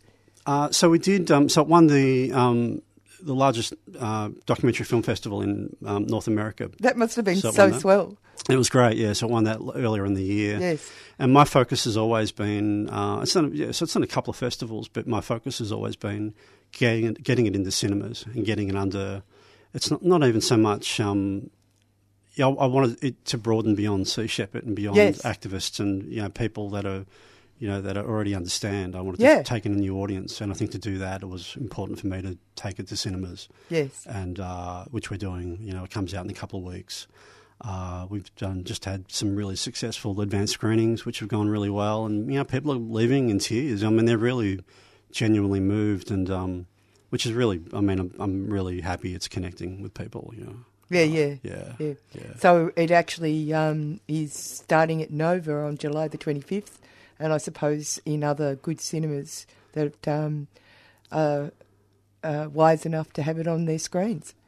Uh, 0.46 0.70
so 0.70 0.90
we 0.90 0.98
did. 0.98 1.30
Um, 1.30 1.48
so 1.48 1.62
it 1.62 1.68
won 1.68 1.86
the 1.86 2.32
um, 2.32 2.82
the 3.22 3.34
largest 3.34 3.72
uh, 3.98 4.30
documentary 4.46 4.84
film 4.84 5.02
festival 5.02 5.40
in 5.42 5.74
um, 5.86 6.06
North 6.06 6.26
America. 6.26 6.70
That 6.80 6.96
must 6.96 7.16
have 7.16 7.24
been 7.24 7.38
it 7.38 7.40
so 7.40 7.72
swell. 7.78 8.18
It 8.50 8.56
was 8.56 8.68
great, 8.68 8.98
yeah. 8.98 9.14
So 9.14 9.26
it 9.26 9.32
won 9.32 9.44
that 9.44 9.58
earlier 9.74 10.04
in 10.04 10.14
the 10.14 10.22
year. 10.22 10.58
Yes. 10.60 10.90
And 11.18 11.32
my 11.32 11.44
focus 11.44 11.84
has 11.84 11.96
always 11.96 12.32
been, 12.32 12.90
uh, 12.90 13.20
it's 13.22 13.32
done, 13.32 13.52
yeah, 13.54 13.70
so 13.70 13.84
it's 13.84 13.94
done 13.94 14.02
a 14.02 14.08
couple 14.08 14.32
of 14.32 14.36
festivals, 14.36 14.88
but 14.88 15.06
my 15.06 15.20
focus 15.20 15.60
has 15.60 15.70
always 15.72 15.96
been 15.96 16.34
getting 16.72 17.06
it, 17.06 17.22
getting 17.22 17.46
it 17.46 17.54
into 17.54 17.70
cinemas 17.70 18.26
and 18.34 18.44
getting 18.44 18.68
it 18.68 18.76
under. 18.76 19.22
It's 19.72 19.90
not, 19.90 20.02
not 20.02 20.24
even 20.24 20.40
so 20.40 20.56
much. 20.56 21.00
Um, 21.00 21.50
yeah, 22.34 22.48
I, 22.48 22.50
I 22.50 22.66
wanted 22.66 23.02
it 23.02 23.24
to 23.26 23.38
broaden 23.38 23.76
beyond 23.76 24.08
Sea 24.08 24.26
Shepherd 24.26 24.64
and 24.64 24.74
beyond 24.74 24.96
Yes. 24.96 25.22
activists 25.22 25.78
and 25.80 26.02
you 26.12 26.20
know 26.20 26.28
people 26.28 26.68
that 26.70 26.84
are, 26.84 27.06
you 27.64 27.70
know, 27.70 27.80
that 27.80 27.96
are 27.96 28.04
already 28.06 28.34
understand. 28.34 28.94
I 28.94 29.00
wanted 29.00 29.20
Yeah. 29.20 29.38
to 29.38 29.42
take 29.54 29.64
in 29.64 29.72
a 29.72 29.76
new 29.86 29.96
audience, 30.02 30.42
and 30.42 30.52
I 30.52 30.54
think 30.54 30.70
to 30.72 30.78
do 30.90 30.98
that, 30.98 31.22
it 31.22 31.28
was 31.36 31.56
important 31.56 31.98
for 31.98 32.08
me 32.08 32.20
to 32.20 32.36
take 32.56 32.78
it 32.78 32.86
to 32.88 32.96
cinemas. 32.96 33.48
Yes. 33.70 34.06
and 34.06 34.38
uh, 34.38 34.84
which 34.90 35.10
we're 35.10 35.16
doing. 35.28 35.58
You 35.62 35.72
know, 35.72 35.84
it 35.84 35.90
comes 35.90 36.12
out 36.14 36.24
in 36.26 36.30
a 36.30 36.34
couple 36.42 36.58
of 36.60 36.66
weeks. 36.74 37.06
Uh, 37.60 38.06
we've 38.10 38.30
done 38.36 38.64
just 38.64 38.84
had 38.84 39.10
some 39.10 39.34
really 39.34 39.56
successful 39.56 40.20
advanced 40.20 40.52
screenings, 40.52 41.06
which 41.06 41.20
have 41.20 41.28
gone 41.30 41.48
really 41.48 41.70
well, 41.70 42.04
and 42.04 42.28
you 42.30 42.38
know, 42.38 42.44
people 42.44 42.70
are 42.72 42.76
leaving 43.00 43.30
in 43.30 43.38
tears. 43.38 43.82
I 43.82 43.88
mean, 43.88 44.04
they're 44.04 44.18
really 44.18 44.60
genuinely 45.10 45.60
moved, 45.60 46.10
and 46.10 46.28
um, 46.30 46.66
which 47.10 47.24
is 47.24 47.32
really, 47.32 47.62
I 47.72 47.80
mean, 47.80 47.98
I'm, 47.98 48.12
I'm 48.18 48.50
really 48.50 48.80
happy 48.82 49.14
it's 49.14 49.28
connecting 49.28 49.80
with 49.82 49.94
people. 49.94 50.34
You 50.36 50.44
know, 50.46 50.56
Yeah, 50.90 51.04
yeah, 51.04 51.34
yeah, 51.42 51.72
yeah. 51.78 51.94
yeah. 52.12 52.36
So 52.40 52.72
it 52.76 52.90
actually 52.90 53.54
um, 53.54 54.00
is 54.08 54.34
starting 54.34 55.00
at 55.02 55.10
Nova 55.10 55.54
on 55.64 55.78
July 55.78 56.08
the 56.08 56.18
twenty 56.18 56.40
fifth, 56.42 56.78
and 57.24 57.32
I 57.32 57.38
suppose 57.38 57.98
in 58.04 58.22
other 58.22 58.54
good 58.54 58.82
cinemas 58.82 59.46
that 59.72 60.06
um, 60.06 60.46
are 61.10 61.52
uh, 62.22 62.48
wise 62.52 62.84
enough 62.84 63.14
to 63.14 63.22
have 63.22 63.38
it 63.38 63.48
on 63.48 63.64
their 63.64 63.78
screens. 63.78 64.34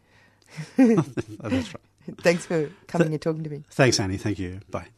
Oh, 0.78 1.48
that's 1.48 1.74
right. 1.74 2.18
Thanks 2.20 2.46
for 2.46 2.70
coming 2.86 3.12
and 3.12 3.20
talking 3.20 3.42
to 3.42 3.50
me. 3.50 3.64
Thanks, 3.70 3.98
Annie. 3.98 4.18
Thank 4.18 4.38
you. 4.38 4.60
Bye. 4.70 4.88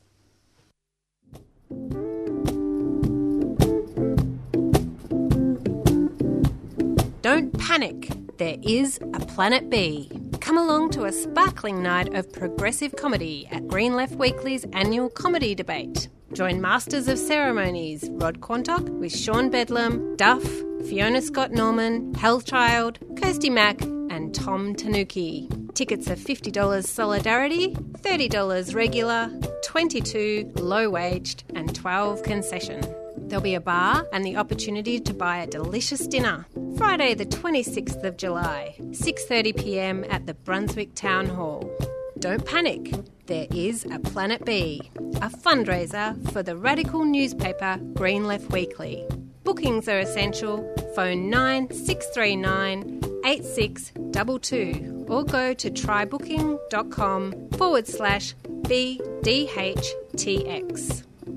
Don't 7.22 7.57
panic. 7.59 8.12
There 8.39 8.57
is 8.62 8.99
a 9.14 9.20
Planet 9.20 9.70
B. 9.70 10.11
Come 10.41 10.59
along 10.59 10.91
to 10.91 11.05
a 11.05 11.12
sparkling 11.12 11.83
night 11.83 12.12
of 12.14 12.31
progressive 12.33 12.97
comedy 12.97 13.49
at 13.51 13.66
Green 13.68 13.95
Left 13.95 14.16
Weekly's 14.16 14.64
annual 14.72 15.09
comedy 15.09 15.55
debate. 15.55 16.09
Join 16.33 16.61
Masters 16.61 17.09
of 17.09 17.18
Ceremonies 17.18 18.09
Rod 18.12 18.41
Quantock 18.41 18.87
with 19.01 19.16
Sean 19.16 19.49
Bedlam, 19.49 20.14
Duff, 20.16 20.43
Fiona 20.87 21.22
Scott 21.22 21.53
Norman, 21.53 22.12
Hellchild, 22.12 22.99
Kirsty 23.20 23.49
Mack, 23.49 23.81
and 23.83 24.35
Tom 24.35 24.74
Tanuki. 24.74 25.49
Tickets 25.74 26.09
are 26.11 26.16
$50 26.16 26.85
Solidarity, 26.85 27.74
$30 27.74 28.74
regular, 28.74 29.31
$22 29.64 30.61
low 30.61 30.91
waged, 30.91 31.45
and 31.55 31.70
$12 31.72 32.22
concession. 32.22 32.81
There'll 33.16 33.43
be 33.43 33.55
a 33.55 33.61
bar 33.61 34.07
and 34.12 34.24
the 34.24 34.37
opportunity 34.37 35.01
to 35.01 35.14
buy 35.14 35.39
a 35.39 35.47
delicious 35.47 36.07
dinner. 36.07 36.47
Friday 36.76 37.14
the 37.14 37.26
26th 37.26 38.05
of 38.05 38.16
July, 38.16 38.76
6:30 38.81 39.57
p.m. 39.57 40.05
at 40.09 40.26
the 40.26 40.35
Brunswick 40.35 40.95
Town 40.95 41.26
Hall. 41.26 41.70
Don't 42.19 42.45
panic. 42.45 42.93
There 43.27 43.47
is 43.53 43.87
a 43.93 44.01
Planet 44.01 44.45
B, 44.45 44.91
a 44.97 45.31
fundraiser 45.31 46.16
for 46.33 46.43
the 46.43 46.57
radical 46.57 47.05
newspaper 47.05 47.79
Green 47.95 48.27
Left 48.27 48.51
Weekly. 48.51 49.07
Bookings 49.45 49.87
are 49.89 50.01
essential. 50.01 50.69
Phone 50.97 51.31
9639 51.31 53.01
8622 53.25 55.07
or 55.09 55.25
go 55.25 55.55
to 55.55 55.71
trybooking.com 55.71 57.51
forward 57.51 57.87
slash 57.87 58.35
BDHTX. 58.45 59.23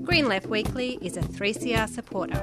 Green 0.02 0.26
Left 0.26 0.46
Weekly 0.46 0.98
is 1.00 1.16
a 1.16 1.22
3CR 1.22 1.88
supporter. 1.88 2.42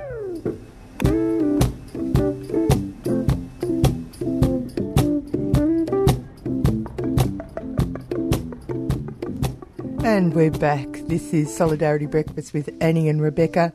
And 10.04 10.34
we're 10.34 10.50
back. 10.50 10.88
This 11.08 11.34
is 11.34 11.56
Solidarity 11.56 12.06
Breakfast 12.06 12.54
with 12.54 12.70
Annie 12.82 13.10
and 13.10 13.22
Rebecca. 13.22 13.74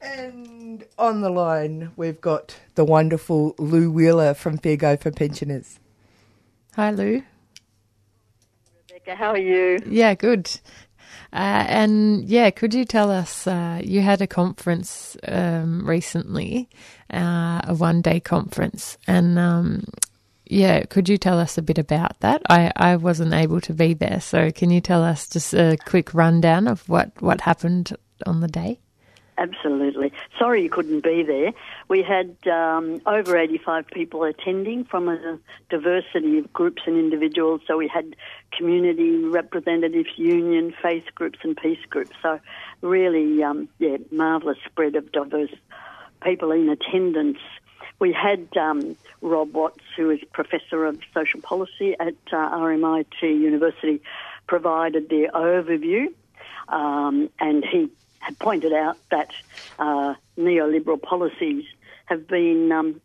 And 0.00 0.84
on 0.98 1.22
the 1.22 1.30
line, 1.30 1.92
we've 1.96 2.20
got 2.20 2.56
the 2.74 2.84
wonderful 2.84 3.54
Lou 3.58 3.90
Wheeler 3.90 4.34
from 4.34 4.58
Fair 4.58 4.76
Go 4.76 4.96
for 4.96 5.10
Pensioners. 5.10 5.80
Hi, 6.76 6.90
Lou. 6.90 7.22
Rebecca, 8.88 9.16
how 9.16 9.30
are 9.30 9.38
you? 9.38 9.78
Yeah, 9.86 10.14
good. 10.14 10.50
Uh, 11.32 11.64
and 11.66 12.24
yeah, 12.24 12.50
could 12.50 12.74
you 12.74 12.84
tell 12.84 13.10
us? 13.10 13.46
Uh, 13.46 13.80
you 13.82 14.02
had 14.02 14.20
a 14.20 14.26
conference 14.26 15.16
um, 15.26 15.86
recently, 15.86 16.68
uh, 17.12 17.62
a 17.64 17.74
one 17.74 18.02
day 18.02 18.20
conference, 18.20 18.98
and 19.06 19.38
um, 19.38 19.84
Yeah, 20.50 20.82
could 20.82 21.08
you 21.08 21.16
tell 21.16 21.38
us 21.38 21.58
a 21.58 21.62
bit 21.62 21.78
about 21.78 22.18
that? 22.20 22.42
I, 22.50 22.72
I 22.74 22.96
wasn't 22.96 23.34
able 23.34 23.60
to 23.60 23.72
be 23.72 23.94
there, 23.94 24.20
so 24.20 24.50
can 24.50 24.70
you 24.70 24.80
tell 24.80 25.00
us 25.00 25.28
just 25.28 25.54
a 25.54 25.76
quick 25.86 26.12
rundown 26.12 26.66
of 26.66 26.88
what, 26.88 27.12
what 27.20 27.40
happened 27.40 27.96
on 28.26 28.40
the 28.40 28.48
day? 28.48 28.80
Absolutely. 29.38 30.12
Sorry 30.40 30.64
you 30.64 30.68
couldn't 30.68 31.04
be 31.04 31.22
there. 31.22 31.52
We 31.86 32.02
had 32.02 32.36
um, 32.48 33.00
over 33.06 33.38
85 33.38 33.86
people 33.86 34.24
attending 34.24 34.84
from 34.84 35.08
a 35.08 35.38
diversity 35.70 36.38
of 36.38 36.52
groups 36.52 36.82
and 36.84 36.98
individuals. 36.98 37.60
So 37.68 37.76
we 37.76 37.86
had 37.86 38.16
community 38.58 39.22
representatives, 39.24 40.10
union, 40.16 40.74
faith 40.82 41.04
groups, 41.14 41.38
and 41.44 41.56
peace 41.56 41.78
groups. 41.88 42.10
So 42.22 42.40
really, 42.82 43.40
um, 43.44 43.68
yeah, 43.78 43.98
marvellous 44.10 44.58
spread 44.66 44.96
of 44.96 45.12
diverse 45.12 45.54
people 46.22 46.50
in 46.50 46.68
attendance. 46.68 47.38
We 48.00 48.12
had 48.12 48.48
um, 48.56 48.96
Rob 49.20 49.52
Watts, 49.52 49.84
who 49.96 50.08
is 50.10 50.20
Professor 50.32 50.86
of 50.86 50.98
Social 51.14 51.40
Policy 51.42 51.94
at 52.00 52.14
uh, 52.32 52.36
RMIT 52.36 53.20
University, 53.20 54.00
provided 54.46 55.10
the 55.10 55.28
overview, 55.34 56.06
um, 56.68 57.28
and 57.38 57.62
he 57.64 57.90
had 58.18 58.38
pointed 58.38 58.72
out 58.72 58.96
that 59.10 59.30
uh, 59.78 60.14
neoliberal 60.38 61.00
policies 61.00 61.64
have 62.06 62.26
been 62.26 62.72
um, 62.72 63.00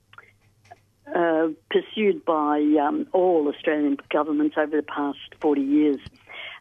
uh, 1.14 1.50
pursued 1.70 2.24
by 2.24 2.62
um, 2.82 3.06
all 3.12 3.50
Australian 3.50 3.98
governments 4.10 4.56
over 4.58 4.78
the 4.78 4.84
past 4.84 5.20
40 5.42 5.62
years. 5.62 6.00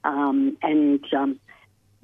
Um, 0.02 0.58
and 0.60 1.02
um, 1.14 1.40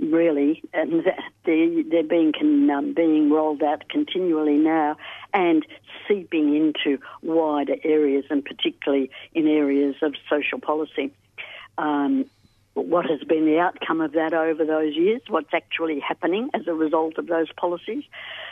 really, 0.01 0.63
and 0.73 1.05
they're, 1.45 1.83
they're 1.85 2.03
being, 2.03 2.33
um, 2.71 2.95
being 2.95 3.31
rolled 3.31 3.63
out 3.63 3.89
continually 3.89 4.57
now 4.57 4.97
and 5.33 5.67
seeping 6.09 6.55
into 6.57 7.01
wider 7.23 7.77
areas, 7.85 8.25
and 8.31 8.45
particularly 8.45 9.11
in 9.35 9.47
areas 9.47 9.97
of 10.03 10.15
social 10.29 10.59
policy. 10.59 11.13
Um, 11.79 12.27
what 12.75 13.05
has 13.07 13.21
been 13.25 13.47
the 13.47 13.59
outcome 13.59 14.01
of 14.01 14.13
that 14.13 14.33
over 14.33 14.65
those 14.65 14.95
years, 14.95 15.21
what's 15.29 15.53
actually 15.53 16.01
happening 16.01 16.51
as 16.55 16.67
a 16.67 16.75
result 16.75 17.19
of 17.19 17.27
those 17.27 17.53
policies, 17.53 18.05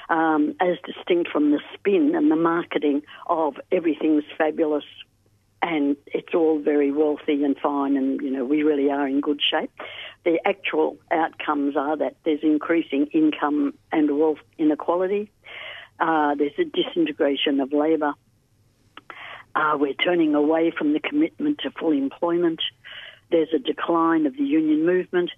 um, 0.08 0.54
as 0.60 0.76
distinct 0.84 1.30
from 1.30 1.50
the 1.52 1.60
spin 1.74 2.14
and 2.14 2.30
the 2.30 2.36
marketing 2.36 3.02
of 3.26 3.54
everything's 3.70 4.24
fabulous 4.36 4.84
and 5.62 5.96
it's 6.06 6.34
all 6.34 6.58
very 6.60 6.92
wealthy 6.92 7.44
and 7.44 7.56
fine, 7.58 7.96
and 7.96 8.20
you 8.20 8.30
know 8.30 8.44
we 8.44 8.62
really 8.62 8.90
are 8.90 9.06
in 9.06 9.20
good 9.20 9.40
shape. 9.42 9.72
The 10.28 10.46
actual 10.46 10.98
outcomes 11.10 11.74
are 11.74 11.96
that 11.96 12.16
there's 12.22 12.42
increasing 12.42 13.06
income 13.14 13.72
and 13.90 14.18
wealth 14.18 14.40
inequality. 14.58 15.30
Uh, 15.98 16.34
there's 16.34 16.52
a 16.58 16.64
disintegration 16.64 17.60
of 17.60 17.72
labour. 17.72 18.12
Uh, 19.54 19.78
we're 19.80 19.94
turning 19.94 20.34
away 20.34 20.70
from 20.70 20.92
the 20.92 21.00
commitment 21.00 21.60
to 21.60 21.70
full 21.70 21.92
employment. 21.92 22.60
There's 23.30 23.54
a 23.54 23.58
decline 23.58 24.26
of 24.26 24.36
the 24.36 24.44
union 24.44 24.84
movement, 24.84 25.30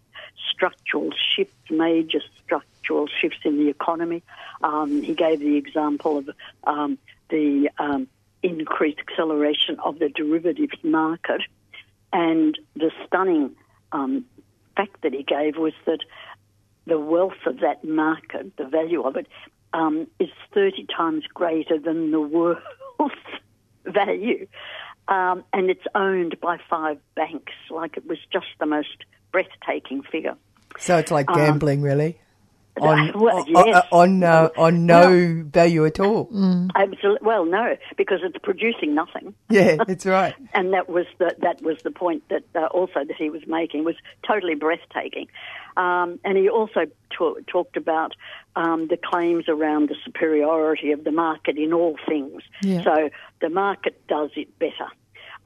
structural 0.51 1.11
shifts, 1.36 1.70
major 1.70 2.18
structural 2.43 3.07
shifts 3.07 3.38
in 3.45 3.59
the 3.59 3.68
economy. 3.68 4.24
Um, 4.61 5.03
he 5.03 5.14
gave 5.14 5.38
the 5.38 5.57
example 5.57 6.18
of 6.18 6.30
um, 6.64 6.99
the 7.28 7.70
um, 7.78 8.09
increased 8.43 8.99
acceleration 8.99 9.78
of 9.84 10.01
the 10.01 10.09
derivatives 10.09 10.82
market. 10.82 11.43
And 12.12 12.59
the 12.74 12.91
stunning 13.07 13.55
um, 13.93 14.24
fact 14.76 15.02
that 15.02 15.12
he 15.12 15.22
gave 15.22 15.56
was 15.56 15.72
that 15.86 16.00
the 16.86 16.98
wealth 16.98 17.46
of 17.46 17.60
that 17.60 17.84
market, 17.84 18.56
the 18.56 18.64
value 18.64 19.02
of 19.02 19.16
it, 19.16 19.26
um, 19.72 20.06
is 20.18 20.28
30 20.52 20.86
times 20.96 21.24
greater 21.32 21.78
than 21.78 22.10
the 22.10 22.20
world's 22.20 23.14
value 23.84 24.46
um, 25.10 25.44
and 25.52 25.68
it's 25.68 25.84
owned 25.94 26.40
by 26.40 26.58
five 26.70 26.98
banks. 27.16 27.52
Like 27.68 27.96
it 27.96 28.06
was 28.06 28.18
just 28.32 28.46
the 28.60 28.66
most 28.66 29.04
breathtaking 29.32 30.02
figure. 30.02 30.36
So 30.78 30.96
it's 30.96 31.10
like 31.10 31.28
um, 31.28 31.36
gambling, 31.36 31.80
um, 31.80 31.84
really. 31.84 32.20
On 32.80 33.20
well, 33.20 33.44
yes. 33.46 33.86
on 33.92 34.22
uh, 34.22 34.48
on 34.56 34.86
no 34.86 35.00
well, 35.00 35.44
value 35.46 35.86
at 35.86 36.00
all. 36.00 36.26
Mm. 36.26 36.70
Absolutely. 36.74 37.26
Well, 37.26 37.44
no, 37.44 37.76
because 37.96 38.20
it's 38.22 38.36
producing 38.42 38.94
nothing. 38.94 39.34
Yeah, 39.50 39.76
that's 39.84 40.06
right. 40.06 40.34
and 40.54 40.72
that 40.72 40.88
was 40.88 41.06
the 41.18 41.34
that 41.40 41.60
was 41.60 41.78
the 41.82 41.90
point 41.90 42.22
that 42.28 42.44
uh, 42.54 42.66
also 42.66 43.04
that 43.04 43.16
he 43.18 43.30
was 43.30 43.42
making 43.46 43.84
was 43.84 43.96
totally 44.26 44.54
breathtaking. 44.54 45.26
Um, 45.76 46.20
and 46.24 46.36
he 46.36 46.48
also 46.48 46.86
t- 46.86 47.42
talked 47.46 47.76
about 47.76 48.14
um, 48.56 48.88
the 48.88 48.96
claims 48.96 49.44
around 49.48 49.88
the 49.88 49.96
superiority 50.04 50.92
of 50.92 51.04
the 51.04 51.12
market 51.12 51.56
in 51.58 51.72
all 51.72 51.96
things. 52.08 52.42
Yeah. 52.62 52.82
So 52.82 53.10
the 53.40 53.48
market 53.48 54.06
does 54.06 54.30
it 54.36 54.58
better. 54.58 54.88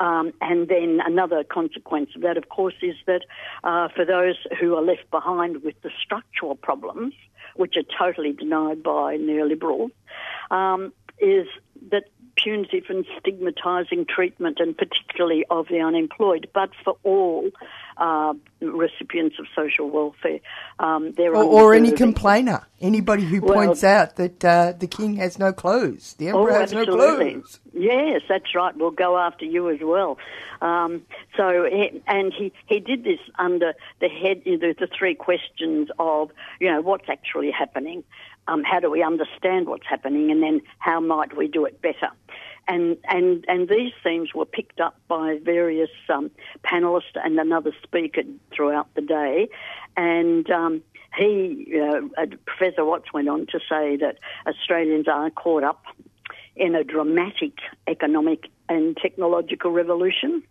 Um, 0.01 0.33
and 0.41 0.69
then 0.69 1.01
another 1.05 1.45
consequence 1.45 2.11
of 2.17 2.23
that, 2.23 2.37
of 2.37 2.49
course, 2.49 2.75
is 2.83 2.97
that 3.07 3.23
uh, 3.63 3.89
for 3.95 4.05
those 4.05 4.37
who 4.61 4.75
are 4.75 4.83
left 4.83 5.11
behind 5.11 5.63
with 5.63 5.81
the 5.83 5.91
structural 6.03 6.57
problems, 6.57 7.15
which 7.57 7.77
are 7.77 7.85
totally 7.97 8.33
denied 8.33 8.83
by 8.83 9.17
neoliberals, 9.17 9.91
um, 10.51 10.93
is 11.19 11.47
that 11.91 12.05
punitive 12.37 12.85
and 12.89 13.05
stigmatising 13.19 14.09
treatment, 14.09 14.59
and 14.61 14.77
particularly 14.77 15.45
of 15.51 15.69
the 15.69 15.81
unemployed, 15.81 16.49
but 16.53 16.71
for 16.85 16.97
all 17.03 17.51
uh, 17.97 18.35
recipients 18.61 19.39
of 19.39 19.47
social 19.55 19.91
welfare. 19.91 20.41
Um, 20.79 21.15
or, 21.19 21.37
or, 21.37 21.75
any 21.75 21.93
complainer, 21.93 22.67
anybody 22.81 23.25
who 23.25 23.41
well, 23.41 23.55
points 23.55 23.85
out 23.85 24.17
that 24.17 24.45
uh, 24.45 24.73
the 24.73 24.87
king 24.87 25.17
has 25.17 25.39
no 25.39 25.53
clothes, 25.53 26.15
the 26.15 26.29
emperor 26.29 26.51
oh, 26.51 26.61
has 26.61 26.73
no 26.73 26.85
clothes. 26.85 27.61
Yes, 27.73 28.23
that's 28.29 28.55
right. 28.55 28.77
We'll 28.77 28.91
go 28.91 29.19
after 29.19 29.45
you 29.45 29.71
as 29.71 29.81
well. 29.81 30.19
Um, 30.61 31.03
so, 31.37 31.67
and 32.07 32.33
he, 32.33 32.53
he 32.67 32.81
did 32.81 33.05
this 33.05 33.21
under 33.39 33.75
the 34.01 34.09
head, 34.09 34.43
the, 34.45 34.75
the 34.79 34.87
three 34.87 35.15
questions 35.15 35.89
of, 35.99 36.31
you 36.61 36.71
know, 36.71 36.81
what's 36.81 37.09
actually 37.09 37.51
happening, 37.51 38.03
um, 38.49 38.63
how 38.65 38.81
do 38.81 38.91
we 38.91 39.03
understand 39.03 39.69
what's 39.69 39.87
happening, 39.87 40.31
and 40.31 40.43
then 40.43 40.61
how 40.79 41.01
might 41.01 41.37
we 41.37 41.49
do 41.49 41.65
it 41.65 41.81
better 41.81 42.11
and 42.69 42.97
and 43.09 43.45
and 43.49 43.69
these 43.69 43.93
themes 44.03 44.35
were 44.35 44.45
picked 44.45 44.81
up 44.81 44.97
by 45.09 45.39
various 45.43 45.91
um, 46.09 46.31
panelists 46.65 47.17
and 47.23 47.39
another 47.39 47.73
speaker 47.83 48.23
throughout 48.55 48.93
the 48.95 49.03
day, 49.03 49.49
and. 49.97 50.51
Um, 50.51 50.83
he, 51.17 51.81
uh, 51.81 52.27
Professor 52.45 52.85
Watts, 52.85 53.13
went 53.13 53.29
on 53.29 53.47
to 53.53 53.61
say 53.71 53.97
that 53.99 54.19
Australians 54.49 55.07
are 55.07 55.31
caught 55.31 55.63
up 55.63 55.85
in 56.57 56.75
a 56.75 56.83
dramatic 56.85 57.59
economic 57.87 58.49
and 58.69 58.97
technological 58.97 59.71
revolution 59.71 60.43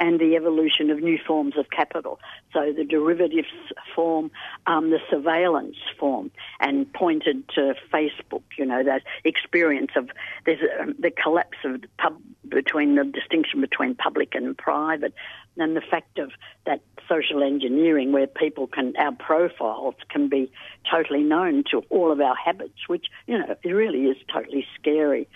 and 0.00 0.18
the 0.18 0.34
evolution 0.34 0.90
of 0.90 1.00
new 1.00 1.18
forms 1.24 1.56
of 1.56 1.70
capital. 1.70 2.18
So 2.52 2.72
the 2.76 2.84
derivatives 2.84 3.48
form, 3.94 4.30
um, 4.66 4.90
the 4.90 4.98
surveillance 5.10 5.76
form, 5.98 6.30
and 6.58 6.90
pointed 6.92 7.48
to 7.50 7.74
Facebook. 7.92 8.42
You 8.58 8.66
know 8.66 8.82
that 8.82 9.02
experience 9.24 9.92
of 9.94 10.08
there's 10.46 10.60
a, 10.62 10.92
the 10.98 11.10
collapse 11.10 11.58
of 11.64 11.82
the 11.82 11.88
pub 11.98 12.20
between 12.48 12.96
the 12.96 13.04
distinction 13.04 13.60
between 13.60 13.94
public 13.94 14.34
and 14.34 14.56
private, 14.56 15.14
and 15.56 15.76
the 15.76 15.82
fact 15.82 16.18
of 16.18 16.32
that 16.64 16.80
social 17.08 17.42
engineering 17.42 18.10
where 18.12 18.26
people 18.26 18.66
can 18.66 18.94
our 18.96 19.12
profiles 19.12 19.94
can 20.08 20.28
be 20.28 20.50
totally 20.90 21.22
known 21.22 21.62
to 21.70 21.84
all 21.90 22.10
of 22.10 22.20
our 22.20 22.34
habits, 22.34 22.88
which 22.88 23.06
you 23.26 23.38
know 23.38 23.54
it 23.62 23.68
really 23.68 24.06
is 24.06 24.16
totally 24.32 24.66
scary 24.78 25.28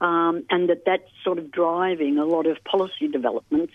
um, 0.00 0.44
and 0.50 0.68
that 0.68 0.84
that's 0.86 1.08
sort 1.24 1.38
of 1.38 1.50
driving 1.50 2.18
a 2.18 2.24
lot 2.24 2.46
of 2.46 2.62
policy 2.64 3.08
developments. 3.08 3.72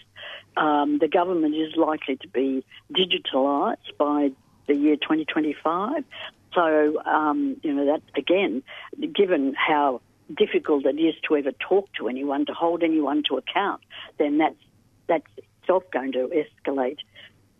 Um, 0.55 0.99
the 0.99 1.07
government 1.07 1.55
is 1.55 1.75
likely 1.75 2.17
to 2.17 2.27
be 2.27 2.63
digitalised 2.93 3.97
by 3.97 4.31
the 4.67 4.75
year 4.75 4.95
2025. 4.95 6.03
So, 6.53 7.03
um, 7.05 7.57
you 7.63 7.73
know, 7.73 7.85
that 7.85 8.01
again, 8.15 8.61
given 9.15 9.55
how 9.55 10.01
difficult 10.33 10.85
it 10.85 10.99
is 10.99 11.15
to 11.27 11.35
ever 11.35 11.51
talk 11.53 11.89
to 11.93 12.07
anyone, 12.07 12.45
to 12.45 12.53
hold 12.53 12.83
anyone 12.83 13.23
to 13.29 13.37
account, 13.37 13.81
then 14.19 14.37
that's, 14.37 14.55
that's 15.07 15.25
itself 15.63 15.83
going 15.91 16.11
to 16.13 16.29
escalate. 16.29 16.97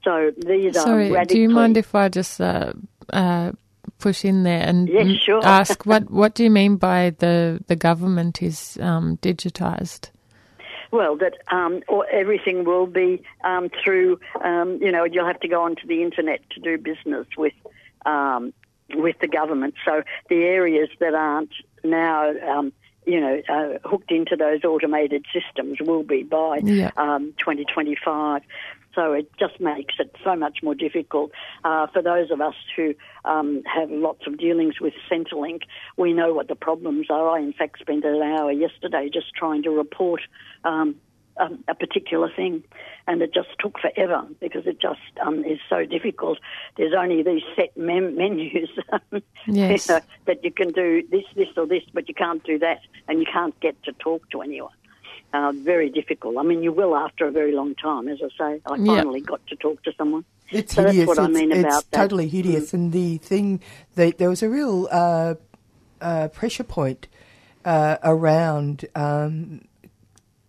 So 0.04 0.32
these 0.38 0.76
Sorry, 0.76 1.16
are 1.16 1.26
do 1.26 1.40
you 1.40 1.50
mind 1.50 1.78
if 1.78 1.96
I 1.96 2.10
just 2.10 2.42
uh, 2.42 2.74
uh, 3.12 3.54
push 4.00 4.26
in 4.26 4.44
there 4.44 4.62
and 4.62 4.90
yes, 4.90 5.08
sure. 5.24 5.46
ask 5.46 5.86
what 5.86 6.12
what 6.12 6.36
do 6.36 6.44
you 6.44 6.52
mean 6.52 6.76
by 6.76 7.12
the 7.20 7.64
the 7.68 7.78
government 7.78 8.42
is 8.42 8.78
um, 8.82 9.18
digitized? 9.18 10.10
Well, 10.94 11.18
that 11.18 11.34
um, 11.52 11.82
or 11.88 12.06
everything 12.08 12.66
will 12.66 12.86
be 12.86 13.24
um, 13.44 13.72
through. 13.84 14.20
Um, 14.40 14.78
you 14.80 14.92
know, 14.92 15.06
you'll 15.06 15.26
have 15.26 15.40
to 15.40 15.48
go 15.48 15.64
onto 15.64 15.88
the 15.88 16.04
internet 16.04 16.48
to 16.52 16.60
do 16.60 16.78
business 16.78 17.26
with 17.36 17.54
um, 18.06 18.54
with 18.94 19.18
the 19.20 19.28
government. 19.28 19.74
So 19.86 20.04
the 20.30 20.44
areas 20.44 20.90
that 21.00 21.16
aren't 21.16 21.52
now 21.84 22.32
um, 22.48 22.74
you 23.08 23.20
know, 23.20 23.42
uh, 23.50 23.88
hooked 23.90 24.12
into 24.12 24.36
those 24.36 24.64
automated 24.64 25.26
systems 25.34 25.80
will 25.82 26.04
be 26.04 26.22
by 26.22 26.60
yeah. 26.64 26.92
um, 26.96 27.34
2025. 27.40 28.44
So 28.96 29.14
it 29.14 29.32
just 29.40 29.60
makes 29.60 29.96
it 30.00 30.16
so 30.24 30.36
much 30.36 30.60
more 30.62 30.76
difficult 30.76 31.32
uh, 31.64 31.88
for 31.88 32.02
those 32.02 32.30
of 32.32 32.42
us 32.42 32.56
who 32.76 32.94
um, 33.26 33.64
have 33.66 33.90
lots 33.90 34.28
of 34.28 34.38
dealings 34.38 34.80
with 34.80 34.94
Centrelink. 35.12 35.64
We 35.98 36.14
know 36.14 36.34
what 36.34 36.48
the 36.48 36.56
problems 36.56 37.08
are. 37.10 37.30
I, 37.30 37.40
in 37.40 37.54
fact, 37.54 37.80
spent 37.80 38.06
an 38.06 38.22
hour 38.22 38.52
yesterday 38.52 39.10
just 39.12 39.34
trying 39.36 39.64
to 39.64 39.72
report 39.72 40.22
um, 40.64 40.96
um, 41.38 41.64
a 41.68 41.74
particular 41.74 42.30
thing, 42.36 42.64
and 43.08 43.22
it 43.22 43.34
just 43.34 43.50
took 43.60 43.80
forever 43.80 44.26
because 44.40 44.68
it 44.68 44.80
just 44.80 45.00
um, 45.26 45.44
is 45.44 45.60
so 45.70 45.86
difficult. 45.86 46.38
There's 46.78 46.94
only 46.98 47.24
these 47.24 47.42
set 47.56 47.76
mem- 47.76 48.16
menus 48.16 48.70
Yes. 49.48 49.88
you 49.88 49.96
know, 49.96 50.02
that 50.26 50.44
you 50.44 50.52
can 50.52 50.72
do 50.72 51.04
this, 51.10 51.24
this, 51.36 51.50
or 51.58 51.66
this, 51.66 51.84
but 51.94 52.08
you 52.08 52.14
can't 52.14 52.44
do 52.44 52.60
that, 52.60 52.82
and 53.08 53.20
you 53.20 53.26
can't 53.32 53.60
get 53.60 53.82
to 53.84 53.94
talk 53.94 54.30
to 54.32 54.42
anyone. 54.42 54.74
Uh, 55.34 55.52
very 55.52 55.90
difficult. 55.90 56.38
I 56.38 56.44
mean, 56.44 56.62
you 56.62 56.72
will 56.72 56.96
after 56.96 57.26
a 57.26 57.32
very 57.32 57.54
long 57.54 57.74
time. 57.74 58.08
As 58.08 58.20
I 58.22 58.28
say, 58.38 58.62
I 58.68 58.76
Yeah. 58.76 58.98
finally 58.98 59.22
got 59.22 59.46
to 59.48 59.56
talk 59.56 59.82
to 59.84 59.92
someone. 59.98 60.26
It's 60.52 60.76
so 60.76 60.84
hideous. 60.86 61.08
that's 61.08 61.18
what 61.18 61.30
it's, 61.30 61.38
I 61.38 61.40
mean 61.40 61.52
it's 61.52 61.60
about 61.62 61.92
that. 61.92 61.98
Mm. 61.98 62.02
totally 62.04 62.28
hideous. 62.28 62.74
And 62.74 62.92
the 62.92 63.18
thing 63.18 63.60
that 63.96 64.20
there 64.20 64.30
was 64.30 64.44
a 64.44 64.50
real 64.50 64.88
uh, 64.92 65.34
uh, 66.00 66.28
pressure 66.28 66.64
point 66.64 67.08
uh, 67.66 67.98
around 68.04 68.86
um, 68.94 69.66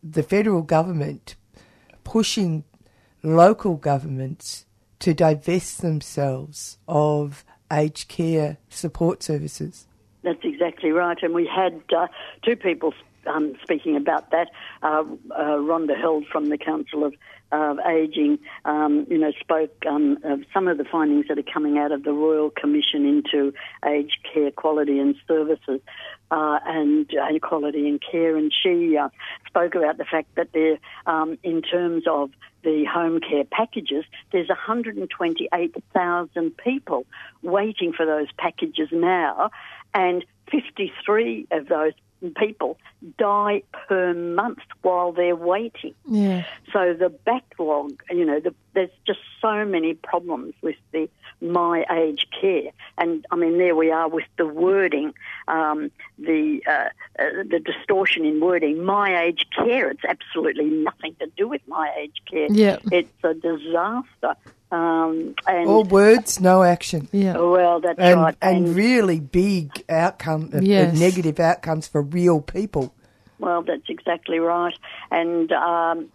the 0.02 0.22
federal 0.22 0.60
government 0.60 1.36
pushing 2.04 2.64
local 3.22 3.76
governments 3.76 4.66
to 4.98 5.14
divest 5.14 5.80
themselves 5.80 6.76
of 6.86 7.42
aged 7.72 8.08
care 8.08 8.58
support 8.68 9.22
services. 9.22 9.86
That's 10.22 10.44
exactly 10.44 10.90
right. 10.90 11.16
And 11.22 11.32
we 11.34 11.46
had 11.46 11.80
uh, 11.96 12.08
two 12.42 12.56
people 12.56 12.92
um, 13.26 13.54
speaking 13.62 13.96
about 13.96 14.30
that. 14.30 14.50
Uh, 14.82 15.04
uh, 15.30 15.58
Rhonda 15.58 15.98
Held 15.98 16.26
from 16.26 16.48
the 16.48 16.58
Council 16.58 17.04
of 17.04 17.14
Aging, 17.86 18.38
um, 18.64 19.06
you 19.08 19.18
know, 19.18 19.32
spoke 19.38 19.84
um, 19.88 20.18
of 20.24 20.40
some 20.52 20.66
of 20.66 20.76
the 20.76 20.84
findings 20.84 21.28
that 21.28 21.38
are 21.38 21.52
coming 21.52 21.78
out 21.78 21.92
of 21.92 22.02
the 22.02 22.12
Royal 22.12 22.50
Commission 22.50 23.06
into 23.06 23.52
aged 23.86 24.18
care 24.32 24.50
quality 24.50 24.98
and 24.98 25.14
services 25.28 25.80
uh, 26.30 26.58
and 26.66 27.10
quality 27.42 27.88
and 27.88 28.02
care. 28.02 28.36
And 28.36 28.52
she 28.52 28.96
uh, 28.96 29.08
spoke 29.46 29.76
about 29.76 29.98
the 29.98 30.04
fact 30.04 30.34
that 30.34 30.52
there, 30.52 30.78
um, 31.06 31.38
in 31.44 31.62
terms 31.62 32.04
of 32.08 32.30
the 32.64 32.84
home 32.92 33.20
care 33.20 33.44
packages, 33.44 34.04
there's 34.32 34.48
128,000 34.48 36.56
people 36.56 37.06
waiting 37.42 37.92
for 37.92 38.04
those 38.04 38.26
packages 38.36 38.88
now, 38.90 39.50
and 39.92 40.24
53 40.50 41.46
of 41.52 41.68
those 41.68 41.92
people 42.32 42.78
die 43.18 43.62
per 43.88 44.14
month 44.14 44.58
while 44.82 45.12
they're 45.12 45.36
waiting. 45.36 45.94
Yeah. 46.08 46.44
So 46.72 46.94
the 46.94 47.10
backlog, 47.10 48.02
you 48.10 48.24
know, 48.24 48.40
the, 48.40 48.54
there's 48.74 48.90
just 49.06 49.20
so 49.40 49.64
many 49.64 49.94
problems 49.94 50.54
with 50.62 50.76
the 50.92 51.08
my 51.40 51.84
age 51.90 52.26
care, 52.40 52.70
and 52.98 53.26
I 53.30 53.36
mean 53.36 53.58
there 53.58 53.74
we 53.74 53.90
are 53.90 54.08
with 54.08 54.24
the 54.36 54.46
wording, 54.46 55.14
um, 55.48 55.90
the 56.18 56.62
uh, 56.66 56.88
uh, 57.18 57.42
the 57.48 57.60
distortion 57.60 58.24
in 58.24 58.40
wording. 58.40 58.84
My 58.84 59.24
age 59.24 59.46
care, 59.54 59.90
it's 59.90 60.04
absolutely 60.04 60.66
nothing 60.66 61.14
to 61.20 61.26
do 61.36 61.48
with 61.48 61.62
my 61.66 61.92
age 61.98 62.16
care. 62.30 62.48
Yeah. 62.50 62.78
it's 62.90 63.12
a 63.22 63.34
disaster. 63.34 64.36
Um, 64.72 65.34
and 65.46 65.68
All 65.68 65.84
words, 65.84 66.40
no 66.40 66.64
action. 66.64 67.08
Yeah. 67.12 67.36
Well, 67.36 67.80
that's 67.80 67.98
and, 67.98 68.20
right. 68.20 68.36
And, 68.42 68.66
And- 68.66 68.76
really 68.76 69.20
big 69.20 69.84
outcome, 69.88 70.50
uh, 70.52 70.58
uh, 70.58 70.60
Yes. 70.62 70.98
negative 70.98 71.38
outcomes 71.38 71.86
for 71.86 72.02
real 72.02 72.40
people. 72.40 72.92
Well, 73.38 73.62
that's 73.62 73.88
exactly 73.88 74.38
right. 74.40 74.76
And 75.12 75.52
um, 75.52 76.08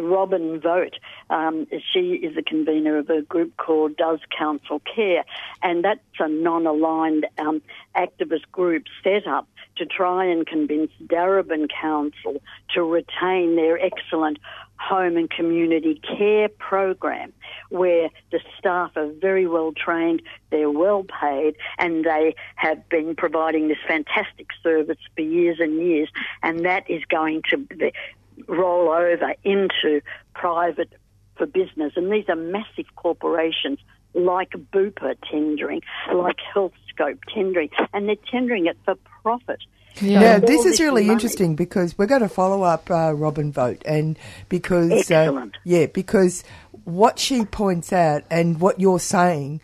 Robin 0.00 0.60
Vote, 0.60 0.98
um, 1.28 1.66
she 1.92 2.14
is 2.14 2.34
the 2.34 2.42
convener 2.42 2.98
of 2.98 3.10
a 3.10 3.22
group 3.22 3.56
called 3.56 3.96
Does 3.96 4.20
Council 4.36 4.80
Care, 4.80 5.24
and 5.62 5.84
that's 5.84 6.00
a 6.18 6.28
non-aligned 6.28 7.26
um, 7.38 7.62
activist 7.96 8.50
group 8.50 8.84
set 9.02 9.26
up 9.26 9.48
to 9.76 9.86
try 9.86 10.24
and 10.24 10.46
convince 10.46 10.90
Darebin 11.06 11.68
Council 11.70 12.42
to 12.74 12.82
retain 12.82 13.56
their 13.56 13.78
excellent 13.78 14.38
home 14.80 15.16
and 15.16 15.30
community 15.30 16.00
care 16.16 16.48
program 16.48 17.32
where 17.68 18.08
the 18.32 18.40
staff 18.58 18.90
are 18.96 19.10
very 19.20 19.46
well 19.46 19.72
trained, 19.72 20.22
they're 20.50 20.70
well 20.70 21.04
paid, 21.04 21.54
and 21.78 22.04
they 22.04 22.34
have 22.56 22.88
been 22.88 23.14
providing 23.14 23.68
this 23.68 23.78
fantastic 23.86 24.48
service 24.62 24.98
for 25.14 25.22
years 25.22 25.58
and 25.60 25.80
years, 25.80 26.08
and 26.42 26.64
that 26.64 26.88
is 26.88 27.02
going 27.10 27.42
to 27.50 27.58
roll 28.48 28.88
over 28.90 29.34
into 29.44 30.00
private 30.34 30.92
for 31.36 31.46
business. 31.46 31.92
And 31.96 32.10
these 32.12 32.28
are 32.28 32.36
massive 32.36 32.86
corporations 32.96 33.78
like 34.14 34.50
Bupa 34.72 35.14
tendering, 35.30 35.82
like 36.12 36.36
HealthScope 36.54 37.18
tendering, 37.32 37.70
and 37.92 38.08
they're 38.08 38.16
tendering 38.30 38.66
it 38.66 38.76
for 38.84 38.96
profit. 39.22 39.60
Now, 40.02 40.38
So 40.38 40.46
this 40.46 40.60
all 40.60 40.66
is 40.66 40.80
really 40.80 41.02
money- 41.02 41.12
interesting 41.12 41.54
because 41.56 41.96
we're 41.98 42.06
going 42.06 42.22
to 42.22 42.28
follow 42.28 42.62
up 42.62 42.90
uh, 42.90 43.12
Robin 43.14 43.52
Vote, 43.52 43.82
and 43.84 44.18
because 44.48 44.90
uh, 45.10 45.14
Excellent. 45.14 45.56
yeah, 45.64 45.86
because 45.86 46.42
what 46.84 47.18
she 47.18 47.44
points 47.44 47.92
out 47.92 48.22
and 48.30 48.60
what 48.60 48.80
you're 48.80 49.00
saying, 49.00 49.60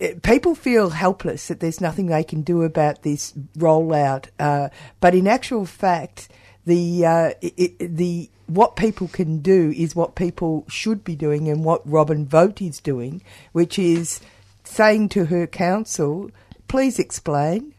i- 0.00 0.14
people 0.22 0.54
feel 0.54 0.90
helpless 0.90 1.48
that 1.48 1.60
there's 1.60 1.80
nothing 1.80 2.06
they 2.06 2.24
can 2.24 2.42
do 2.42 2.62
about 2.62 3.02
this 3.02 3.32
rollout. 3.58 4.26
Uh, 4.38 4.68
but 5.00 5.14
in 5.14 5.26
actual 5.26 5.66
fact, 5.66 6.28
the 6.68 7.06
uh, 7.06 7.30
i 7.42 7.52
i 7.58 7.74
the 7.80 8.30
what 8.46 8.76
people 8.76 9.08
can 9.08 9.40
do 9.40 9.72
is 9.76 9.96
what 9.96 10.14
people 10.14 10.64
should 10.68 11.02
be 11.02 11.16
doing, 11.16 11.48
and 11.48 11.64
what 11.64 11.82
Robin 11.84 12.26
Vote 12.26 12.62
is 12.62 12.80
doing, 12.80 13.22
which 13.52 13.78
is 13.78 14.20
saying 14.64 15.08
to 15.10 15.26
her 15.26 15.46
council, 15.46 16.30
"Please 16.68 16.98
explain." 16.98 17.74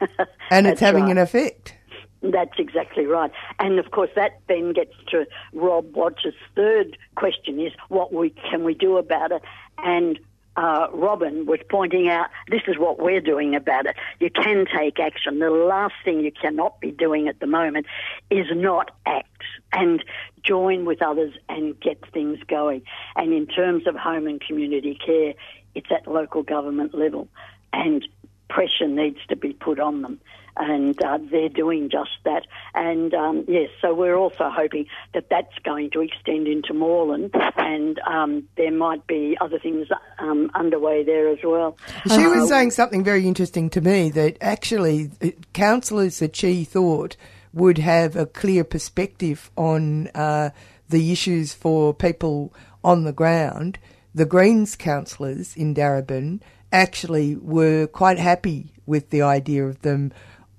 and 0.50 0.66
it's 0.66 0.80
having 0.80 1.04
right. 1.04 1.12
an 1.12 1.18
effect. 1.18 1.74
That's 2.20 2.58
exactly 2.58 3.06
right. 3.06 3.30
And 3.58 3.78
of 3.78 3.90
course, 3.90 4.10
that 4.16 4.40
then 4.48 4.72
gets 4.72 4.94
to 5.10 5.24
Rob 5.52 5.94
Watts's 5.94 6.34
third 6.54 6.98
question 7.16 7.60
is 7.60 7.72
what 7.88 8.12
we 8.12 8.30
can 8.50 8.64
we 8.64 8.74
do 8.74 8.98
about 8.98 9.32
it? 9.32 9.42
And 9.78 10.18
uh, 10.58 10.88
Robin 10.92 11.46
was 11.46 11.60
pointing 11.70 12.08
out 12.08 12.26
this 12.48 12.62
is 12.66 12.76
what 12.76 12.98
we're 12.98 13.20
doing 13.20 13.54
about 13.54 13.86
it. 13.86 13.94
You 14.18 14.28
can 14.28 14.66
take 14.66 14.98
action. 14.98 15.38
The 15.38 15.50
last 15.50 15.94
thing 16.04 16.20
you 16.20 16.32
cannot 16.32 16.80
be 16.80 16.90
doing 16.90 17.28
at 17.28 17.38
the 17.38 17.46
moment 17.46 17.86
is 18.28 18.46
not 18.50 18.90
act 19.06 19.44
and 19.72 20.04
join 20.42 20.84
with 20.84 21.00
others 21.00 21.32
and 21.48 21.78
get 21.78 22.02
things 22.12 22.40
going. 22.48 22.82
And 23.14 23.32
in 23.32 23.46
terms 23.46 23.86
of 23.86 23.94
home 23.94 24.26
and 24.26 24.40
community 24.40 24.98
care, 25.06 25.34
it's 25.76 25.92
at 25.92 26.08
local 26.08 26.42
government 26.42 26.92
level. 26.92 27.28
And 27.72 28.04
pressure 28.50 28.88
needs 28.88 29.18
to 29.28 29.36
be 29.36 29.52
put 29.52 29.78
on 29.78 30.02
them. 30.02 30.20
And 30.58 31.00
uh, 31.02 31.18
they're 31.30 31.48
doing 31.48 31.88
just 31.88 32.10
that. 32.24 32.46
And 32.74 33.14
um, 33.14 33.44
yes, 33.46 33.70
so 33.80 33.94
we're 33.94 34.16
also 34.16 34.50
hoping 34.50 34.86
that 35.14 35.26
that's 35.30 35.56
going 35.64 35.90
to 35.90 36.00
extend 36.00 36.48
into 36.48 36.74
Moreland, 36.74 37.34
and 37.56 37.98
um, 38.00 38.48
there 38.56 38.72
might 38.72 39.06
be 39.06 39.36
other 39.40 39.58
things 39.58 39.86
um, 40.18 40.50
underway 40.54 41.04
there 41.04 41.28
as 41.28 41.38
well. 41.44 41.76
She 42.06 42.24
Uh, 42.24 42.30
was 42.30 42.48
saying 42.48 42.72
something 42.72 43.04
very 43.04 43.26
interesting 43.26 43.70
to 43.70 43.80
me 43.80 44.10
that 44.10 44.36
actually 44.40 45.10
uh, 45.22 45.28
councillors 45.52 46.18
that 46.18 46.34
she 46.34 46.64
thought 46.64 47.16
would 47.52 47.78
have 47.78 48.16
a 48.16 48.26
clear 48.26 48.64
perspective 48.64 49.50
on 49.56 50.08
uh, 50.08 50.50
the 50.88 51.12
issues 51.12 51.54
for 51.54 51.94
people 51.94 52.52
on 52.82 53.04
the 53.04 53.12
ground, 53.12 53.78
the 54.14 54.26
Greens 54.26 54.76
councillors 54.76 55.56
in 55.56 55.74
Darebin 55.74 56.40
actually 56.72 57.36
were 57.36 57.86
quite 57.86 58.18
happy 58.18 58.72
with 58.86 59.10
the 59.10 59.22
idea 59.22 59.64
of 59.66 59.82
them 59.82 60.12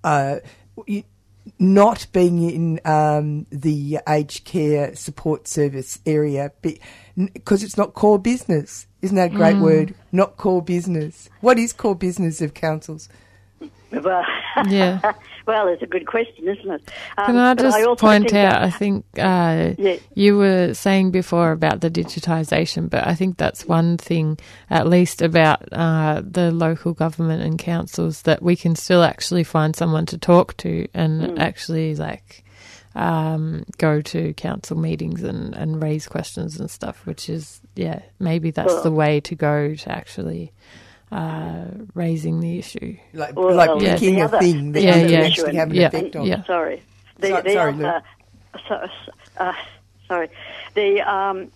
uh, 0.03 0.37
not 1.57 2.07
being 2.11 2.49
in 2.49 2.79
um, 2.85 3.45
the 3.51 3.99
aged 4.07 4.45
care 4.45 4.95
support 4.95 5.47
service 5.47 5.99
area 6.05 6.51
because 6.61 7.63
it's 7.63 7.77
not 7.77 7.93
core 7.93 8.19
business. 8.19 8.87
Isn't 9.01 9.15
that 9.15 9.31
a 9.31 9.35
great 9.35 9.55
Mm. 9.55 9.61
word? 9.61 9.95
Not 10.11 10.37
core 10.37 10.61
business. 10.61 11.29
What 11.41 11.57
is 11.57 11.73
core 11.73 11.95
business 11.95 12.41
of 12.41 12.53
councils? 12.53 13.09
Well, 14.03 14.23
Yeah. 14.67 15.13
well, 15.47 15.67
it's 15.67 15.81
a 15.81 15.87
good 15.87 16.05
question, 16.05 16.47
isn't 16.47 16.69
it? 16.71 16.91
Um, 17.17 17.25
Can 17.25 17.37
I 17.37 17.53
just 17.55 17.77
also 17.77 17.95
point 17.95 18.33
out? 18.33 18.61
I 18.61 18.69
think 18.69 19.03
uh, 19.17 19.73
Yeah. 19.77 19.95
you 20.13 20.37
were 20.37 20.73
saying 20.73 21.11
before 21.11 21.51
about 21.51 21.81
the 21.81 21.89
digitisation, 21.89 22.89
but 22.89 23.07
I 23.07 23.15
think 23.15 23.37
that's 23.37 23.65
one 23.65 23.97
thing, 23.97 24.37
at 24.69 24.85
least 24.87 25.21
about 25.21 25.61
uh, 25.73 26.21
the 26.23 26.51
local 26.51 26.93
government 26.93 27.41
and 27.41 27.57
councils, 27.57 28.21
that 28.23 28.43
we 28.43 28.55
can 28.55 28.75
still 28.75 29.03
actually 29.03 29.43
find 29.43 29.75
someone 29.75 30.05
to 30.07 30.17
talk 30.17 30.55
to 30.57 30.87
and 30.93 31.21
Mm. 31.21 31.39
actually 31.39 31.95
like 31.95 32.43
um, 32.95 33.63
go 33.77 34.01
to 34.01 34.33
council 34.33 34.77
meetings 34.77 35.23
and, 35.23 35.55
and 35.55 35.81
raise 35.81 36.07
questions 36.07 36.59
and 36.59 36.69
stuff. 36.69 37.05
Which 37.05 37.29
is, 37.29 37.59
yeah, 37.75 38.01
maybe 38.19 38.51
that's 38.51 38.73
Well- 38.73 38.83
the 38.83 38.91
way 38.91 39.19
to 39.21 39.35
go 39.35 39.73
to 39.75 39.91
actually. 39.91 40.51
Uh, 41.12 41.66
raising 41.95 42.39
the 42.39 42.60
issue, 42.60 42.95
like 43.14 43.36
Well, 43.36 43.55
like 43.55 43.80
the 43.80 43.86
picking 43.93 44.22
a 44.22 44.26
other- 44.26 44.38
thing 44.39 44.74
that 44.74 44.80
the 44.80 44.86
you 44.86 44.91
other 44.91 44.99
can 45.01 45.10
yeah. 45.10 45.20
actually 45.22 45.55
have 45.55 45.70
an 45.72 45.76
Yeah. 45.76 45.88
effect 45.88 46.16
on. 46.16 46.26
Yeah. 46.28 46.43
Sorry. 46.43 46.84
The, 47.18 47.28
So- 47.30 47.41
the 47.41 47.49
sorry, 47.53 47.74
other, 47.74 48.03
so, 48.68 48.88
uh, 49.39 49.53
sorry. 50.07 50.30
The 50.76 51.01
um, 51.01 51.51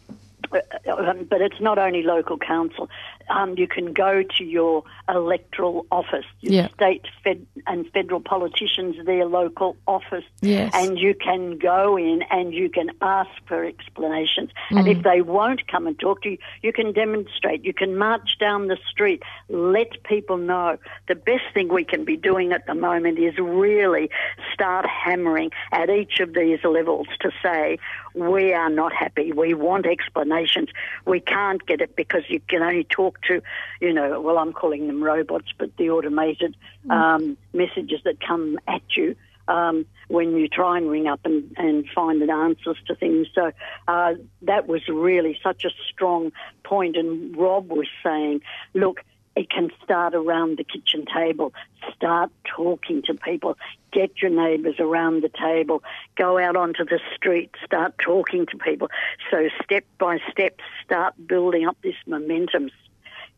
uh, 0.52 0.60
um, 0.92 1.26
but 1.30 1.40
it's 1.42 1.60
not 1.62 1.78
only 1.78 2.02
local 2.02 2.38
council. 2.40 2.90
Um, 3.30 3.56
you 3.58 3.68
can 3.68 3.94
go 3.94 4.24
to 4.38 4.44
your 4.44 4.84
electoral 5.10 5.86
office, 5.92 6.26
your 6.42 6.54
Yeah. 6.54 6.68
state 6.74 7.06
fed, 7.24 7.46
and 7.68 7.90
federal 7.92 8.20
politicians, 8.20 8.96
their 9.06 9.26
local 9.26 9.76
office, 9.88 10.26
Yes. 10.42 10.72
and 10.74 10.98
you 10.98 11.14
can 11.14 11.58
go 11.58 11.98
in 11.98 12.24
and 12.30 12.54
you 12.54 12.70
can 12.70 12.92
ask 13.02 13.30
for 13.48 13.64
explanations. 13.64 14.50
And 14.70 14.88
Mm. 14.88 14.98
if 14.98 15.04
they 15.04 15.22
won't 15.22 15.68
come 15.68 15.88
and 15.88 15.98
talk 16.00 16.22
to 16.24 16.32
you, 16.32 16.38
you 16.62 16.74
can 16.74 16.92
demonstrate. 16.94 17.64
You 17.64 17.74
can 17.74 17.98
march 17.98 18.38
down 18.40 18.68
the 18.68 18.78
street. 18.90 19.24
Let 19.50 20.04
people 20.04 20.38
know. 20.38 20.78
The 21.08 21.16
best 21.16 21.44
thing 21.54 21.68
we 21.70 21.84
can 21.84 22.04
be 22.06 22.18
doing 22.18 22.52
at 22.54 22.66
the 22.66 22.76
moment 22.76 23.20
is 23.20 23.38
really 23.38 24.10
start 24.54 24.86
hammering 24.86 25.52
at 25.72 25.90
each 25.90 26.20
of 26.20 26.34
these 26.34 26.64
levels 26.64 27.08
to 27.22 27.32
say 27.42 27.78
we 28.16 28.54
are 28.54 28.70
not 28.70 28.94
happy. 28.94 29.32
We 29.32 29.54
want 29.54 29.86
explanations. 29.86 30.70
We 31.06 31.20
can't 31.20 31.66
get 31.66 31.82
it 31.82 31.96
because 31.96 32.24
you 32.28 32.40
can 32.40 32.62
only 32.62 32.84
talk 32.84 33.22
to, 33.24 33.42
you 33.82 33.94
know, 33.94 34.22
well, 34.22 34.38
I'm 34.38 34.54
calling 34.54 34.88
them 34.88 35.04
robots, 35.04 35.52
but 35.58 35.76
the 35.78 35.90
automated 35.90 36.56
um, 36.90 37.38
messages 37.54 38.02
that 38.04 38.20
come 38.20 38.60
at 38.68 38.82
you 38.96 39.16
um, 39.48 39.86
when 40.08 40.38
you 40.38 40.48
try 40.48 40.78
and 40.78 40.90
ring 40.90 41.08
up 41.08 41.22
and, 41.26 41.54
and 41.58 41.88
find 41.90 42.22
the 42.22 42.32
answers 42.32 42.78
to 42.88 42.96
things. 42.96 43.28
So 43.34 43.52
uh, 43.88 44.14
that 44.44 44.68
was 44.68 44.88
really 44.88 45.38
such 45.44 45.66
a 45.66 45.70
strong 45.92 46.32
point. 46.64 46.96
And 46.96 47.36
Rob 47.36 47.70
was 47.70 47.88
saying, 48.04 48.42
look, 48.74 49.02
it 49.36 49.50
can 49.50 49.72
start 49.84 50.14
around 50.14 50.58
the 50.58 50.64
kitchen 50.64 51.06
table. 51.06 51.54
Start 51.96 52.32
talking 52.44 53.02
to 53.04 53.14
people. 53.16 53.58
Get 53.92 54.22
your 54.22 54.32
neighbours 54.32 54.76
around 54.80 55.24
the 55.24 55.30
table. 55.30 55.84
Go 56.16 56.38
out 56.38 56.56
onto 56.56 56.86
the 56.86 57.00
street. 57.16 57.52
Start 57.66 57.96
talking 57.98 58.46
to 58.48 58.58
people. 58.58 58.90
So 59.32 59.50
step 59.64 59.86
by 59.98 60.20
step, 60.32 60.60
start 60.86 61.16
building 61.28 61.68
up 61.68 61.78
this 61.82 61.96
momentum. 62.06 62.70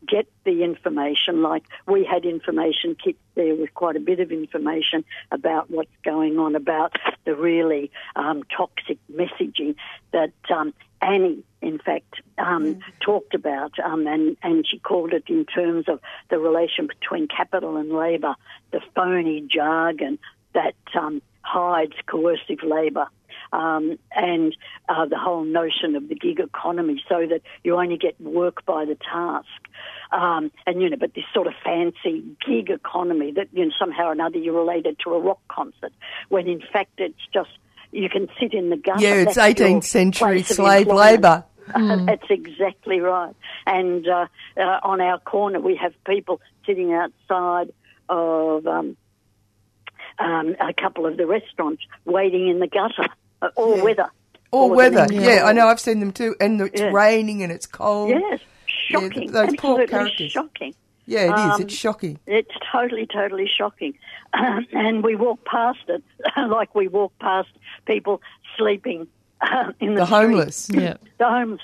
Get 0.08 0.28
the 0.44 0.64
information. 0.64 1.42
Like 1.42 1.64
we 1.88 2.04
had 2.04 2.26
information 2.26 2.96
kits 2.96 3.18
there 3.36 3.56
with 3.56 3.74
quite 3.74 3.96
a 3.96 4.00
bit 4.00 4.20
of 4.20 4.32
information 4.32 5.04
about 5.32 5.72
what's 5.72 5.90
going 6.04 6.38
on, 6.38 6.56
about 6.56 6.96
the 7.26 7.36
really 7.36 7.90
um, 8.16 8.44
toxic 8.56 9.00
messaging 9.12 9.76
that 10.12 10.34
um, 10.54 10.74
Annie, 11.06 11.44
in 11.62 11.78
fact, 11.78 12.22
um, 12.40 12.80
talked 13.00 13.36
about, 13.36 13.78
um, 13.80 14.08
and, 14.08 14.38
and 14.42 14.66
she 14.68 14.80
called 14.80 15.14
it 15.14 15.26
in 15.28 15.46
terms 15.46 15.88
of 15.88 16.00
the 16.30 16.40
relation 16.40 16.88
between 16.88 17.28
capital 17.28 17.78
and 17.78 17.92
labour, 17.92 18.36
the 18.72 18.82
phony 18.96 19.42
jargon 19.48 20.18
that 20.54 20.76
um, 21.00 21.22
hides 21.42 21.94
coercive 22.08 22.64
labour. 22.64 23.08
Um, 23.54 24.00
and 24.12 24.56
uh, 24.90 25.06
the 25.06 25.18
whole 25.18 25.44
notion 25.44 25.96
of 25.96 26.10
the 26.10 26.16
gig 26.16 26.40
economy, 26.40 27.02
so 27.08 27.26
that 27.30 27.42
you 27.64 27.76
only 27.76 27.98
get 27.98 28.20
work 28.20 28.66
by 28.66 28.86
the 28.86 28.96
task, 28.96 29.48
um, 30.12 30.52
and 30.66 30.82
you 30.82 30.90
know, 30.90 30.98
but 30.98 31.14
this 31.14 31.24
sort 31.34 31.48
of 31.48 31.54
fancy 31.64 32.24
gig 32.46 32.70
economy 32.70 33.32
that 33.34 33.48
you 33.54 33.66
know 33.66 33.72
somehow 33.80 34.08
or 34.08 34.12
another 34.14 34.40
you're 34.40 34.56
related 34.56 34.98
to 35.06 35.14
a 35.14 35.20
rock 35.20 35.40
concert, 35.48 35.94
when 36.30 36.48
in 36.48 36.62
fact 36.74 36.94
it's 36.98 37.22
just 37.34 37.52
you 37.96 38.10
can 38.10 38.28
sit 38.40 38.54
in 38.54 38.70
the 38.70 38.78
gutter. 38.78 39.02
Yeah, 39.02 39.14
it's 39.16 39.36
that's 39.36 39.60
18th 39.60 39.84
century 39.86 40.44
slave 40.44 40.88
employment. 40.88 41.24
labour. 41.24 41.44
That's 42.06 42.30
exactly 42.30 43.00
right. 43.00 43.34
And 43.66 44.08
uh, 44.08 44.28
uh, 44.56 44.62
on 44.84 45.02
our 45.02 45.18
corner, 45.20 45.60
we 45.60 45.76
have 45.78 45.94
people 46.06 46.40
sitting 46.66 46.94
outside 46.94 47.74
of 48.08 48.68
um, 48.68 48.96
um, 50.20 50.56
a 50.60 50.74
couple 50.74 51.08
of 51.08 51.18
the 51.18 51.26
restaurants 51.26 51.82
waiting 52.06 52.50
in 52.50 52.60
the 52.60 52.68
gutter, 52.68 53.08
uh, 53.42 53.50
all 53.56 53.78
Yeah. 53.78 53.84
weather. 53.84 54.10
All 54.52 54.70
for 54.70 54.76
weather. 54.76 55.08
next 55.10 55.14
Yeah. 55.14 55.44
I 55.46 55.54
know. 55.54 55.68
I've 55.68 55.80
seen 55.80 56.00
them 56.02 56.12
too. 56.12 56.36
And 56.40 56.62
it's 56.62 56.80
Yeah. 56.80 56.92
raining 56.92 57.42
and 57.42 57.52
it's 57.52 57.66
cold. 57.66 58.10
Yes, 58.12 58.40
Yeah, 58.92 59.00
shocking. 59.00 59.32
those 59.32 59.48
poor 59.58 59.82
Absolutely 59.82 59.88
characters. 59.88 60.32
shocking. 60.32 60.76
Yeah, 61.06 61.22
it 61.22 61.34
is. 61.34 61.54
Um, 61.56 61.62
It's 61.62 61.74
shocking. 61.74 62.20
It's 62.26 62.52
totally, 62.72 63.06
totally 63.06 63.48
shocking. 63.48 63.94
and 64.34 65.04
we 65.04 65.16
walk 65.16 65.44
past 65.46 65.80
it 65.88 66.04
like 66.50 66.74
we 66.76 66.88
walk 66.88 67.14
past 67.20 67.50
people 67.86 68.22
sleeping 68.58 69.08
in 69.80 69.96
the, 69.96 70.02
The 70.02 70.06
homeless. 70.06 70.70
Yeah. 70.74 70.98
The 71.18 71.30
homeless. 71.30 71.62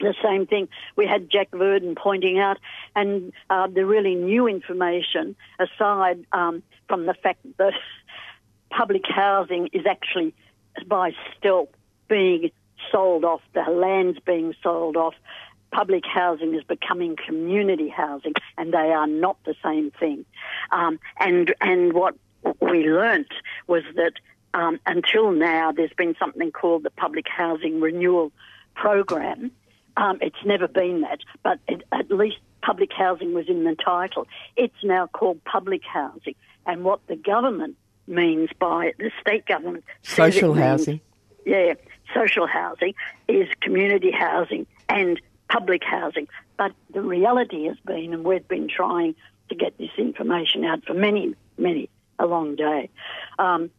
The 0.00 0.14
same 0.22 0.46
thing. 0.46 0.68
We 0.96 1.06
had 1.06 1.30
Jack 1.30 1.48
Verdon 1.52 1.94
pointing 1.94 2.38
out, 2.38 2.58
and 2.96 3.32
uh, 3.48 3.68
the 3.68 3.86
really 3.86 4.16
new 4.16 4.48
information, 4.48 5.36
aside 5.58 6.26
um, 6.32 6.62
from 6.88 7.06
the 7.06 7.14
fact 7.14 7.40
that 7.58 7.72
public 8.70 9.02
housing 9.08 9.68
is 9.72 9.86
actually 9.86 10.34
by 10.86 11.12
stealth 11.38 11.68
being 12.08 12.50
sold 12.90 13.24
off, 13.24 13.40
the 13.54 13.62
land's 13.70 14.18
being 14.20 14.54
sold 14.62 14.96
off. 14.96 15.14
Public 15.74 16.04
housing 16.06 16.54
is 16.54 16.62
becoming 16.62 17.16
community 17.26 17.88
housing, 17.88 18.34
and 18.56 18.72
they 18.72 18.92
are 18.92 19.08
not 19.08 19.36
the 19.44 19.54
same 19.62 19.90
thing. 19.90 20.24
Um, 20.70 21.00
and 21.18 21.52
and 21.60 21.92
what 21.92 22.14
we 22.60 22.84
learnt 22.88 23.32
was 23.66 23.82
that 23.96 24.12
um, 24.54 24.78
until 24.86 25.32
now, 25.32 25.72
there's 25.72 25.92
been 25.96 26.14
something 26.16 26.52
called 26.52 26.84
the 26.84 26.90
Public 26.90 27.26
Housing 27.28 27.80
Renewal 27.80 28.30
Program. 28.76 29.50
Um, 29.96 30.18
it's 30.20 30.44
never 30.44 30.68
been 30.68 31.00
that, 31.00 31.18
but 31.42 31.58
it, 31.66 31.82
at 31.90 32.08
least 32.10 32.36
public 32.62 32.90
housing 32.92 33.34
was 33.34 33.48
in 33.48 33.64
the 33.64 33.74
title. 33.74 34.28
It's 34.56 34.82
now 34.84 35.08
called 35.08 35.42
public 35.44 35.82
housing, 35.84 36.36
and 36.66 36.84
what 36.84 37.00
the 37.08 37.16
government 37.16 37.76
means 38.06 38.50
by 38.60 38.86
it, 38.86 38.98
the 38.98 39.10
state 39.20 39.44
government 39.46 39.82
Social 40.02 40.54
means- 40.54 40.64
housing. 40.66 41.00
yeah, 41.44 41.74
social 42.14 42.46
housing 42.46 42.94
is 43.26 43.48
community 43.60 44.12
housing 44.12 44.66
and 44.88 45.20
public 45.48 45.82
housing. 45.84 46.28
But 46.56 46.72
the 46.92 47.02
reality 47.02 47.66
has 47.66 47.76
been, 47.84 48.12
and 48.12 48.24
we've 48.24 48.46
been 48.46 48.68
trying 48.68 49.14
to 49.48 49.54
get 49.54 49.76
this 49.78 49.90
information 49.98 50.64
out 50.64 50.84
for 50.84 50.94
many, 50.94 51.34
many, 51.58 51.88
a 52.18 52.26
long 52.26 52.56
day. 52.56 52.90
Um, 53.38 53.70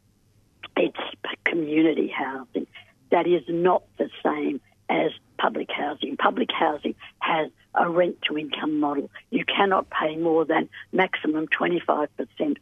it's 0.78 0.97
community 1.45 2.07
housing. 2.07 2.68
That 3.11 3.28
is 3.28 3.43
not 3.47 3.84
the 3.97 4.09
same 4.24 4.59
as 4.89 5.11
public 5.38 5.70
housing. 5.72 6.18
Public 6.18 6.49
housing 6.51 6.95
has 7.20 7.49
a 7.74 7.89
rent 7.89 8.22
to 8.24 8.38
income 8.38 8.80
model. 8.80 9.09
You 9.32 9.45
cannot 9.45 9.89
pay 9.89 10.16
more 10.16 10.45
than 10.45 10.70
maximum 10.91 11.47
25% 11.47 12.09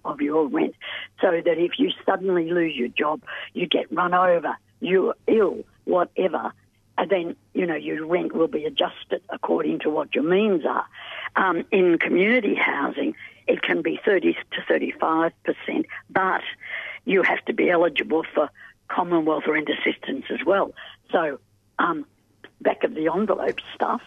of 0.05 0.21
your 0.21 0.47
rent. 0.47 0.75
So 1.21 1.41
that 1.43 1.57
if 1.57 1.79
you 1.79 1.91
suddenly 2.05 2.51
lose 2.51 2.75
your 2.75 2.87
job, 2.87 3.21
you 3.53 3.67
get 3.67 3.91
run 3.91 4.13
over, 4.13 4.55
you're 4.79 5.15
ill, 5.27 5.63
whatever, 5.85 6.53
and 6.97 7.09
then, 7.09 7.35
you 7.53 7.65
know, 7.65 7.75
your 7.75 8.05
rent 8.05 8.33
will 8.33 8.47
be 8.47 8.65
adjusted 8.65 9.21
according 9.29 9.79
to 9.79 9.89
what 9.89 10.13
your 10.13 10.23
means 10.23 10.63
are. 10.65 10.85
Um, 11.35 11.65
in 11.71 11.97
community 11.97 12.55
housing, 12.55 13.15
it 13.47 13.61
can 13.61 13.81
be 13.81 13.99
30 14.03 14.33
to 14.33 14.61
35%, 14.61 15.85
but 16.09 16.41
you 17.05 17.23
have 17.23 17.43
to 17.45 17.53
be 17.53 17.69
eligible 17.69 18.23
for 18.33 18.49
Commonwealth 18.89 19.45
rent 19.47 19.69
assistance 19.69 20.25
as 20.29 20.45
well. 20.45 20.73
So, 21.11 21.39
um, 21.79 22.05
back 22.61 22.83
of 22.83 22.93
the 22.93 23.11
envelope 23.13 23.59
stuff, 23.73 24.01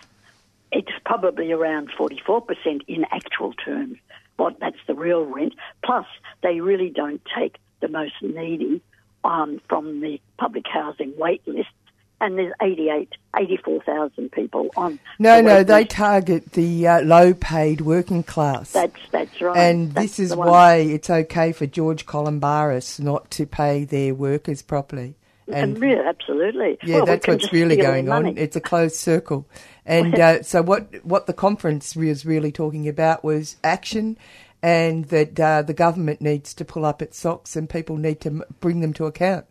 it's 0.70 0.92
probably 1.04 1.50
around 1.52 1.90
44% 1.98 2.82
in 2.86 3.04
actual 3.10 3.52
terms. 3.52 3.98
What 4.36 4.60
that's 4.60 4.78
the 4.86 4.94
real 4.94 5.24
rent. 5.24 5.54
Plus, 5.82 6.06
they 6.42 6.60
really 6.60 6.90
don't 6.90 7.22
take 7.36 7.56
the 7.80 7.88
most 7.88 8.14
needy 8.20 8.82
um, 9.24 9.60
from 9.68 10.00
the 10.00 10.20
public 10.38 10.66
housing 10.68 11.14
wait 11.16 11.46
lists. 11.48 11.72
And 12.20 12.38
there's 12.38 12.54
88, 12.62 13.12
84,000 13.38 14.32
people 14.32 14.70
on. 14.76 14.98
No, 15.18 15.36
the 15.36 15.42
no, 15.42 15.62
they 15.62 15.84
target 15.84 16.52
the 16.52 16.88
uh, 16.88 17.02
low-paid 17.02 17.82
working 17.82 18.22
class. 18.22 18.72
That's 18.72 19.00
that's 19.10 19.40
right. 19.40 19.56
and 19.56 19.92
That's 19.92 20.16
this 20.16 20.30
is 20.30 20.36
why 20.36 20.76
it's 20.76 21.10
okay 21.10 21.52
for 21.52 21.66
George 21.66 22.06
Calombaris 22.06 22.98
not 22.98 23.30
to 23.32 23.46
pay 23.46 23.84
their 23.84 24.14
workers 24.14 24.62
properly. 24.62 25.16
And, 25.48 25.78
yeah, 25.80 26.02
absolutely. 26.06 26.78
Yeah, 26.82 26.96
Well, 26.96 27.06
that's 27.06 27.26
what's 27.26 27.52
really 27.52 27.76
going 27.76 28.08
on. 28.08 28.36
It's 28.36 28.56
a 28.56 28.60
closed 28.60 28.96
circle. 28.96 29.46
And 29.84 30.14
uh, 30.18 30.42
so 30.42 30.62
what 30.62 31.04
what 31.04 31.26
the 31.26 31.32
conference 31.32 31.94
was 31.94 32.26
really 32.26 32.50
talking 32.50 32.88
about 32.88 33.22
was 33.22 33.56
action 33.62 34.18
and 34.62 35.04
that 35.06 35.38
uh, 35.38 35.62
the 35.62 35.74
government 35.74 36.20
needs 36.20 36.54
to 36.54 36.64
pull 36.64 36.84
up 36.84 37.00
its 37.00 37.18
socks 37.18 37.54
and 37.54 37.70
people 37.70 37.96
need 37.96 38.20
to 38.22 38.44
bring 38.60 38.80
them 38.80 38.92
to 38.94 39.06
account. 39.06 39.46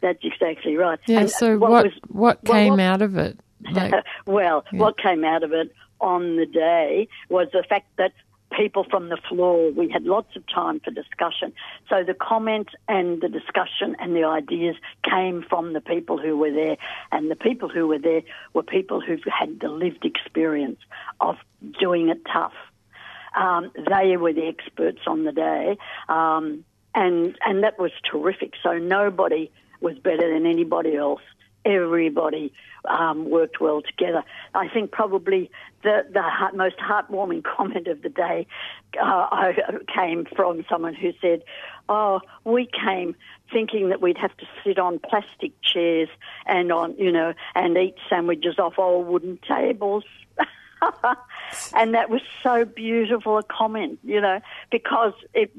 That's 0.00 0.22
exactly 0.22 0.76
right. 0.76 0.98
Yeah. 1.06 1.20
And 1.20 1.30
so 1.30 1.58
what 1.58 1.70
was- 1.84 1.92
what, 2.08 2.38
well, 2.44 2.54
came 2.54 2.70
what- 2.74 2.80
out 2.80 3.02
of 3.02 3.16
it? 3.16 3.38
Like, 3.72 3.92
well, 4.24 4.64
Yeah. 4.72 4.78
what 4.78 4.98
came 4.98 5.24
out 5.24 5.42
of 5.42 5.52
it 5.52 5.72
on 6.00 6.36
the 6.36 6.46
day 6.46 7.08
was 7.28 7.48
the 7.52 7.64
fact 7.68 7.86
that 7.96 8.12
people 8.56 8.84
from 8.88 9.08
the 9.10 9.18
floor, 9.28 9.70
we 9.72 9.90
had 9.90 10.04
lots 10.04 10.34
of 10.36 10.42
time 10.46 10.80
for 10.80 10.90
discussion. 10.92 11.52
So 11.90 12.02
the 12.04 12.14
comment 12.14 12.68
and 12.88 13.20
the 13.20 13.28
discussion 13.28 13.94
and 13.98 14.14
the 14.16 14.24
ideas 14.24 14.76
came 15.02 15.42
from 15.42 15.72
the 15.74 15.80
people 15.80 16.16
who 16.18 16.36
were 16.36 16.52
there. 16.52 16.76
And 17.12 17.30
the 17.30 17.36
people 17.36 17.68
who 17.68 17.86
were 17.88 17.98
there 17.98 18.22
were 18.54 18.62
people 18.62 19.00
who've 19.00 19.22
had 19.24 19.60
the 19.60 19.68
lived 19.68 20.04
experience 20.06 20.78
of 21.20 21.36
doing 21.80 22.08
it 22.08 22.22
tough. 22.32 22.54
Um, 23.36 23.70
they 23.90 24.16
were 24.16 24.32
the 24.32 24.46
experts 24.46 25.00
on 25.06 25.24
the 25.24 25.32
day. 25.32 25.76
Um, 26.08 26.64
and, 26.94 27.36
and 27.44 27.64
that 27.64 27.78
was 27.78 27.90
terrific. 28.10 28.52
So 28.62 28.78
nobody 28.78 29.50
was 29.80 29.98
better 29.98 30.32
than 30.32 30.46
anybody 30.46 30.96
else. 30.96 31.22
everybody 31.64 32.52
um, 32.88 33.28
worked 33.28 33.60
well 33.60 33.82
together. 33.82 34.22
I 34.54 34.68
think 34.68 34.90
probably 34.90 35.50
the, 35.82 36.06
the 36.12 36.22
heart, 36.22 36.56
most 36.56 36.76
heartwarming 36.78 37.44
comment 37.56 37.86
of 37.88 38.02
the 38.02 38.08
day 38.08 38.46
uh, 39.00 39.52
came 39.94 40.26
from 40.36 40.64
someone 40.68 40.94
who 40.94 41.12
said, 41.20 41.42
"Oh, 41.88 42.20
we 42.44 42.66
came 42.66 43.14
thinking 43.52 43.88
that 43.90 44.00
we'd 44.00 44.18
have 44.18 44.36
to 44.38 44.46
sit 44.64 44.78
on 44.78 44.98
plastic 44.98 45.52
chairs 45.62 46.08
and 46.46 46.72
on, 46.72 46.96
you 46.96 47.12
know, 47.12 47.34
and 47.54 47.76
eat 47.76 47.96
sandwiches 48.08 48.58
off 48.58 48.78
old 48.78 49.06
wooden 49.06 49.38
tables." 49.46 50.04
and 51.74 51.94
that 51.94 52.08
was 52.08 52.20
so 52.42 52.64
beautiful 52.64 53.38
a 53.38 53.42
comment, 53.42 53.98
you 54.04 54.20
know, 54.20 54.40
because 54.70 55.12
it 55.34 55.50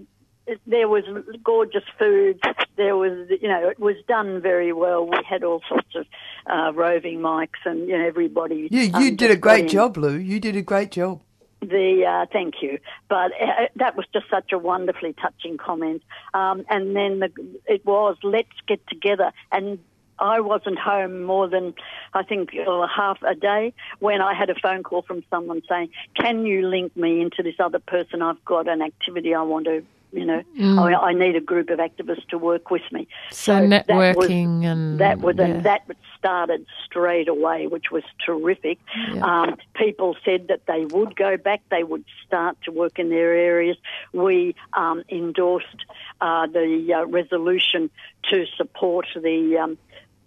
there 0.65 0.87
was 0.87 1.03
gorgeous 1.43 1.83
food. 1.97 2.39
There 2.77 2.95
was, 2.95 3.29
you 3.41 3.47
know, 3.47 3.69
it 3.69 3.79
was 3.79 3.95
done 4.07 4.41
very 4.41 4.73
well. 4.73 5.05
We 5.05 5.17
had 5.27 5.43
all 5.43 5.61
sorts 5.67 5.95
of 5.95 6.05
uh, 6.47 6.73
roving 6.73 7.19
mics, 7.19 7.61
and 7.65 7.87
you 7.87 7.97
know, 7.97 8.05
everybody. 8.05 8.67
You 8.71 8.81
you 8.81 8.93
um, 8.93 9.15
did 9.15 9.31
a 9.31 9.35
great 9.35 9.65
in. 9.65 9.69
job, 9.69 9.97
Lou. 9.97 10.17
You 10.17 10.39
did 10.39 10.55
a 10.55 10.61
great 10.61 10.91
job. 10.91 11.21
The 11.61 12.05
uh, 12.07 12.25
thank 12.31 12.55
you, 12.61 12.79
but 13.09 13.31
uh, 13.41 13.67
that 13.75 13.97
was 13.97 14.05
just 14.13 14.29
such 14.29 14.51
a 14.53 14.57
wonderfully 14.57 15.13
touching 15.13 15.57
comment. 15.57 16.03
Um, 16.33 16.65
and 16.69 16.95
then 16.95 17.19
the, 17.19 17.29
it 17.65 17.85
was 17.85 18.17
let's 18.23 18.49
get 18.67 18.85
together 18.87 19.31
and. 19.51 19.79
I 20.21 20.41
wasn't 20.41 20.77
home 20.77 21.23
more 21.23 21.47
than, 21.47 21.73
I 22.13 22.23
think, 22.23 22.49
uh, 22.53 22.87
half 22.93 23.19
a 23.23 23.35
day 23.35 23.73
when 23.99 24.21
I 24.21 24.33
had 24.33 24.49
a 24.49 24.55
phone 24.61 24.83
call 24.83 25.01
from 25.01 25.23
someone 25.29 25.61
saying, 25.69 25.91
Can 26.13 26.45
you 26.45 26.67
link 26.67 26.93
me 26.97 27.21
into 27.21 27.41
this 27.41 27.55
other 27.57 27.79
person? 27.79 28.21
I've 28.21 28.43
got 28.43 28.67
an 28.67 28.81
activity 28.81 29.33
I 29.33 29.43
want 29.43 29.67
to 29.67 29.81
you 30.11 30.25
know, 30.25 30.41
Mm. 30.57 30.79
I, 30.79 31.09
I 31.09 31.13
need 31.13 31.35
a 31.35 31.41
group 31.41 31.69
of 31.69 31.79
activists 31.79 32.27
to 32.29 32.37
work 32.37 32.69
with 32.71 32.81
me. 32.91 33.07
So, 33.31 33.67
that 33.67 33.87
was- 33.87 34.15
networking 34.15 34.65
and 34.65 34.99
that 34.99 35.19
was 35.19 35.35
yeah. 35.37 35.45
and 35.45 35.63
that 35.63 35.83
started 36.17 36.65
straight 36.85 37.27
away, 37.29 37.67
which 37.67 37.91
was 37.91 38.03
terrific. 38.25 38.79
Yeah. 39.13 39.23
Um, 39.23 39.57
people 39.73 40.17
said 40.25 40.47
that 40.49 40.65
they 40.67 40.85
would 40.85 41.15
go 41.15 41.37
back, 41.37 41.61
they 41.69 41.83
would 41.83 42.03
start 42.25 42.57
to 42.63 42.71
work 42.71 42.99
in 42.99 43.09
their 43.09 43.33
areas. 43.33 43.77
We 44.11 44.55
um, 44.73 45.03
endorsed 45.09 45.85
uh, 46.19 46.47
the 46.47 46.93
uh, 46.93 47.05
resolution 47.05 47.89
to 48.29 48.45
support 48.57 49.07
the. 49.15 49.57
Um, 49.57 49.77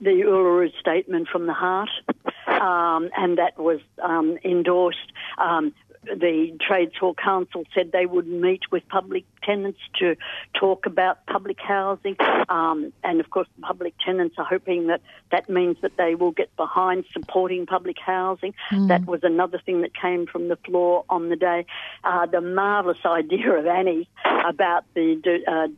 the 0.01 0.11
Uluru 0.11 0.77
Statement 0.81 1.29
from 1.29 1.47
the 1.47 1.53
Heart, 1.53 1.91
um, 2.49 3.09
and 3.17 3.39
that 3.39 3.57
was 3.57 3.79
um, 4.03 4.37
endorsed. 4.45 5.13
Um, 5.39 5.73
the 6.05 6.57
Trades 6.61 6.97
Hall 6.99 7.15
Council 7.15 7.65
said 7.75 7.93
they 7.93 8.07
would 8.07 8.27
meet 8.27 8.63
with 8.71 8.87
public 8.89 9.25
tenants 9.43 9.79
to 10.01 10.17
talk 10.59 10.87
about 10.87 11.25
public 11.27 11.59
housing, 11.61 12.17
um, 12.49 12.93
and 13.05 13.21
of 13.21 13.31
course, 13.31 13.49
public 13.61 13.95
tenants 14.05 14.35
are 14.39 14.45
hoping 14.45 14.89
that 14.89 15.01
that 15.31 15.49
means 15.49 15.77
that 15.83 15.97
they 15.97 16.15
will 16.15 16.33
get 16.33 16.55
behind 16.57 17.05
supporting 17.13 17.67
public 17.67 17.99
housing. 17.99 18.53
Mm. 18.71 18.89
That 18.89 19.07
was 19.07 19.21
another 19.23 19.61
thing 19.65 19.83
that 19.83 19.95
came 19.95 20.27
from 20.27 20.49
the 20.49 20.57
floor 20.57 21.05
on 21.09 21.29
the 21.29 21.37
day. 21.37 21.67
Uh, 22.03 22.27
the 22.27 22.41
marvellous 22.41 23.05
idea 23.05 23.53
of 23.53 23.67
Annie 23.67 24.09
about 24.45 24.85
the 24.95 25.41
uh, 25.47 25.69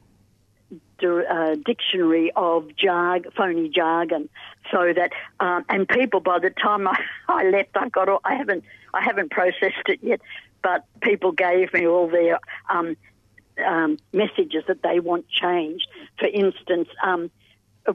uh, 1.07 1.57
dictionary 1.67 2.33
of 2.35 2.69
jarg- 2.83 3.31
phony 3.35 3.69
jargon, 3.69 4.31
so 4.71 4.93
that 4.95 5.13
um, 5.41 5.65
and 5.69 5.87
people 5.87 6.21
by 6.21 6.39
the 6.39 6.51
time 6.51 6.89
I, 6.89 6.99
I 7.29 7.45
left, 7.51 7.71
I 7.75 7.89
got 7.91 8.09
all, 8.09 8.21
I 8.25 8.37
haven't 8.37 8.65
I 8.95 9.03
haven't 9.03 9.31
processed 9.31 9.89
it 9.89 10.01
yet, 10.03 10.21
but 10.63 10.85
people 11.01 11.33
gave 11.33 11.73
me 11.73 11.87
all 11.87 12.09
their 12.09 12.39
um, 12.71 12.97
um, 13.65 13.99
messages 14.13 14.65
that 14.69 14.83
they 14.83 15.01
want 15.01 15.29
changed. 15.29 15.87
For 16.19 16.27
instance. 16.27 16.89
Um, 17.05 17.31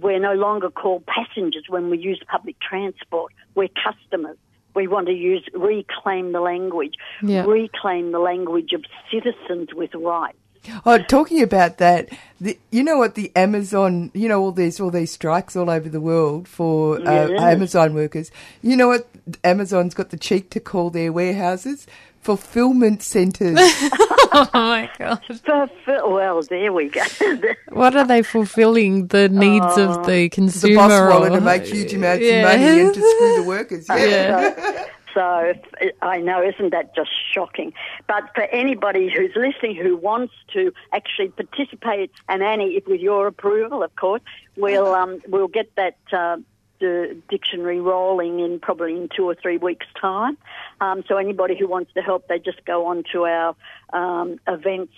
we're 0.02 0.20
no 0.20 0.34
longer 0.34 0.70
called 0.70 1.06
passengers 1.06 1.64
when 1.68 1.90
we 1.90 1.98
use 1.98 2.22
public 2.28 2.60
transport. 2.60 3.34
We're 3.56 3.70
customers. 3.70 4.38
We 4.76 4.88
want 4.88 5.08
to 5.08 5.14
use 5.14 5.44
reclaim 5.54 6.32
the 6.32 6.42
language, 6.42 6.94
Yeah. 7.24 7.46
reclaim 7.46 8.12
the 8.12 8.20
language 8.20 8.72
of 8.74 8.86
citizens 9.12 9.74
with 9.74 9.94
rights. 9.96 10.38
Oh, 10.86 10.98
talking 11.00 11.42
about 11.42 11.78
that, 11.78 12.10
the, 12.40 12.58
you 12.72 12.84
know 12.84 12.98
what 12.98 13.16
the 13.16 13.32
Amazon, 13.36 14.12
you 14.14 14.28
know 14.28 14.42
all 14.42 14.52
these 14.52 14.80
all 14.80 14.92
these 14.92 15.12
strikes 15.12 15.56
all 15.56 15.70
over 15.70 15.90
the 15.90 16.02
world 16.02 16.48
for 16.48 16.98
uh, 17.08 17.28
Yes. 17.28 17.42
Amazon 17.42 17.94
workers. 17.94 18.30
You 18.62 18.76
know 18.76 18.88
what 18.90 19.08
Amazon's 19.44 19.94
got 19.94 20.10
the 20.10 20.18
cheek 20.18 20.50
to 20.52 20.60
call 20.60 20.90
their 20.90 21.12
warehouses 21.12 21.88
fulfillment 22.22 23.02
centres. 23.02 23.58
oh 23.62 24.50
my 24.54 24.90
god! 25.00 25.22
Fulfill- 25.26 26.12
well, 26.12 26.42
there 26.44 26.72
we 26.74 26.90
go. 26.90 27.02
What 27.72 27.96
are 27.96 28.06
they 28.06 28.22
fulfilling 28.24 29.08
the 29.08 29.30
needs 29.30 29.78
of 29.78 30.06
the 30.06 30.12
the 30.24 30.30
consumer? 30.30 30.76
boss 30.76 31.14
wanted 31.22 31.36
to 31.36 31.42
make 31.42 31.66
huge 31.66 31.94
amounts 31.94 32.24
Yeah. 32.26 32.52
of 32.52 32.60
money 32.60 32.82
and 32.82 32.94
to 32.94 33.00
screw 33.02 33.36
the 33.44 33.48
workers. 33.48 33.86
Yeah. 33.90 33.96
Yeah. 34.06 34.86
So 35.20 35.54
I 36.02 36.22
know, 36.22 36.42
isn't 36.42 36.70
that 36.70 36.96
just 36.96 37.10
shocking? 37.34 37.74
But 38.08 38.34
for 38.34 38.44
anybody 38.44 39.12
who's 39.14 39.36
listening 39.36 39.76
who 39.76 39.98
wants 39.98 40.34
to 40.54 40.72
actually 40.94 41.28
participate, 41.28 42.10
and 42.30 42.42
Annie, 42.42 42.78
if 42.78 42.88
with 42.88 43.02
your 43.02 43.28
approval, 43.28 43.84
of 43.84 43.94
course, 43.98 44.22
we'll 44.56 44.94
um, 44.96 45.22
we'll 45.28 45.50
get 45.50 45.76
that. 45.76 45.98
Uh, 46.12 46.38
the 46.80 47.18
dictionary 47.28 47.82
rolling 47.82 48.40
in 48.40 48.58
probably 48.58 48.96
in 48.96 49.10
two 49.14 49.26
or 49.26 49.36
three 49.36 49.58
weeks' 49.58 49.86
time. 50.00 50.38
Um, 50.80 51.04
so 51.10 51.18
anybody 51.18 51.58
who 51.60 51.68
wants 51.68 51.92
to 51.96 52.02
help, 52.02 52.30
they 52.30 52.40
just 52.40 52.64
go 52.64 52.86
on 52.86 53.04
to 53.12 53.26
our 53.26 53.54
um, 53.92 54.40
events 54.48 54.94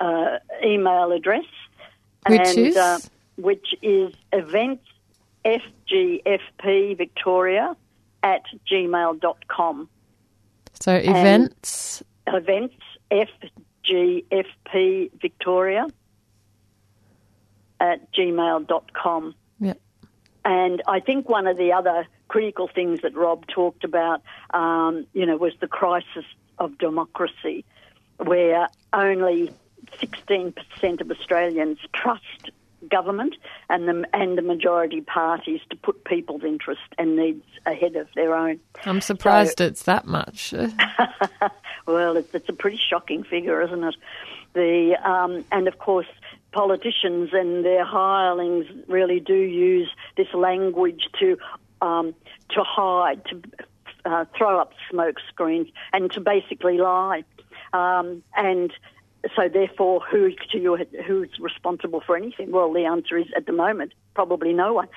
uh, 0.00 0.38
email 0.64 1.12
address, 1.12 1.44
Which 2.28 2.40
and, 2.40 2.58
is? 2.58 2.76
uh, 2.76 2.98
which 3.36 3.72
is 3.82 4.14
events 4.32 4.82
fgfp 5.44 6.96
victoria 6.98 7.76
at 8.26 8.42
gmail.com. 8.70 9.88
So 10.80 10.92
And- 10.92 11.16
events. 11.16 12.02
Events 12.26 12.74
fgfp 13.12 14.74
victoria 15.20 15.86
at 17.78 18.12
gmail.com. 18.12 19.34
Yeah. 19.60 19.74
And 20.44 20.82
I 20.88 20.98
think 20.98 21.28
one 21.28 21.46
of 21.46 21.56
the 21.56 21.72
other 21.72 22.08
critical 22.26 22.66
things 22.66 23.02
that 23.02 23.14
Rob 23.14 23.46
talked 23.46 23.84
about, 23.84 24.22
um, 24.52 25.06
you 25.12 25.24
know, 25.24 25.36
was 25.36 25.52
the 25.60 25.68
crisis 25.68 26.24
of 26.58 26.76
democracy, 26.78 27.64
where 28.16 28.66
only 28.92 29.52
16% 30.00 31.00
of 31.00 31.10
Australians 31.12 31.78
trust 31.92 32.50
government 32.88 33.34
and 33.68 33.88
the, 33.88 34.04
and 34.12 34.38
the 34.38 34.42
majority 34.42 35.00
parties 35.00 35.60
to 35.70 35.76
put 35.76 36.04
people's 36.04 36.44
interests 36.44 36.84
and 36.98 37.16
needs 37.16 37.44
ahead 37.66 37.96
of 37.96 38.08
their 38.14 38.34
own. 38.34 38.60
I'm 38.84 39.00
surprised 39.00 39.60
it's 39.60 39.84
that 39.84 40.06
much. 40.06 40.54
Well, 41.86 42.16
it's, 42.16 42.34
it's 42.34 42.48
a 42.48 42.52
pretty 42.52 42.78
shocking 42.78 43.22
figure, 43.22 43.62
isn't 43.62 43.84
it? 43.84 43.94
The 44.54 44.96
um, 45.08 45.44
and 45.52 45.68
of 45.68 45.78
course, 45.78 46.06
politicians 46.52 47.30
and 47.32 47.64
their 47.64 47.84
hirelings 47.84 48.66
really 48.88 49.20
do 49.20 49.36
use 49.36 49.88
this 50.16 50.32
language 50.34 51.08
to 51.20 51.38
um, 51.80 52.14
to 52.50 52.62
hide, 52.64 53.24
to 53.26 53.42
uh, 54.04 54.24
throw 54.36 54.58
up 54.58 54.72
smoke 54.90 55.16
screens, 55.28 55.68
and 55.92 56.10
to 56.12 56.20
basically 56.20 56.78
lie. 56.78 57.24
Um, 57.72 58.22
and 58.34 58.72
so, 59.34 59.48
therefore, 59.48 60.00
who 60.10 60.30
to 60.52 60.58
you, 60.58 60.76
who's 61.06 61.30
responsible 61.40 62.02
for 62.06 62.16
anything? 62.16 62.50
Well, 62.52 62.72
the 62.72 62.84
answer 62.84 63.16
is 63.18 63.26
at 63.36 63.46
the 63.46 63.52
moment 63.52 63.92
probably 64.14 64.52
no 64.52 64.72
one. 64.74 64.88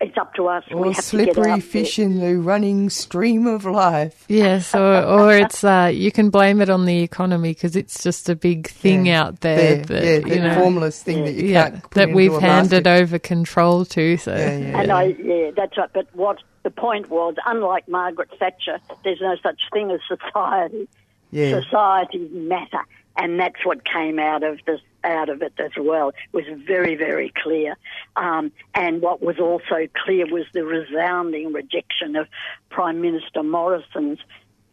It's 0.00 0.16
up 0.16 0.34
to 0.34 0.46
us. 0.46 0.62
we 0.70 0.74
Or 0.76 0.84
have 0.86 0.94
to 0.94 0.96
get 0.96 1.04
slippery 1.04 1.50
out 1.50 1.60
there. 1.60 1.68
fish 1.68 1.98
in 1.98 2.20
the 2.20 2.38
running 2.38 2.90
stream 2.90 3.46
of 3.48 3.64
life. 3.64 4.24
Yes, 4.28 4.72
or, 4.74 5.02
or 5.02 5.36
it's 5.36 5.64
uh, 5.64 5.90
you 5.92 6.12
can 6.12 6.30
blame 6.30 6.60
it 6.60 6.70
on 6.70 6.84
the 6.84 7.02
economy 7.02 7.50
because 7.54 7.74
it's 7.74 8.02
just 8.02 8.28
a 8.28 8.36
big 8.36 8.68
thing 8.68 9.06
Yeah. 9.06 9.24
out 9.24 9.40
there. 9.40 9.76
There, 9.82 9.84
that, 9.84 10.04
yeah, 10.04 10.34
you 10.34 10.40
that 10.42 10.54
know, 10.54 10.60
formless 10.60 11.02
thing 11.02 11.24
that 11.24 11.32
you 11.34 11.48
yeah, 11.48 11.70
can't 11.70 11.82
put 11.82 11.90
that 11.94 12.02
into 12.04 12.14
we've 12.14 12.32
a 12.34 12.40
handed 12.40 12.84
basket. 12.84 13.02
over 13.02 13.18
control 13.18 13.84
to. 13.86 14.16
So 14.18 14.32
And 14.32 14.92
I, 14.92 15.04
yeah, 15.06 15.50
that's 15.56 15.76
right. 15.76 15.90
But 15.92 16.06
what 16.14 16.38
the 16.62 16.70
point 16.70 17.10
was, 17.10 17.34
unlike 17.44 17.88
Margaret 17.88 18.30
Thatcher, 18.38 18.78
there's 19.02 19.20
no 19.20 19.34
such 19.42 19.60
thing 19.72 19.90
as 19.90 20.00
society. 20.06 20.88
Yeah. 21.32 21.60
Societies 21.62 22.28
matter, 22.32 22.80
and 23.16 23.38
that's 23.38 23.64
what 23.64 23.84
came 23.84 24.18
out 24.18 24.42
of 24.42 24.58
this. 24.66 24.80
Out 25.02 25.30
of 25.30 25.40
it 25.40 25.54
as 25.58 25.70
well 25.78 26.10
It 26.10 26.14
was 26.34 26.44
very, 26.66 26.94
very 26.94 27.32
clear. 27.42 27.74
Um, 28.16 28.52
and 28.74 29.00
what 29.00 29.22
was 29.22 29.38
also 29.38 29.88
clear 30.04 30.26
was 30.26 30.44
the 30.52 30.62
resounding 30.62 31.54
rejection 31.54 32.16
of 32.16 32.28
Prime 32.68 33.00
Minister 33.00 33.42
Morrison's 33.42 34.18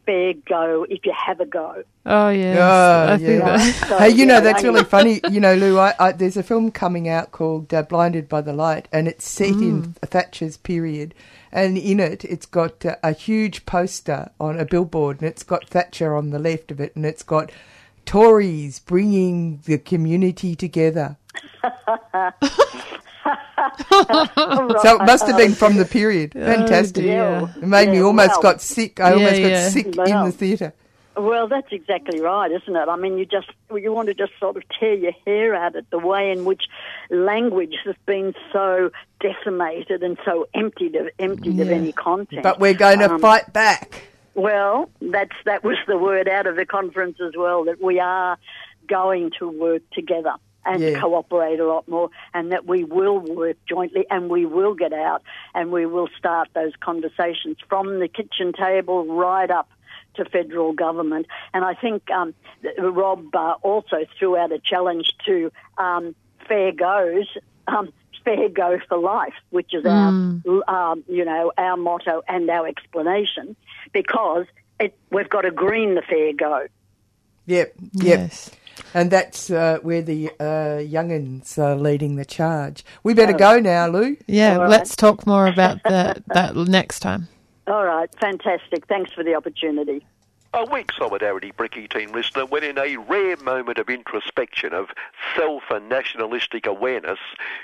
fair 0.06 0.34
go 0.46 0.86
if 0.90 1.06
you 1.06 1.14
have 1.16 1.40
a 1.40 1.46
go. 1.46 1.82
Oh 2.06 2.28
yes, 2.28 2.58
Oh, 2.60 3.14
I 3.14 3.18
think 3.18 3.40
yeah. 3.40 3.58
that. 3.58 3.76
So, 3.88 3.98
hey, 4.00 4.10
you 4.10 4.16
yeah, 4.18 4.26
know 4.26 4.42
that's 4.42 4.64
really 4.64 4.84
funny. 4.84 5.22
You 5.30 5.40
know, 5.40 5.54
Lou, 5.56 5.80
I, 5.80 5.94
I, 5.98 6.12
there's 6.12 6.36
a 6.36 6.44
film 6.44 6.72
coming 6.72 7.08
out 7.08 7.32
called 7.32 7.74
uh, 7.74 7.84
"Blinded 7.84 8.28
by 8.28 8.42
the 8.42 8.52
Light," 8.52 8.90
and 8.92 9.08
it's 9.08 9.26
set 9.30 9.50
in 9.52 9.94
Thatcher's 10.04 10.58
period. 10.58 11.14
And 11.54 11.78
in 11.78 12.02
it, 12.02 12.26
it's 12.26 12.46
got 12.46 12.86
uh, 12.86 12.98
a 13.02 13.14
huge 13.14 13.66
poster 13.66 14.30
on 14.42 14.60
a 14.60 14.66
billboard, 14.66 15.22
and 15.22 15.30
it's 15.30 15.44
got 15.44 15.70
Thatcher 15.70 16.16
on 16.18 16.32
the 16.32 16.40
left 16.40 16.70
of 16.72 16.82
it, 16.82 16.96
and 16.98 17.06
it's 17.06 17.24
got 17.24 17.50
Tories 18.08 18.80
bringing 18.80 19.60
the 19.66 19.78
community 19.78 20.56
together. 20.56 21.18
So 24.82 24.96
it 24.96 25.06
must 25.06 25.28
have 25.28 25.38
been 25.38 25.54
from 25.54 25.76
the 25.76 25.86
period. 25.86 26.34
Fantastic. 26.34 27.04
dear. 27.04 27.50
It 27.58 27.64
made 27.68 27.90
me 27.90 28.00
almost 28.02 28.30
well- 28.30 28.42
got 28.42 28.62
sick. 28.62 29.00
I 29.00 29.14
almost 29.14 29.42
got 29.42 29.50
yeah. 29.50 29.70
sick 29.70 29.86
in 29.88 29.92
the 30.26 30.32
theatre. 30.32 30.74
Well, 31.18 31.48
that's 31.48 31.72
exactly 31.72 32.22
right, 32.22 32.52
isn't 32.52 32.76
it? 32.76 32.88
I 32.88 32.96
mean, 32.96 33.18
you 33.18 33.26
just 33.26 33.50
you 33.74 33.92
want 33.92 34.08
to 34.08 34.14
just 34.14 34.34
sort 34.40 34.56
of 34.56 34.64
tear 34.80 34.94
your 34.94 35.14
hair 35.26 35.56
out 35.56 35.76
at 35.76 35.90
the 35.90 35.98
way 35.98 36.32
in 36.32 36.46
which 36.46 36.66
language 37.10 37.74
has 37.86 37.96
been 38.06 38.36
so 38.54 38.92
decimated 39.20 40.04
and 40.04 40.18
so 40.24 40.48
emptied 40.54 40.96
of 40.96 41.10
emptied 41.18 41.60
of 41.60 41.70
any 41.70 41.92
content. 41.92 42.44
But 42.44 42.60
we're 42.60 42.76
going 42.76 43.00
to 43.00 43.12
Um, 43.14 43.20
fight 43.20 43.52
back. 43.52 44.04
Well, 44.38 44.92
that's 45.02 45.36
that 45.46 45.64
was 45.64 45.78
the 45.88 45.98
word 45.98 46.30
out 46.30 46.46
of 46.46 46.56
the 46.56 46.66
conference 46.66 47.18
as 47.20 47.34
well 47.36 47.66
that 47.66 47.82
we 47.82 48.00
are 48.00 48.38
going 48.88 49.32
to 49.40 49.50
work 49.50 49.82
together 49.92 50.36
and 50.64 50.84
Yeah. 50.84 51.00
cooperate 51.00 51.60
a 51.60 51.66
lot 51.66 51.88
more, 51.88 52.12
and 52.36 52.52
that 52.52 52.68
we 52.68 52.84
will 52.84 53.18
work 53.20 53.58
jointly 53.68 54.06
and 54.12 54.30
we 54.30 54.46
will 54.46 54.76
get 54.76 54.94
out 54.94 55.24
and 55.56 55.72
we 55.72 55.88
will 55.88 56.08
start 56.20 56.50
those 56.54 56.74
conversations 56.80 57.58
from 57.68 58.00
the 58.00 58.08
kitchen 58.08 58.54
table 58.54 59.06
right 59.06 59.50
up 59.50 59.70
to 60.14 60.26
federal 60.26 60.72
government. 60.72 61.26
And 61.56 61.66
I 61.66 61.74
think 61.74 62.12
um, 62.12 62.36
Rob 62.78 63.36
uh, 63.36 63.56
also 63.64 64.06
threw 64.20 64.38
out 64.38 64.52
a 64.52 64.60
challenge 64.60 65.14
to 65.26 65.52
um, 65.80 66.14
fair 66.48 66.72
goes. 66.74 67.28
Um, 67.68 67.92
Fair 68.36 68.50
go 68.50 68.78
for 68.90 68.98
life, 68.98 69.34
which 69.52 69.74
is 69.74 69.86
our, 69.86 70.10
um, 70.68 71.04
you 71.08 71.24
know, 71.24 71.52
our 71.58 71.78
motto 71.78 72.22
and 72.28 72.50
our 72.50 72.68
explanation, 72.68 73.56
because 73.94 74.46
it, 74.80 74.98
we've 75.12 75.30
got 75.30 75.42
to 75.42 75.52
green 75.52 75.96
the 75.96 76.02
fair 76.02 76.34
go. 76.34 76.68
Yep, 77.46 77.74
yep. 77.94 78.20
Yes. 78.20 78.52
And 78.94 79.10
that's 79.10 79.50
uh, 79.50 79.80
where 79.82 80.02
the 80.02 80.30
uh, 80.40 80.80
young'uns 80.82 81.58
are 81.58 81.76
leading 81.76 82.16
the 82.18 82.26
charge. 82.26 82.84
We 83.04 83.14
better 83.14 83.34
Oh. 83.34 83.38
go 83.38 83.60
now, 83.60 83.88
Lou. 83.88 84.18
Yeah, 84.28 84.56
All 84.56 84.60
right. 84.62 84.70
let's 84.70 84.96
talk 84.96 85.26
more 85.26 85.48
about 85.48 85.78
that 85.86 86.24
that 86.34 86.56
next 86.56 87.00
time. 87.00 87.28
All 87.68 87.86
right, 87.86 88.10
fantastic. 88.20 88.86
Thanks 88.88 89.12
for 89.14 89.24
the 89.24 89.36
opportunity. 89.36 90.06
A 90.54 90.64
weak 90.64 90.94
Solidarity 90.94 91.52
Bricky 91.52 91.90
team 91.90 92.14
listener 92.14 92.46
when 92.46 92.64
in 92.64 92.78
a 92.78 92.96
rare 92.96 93.36
moment 93.38 93.78
of 93.78 93.90
introspection, 93.90 94.74
of 94.74 94.90
self 95.36 95.64
and 95.70 95.90
nationalistic 95.90 96.66
awareness, 96.66 97.20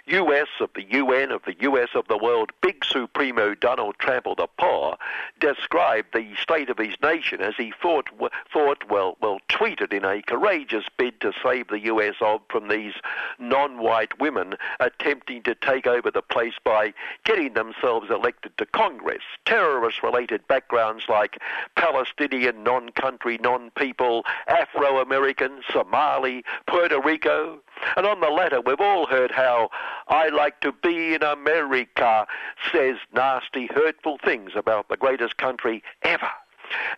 US 0.07 0.49
of 0.59 0.69
the 0.75 0.83
UN, 0.83 1.31
of 1.31 1.43
the 1.45 1.55
US 1.61 1.89
of 1.95 2.07
the 2.07 2.17
world, 2.17 2.51
big 2.61 2.83
supremo 2.83 3.55
Donald 3.55 3.95
Trample 3.99 4.35
the 4.35 4.47
poor, 4.59 4.97
described 5.39 6.13
the 6.13 6.35
state 6.35 6.69
of 6.69 6.77
his 6.77 6.95
nation 7.01 7.41
as 7.41 7.55
he 7.55 7.71
thought, 7.81 8.09
thought 8.51 8.83
well, 8.89 9.17
well, 9.21 9.39
tweeted 9.47 9.93
in 9.93 10.03
a 10.03 10.21
courageous 10.21 10.85
bid 10.97 11.21
to 11.21 11.31
save 11.41 11.69
the 11.69 11.79
US 11.85 12.15
of 12.19 12.41
from 12.49 12.67
these 12.67 12.93
non-white 13.39 14.19
women 14.19 14.55
attempting 14.81 15.41
to 15.43 15.55
take 15.55 15.87
over 15.87 16.11
the 16.11 16.21
place 16.21 16.55
by 16.63 16.93
getting 17.23 17.53
themselves 17.53 18.11
elected 18.11 18.57
to 18.57 18.65
Congress. 18.65 19.23
Terrorist-related 19.45 20.45
backgrounds 20.49 21.05
like 21.07 21.39
Palestinian, 21.75 22.63
non-country, 22.83 23.37
non-people, 23.41 24.23
Afro-American, 24.47 25.61
Somali, 25.71 26.43
Puerto 26.67 27.01
Rico. 27.01 27.59
And 27.95 28.05
on 28.05 28.19
the 28.19 28.29
latter, 28.29 28.61
we've 28.61 28.79
all 28.79 29.07
heard 29.07 29.31
how 29.31 29.69
I 30.07 30.29
like 30.29 30.59
to 30.61 30.71
be 30.71 31.15
in 31.15 31.23
America 31.23 32.25
says 32.71 32.97
nasty, 33.13 33.67
hurtful 33.73 34.17
things 34.23 34.51
about 34.55 34.89
the 34.89 34.97
greatest 34.97 35.37
country 35.37 35.83
ever. 36.01 36.29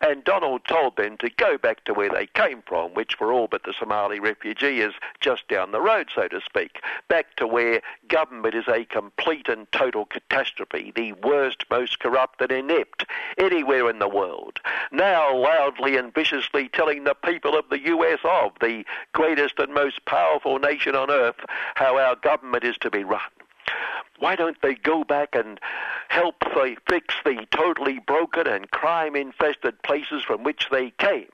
And 0.02 0.24
Donald 0.24 0.62
told 0.66 0.98
them 0.98 1.18
to 1.18 1.30
go 1.30 1.58
back 1.58 1.84
to 1.86 1.94
where 1.94 2.10
they 2.10 2.28
came 2.28 2.62
from, 2.62 2.94
which 2.94 3.20
were 3.20 3.32
all 3.32 3.48
but 3.48 3.64
the 3.64 3.74
Somali 3.78 4.20
refugees 4.20 4.94
just 5.20 5.48
down 5.48 5.72
the 5.72 5.82
road, 5.82 6.10
so 6.14 6.28
to 6.28 6.42
speak. 6.42 6.82
Back 7.08 7.36
to 7.38 7.48
where 7.48 7.82
government 8.08 8.56
is 8.56 8.68
a 8.68 8.86
complete 8.86 9.48
and 9.50 9.72
total 9.72 10.06
catastrophe, 10.06 10.92
the 10.96 11.14
worst, 11.14 11.66
most 11.70 12.00
corrupt 12.00 12.42
and 12.42 12.52
inept 12.52 13.06
anywhere 13.38 13.90
in 13.90 14.00
the 14.00 14.08
world. 14.08 14.60
Now 14.92 15.36
loudly 15.36 15.98
and 15.98 16.14
viciously 16.14 16.70
telling 16.70 17.04
the 17.04 17.16
people 17.16 17.58
of 17.58 17.70
the 17.70 17.80
US 17.88 18.20
of, 18.24 18.54
the 18.62 18.86
greatest 19.14 19.60
and 19.60 19.74
most 19.74 20.06
powerful 20.06 20.60
nation 20.60 20.96
on 20.96 21.12
earth, 21.12 21.40
how 21.76 21.98
our 21.98 22.16
government 22.16 22.64
is 22.64 22.78
to 22.78 22.90
be 22.90 23.04
run. 23.04 23.22
Why 24.20 24.36
don't 24.36 24.62
they 24.62 24.76
go 24.76 25.04
back 25.04 25.36
and 25.36 25.60
help 26.08 26.44
fix 26.88 27.16
the 27.24 27.46
totally 27.52 28.00
broken 28.00 28.48
and 28.48 28.70
crime 28.72 29.16
infested 29.16 29.82
places 29.84 30.24
from 30.24 30.44
which 30.44 30.70
they 30.72 30.92
came? 30.92 31.30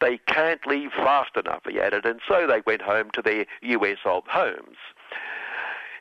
They 0.00 0.18
can't 0.18 0.66
leave 0.66 0.92
fast 0.92 1.36
enough, 1.36 1.62
he 1.68 1.80
added, 1.80 2.04
and 2.04 2.20
so 2.26 2.46
they 2.46 2.62
went 2.66 2.82
home 2.82 3.10
to 3.12 3.22
their 3.22 3.46
US 3.62 3.98
of 4.04 4.26
homes. 4.26 4.78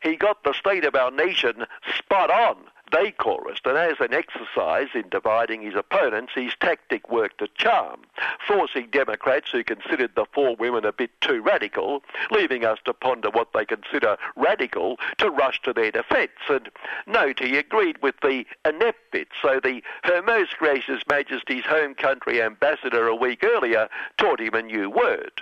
He 0.01 0.15
got 0.15 0.43
the 0.43 0.53
state 0.53 0.85
of 0.85 0.95
our 0.95 1.11
nation 1.11 1.65
spot 1.97 2.31
on, 2.31 2.57
they 2.91 3.11
chorused, 3.11 3.65
and 3.65 3.77
as 3.77 3.99
an 3.99 4.13
exercise 4.13 4.89
in 4.93 5.09
dividing 5.09 5.61
his 5.61 5.75
opponents, 5.75 6.33
his 6.35 6.53
tactic 6.59 7.09
worked 7.09 7.41
a 7.41 7.47
charm, 7.55 8.01
forcing 8.47 8.87
Democrats 8.91 9.51
who 9.51 9.63
considered 9.63 10.11
the 10.15 10.25
four 10.33 10.55
women 10.55 10.85
a 10.85 10.91
bit 10.91 11.11
too 11.21 11.41
radical, 11.41 12.03
leaving 12.29 12.65
us 12.65 12.79
to 12.85 12.93
ponder 12.93 13.29
what 13.29 13.53
they 13.53 13.65
consider 13.65 14.17
radical, 14.35 14.97
to 15.17 15.29
rush 15.29 15.61
to 15.61 15.73
their 15.73 15.91
defence. 15.91 16.31
And 16.49 16.69
note 17.07 17.39
he 17.39 17.57
agreed 17.57 18.01
with 18.01 18.15
the 18.21 18.45
inept 18.65 19.11
bit, 19.11 19.29
so 19.41 19.59
the 19.59 19.81
Her 20.03 20.21
Most 20.21 20.57
Gracious 20.57 21.03
Majesty's 21.09 21.65
Home 21.65 21.95
Country 21.95 22.41
Ambassador 22.41 23.07
a 23.07 23.15
week 23.15 23.43
earlier 23.43 23.87
taught 24.17 24.39
him 24.39 24.53
a 24.53 24.61
new 24.61 24.89
word. 24.89 25.41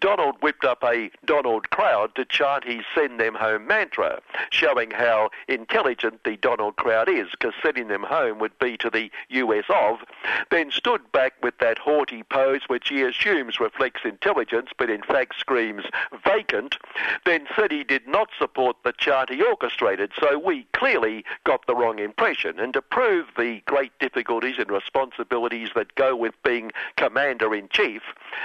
Donald 0.00 0.36
whipped 0.42 0.64
up 0.64 0.82
a 0.84 1.10
Donald 1.24 1.70
crowd 1.70 2.14
to 2.14 2.24
chant 2.24 2.64
his 2.64 2.84
send 2.94 3.18
them 3.18 3.34
home 3.34 3.66
mantra, 3.66 4.20
showing 4.50 4.90
how 4.90 5.30
intelligent 5.48 6.22
the 6.24 6.36
Donald 6.36 6.76
crowd 6.76 7.08
is, 7.08 7.28
because 7.30 7.54
sending 7.62 7.88
them 7.88 8.02
home 8.02 8.38
would 8.38 8.58
be 8.58 8.76
to 8.76 8.90
the 8.90 9.10
US 9.30 9.64
of, 9.68 9.98
then 10.50 10.70
stood 10.70 11.10
back 11.12 11.34
with 11.42 11.58
that 11.58 11.78
haughty 11.78 12.22
pose 12.22 12.62
which 12.68 12.88
he 12.88 13.02
assumes 13.02 13.60
reflects 13.60 14.02
intelligence 14.04 14.70
but 14.78 14.90
in 14.90 15.02
fact 15.02 15.38
screams 15.38 15.84
vacant, 16.24 16.76
then 17.24 17.46
said 17.56 17.70
he 17.70 17.84
did 17.84 18.06
not 18.06 18.28
support 18.38 18.76
the 18.84 18.92
chant 18.92 19.30
he 19.30 19.42
orchestrated, 19.42 20.12
so 20.20 20.38
we 20.38 20.66
clearly 20.72 21.24
got 21.44 21.66
the 21.66 21.74
wrong 21.74 21.98
impression. 21.98 22.58
And 22.58 22.72
to 22.74 22.82
prove 22.82 23.26
the 23.36 23.62
great 23.66 23.92
difficulties 23.98 24.58
and 24.58 24.70
responsibilities 24.70 25.70
that 25.74 25.94
go 25.94 26.14
with 26.14 26.34
being 26.42 26.72
commander-in-chief, 26.96 28.02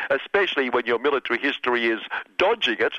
especially 0.09 0.69
when 0.69 0.85
your 0.85 0.99
military 1.11 1.39
history 1.39 1.87
is 1.87 1.99
dodging 2.37 2.77
it, 2.79 2.93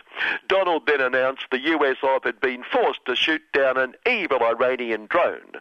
Donald 0.46 0.86
then 0.86 1.00
announced 1.00 1.46
the 1.50 1.60
US 1.60 1.96
of 2.02 2.22
had 2.24 2.40
been 2.40 2.62
forced 2.62 3.04
to 3.06 3.16
shoot 3.16 3.42
down 3.52 3.78
an 3.78 3.94
evil 4.06 4.42
Iranian 4.42 5.06
drone. 5.06 5.52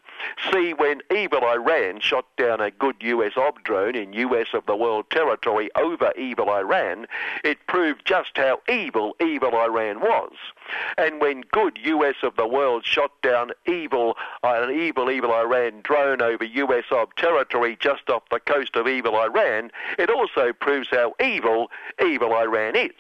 See, 0.51 0.73
when 0.73 1.01
evil 1.09 1.45
Iran 1.45 2.01
shot 2.01 2.25
down 2.37 2.59
a 2.59 2.69
good 2.69 2.97
US 2.99 3.33
of 3.37 3.63
drone 3.63 3.95
in 3.95 4.13
US 4.13 4.47
of 4.53 4.65
the 4.65 4.75
world 4.75 5.09
territory 5.09 5.69
over 5.75 6.11
evil 6.17 6.49
Iran, 6.49 7.07
it 7.43 7.65
proved 7.67 8.05
just 8.05 8.31
how 8.35 8.59
evil 8.67 9.15
evil 9.21 9.55
Iran 9.55 10.01
was. 10.01 10.33
And 10.97 11.21
when 11.21 11.41
good 11.51 11.79
US 11.83 12.15
of 12.23 12.35
the 12.35 12.47
world 12.47 12.85
shot 12.85 13.11
down 13.21 13.51
evil 13.65 14.17
an 14.43 14.71
evil 14.71 15.09
evil 15.09 15.33
Iran 15.33 15.81
drone 15.83 16.21
over 16.21 16.43
US 16.43 16.85
of 16.91 17.15
territory 17.15 17.77
just 17.79 18.09
off 18.09 18.23
the 18.29 18.39
coast 18.39 18.75
of 18.75 18.87
evil 18.87 19.15
Iran, 19.15 19.71
it 19.97 20.09
also 20.09 20.53
proves 20.53 20.89
how 20.89 21.13
evil 21.19 21.71
evil 22.03 22.33
Iran 22.33 22.75
is. 22.75 22.91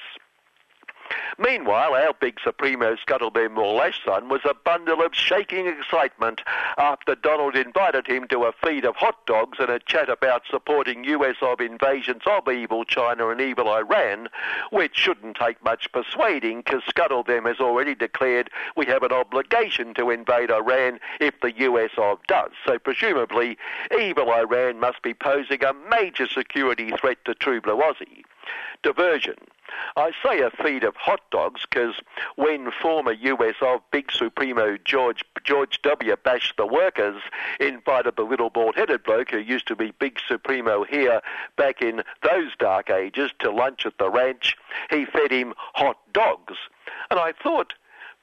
Meanwhile, 1.37 1.93
our 1.93 2.13
big 2.19 2.39
Supremo 2.43 2.95
Scuttlebell 2.95 3.49
Morlash 3.49 4.03
son 4.05 4.29
was 4.29 4.41
a 4.45 4.53
bundle 4.53 5.01
of 5.01 5.15
shaking 5.15 5.67
excitement 5.67 6.41
after 6.77 7.15
Donald 7.15 7.55
invited 7.55 8.07
him 8.07 8.27
to 8.27 8.43
a 8.45 8.51
feed 8.51 8.85
of 8.85 8.95
hot 8.95 9.25
dogs 9.25 9.57
and 9.59 9.69
a 9.69 9.79
chat 9.79 10.09
about 10.09 10.43
supporting 10.49 11.03
US 11.05 11.37
of 11.41 11.59
invasions 11.61 12.21
of 12.25 12.47
evil 12.47 12.85
China 12.85 13.29
and 13.29 13.41
evil 13.41 13.69
Iran, 13.69 14.29
which 14.71 14.95
shouldn't 14.95 15.37
take 15.37 15.63
much 15.63 15.91
persuading 15.91 16.61
because 16.61 16.83
Scuttlebell 16.83 17.47
has 17.47 17.59
already 17.59 17.95
declared 17.95 18.49
we 18.75 18.85
have 18.85 19.03
an 19.03 19.11
obligation 19.11 19.93
to 19.95 20.09
invade 20.09 20.51
Iran 20.51 20.99
if 21.19 21.39
the 21.41 21.53
US 21.59 21.91
of 21.97 22.19
does. 22.27 22.51
So 22.65 22.77
presumably, 22.79 23.57
evil 23.97 24.31
Iran 24.31 24.79
must 24.79 25.01
be 25.01 25.13
posing 25.13 25.63
a 25.63 25.73
major 25.89 26.27
security 26.27 26.91
threat 26.91 27.17
to 27.25 27.33
True 27.33 27.61
Blue 27.61 27.77
Aussie. 27.77 28.23
Diversion. 28.83 29.35
I 29.95 30.11
say 30.23 30.41
a 30.41 30.49
feed 30.49 30.83
of 30.83 30.95
hot 30.95 31.21
dogs 31.31 31.65
because 31.69 31.95
when 32.35 32.71
former 32.71 33.11
US 33.13 33.55
of 33.61 33.81
Big 33.91 34.11
Supremo 34.11 34.77
George 34.83 35.23
George 35.43 35.81
W. 35.81 36.15
bashed 36.23 36.57
the 36.57 36.65
workers, 36.65 37.21
invited 37.59 38.15
the 38.15 38.23
little 38.23 38.49
bald-headed 38.49 39.03
bloke 39.03 39.31
who 39.31 39.37
used 39.37 39.67
to 39.67 39.75
be 39.75 39.91
Big 39.91 40.19
Supremo 40.27 40.83
here 40.83 41.21
back 41.57 41.81
in 41.81 42.03
those 42.23 42.55
dark 42.57 42.89
ages 42.89 43.31
to 43.39 43.51
lunch 43.51 43.85
at 43.85 43.97
the 43.97 44.09
ranch, 44.09 44.55
he 44.89 45.05
fed 45.05 45.31
him 45.31 45.53
hot 45.73 45.97
dogs. 46.13 46.55
And 47.09 47.19
I 47.19 47.33
thought, 47.33 47.73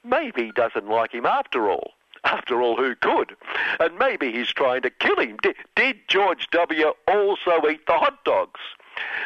maybe 0.04 0.44
he 0.44 0.52
doesn't 0.52 0.88
like 0.88 1.12
him 1.12 1.26
after 1.26 1.70
all. 1.70 1.92
After 2.24 2.60
all, 2.60 2.76
who 2.76 2.94
could? 2.96 3.36
And 3.78 3.98
maybe 3.98 4.32
he's 4.32 4.48
trying 4.48 4.82
to 4.82 4.90
kill 4.90 5.18
him. 5.18 5.36
Did, 5.42 5.56
did 5.76 5.96
George 6.08 6.48
W. 6.50 6.92
also 7.06 7.68
eat 7.70 7.86
the 7.86 7.92
hot 7.92 8.24
dogs? 8.24 8.60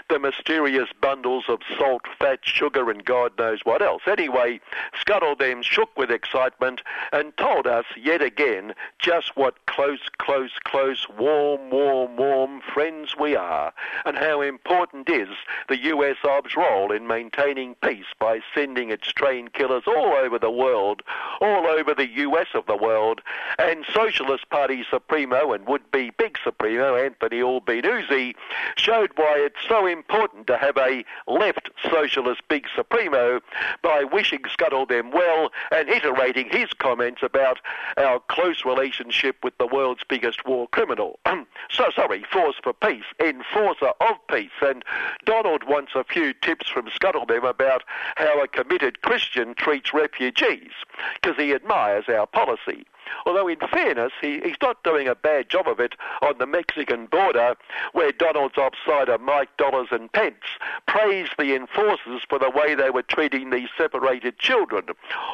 The 0.09 0.19
mysterious 0.19 0.89
bundles 1.01 1.45
of 1.49 1.61
salt, 1.79 2.03
fat, 2.19 2.41
sugar, 2.43 2.91
and 2.91 3.05
God 3.05 3.33
knows 3.39 3.61
what 3.65 3.83
else. 3.83 4.03
Anyway, 4.07 4.61
Scuttle 4.99 5.35
them 5.35 5.63
shook 5.63 5.97
with 5.97 6.11
excitement 6.11 6.83
and 7.13 7.37
told 7.37 7.67
us 7.67 7.85
yet 7.97 8.23
again 8.23 8.75
just 8.99 9.37
what 9.37 9.65
close, 9.67 10.09
close, 10.19 10.53
close, 10.65 11.07
warm, 11.19 11.71
warm, 11.71 12.17
warm 12.17 12.61
friends 12.61 13.17
we 13.19 13.35
are, 13.35 13.73
and 14.05 14.17
how 14.17 14.41
important 14.41 15.09
is 15.09 15.29
the 15.69 15.79
US 15.85 16.17
Ob's 16.25 16.57
role 16.57 16.93
in 16.93 17.07
maintaining 17.07 17.75
peace 17.77 18.07
by 18.19 18.41
sending 18.55 18.91
its 18.91 19.09
trained 19.09 19.53
killers 19.53 19.85
all 19.87 20.13
over 20.13 20.39
the 20.39 20.51
world, 20.51 21.03
all 21.41 21.67
over 21.67 21.95
the 21.95 22.09
US 22.09 22.49
of 22.55 22.67
the 22.67 22.77
world, 22.77 23.21
and 23.59 23.85
Socialist 23.93 24.49
Party 24.51 24.85
Supremo 24.89 25.53
and 25.53 25.67
would-be 25.67 26.11
big 26.11 26.39
Supremo 26.43 26.97
Anthony 26.97 27.43
Albanese 27.43 28.35
showed 28.77 29.11
why 29.17 29.35
it's 29.39 29.62
so 29.69 29.87
important 29.87 30.47
to 30.47 30.57
have 30.57 30.77
a 30.77 31.05
left 31.27 31.71
socialist 31.91 32.43
big 32.49 32.67
Supremo 32.75 33.41
by 33.83 34.05
wishing 34.05 34.41
Scuttle 34.51 34.87
them 34.87 35.11
well 35.11 35.51
and 35.71 35.89
iterating 35.89 36.49
his 36.51 36.73
comments 36.73 37.23
about 37.23 37.59
our 37.97 38.21
close 38.29 38.65
relationship 38.65 39.37
with 39.43 39.57
the 39.59 39.67
world's 39.67 40.05
biggest 40.09 40.47
war 40.47 40.69
criminal. 40.69 41.19
so 41.71 41.91
sorry, 41.95 42.25
Force 42.31 42.57
for 42.63 42.73
Peace, 42.73 43.05
enforcer 43.21 43.93
of 44.01 44.17
peace. 44.29 44.51
And 44.61 44.85
Donald 45.25 45.65
wants 45.65 45.93
a 45.95 46.05
few 46.05 46.33
tips 46.33 46.69
from 46.69 46.89
Scuttle 46.95 47.27
them 47.27 47.45
about 47.45 47.85
how 48.17 48.43
a 48.43 48.49
committed 48.49 49.03
Christian 49.03 49.55
treats 49.55 49.95
refugees, 49.95 50.73
because 51.21 51.37
he 51.37 51.55
admires 51.55 52.05
our 52.09 52.27
policy. 52.27 52.87
Although, 53.27 53.49
in 53.49 53.59
fairness, 53.71 54.13
he, 54.21 54.41
he's 54.41 54.57
not 54.61 54.83
doing 54.83 55.09
a 55.09 55.15
bad 55.15 55.49
job 55.49 55.69
of 55.69 55.81
it 55.81 55.95
on 56.21 56.39
the 56.39 56.47
Mexican 56.47 57.07
border, 57.07 57.55
where 57.93 58.13
Donald's 58.13 58.57
offsider 58.57 59.21
Mike 59.21 59.57
Dollars 59.57 59.89
and 59.91 60.13
Pence 60.13 60.59
praised 60.87 61.33
the 61.39 61.55
enforcers 61.55 62.23
for 62.29 62.39
the 62.39 62.51
way 62.51 62.75
they 62.75 62.91
were 62.91 63.03
treating 63.03 63.51
these 63.51 63.69
separated 63.77 64.39
children, 64.39 64.85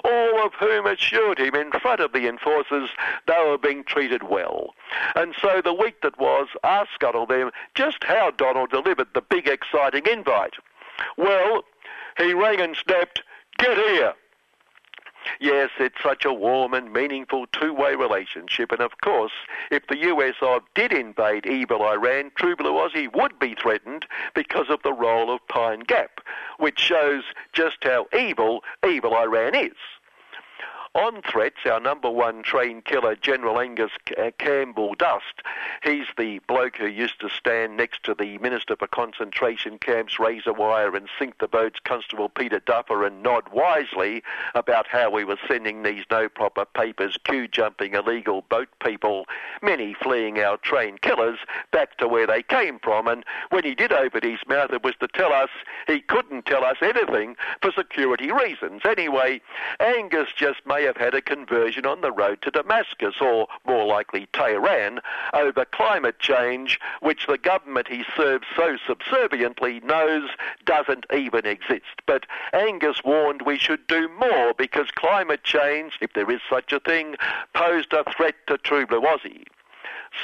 all 0.05 0.45
of 0.45 0.53
whom 0.55 0.87
assured 0.87 1.39
him 1.39 1.55
in 1.55 1.72
front 1.72 2.01
of 2.01 2.12
the 2.12 2.29
enforcers 2.29 2.91
they 3.26 3.45
were 3.47 3.59
being 3.59 3.85
treated 3.85 4.22
well. 4.22 4.74
And 5.14 5.35
so 5.41 5.61
the 5.62 5.74
week 5.74 6.03
that 6.03 6.18
was 6.18 6.49
asked 6.64 6.91
Scuttle 6.95 7.26
them 7.26 7.51
just 7.74 8.03
how 8.05 8.31
Donald 8.33 8.70
delivered 8.70 9.09
the 9.14 9.20
big 9.20 9.47
exciting 9.47 10.07
invite. 10.11 10.55
Well, 11.16 11.64
he 12.16 12.33
rang 12.35 12.61
and 12.61 12.76
snapped, 12.76 13.22
Get 13.59 13.76
here! 13.76 14.14
Yes, 15.41 15.70
it's 15.79 16.03
such 16.03 16.24
a 16.24 16.33
warm 16.33 16.74
and 16.74 16.93
meaningful 16.93 17.47
two-way 17.49 17.95
relationship, 17.95 18.72
and 18.72 18.81
of 18.81 19.01
course, 19.01 19.33
if 19.70 19.87
the 19.87 19.97
USR 19.97 20.61
did 20.74 20.93
invade 20.93 21.47
evil 21.47 21.83
Iran, 21.83 22.31
True 22.35 22.57
Blue 22.57 22.74
Aussie 22.74 23.14
would 23.14 23.39
be 23.39 23.55
threatened 23.55 24.07
because 24.35 24.66
of 24.68 24.83
the 24.83 24.93
role 24.93 25.31
of 25.33 25.47
Pine 25.49 25.81
Gap, 25.81 26.20
which 26.59 26.79
shows 26.79 27.24
just 27.53 27.79
how 27.83 28.07
evil 28.16 28.64
evil 28.87 29.14
Iran 29.14 29.55
is. 29.55 29.76
On 30.95 31.20
threats, 31.22 31.59
our 31.66 31.80
number 31.80 32.11
one 32.11 32.43
trained 32.43 32.84
killer, 32.84 33.14
General 33.14 33.61
Angus 33.61 33.93
uh, 34.16 34.30
Campbell 34.39 34.95
Dust, 34.95 35.43
he's 35.82 36.07
the 36.16 36.41
bloke 36.49 36.76
who 36.76 36.86
used 36.86 37.20
to 37.20 37.28
stand 37.28 37.76
next 37.76 38.03
to 38.05 38.14
the 38.14 38.39
Minister 38.39 38.74
for 38.74 38.86
Concentration 38.86 39.78
Camps, 39.78 40.18
razor 40.18 40.53
wire 40.53 40.97
and 40.97 41.09
sink 41.18 41.39
the 41.39 41.47
boats, 41.47 41.78
Constable 41.84 42.28
Peter 42.28 42.61
Duffer, 42.61 43.05
and 43.05 43.22
nod 43.22 43.45
wisely 43.53 44.22
about 44.55 44.86
how 44.89 45.11
we 45.11 45.24
were 45.24 45.39
sending 45.47 45.82
these 45.82 46.05
no 46.11 46.28
proper 46.28 46.64
papers, 46.64 47.18
queue 47.22 47.47
jumping 47.47 47.95
illegal 47.95 48.43
boat 48.49 48.68
people, 48.82 49.26
many 49.62 49.95
fleeing 49.95 50.39
our 50.39 50.57
trained 50.57 51.03
killers, 51.03 51.39
back 51.70 51.97
to 51.99 52.09
where 52.09 52.26
they 52.26 52.43
came 52.43 52.78
from. 52.78 53.07
And 53.07 53.24
when 53.51 53.64
he 53.64 53.74
did 53.74 53.93
open 53.93 54.22
his 54.22 54.41
mouth, 54.49 54.72
it 54.72 54.82
was 54.82 54.95
to 55.01 55.09
tell 55.09 55.32
us 55.32 55.51
he 55.86 56.01
couldn't 56.01 56.47
tell 56.47 56.64
us 56.64 56.78
anything 56.82 57.36
for 57.61 57.70
security 57.72 58.32
reasons. 58.32 58.82
Anyway, 58.84 59.41
Angus 59.78 60.30
just 60.34 60.66
may 60.66 60.88
have 60.89 60.97
had 60.97 61.14
a 61.14 61.20
conversion 61.20 61.84
on 61.84 62.01
the 62.01 62.11
road 62.11 62.41
to 62.43 62.51
Damascus, 62.51 63.16
or 63.20 63.47
more 63.66 63.84
likely 63.84 64.26
Tehran, 64.32 65.01
over 65.34 65.66
climate 65.66 66.18
change, 66.18 66.80
which 67.01 67.26
the 67.26 67.36
government 67.36 67.89
he 67.89 68.05
serves 68.16 68.47
so 68.57 68.78
subserviently 68.86 69.80
knows 69.80 70.30
doesn't 70.64 71.05
even 71.12 71.45
exist. 71.45 72.01
But 72.07 72.24
Angus 72.55 73.05
warned 73.05 73.43
we 73.43 73.59
should 73.59 73.86
do 73.86 74.09
more 74.18 74.55
because 74.55 74.91
climate 74.91 75.45
change, 75.45 75.99
if 76.01 76.14
there 76.14 76.30
is 76.30 76.41
such 76.49 76.72
a 76.72 76.80
thing, 76.80 77.16
posed 77.55 77.93
a 77.93 78.05
threat 78.16 78.34
to 78.47 78.57
True 78.57 78.86
Blue 78.86 79.03
Aussie. 79.03 79.45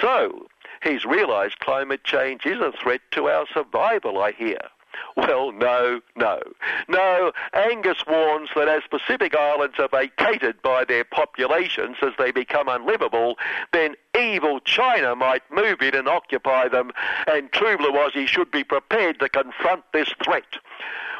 So, 0.01 0.47
he's 0.83 1.05
realised 1.05 1.61
climate 1.61 2.05
change 2.05 2.47
is 2.47 2.59
a 2.59 2.73
threat 2.73 3.03
to 3.11 3.29
our 3.29 3.47
survival, 3.53 4.19
I 4.19 4.33
hear. 4.33 4.61
Well, 5.17 5.53
no, 5.53 6.01
no. 6.17 6.41
No, 6.89 7.33
Angus 7.53 8.05
warns 8.07 8.51
that 8.57 8.69
as 8.69 8.83
Pacific 8.91 9.35
Islands 9.35 9.77
are 9.79 9.89
vacated 9.89 10.61
by 10.63 10.85
their 10.85 11.05
populations 11.05 11.97
as 12.03 12.13
they 12.19 12.31
become 12.31 12.69
unlivable, 12.69 13.39
then 13.73 13.95
evil 14.19 14.61
China 14.61 15.15
might 15.15 15.43
move 15.51 15.81
in 15.83 15.95
and 15.95 16.09
occupy 16.09 16.69
them, 16.69 16.93
and 17.27 17.51
True 17.53 17.77
Blue 17.77 18.27
should 18.27 18.51
be 18.51 18.65
prepared 18.65 19.19
to 19.21 19.29
confront 19.29 19.85
this 19.93 20.13
threat. 20.23 20.45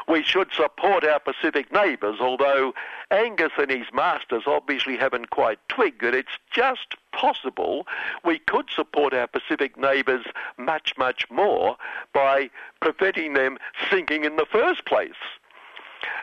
We 0.07 0.23
should 0.23 0.51
support 0.53 1.03
our 1.03 1.19
Pacific 1.19 1.71
neighbours, 1.71 2.17
although 2.19 2.73
Angus 3.09 3.53
and 3.57 3.71
his 3.71 3.87
masters 3.91 4.43
obviously 4.45 4.97
haven't 4.97 5.31
quite 5.31 5.59
twigged 5.67 6.01
that 6.01 6.13
it's 6.13 6.37
just 6.51 6.95
possible 7.11 7.87
we 8.23 8.39
could 8.39 8.69
support 8.69 9.13
our 9.13 9.27
Pacific 9.27 9.77
neighbours 9.77 10.25
much, 10.57 10.93
much 10.97 11.29
more 11.31 11.77
by 12.13 12.49
preventing 12.81 13.33
them 13.33 13.57
sinking 13.89 14.25
in 14.25 14.35
the 14.35 14.45
first 14.45 14.85
place. 14.85 15.13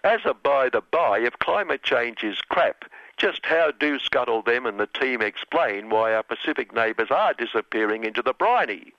As 0.05 0.21
a 0.25 0.35
by 0.35 0.69
the 0.69 0.81
by, 0.81 1.19
if 1.19 1.39
climate 1.41 1.83
change 1.83 2.23
is 2.23 2.41
crap, 2.41 2.85
just 3.17 3.45
how 3.47 3.73
do 3.73 3.99
Scuttle 3.99 4.43
them 4.43 4.65
and 4.65 4.79
the 4.79 4.87
team 4.87 5.23
explain 5.23 5.91
why 5.91 6.15
our 6.15 6.23
Pacific 6.23 6.73
neighbours 6.73 7.11
are 7.11 7.35
disappearing 7.35 8.05
into 8.05 8.23
the 8.23 8.33
briny? 8.33 8.93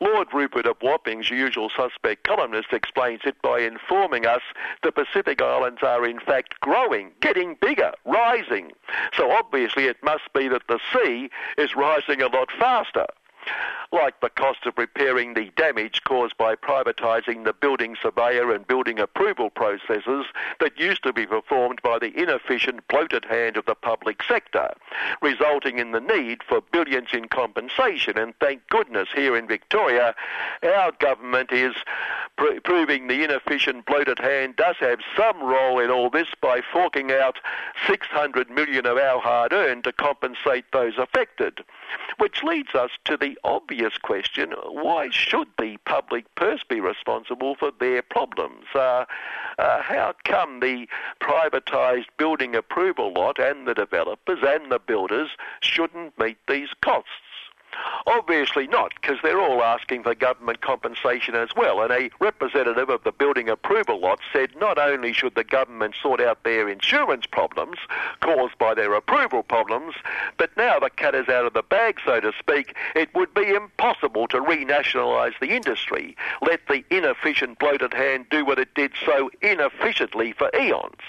Lord 0.00 0.28
Rupert 0.32 0.66
of 0.66 0.78
Wapping's 0.80 1.30
usual 1.30 1.70
suspect 1.70 2.24
columnist 2.24 2.72
explains 2.72 3.22
it 3.24 3.40
by 3.42 3.60
informing 3.60 4.26
us 4.26 4.42
the 4.82 4.92
Pacific 4.92 5.40
Islands 5.40 5.82
are 5.82 6.06
in 6.06 6.20
fact 6.20 6.60
growing, 6.60 7.12
getting 7.20 7.56
bigger, 7.60 7.92
rising. 8.04 8.72
So 9.16 9.30
obviously 9.30 9.84
it 9.86 10.02
must 10.02 10.32
be 10.34 10.48
that 10.48 10.66
the 10.68 10.80
sea 10.92 11.30
is 11.56 11.76
rising 11.76 12.20
a 12.20 12.28
lot 12.28 12.50
faster 12.58 13.06
like 13.92 14.20
the 14.20 14.30
cost 14.30 14.66
of 14.66 14.76
repairing 14.76 15.34
the 15.34 15.50
damage 15.56 16.02
caused 16.04 16.36
by 16.36 16.56
privatising 16.56 17.44
the 17.44 17.52
building 17.52 17.96
surveyor 18.00 18.52
and 18.52 18.66
building 18.66 18.98
approval 18.98 19.50
processes 19.50 20.26
that 20.58 20.78
used 20.78 21.02
to 21.04 21.12
be 21.12 21.26
performed 21.26 21.80
by 21.82 21.98
the 21.98 22.12
inefficient, 22.20 22.86
bloated 22.88 23.24
hand 23.24 23.56
of 23.56 23.66
the 23.66 23.74
public 23.74 24.22
sector, 24.22 24.74
resulting 25.22 25.78
in 25.78 25.92
the 25.92 26.00
need 26.00 26.42
for 26.42 26.60
billions 26.60 27.08
in 27.12 27.28
compensation. 27.28 28.18
And 28.18 28.34
thank 28.40 28.66
goodness 28.68 29.08
here 29.14 29.36
in 29.36 29.46
Victoria, 29.46 30.14
our 30.62 30.92
government 30.92 31.52
is 31.52 31.74
pr- 32.36 32.60
proving 32.64 33.06
the 33.06 33.22
inefficient, 33.22 33.86
bloated 33.86 34.18
hand 34.18 34.56
does 34.56 34.76
have 34.80 34.98
some 35.16 35.40
role 35.42 35.78
in 35.78 35.90
all 35.90 36.10
this 36.10 36.28
by 36.40 36.60
forking 36.72 37.12
out 37.12 37.38
600 37.86 38.50
million 38.50 38.86
of 38.86 38.98
our 38.98 39.20
hard 39.20 39.52
earned 39.52 39.84
to 39.84 39.92
compensate 39.92 40.64
those 40.72 40.98
affected. 40.98 41.60
Which 42.18 42.42
leads 42.42 42.74
us 42.74 42.90
to 43.04 43.16
the 43.16 43.33
obvious 43.44 43.96
question 43.98 44.52
why 44.66 45.08
should 45.10 45.48
the 45.58 45.76
public 45.86 46.32
purse 46.34 46.62
be 46.68 46.80
responsible 46.80 47.54
for 47.54 47.70
their 47.80 48.02
problems? 48.02 48.64
Uh, 48.74 49.04
uh, 49.58 49.82
how 49.82 50.14
come 50.24 50.60
the 50.60 50.86
privatised 51.20 52.06
building 52.18 52.54
approval 52.54 53.12
lot 53.12 53.38
and 53.38 53.66
the 53.66 53.74
developers 53.74 54.38
and 54.42 54.70
the 54.70 54.78
builders 54.78 55.30
shouldn't 55.60 56.18
meet 56.18 56.38
these 56.48 56.70
costs? 56.82 57.08
Obviously 58.06 58.66
not, 58.66 58.92
because 59.00 59.18
they're 59.22 59.40
all 59.40 59.62
asking 59.62 60.02
for 60.02 60.14
government 60.14 60.60
compensation 60.60 61.34
as 61.34 61.50
well. 61.56 61.80
And 61.80 61.90
a 61.90 62.10
representative 62.20 62.90
of 62.90 63.02
the 63.02 63.12
building 63.12 63.48
approval 63.48 64.00
lot 64.00 64.20
said 64.32 64.50
not 64.56 64.78
only 64.78 65.12
should 65.12 65.34
the 65.34 65.44
government 65.44 65.94
sort 66.00 66.20
out 66.20 66.44
their 66.44 66.68
insurance 66.68 67.26
problems 67.26 67.78
caused 68.20 68.58
by 68.58 68.74
their 68.74 68.92
approval 68.94 69.42
problems, 69.42 69.94
but 70.36 70.54
now 70.56 70.78
the 70.78 70.90
cat 70.90 71.14
is 71.14 71.28
out 71.28 71.46
of 71.46 71.54
the 71.54 71.62
bag, 71.62 71.98
so 72.04 72.20
to 72.20 72.32
speak, 72.38 72.74
it 72.94 73.14
would 73.14 73.32
be 73.34 73.48
impossible 73.50 74.28
to 74.28 74.40
renationalise 74.40 75.38
the 75.40 75.54
industry. 75.54 76.16
Let 76.42 76.60
the 76.68 76.84
inefficient 76.90 77.58
bloated 77.58 77.94
hand 77.94 78.26
do 78.30 78.44
what 78.44 78.58
it 78.58 78.74
did 78.74 78.92
so 79.04 79.30
inefficiently 79.40 80.32
for 80.32 80.50
eons. 80.54 81.00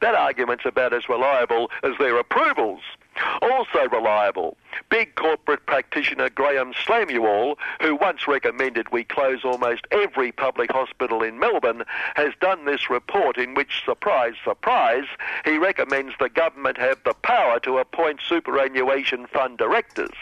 That 0.00 0.14
argument's 0.14 0.64
about 0.64 0.92
as 0.92 1.08
reliable 1.08 1.70
as 1.82 1.92
their 1.98 2.16
approvals. 2.16 2.80
Also 3.42 3.88
reliable, 3.90 4.56
big 4.88 5.14
corporate 5.14 5.66
practitioner 5.66 6.30
Graham 6.30 6.72
Slamuel, 6.72 7.56
who 7.80 7.94
once 7.96 8.26
recommended 8.26 8.90
we 8.90 9.04
close 9.04 9.44
almost 9.44 9.86
every 9.90 10.32
public 10.32 10.72
hospital 10.72 11.22
in 11.22 11.38
Melbourne, 11.38 11.84
has 12.14 12.32
done 12.40 12.64
this 12.64 12.88
report 12.88 13.36
in 13.36 13.54
which, 13.54 13.82
surprise, 13.84 14.34
surprise, 14.44 15.06
he 15.44 15.58
recommends 15.58 16.14
the 16.18 16.28
government 16.28 16.78
have 16.78 16.98
the 17.04 17.14
power 17.14 17.60
to 17.60 17.78
appoint 17.78 18.20
superannuation 18.26 19.26
fund 19.26 19.58
directors. 19.58 20.16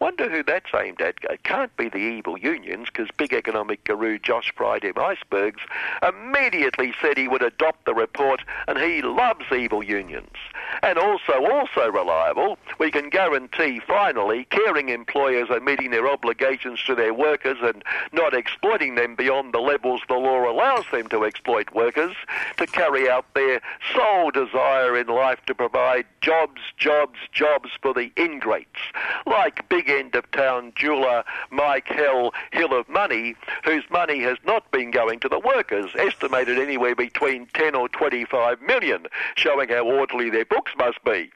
Wonder 0.00 0.30
who 0.30 0.44
that's 0.44 0.70
aimed 0.74 1.00
at. 1.00 1.16
It 1.22 1.42
can't 1.42 1.76
be 1.76 1.88
the 1.88 1.98
evil 1.98 2.38
unions, 2.38 2.86
because 2.86 3.08
big 3.16 3.32
economic 3.32 3.82
guru 3.82 4.18
Josh 4.18 4.52
Fried 4.54 4.84
M. 4.84 4.94
Icebergs 4.96 5.60
immediately 6.06 6.94
said 7.00 7.18
he 7.18 7.26
would 7.26 7.42
adopt 7.42 7.84
the 7.84 7.94
report, 7.94 8.42
and 8.68 8.78
he 8.78 9.02
loves 9.02 9.44
evil 9.50 9.82
unions. 9.82 10.36
And 10.82 10.98
also, 10.98 11.44
also 11.44 11.90
reliable, 11.90 12.58
we 12.78 12.92
can 12.92 13.10
guarantee 13.10 13.80
finally 13.80 14.44
caring 14.50 14.88
employers 14.88 15.50
are 15.50 15.60
meeting 15.60 15.90
their 15.90 16.08
obligations 16.08 16.82
to 16.84 16.94
their 16.94 17.12
workers 17.12 17.58
and 17.62 17.82
not 18.12 18.34
exploiting 18.34 18.94
them 18.94 19.16
beyond 19.16 19.52
the 19.52 19.60
levels 19.60 20.02
the 20.08 20.14
law 20.14 20.48
allows 20.48 20.84
them 20.92 21.08
to 21.08 21.24
exploit 21.24 21.74
workers 21.74 22.14
to 22.56 22.66
carry 22.66 23.08
out 23.10 23.26
their 23.34 23.60
sole 23.94 24.30
desire 24.30 24.96
in 24.96 25.08
life 25.08 25.40
to 25.46 25.54
provide 25.54 26.06
jobs, 26.20 26.60
jobs, 26.76 27.18
jobs 27.32 27.70
for 27.82 27.94
the 27.94 28.12
ingrates, 28.16 28.80
like 29.26 29.68
big 29.68 29.87
end 29.88 30.14
of 30.14 30.30
town 30.30 30.72
jeweller 30.74 31.24
Mike 31.50 31.88
Hill, 31.88 32.32
Hill 32.52 32.72
of 32.72 32.88
Money, 32.88 33.34
whose 33.64 33.84
money 33.90 34.20
has 34.22 34.38
not 34.44 34.70
been 34.70 34.90
going 34.90 35.20
to 35.20 35.28
the 35.28 35.38
workers, 35.38 35.90
estimated 35.98 36.58
anywhere 36.58 36.94
between 36.94 37.46
10 37.54 37.74
or 37.74 37.88
25 37.88 38.60
million, 38.62 39.06
showing 39.36 39.68
how 39.68 39.84
orderly 39.84 40.30
their 40.30 40.44
books 40.44 40.72
must 40.78 41.02
be. 41.04 41.30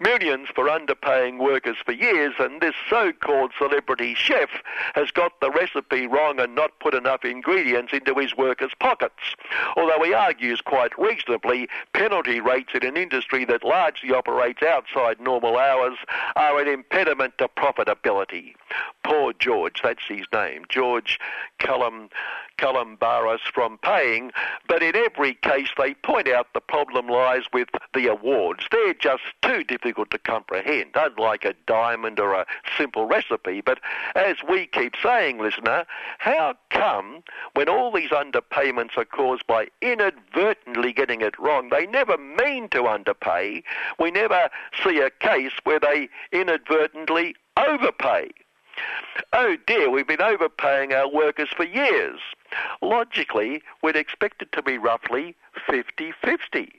Millions 0.00 0.48
for 0.54 0.66
underpaying 0.66 1.38
workers 1.38 1.76
for 1.84 1.92
years, 1.92 2.34
and 2.38 2.60
this 2.60 2.74
so-called 2.88 3.52
celebrity 3.58 4.14
chef 4.14 4.50
has 4.94 5.10
got 5.10 5.40
the 5.40 5.50
recipe 5.50 6.06
wrong 6.06 6.38
and 6.38 6.54
not 6.54 6.78
put 6.80 6.94
enough 6.94 7.24
ingredients 7.24 7.92
into 7.92 8.14
his 8.14 8.36
workers' 8.36 8.72
pockets. 8.78 9.34
Although 9.76 10.02
he 10.04 10.12
argues 10.12 10.60
quite 10.60 10.96
reasonably, 10.98 11.68
penalty 11.92 12.40
rates 12.40 12.70
in 12.74 12.84
an 12.84 12.96
industry 12.96 13.44
that 13.46 13.64
largely 13.64 14.12
operates 14.12 14.62
outside 14.62 15.20
normal 15.20 15.56
hours 15.56 15.96
are 16.36 16.60
an 16.60 16.68
impediment 16.68 17.38
to 17.38 17.48
profitability 17.48 17.93
ability. 17.94 18.56
Poor 19.04 19.32
George, 19.34 19.80
that's 19.82 20.06
his 20.08 20.24
name, 20.32 20.64
George 20.68 21.18
Cullum, 21.58 22.08
Barras 22.98 23.40
from 23.52 23.78
paying, 23.78 24.30
but 24.68 24.82
in 24.82 24.96
every 24.96 25.34
case 25.34 25.68
they 25.76 25.94
point 25.94 26.28
out 26.28 26.46
the 26.54 26.60
problem 26.60 27.08
lies 27.08 27.44
with 27.52 27.68
the 27.92 28.06
awards. 28.06 28.66
They're 28.70 28.94
just 28.94 29.22
too 29.42 29.64
difficult 29.64 30.10
to 30.10 30.18
comprehend, 30.18 30.92
unlike 30.94 31.44
a 31.44 31.54
diamond 31.66 32.18
or 32.18 32.32
a 32.32 32.46
simple 32.78 33.06
recipe. 33.06 33.60
But 33.60 33.80
as 34.14 34.36
we 34.48 34.66
keep 34.66 34.94
saying, 35.02 35.38
listener, 35.38 35.84
how 36.18 36.54
come 36.70 37.22
when 37.54 37.68
all 37.68 37.92
these 37.92 38.10
underpayments 38.10 38.96
are 38.96 39.04
caused 39.04 39.46
by 39.46 39.68
inadvertently 39.82 40.92
getting 40.92 41.20
it 41.20 41.38
wrong, 41.38 41.68
they 41.68 41.86
never 41.86 42.16
mean 42.16 42.68
to 42.70 42.86
underpay, 42.86 43.62
we 43.98 44.10
never 44.10 44.48
see 44.82 45.00
a 45.00 45.10
case 45.10 45.52
where 45.64 45.80
they 45.80 46.08
inadvertently 46.32 47.36
overpay. 47.56 48.30
Oh 49.32 49.56
dear, 49.66 49.90
we've 49.90 50.06
been 50.06 50.22
overpaying 50.22 50.92
our 50.92 51.08
workers 51.08 51.48
for 51.56 51.64
years. 51.64 52.20
Logically, 52.82 53.62
we'd 53.82 53.96
expect 53.96 54.42
it 54.42 54.52
to 54.52 54.62
be 54.62 54.78
roughly 54.78 55.34
50 55.66 56.12
50. 56.24 56.72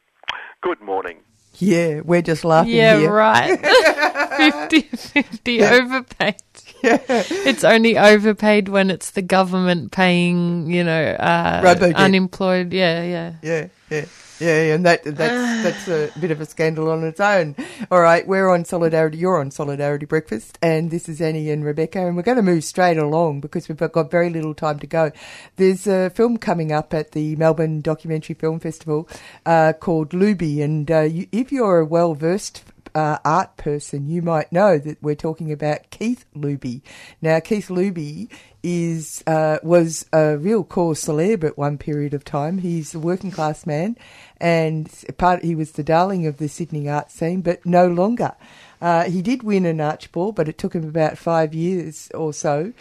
Good 0.61 0.81
morning. 0.81 1.17
Yeah, 1.57 2.01
we're 2.03 2.21
just 2.21 2.43
laughing 2.43 2.73
Yeah, 2.75 2.97
here. 2.99 3.11
right. 3.11 3.57
50 4.69 4.81
50 4.81 5.63
overpaid. 5.63 6.35
It's 6.83 7.63
only 7.63 7.97
overpaid 7.97 8.67
when 8.67 8.89
it's 8.89 9.11
the 9.11 9.21
government 9.21 9.91
paying, 9.91 10.69
you 10.69 10.83
know, 10.83 11.11
uh, 11.11 11.75
unemployed. 11.95 12.73
Yeah, 12.73 13.03
yeah. 13.03 13.33
Yeah, 13.41 13.67
yeah, 13.89 14.05
yeah, 14.39 14.73
and 14.73 14.85
that 14.85 15.03
that's 15.03 15.87
that's 15.87 15.87
a 15.87 16.19
bit 16.19 16.31
of 16.31 16.41
a 16.41 16.45
scandal 16.45 16.91
on 16.91 17.03
its 17.03 17.19
own. 17.19 17.55
All 17.89 18.01
right, 18.01 18.27
we're 18.27 18.49
on 18.49 18.65
Solidarity. 18.65 19.17
You're 19.17 19.39
on 19.39 19.51
Solidarity 19.51 20.05
Breakfast, 20.05 20.57
and 20.61 20.91
this 20.91 21.07
is 21.07 21.21
Annie 21.21 21.49
and 21.49 21.63
Rebecca, 21.63 22.05
and 22.05 22.15
we're 22.15 22.23
going 22.23 22.37
to 22.37 22.43
move 22.43 22.63
straight 22.63 22.97
along 22.97 23.41
because 23.41 23.69
we've 23.69 23.77
got 23.77 24.11
very 24.11 24.29
little 24.29 24.53
time 24.53 24.79
to 24.79 24.87
go. 24.87 25.11
There's 25.55 25.87
a 25.87 26.09
film 26.09 26.37
coming 26.37 26.71
up 26.71 26.93
at 26.93 27.11
the 27.11 27.35
Melbourne 27.35 27.81
Documentary 27.81 28.35
Film 28.35 28.59
Festival 28.59 29.07
uh, 29.45 29.73
called 29.73 30.13
Looby, 30.13 30.61
and 30.61 30.89
uh, 30.91 31.01
you, 31.01 31.27
if 31.31 31.51
you're 31.51 31.79
a 31.79 31.85
well 31.85 32.13
versed 32.13 32.63
uh, 32.95 33.17
art 33.25 33.57
person, 33.57 34.09
you 34.09 34.21
might 34.21 34.51
know 34.51 34.79
that 34.79 35.03
we're 35.03 35.15
talking 35.15 35.51
about 35.51 35.89
Keith 35.89 36.25
Looby. 36.33 36.81
Now, 37.21 37.39
Keith 37.41 37.69
Looby 37.69 38.29
is 38.63 39.23
uh, 39.27 39.59
was 39.61 40.05
a 40.11 40.37
real 40.37 40.63
cause 40.63 41.03
célèbre 41.03 41.49
at 41.49 41.57
one 41.57 41.77
period 41.77 42.13
of 42.13 42.23
time. 42.23 42.59
He's 42.59 42.95
a 42.95 42.99
working 42.99 43.29
class 43.31 43.65
man, 43.65 43.97
and 44.39 44.89
part 45.17 45.43
he 45.43 45.53
was 45.53 45.73
the 45.73 45.83
darling 45.83 46.25
of 46.25 46.37
the 46.37 46.47
Sydney 46.47 46.89
art 46.89 47.11
scene, 47.11 47.41
but 47.41 47.65
no 47.65 47.87
longer. 47.87 48.33
Uh, 48.81 49.03
he 49.03 49.21
did 49.21 49.43
win 49.43 49.65
an 49.65 49.81
Archibald, 49.81 50.35
but 50.35 50.47
it 50.47 50.57
took 50.57 50.73
him 50.73 50.87
about 50.87 51.17
five 51.17 51.53
years 51.53 52.09
or 52.13 52.33
so, 52.33 52.73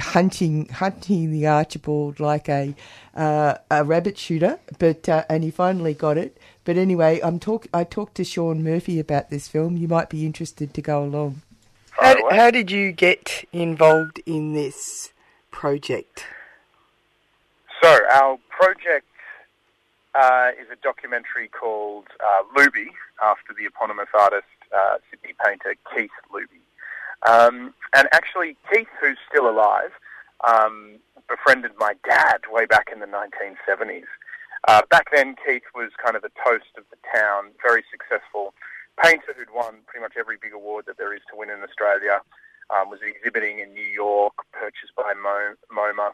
hunting 0.00 0.68
hunting 0.68 1.30
the 1.30 1.46
Archibald 1.46 2.20
like 2.20 2.48
a 2.48 2.74
uh, 3.14 3.54
a 3.70 3.84
rabbit 3.84 4.18
shooter. 4.18 4.58
But 4.78 5.08
uh, 5.08 5.24
and 5.28 5.42
he 5.42 5.50
finally 5.50 5.94
got 5.94 6.18
it. 6.18 6.36
But 6.64 6.76
anyway, 6.76 7.20
I'm 7.22 7.38
talk. 7.38 7.66
I 7.74 7.84
talked 7.84 8.14
to 8.16 8.24
Sean 8.24 8.62
Murphy 8.62 9.00
about 9.00 9.30
this 9.30 9.48
film. 9.48 9.76
You 9.76 9.88
might 9.88 10.08
be 10.08 10.24
interested 10.24 10.74
to 10.74 10.82
go 10.82 11.02
along. 11.02 11.42
How, 11.90 12.30
how 12.30 12.50
did 12.50 12.70
you 12.70 12.92
get 12.92 13.44
involved 13.52 14.20
in 14.26 14.54
this 14.54 15.12
project? 15.50 16.24
So 17.82 17.98
our 18.10 18.38
project 18.48 19.06
uh, 20.14 20.50
is 20.60 20.66
a 20.72 20.76
documentary 20.82 21.48
called 21.48 22.06
uh, 22.20 22.42
Looby, 22.56 22.88
after 23.22 23.52
the 23.56 23.66
eponymous 23.66 24.08
artist 24.14 24.44
uh, 24.74 24.98
Sydney 25.10 25.34
painter 25.44 25.74
Keith 25.94 26.10
Looby. 26.32 26.60
Um, 27.26 27.74
and 27.94 28.08
actually, 28.12 28.56
Keith, 28.72 28.88
who's 29.00 29.18
still 29.28 29.48
alive, 29.48 29.92
um, 30.44 30.98
befriended 31.28 31.72
my 31.78 31.94
dad 32.08 32.40
way 32.50 32.66
back 32.66 32.88
in 32.92 33.00
the 33.00 33.06
1970s. 33.06 34.04
Uh, 34.68 34.82
back 34.90 35.08
then, 35.14 35.34
Keith 35.44 35.66
was 35.74 35.90
kind 36.02 36.14
of 36.16 36.22
the 36.22 36.30
toast 36.44 36.70
of 36.78 36.84
the 36.90 36.96
town, 37.12 37.50
very 37.62 37.84
successful 37.90 38.54
painter 39.02 39.34
who'd 39.36 39.52
won 39.52 39.78
pretty 39.86 40.02
much 40.02 40.14
every 40.18 40.36
big 40.40 40.52
award 40.52 40.84
that 40.86 40.98
there 40.98 41.14
is 41.14 41.22
to 41.30 41.36
win 41.36 41.50
in 41.50 41.62
Australia. 41.62 42.20
Um, 42.70 42.88
was 42.88 43.00
exhibiting 43.02 43.58
in 43.58 43.74
New 43.74 43.84
York, 43.84 44.32
purchased 44.52 44.94
by 44.96 45.12
Mo- 45.12 45.56
MoMA, 45.70 46.12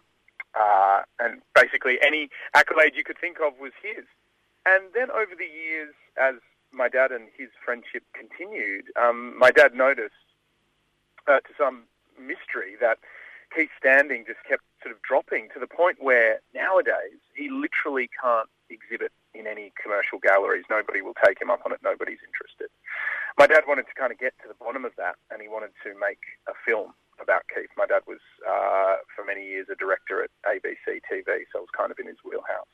uh, 0.59 1.03
and 1.21 1.41
basically 1.55 1.99
any 2.03 2.31
accolade 2.55 2.95
you 2.97 3.05
could 3.05 3.19
think 3.19 3.37
of 3.39 3.53
was 3.61 3.73
his. 3.81 4.05
And 4.67 4.85
then 4.95 5.11
over 5.11 5.37
the 5.39 5.47
years, 5.47 5.95
as 6.21 6.35
my 6.73 6.89
dad 6.89 7.13
and 7.13 7.29
his 7.37 7.49
friendship 7.65 8.03
continued, 8.13 8.87
um, 8.97 9.39
my 9.39 9.51
dad 9.51 9.75
noticed, 9.75 10.15
uh, 11.29 11.41
to 11.41 11.51
some 11.57 11.85
mystery, 12.19 12.75
that 12.81 12.99
Keith's 13.55 13.73
standing 13.79 14.25
just 14.27 14.41
kept 14.49 14.63
sort 14.83 14.95
of 14.95 15.03
dropping 15.03 15.49
to 15.55 15.59
the 15.59 15.67
point 15.67 15.99
where 16.01 16.41
nowadays 16.55 17.21
he 17.35 17.51
literally 17.51 18.09
can't 18.21 18.49
exhibit 18.71 19.13
in 19.35 19.47
any 19.47 19.73
commercial 19.81 20.19
galleries. 20.19 20.65
Nobody 20.69 21.01
will 21.01 21.17
take 21.25 21.41
him 21.41 21.51
up 21.51 21.63
on 21.65 21.73
it. 21.73 21.81
Nobody's 21.83 22.21
interested. 22.27 22.69
My 23.39 23.47
dad 23.47 23.65
wanted 23.67 23.87
to 23.87 23.95
kind 23.95 24.13
of 24.13 24.19
get 24.19 24.35
to 24.43 24.49
the 24.49 24.59
bottom 24.59 24.85
of 24.85 24.93
that, 24.99 25.17
and 25.31 25.41
he 25.41 25.49
wanted 25.49 25.71
to 25.85 25.95
make 25.99 26.21
a 26.49 26.55
film 26.67 26.93
about 27.21 27.43
Keith. 27.55 27.71
My 27.77 27.87
dad 27.87 28.03
was, 28.07 28.23
uh, 28.47 29.03
for 29.15 29.25
many 29.25 29.47
years, 29.47 29.67
a 29.71 29.77
director 29.77 30.23
at 30.23 30.31
ABC 30.47 31.03
TV, 31.07 31.47
so 31.51 31.63
it 31.63 31.67
was 31.67 31.75
kind 31.77 31.91
of 31.91 31.99
in 31.99 32.07
his 32.07 32.19
wheelhouse. 32.25 32.71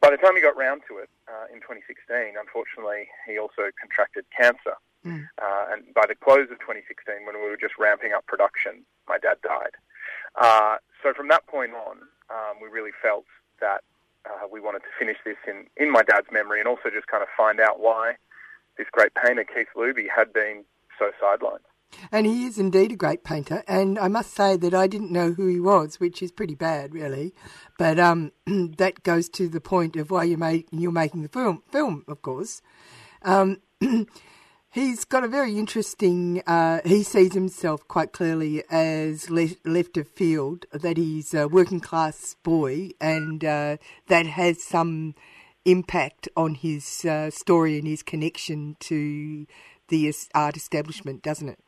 By 0.00 0.10
the 0.10 0.16
time 0.16 0.34
he 0.34 0.42
got 0.42 0.56
round 0.56 0.82
to 0.88 0.98
it 0.98 1.08
uh, 1.28 1.46
in 1.52 1.60
2016, 1.62 2.34
unfortunately, 2.34 3.06
he 3.28 3.38
also 3.38 3.70
contracted 3.78 4.24
cancer. 4.34 4.74
Mm. 5.06 5.28
Uh, 5.40 5.64
and 5.70 5.94
by 5.94 6.06
the 6.06 6.14
close 6.14 6.50
of 6.50 6.58
2016, 6.58 7.26
when 7.26 7.38
we 7.38 7.48
were 7.48 7.56
just 7.56 7.78
ramping 7.78 8.12
up 8.12 8.26
production, 8.26 8.82
my 9.08 9.18
dad 9.18 9.38
died. 9.42 9.78
Uh, 10.40 10.76
so 11.02 11.12
from 11.14 11.28
that 11.28 11.46
point 11.46 11.72
on, 11.72 11.98
um, 12.30 12.56
we 12.60 12.68
really 12.68 12.92
felt 13.02 13.24
that 13.60 13.82
uh, 14.24 14.46
we 14.50 14.60
wanted 14.60 14.80
to 14.80 14.92
finish 14.98 15.16
this 15.24 15.36
in, 15.46 15.66
in 15.76 15.90
my 15.90 16.02
dad's 16.02 16.28
memory 16.30 16.60
and 16.60 16.68
also 16.68 16.90
just 16.92 17.06
kind 17.06 17.22
of 17.22 17.28
find 17.36 17.60
out 17.60 17.80
why 17.80 18.14
this 18.78 18.86
great 18.92 19.12
painter, 19.14 19.44
Keith 19.44 19.68
Looby, 19.76 20.06
had 20.14 20.32
been 20.32 20.64
so 20.98 21.10
sidelined. 21.22 21.58
And 22.10 22.26
he 22.26 22.46
is 22.46 22.58
indeed 22.58 22.92
a 22.92 22.96
great 22.96 23.22
painter, 23.22 23.62
and 23.68 23.98
I 23.98 24.08
must 24.08 24.32
say 24.32 24.56
that 24.56 24.72
I 24.72 24.86
didn't 24.86 25.12
know 25.12 25.32
who 25.32 25.46
he 25.46 25.60
was, 25.60 26.00
which 26.00 26.22
is 26.22 26.32
pretty 26.32 26.54
bad, 26.54 26.94
really. 26.94 27.34
But 27.78 27.98
um, 27.98 28.32
that 28.46 29.02
goes 29.02 29.28
to 29.30 29.46
the 29.46 29.60
point 29.60 29.96
of 29.96 30.10
why 30.10 30.24
you 30.24 30.38
make, 30.38 30.68
you're 30.70 30.90
making 30.90 31.22
the 31.22 31.28
film, 31.28 31.62
film 31.70 32.04
of 32.08 32.22
course. 32.22 32.62
Um, 33.20 33.58
he's 34.72 35.04
got 35.04 35.22
a 35.22 35.28
very 35.28 35.56
interesting. 35.58 36.42
Uh, 36.46 36.80
he 36.84 37.04
sees 37.04 37.34
himself 37.34 37.86
quite 37.86 38.12
clearly 38.12 38.64
as 38.70 39.30
le- 39.30 39.56
left 39.64 39.96
of 39.96 40.08
field. 40.08 40.66
That 40.72 40.96
he's 40.96 41.32
a 41.32 41.46
working 41.46 41.80
class 41.80 42.34
boy, 42.42 42.90
and 43.00 43.44
uh, 43.44 43.76
that 44.08 44.26
has 44.26 44.62
some 44.62 45.14
impact 45.64 46.28
on 46.36 46.56
his 46.56 47.04
uh, 47.04 47.30
story 47.30 47.78
and 47.78 47.86
his 47.86 48.02
connection 48.02 48.76
to 48.80 49.46
the 49.88 50.12
art 50.34 50.56
establishment, 50.56 51.22
doesn't 51.22 51.48
it? 51.48 51.60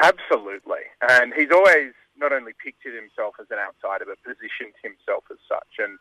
Absolutely. 0.00 0.82
And 1.08 1.32
he's 1.34 1.50
always 1.52 1.92
not 2.16 2.32
only 2.32 2.52
pictured 2.52 2.94
himself 2.94 3.34
as 3.40 3.46
an 3.50 3.58
outsider, 3.58 4.04
but 4.06 4.20
positioned 4.24 4.74
himself 4.82 5.24
as 5.30 5.38
such. 5.48 5.78
And 5.78 5.98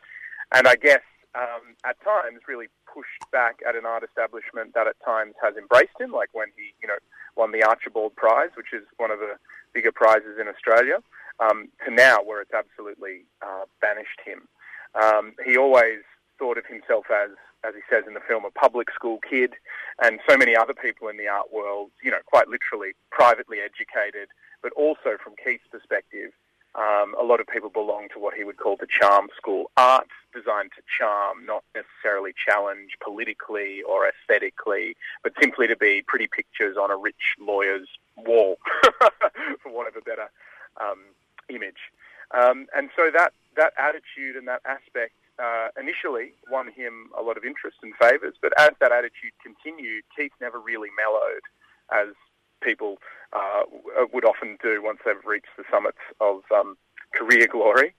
and 0.54 0.68
I 0.68 0.76
guess 0.76 1.02
um, 1.36 1.76
at 1.86 2.02
times 2.04 2.42
really 2.48 2.68
pushed 2.92 3.24
back 3.32 3.60
at 3.68 3.76
an 3.76 3.86
art 3.86 4.04
establishment 4.04 4.74
that 4.76 4.88
at 4.88 4.96
times 5.04 5.34
has 5.42 5.56
embraced 5.56 5.96
him, 6.00 6.12
like 6.12 6.30
when 6.34 6.48
he, 6.56 6.74
you 6.82 6.88
know, 6.88 7.00
won 7.36 7.52
the 7.52 7.64
Archibald 7.64 8.16
Prize, 8.16 8.50
which 8.56 8.74
is 8.74 8.84
one 8.98 9.12
of 9.12 9.20
the 9.20 9.36
bigger 9.74 9.92
prizes 9.92 10.38
in 10.40 10.48
Australia, 10.48 10.98
um, 11.40 11.70
to 11.86 11.92
now 11.92 12.18
where 12.24 12.42
it's 12.42 12.54
absolutely 12.54 13.24
uh, 13.42 13.64
banished 13.80 14.20
him. 14.26 14.48
Um, 14.96 15.34
he 15.46 15.58
always 15.58 16.04
thought 16.38 16.58
of 16.58 16.66
himself 16.66 17.06
as, 17.10 17.32
as 17.64 17.74
he 17.76 17.82
says 17.90 18.04
in 18.08 18.14
the 18.14 18.20
film, 18.28 18.44
a 18.44 18.52
public 18.52 18.92
school 18.92 19.20
kid, 19.28 19.54
and 20.04 20.20
so 20.28 20.36
many 20.36 20.56
other 20.56 20.74
people 20.74 21.08
in 21.08 21.18
the 21.18 21.28
art 21.28 21.54
world, 21.54 21.92
you 22.04 22.12
know, 22.12 22.20
quite 22.26 22.50
literally 22.50 22.92
privately 23.12 23.60
educated, 23.64 24.28
but 24.62 24.74
also 24.74 25.16
from 25.24 25.34
Keith's 25.42 25.68
perspective, 25.72 26.32
um, 26.76 27.16
a 27.20 27.24
lot 27.24 27.40
of 27.40 27.48
people 27.48 27.70
belong 27.70 28.08
to 28.14 28.20
what 28.20 28.34
he 28.34 28.44
would 28.44 28.58
call 28.58 28.78
the 28.78 28.88
charm 28.88 29.28
school. 29.36 29.70
Art's 29.76 30.12
designed 30.34 30.72
to 30.78 30.82
charm, 30.98 31.46
not 31.46 31.64
necessarily 31.76 32.34
challenge 32.34 32.92
politically 33.04 33.82
or 33.84 34.08
aesthetically, 34.08 34.96
but 35.24 35.34
simply 35.40 35.68
to 35.68 35.76
be 35.76 36.02
pretty 36.08 36.28
pictures 36.28 36.78
on 36.78 36.90
a 36.90 36.96
rich 36.96 37.36
lawyer's 37.40 37.88
wall, 38.16 38.58
for 39.62 39.72
want 39.72 39.90
of 39.90 39.96
a 39.96 40.02
better 40.02 40.30
um, 40.80 41.00
image. 41.50 41.92
Um, 42.32 42.68
and 42.76 42.90
so 42.96 43.12
that, 43.14 43.34
that 43.58 43.74
attitude 43.78 44.38
and 44.38 44.48
that 44.48 44.62
aspect 44.66 45.14
uh, 45.38 45.70
initially 45.78 46.34
won 46.50 46.72
him 46.72 47.10
a 47.18 47.22
lot 47.22 47.36
of 47.36 47.44
interest 47.44 47.78
and 47.84 47.94
favours, 47.96 48.36
but 48.42 48.54
as 48.58 48.72
that 48.80 48.94
attitude 48.94 49.34
continued, 49.44 50.04
Keith 50.16 50.32
never 50.40 50.60
really 50.60 50.90
mellowed 50.96 51.44
as 51.92 52.16
people 52.62 52.98
uh, 53.34 53.64
would 54.14 54.26
often 54.26 54.58
do 54.62 54.82
once 54.84 55.00
they've 55.06 55.26
reached 55.26 55.48
the 55.58 55.64
summits 55.72 55.98
of 56.20 56.42
um, 56.54 56.78
career 57.14 57.48
glory. 57.48 57.94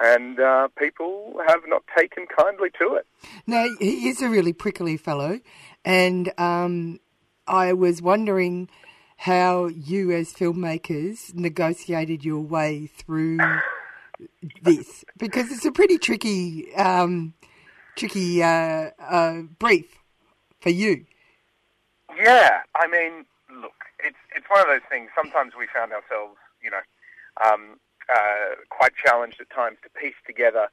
And 0.00 0.40
uh, 0.40 0.68
people 0.76 1.36
have 1.46 1.60
not 1.68 1.84
taken 1.96 2.26
kindly 2.26 2.70
to 2.80 2.94
it. 2.94 3.06
Now, 3.46 3.66
he 3.78 4.08
is 4.08 4.22
a 4.22 4.28
really 4.28 4.52
prickly 4.52 4.96
fellow, 4.96 5.38
and 5.84 6.32
um, 6.36 6.98
I 7.46 7.74
was 7.74 8.02
wondering 8.02 8.68
how 9.18 9.66
you, 9.66 10.10
as 10.10 10.32
filmmakers, 10.32 11.32
negotiated 11.34 12.24
your 12.24 12.40
way 12.40 12.88
through 12.88 13.38
this 14.62 15.04
because 15.16 15.52
it's 15.52 15.64
a 15.64 15.72
pretty 15.72 15.98
tricky, 15.98 16.74
um, 16.74 17.34
tricky 17.96 18.42
uh, 18.42 18.90
uh, 18.98 19.42
brief 19.60 19.96
for 20.60 20.70
you. 20.70 21.06
Yeah, 22.16 22.62
I 22.74 22.86
mean, 22.88 23.26
it's 24.04 24.20
it's 24.36 24.46
one 24.48 24.60
of 24.60 24.68
those 24.68 24.86
things. 24.88 25.10
Sometimes 25.16 25.52
we 25.58 25.66
found 25.72 25.92
ourselves, 25.92 26.36
you 26.62 26.70
know, 26.70 26.84
um, 27.44 27.80
uh, 28.12 28.60
quite 28.70 28.92
challenged 28.94 29.40
at 29.40 29.50
times 29.50 29.78
to 29.82 29.88
piece 29.98 30.18
together 30.26 30.68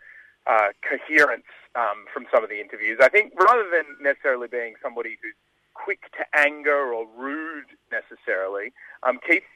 uh, 0.47 0.75
coherence 0.83 1.49
um, 1.75 2.05
from 2.13 2.25
some 2.33 2.43
of 2.43 2.49
the 2.49 2.59
interviews. 2.59 2.99
I 3.01 3.09
think 3.09 3.33
rather 3.39 3.65
than 3.71 3.85
necessarily 4.01 4.47
being 4.47 4.75
somebody 4.81 5.17
who's 5.21 5.35
quick 5.73 6.11
to 6.17 6.25
anger 6.37 6.93
or 6.93 7.07
rude 7.17 7.71
necessarily, 7.91 8.73
um, 9.03 9.19
Keith 9.25 9.47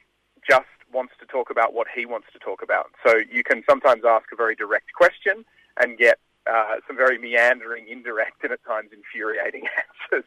just 0.48 0.66
wants 0.92 1.12
to 1.20 1.26
talk 1.26 1.50
about 1.50 1.74
what 1.74 1.86
he 1.92 2.06
wants 2.06 2.28
to 2.32 2.38
talk 2.38 2.62
about. 2.62 2.90
So 3.04 3.16
you 3.30 3.42
can 3.42 3.62
sometimes 3.68 4.02
ask 4.06 4.26
a 4.32 4.36
very 4.36 4.54
direct 4.54 4.92
question 4.94 5.44
and 5.80 5.98
get 5.98 6.18
uh, 6.46 6.76
some 6.86 6.96
very 6.96 7.18
meandering, 7.18 7.88
indirect, 7.88 8.44
and 8.44 8.52
at 8.52 8.64
times 8.64 8.90
infuriating 8.92 9.64
answers. 10.12 10.24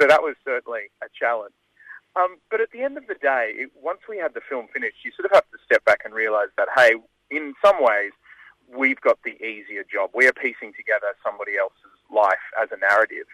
so 0.00 0.06
that 0.06 0.22
was 0.22 0.34
certainly 0.44 0.90
a 1.02 1.06
challenge. 1.18 1.54
Um, 2.16 2.36
but 2.50 2.60
at 2.60 2.70
the 2.72 2.82
end 2.82 2.96
of 2.98 3.06
the 3.06 3.14
day, 3.14 3.52
it, 3.54 3.70
once 3.80 4.00
we 4.08 4.18
had 4.18 4.34
the 4.34 4.40
film 4.48 4.66
finished, 4.72 5.04
you 5.04 5.12
sort 5.12 5.26
of 5.26 5.32
have 5.32 5.48
to 5.52 5.58
step 5.64 5.84
back 5.84 6.02
and 6.04 6.14
realize 6.14 6.48
that, 6.56 6.68
hey, 6.74 6.92
in 7.30 7.54
some 7.64 7.76
ways, 7.82 8.12
we've 8.74 9.00
got 9.00 9.18
the 9.24 9.40
easier 9.42 9.84
job. 9.84 10.10
We 10.14 10.26
are 10.26 10.32
piecing 10.32 10.72
together 10.74 11.14
somebody 11.24 11.56
else's 11.56 11.98
life 12.12 12.44
as 12.60 12.68
a 12.72 12.76
narrative. 12.76 13.26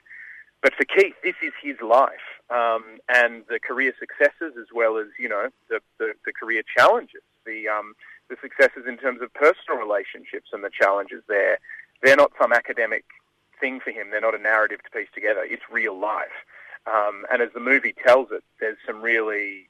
But 0.63 0.75
for 0.75 0.85
Keith, 0.85 1.15
this 1.23 1.35
is 1.43 1.53
his 1.63 1.77
life, 1.83 2.25
um, 2.49 2.99
and 3.09 3.45
the 3.51 3.61
career 3.61 3.93
successes 3.99 4.55
as 4.59 4.69
well 4.75 4.97
as 4.97 5.09
you 5.19 5.29
know 5.29 5.51
the 5.69 5.81
the, 5.99 6.15
the 6.25 6.33
career 6.33 6.63
challenges, 6.77 7.21
the 7.45 7.69
um, 7.69 7.93
the 8.31 8.37
successes 8.41 8.85
in 8.89 8.97
terms 8.97 9.21
of 9.21 9.33
personal 9.35 9.79
relationships 9.79 10.51
and 10.55 10.65
the 10.65 10.71
challenges 10.71 11.23
there. 11.29 11.59
They're 12.03 12.17
not 12.17 12.33
some 12.41 12.53
academic 12.53 13.05
thing 13.61 13.81
for 13.81 13.91
him. 13.91 14.09
They're 14.11 14.23
not 14.23 14.35
a 14.35 14.39
narrative 14.39 14.81
to 14.85 14.91
piece 14.91 15.09
together. 15.15 15.45
It's 15.45 15.63
real 15.71 15.99
life. 15.99 16.33
Um, 16.86 17.24
and 17.32 17.40
as 17.40 17.51
the 17.55 17.61
movie 17.61 17.94
tells 18.06 18.31
it, 18.31 18.44
there's 18.61 18.77
some 18.86 19.01
really 19.01 19.69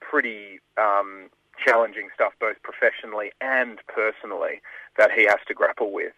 pretty 0.00 0.60
um, 0.78 1.28
challenging 1.64 2.08
stuff, 2.14 2.32
both 2.40 2.56
professionally 2.62 3.32
and 3.40 3.78
personally, 3.88 4.60
that 4.96 5.10
he 5.12 5.24
has 5.24 5.38
to 5.48 5.54
grapple 5.54 5.90
with. 5.92 6.12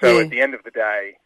So 0.00 0.16
Yeah. 0.18 0.24
at 0.24 0.30
the 0.30 0.40
end 0.40 0.54
of 0.54 0.62
the 0.64 0.70
day, 0.70 1.16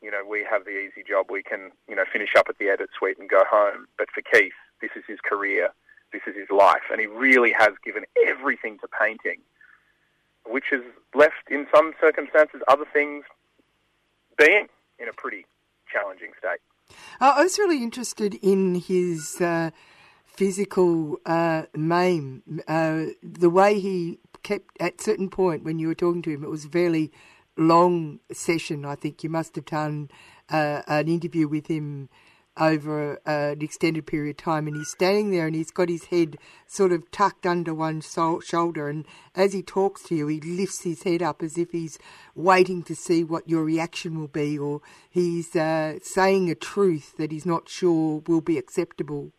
you 0.00 0.10
know, 0.10 0.24
we 0.24 0.44
have 0.44 0.64
the 0.64 0.78
easy 0.78 1.02
job. 1.06 1.26
We 1.30 1.42
can, 1.42 1.72
you 1.88 1.96
know, 1.96 2.04
finish 2.10 2.34
up 2.36 2.46
at 2.48 2.58
the 2.58 2.68
edit 2.68 2.90
suite 2.96 3.18
and 3.18 3.28
go 3.28 3.44
home. 3.44 3.88
But 3.98 4.10
for 4.10 4.22
Keith, 4.22 4.52
this 4.80 4.90
is 4.94 5.04
his 5.06 5.20
career. 5.20 5.70
This 6.12 6.22
is 6.26 6.36
his 6.36 6.48
life. 6.50 6.82
And 6.90 7.00
he 7.00 7.06
really 7.06 7.52
has 7.52 7.72
given 7.84 8.04
everything 8.26 8.78
to 8.78 8.88
painting, 8.88 9.40
which 10.46 10.66
has 10.70 10.82
left, 11.14 11.50
in 11.50 11.66
some 11.74 11.94
circumstances, 12.00 12.62
other 12.68 12.86
things 12.90 13.24
being 14.38 14.68
in 14.98 15.08
a 15.08 15.12
pretty 15.12 15.44
challenging 15.92 16.30
state. 16.38 16.60
I 17.20 17.42
was 17.42 17.58
really 17.58 17.82
interested 17.82 18.34
in 18.34 18.76
his 18.76 19.40
uh, 19.40 19.70
physical 20.24 21.18
uh. 21.26 21.62
Uh, 22.66 23.06
the 23.22 23.50
way 23.50 23.80
he 23.80 24.18
kept, 24.42 24.76
at 24.80 25.00
certain 25.00 25.28
point 25.28 25.64
when 25.64 25.78
you 25.78 25.88
were 25.88 25.94
talking 25.94 26.22
to 26.22 26.30
him, 26.30 26.44
it 26.44 26.50
was 26.50 26.64
a 26.64 26.68
fairly 26.68 27.10
long 27.56 28.20
session. 28.32 28.84
I 28.84 28.94
think 28.94 29.24
you 29.24 29.30
must 29.30 29.56
have 29.56 29.64
done 29.64 30.10
uh, 30.48 30.82
an 30.86 31.08
interview 31.08 31.48
with 31.48 31.66
him 31.66 32.08
over 32.58 33.20
uh, 33.26 33.52
an 33.52 33.62
extended 33.62 34.06
period 34.06 34.30
of 34.30 34.36
time, 34.36 34.66
and 34.66 34.76
he's 34.76 34.90
standing 34.90 35.30
there 35.30 35.46
and 35.46 35.54
he's 35.54 35.70
got 35.70 35.88
his 35.88 36.06
head 36.06 36.36
sort 36.66 36.92
of 36.92 37.10
tucked 37.10 37.46
under 37.46 37.74
one 37.74 38.00
so- 38.00 38.40
shoulder, 38.40 38.88
and 38.88 39.06
as 39.34 39.52
he 39.52 39.62
talks 39.62 40.02
to 40.04 40.14
you, 40.14 40.26
he 40.26 40.40
lifts 40.40 40.82
his 40.82 41.02
head 41.02 41.22
up 41.22 41.42
as 41.42 41.56
if 41.56 41.70
he's 41.70 41.98
waiting 42.34 42.82
to 42.82 42.94
see 42.94 43.24
what 43.24 43.48
your 43.48 43.64
reaction 43.64 44.18
will 44.18 44.28
be, 44.28 44.58
or 44.58 44.80
he's 45.08 45.54
uh, 45.56 45.98
saying 46.02 46.50
a 46.50 46.54
truth 46.54 47.16
that 47.16 47.32
he's 47.32 47.46
not 47.46 47.68
sure 47.68 48.22
will 48.26 48.40
be 48.40 48.58
acceptable. 48.58 49.32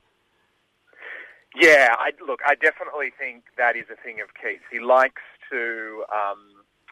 Yeah, 1.59 1.95
I, 1.97 2.11
look, 2.25 2.39
I 2.45 2.55
definitely 2.55 3.11
think 3.17 3.43
that 3.57 3.75
is 3.75 3.85
a 3.91 4.01
thing 4.01 4.21
of 4.21 4.29
Keith. 4.35 4.61
He 4.71 4.79
likes 4.79 5.21
to 5.51 6.03
um, 6.13 6.39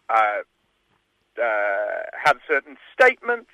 uh, 0.09 0.41
uh, 1.41 2.01
have 2.23 2.37
certain 2.47 2.75
statements, 2.91 3.51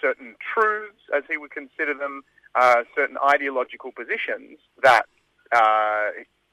certain 0.00 0.36
truths, 0.54 1.02
as 1.14 1.24
he 1.28 1.36
would 1.36 1.50
consider 1.50 1.94
them, 1.94 2.22
uh, 2.54 2.84
certain 2.94 3.16
ideological 3.18 3.92
positions 3.92 4.58
that 4.82 5.06
uh, 5.52 6.10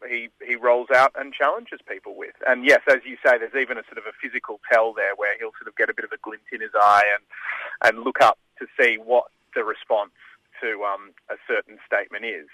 he 0.07 0.29
he 0.45 0.55
rolls 0.55 0.89
out 0.93 1.11
and 1.15 1.33
challenges 1.33 1.79
people 1.87 2.15
with. 2.15 2.35
And 2.45 2.65
yes, 2.65 2.81
as 2.89 2.99
you 3.05 3.17
say, 3.25 3.37
there's 3.37 3.55
even 3.55 3.77
a 3.77 3.83
sort 3.85 3.97
of 3.97 4.05
a 4.05 4.15
physical 4.21 4.59
tell 4.71 4.93
there 4.93 5.15
where 5.15 5.37
he'll 5.39 5.55
sort 5.57 5.67
of 5.67 5.75
get 5.75 5.89
a 5.89 5.93
bit 5.93 6.05
of 6.05 6.11
a 6.11 6.17
glint 6.21 6.43
in 6.51 6.61
his 6.61 6.75
eye 6.75 7.03
and 7.15 7.23
and 7.95 8.03
look 8.03 8.21
up 8.21 8.37
to 8.59 8.67
see 8.79 8.97
what 8.97 9.25
the 9.55 9.63
response 9.63 10.11
to 10.61 10.83
um, 10.83 11.13
a 11.29 11.35
certain 11.47 11.77
statement 11.85 12.25
is. 12.25 12.47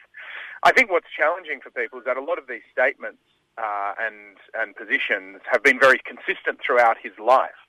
I 0.64 0.72
think 0.72 0.92
what's 0.92 1.08
challenging 1.16 1.60
for 1.62 1.70
people 1.72 2.00
is 2.00 2.06
that 2.06 2.18
a 2.18 2.24
lot 2.24 2.38
of 2.38 2.48
these 2.48 2.66
statements 2.72 3.24
uh, 3.58 3.94
and 4.00 4.38
and 4.54 4.76
positions 4.76 5.42
have 5.52 5.64
been 5.64 5.80
very 5.80 6.00
consistent 6.06 6.60
throughout 6.66 6.98
his 7.02 7.14
life. 7.18 7.60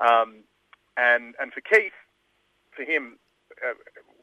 Um, 0.00 0.44
and 0.96 1.34
and 1.40 1.52
for 1.52 1.60
Keith, 1.60 1.96
for 2.76 2.82
him, 2.84 3.18
uh, 3.64 3.74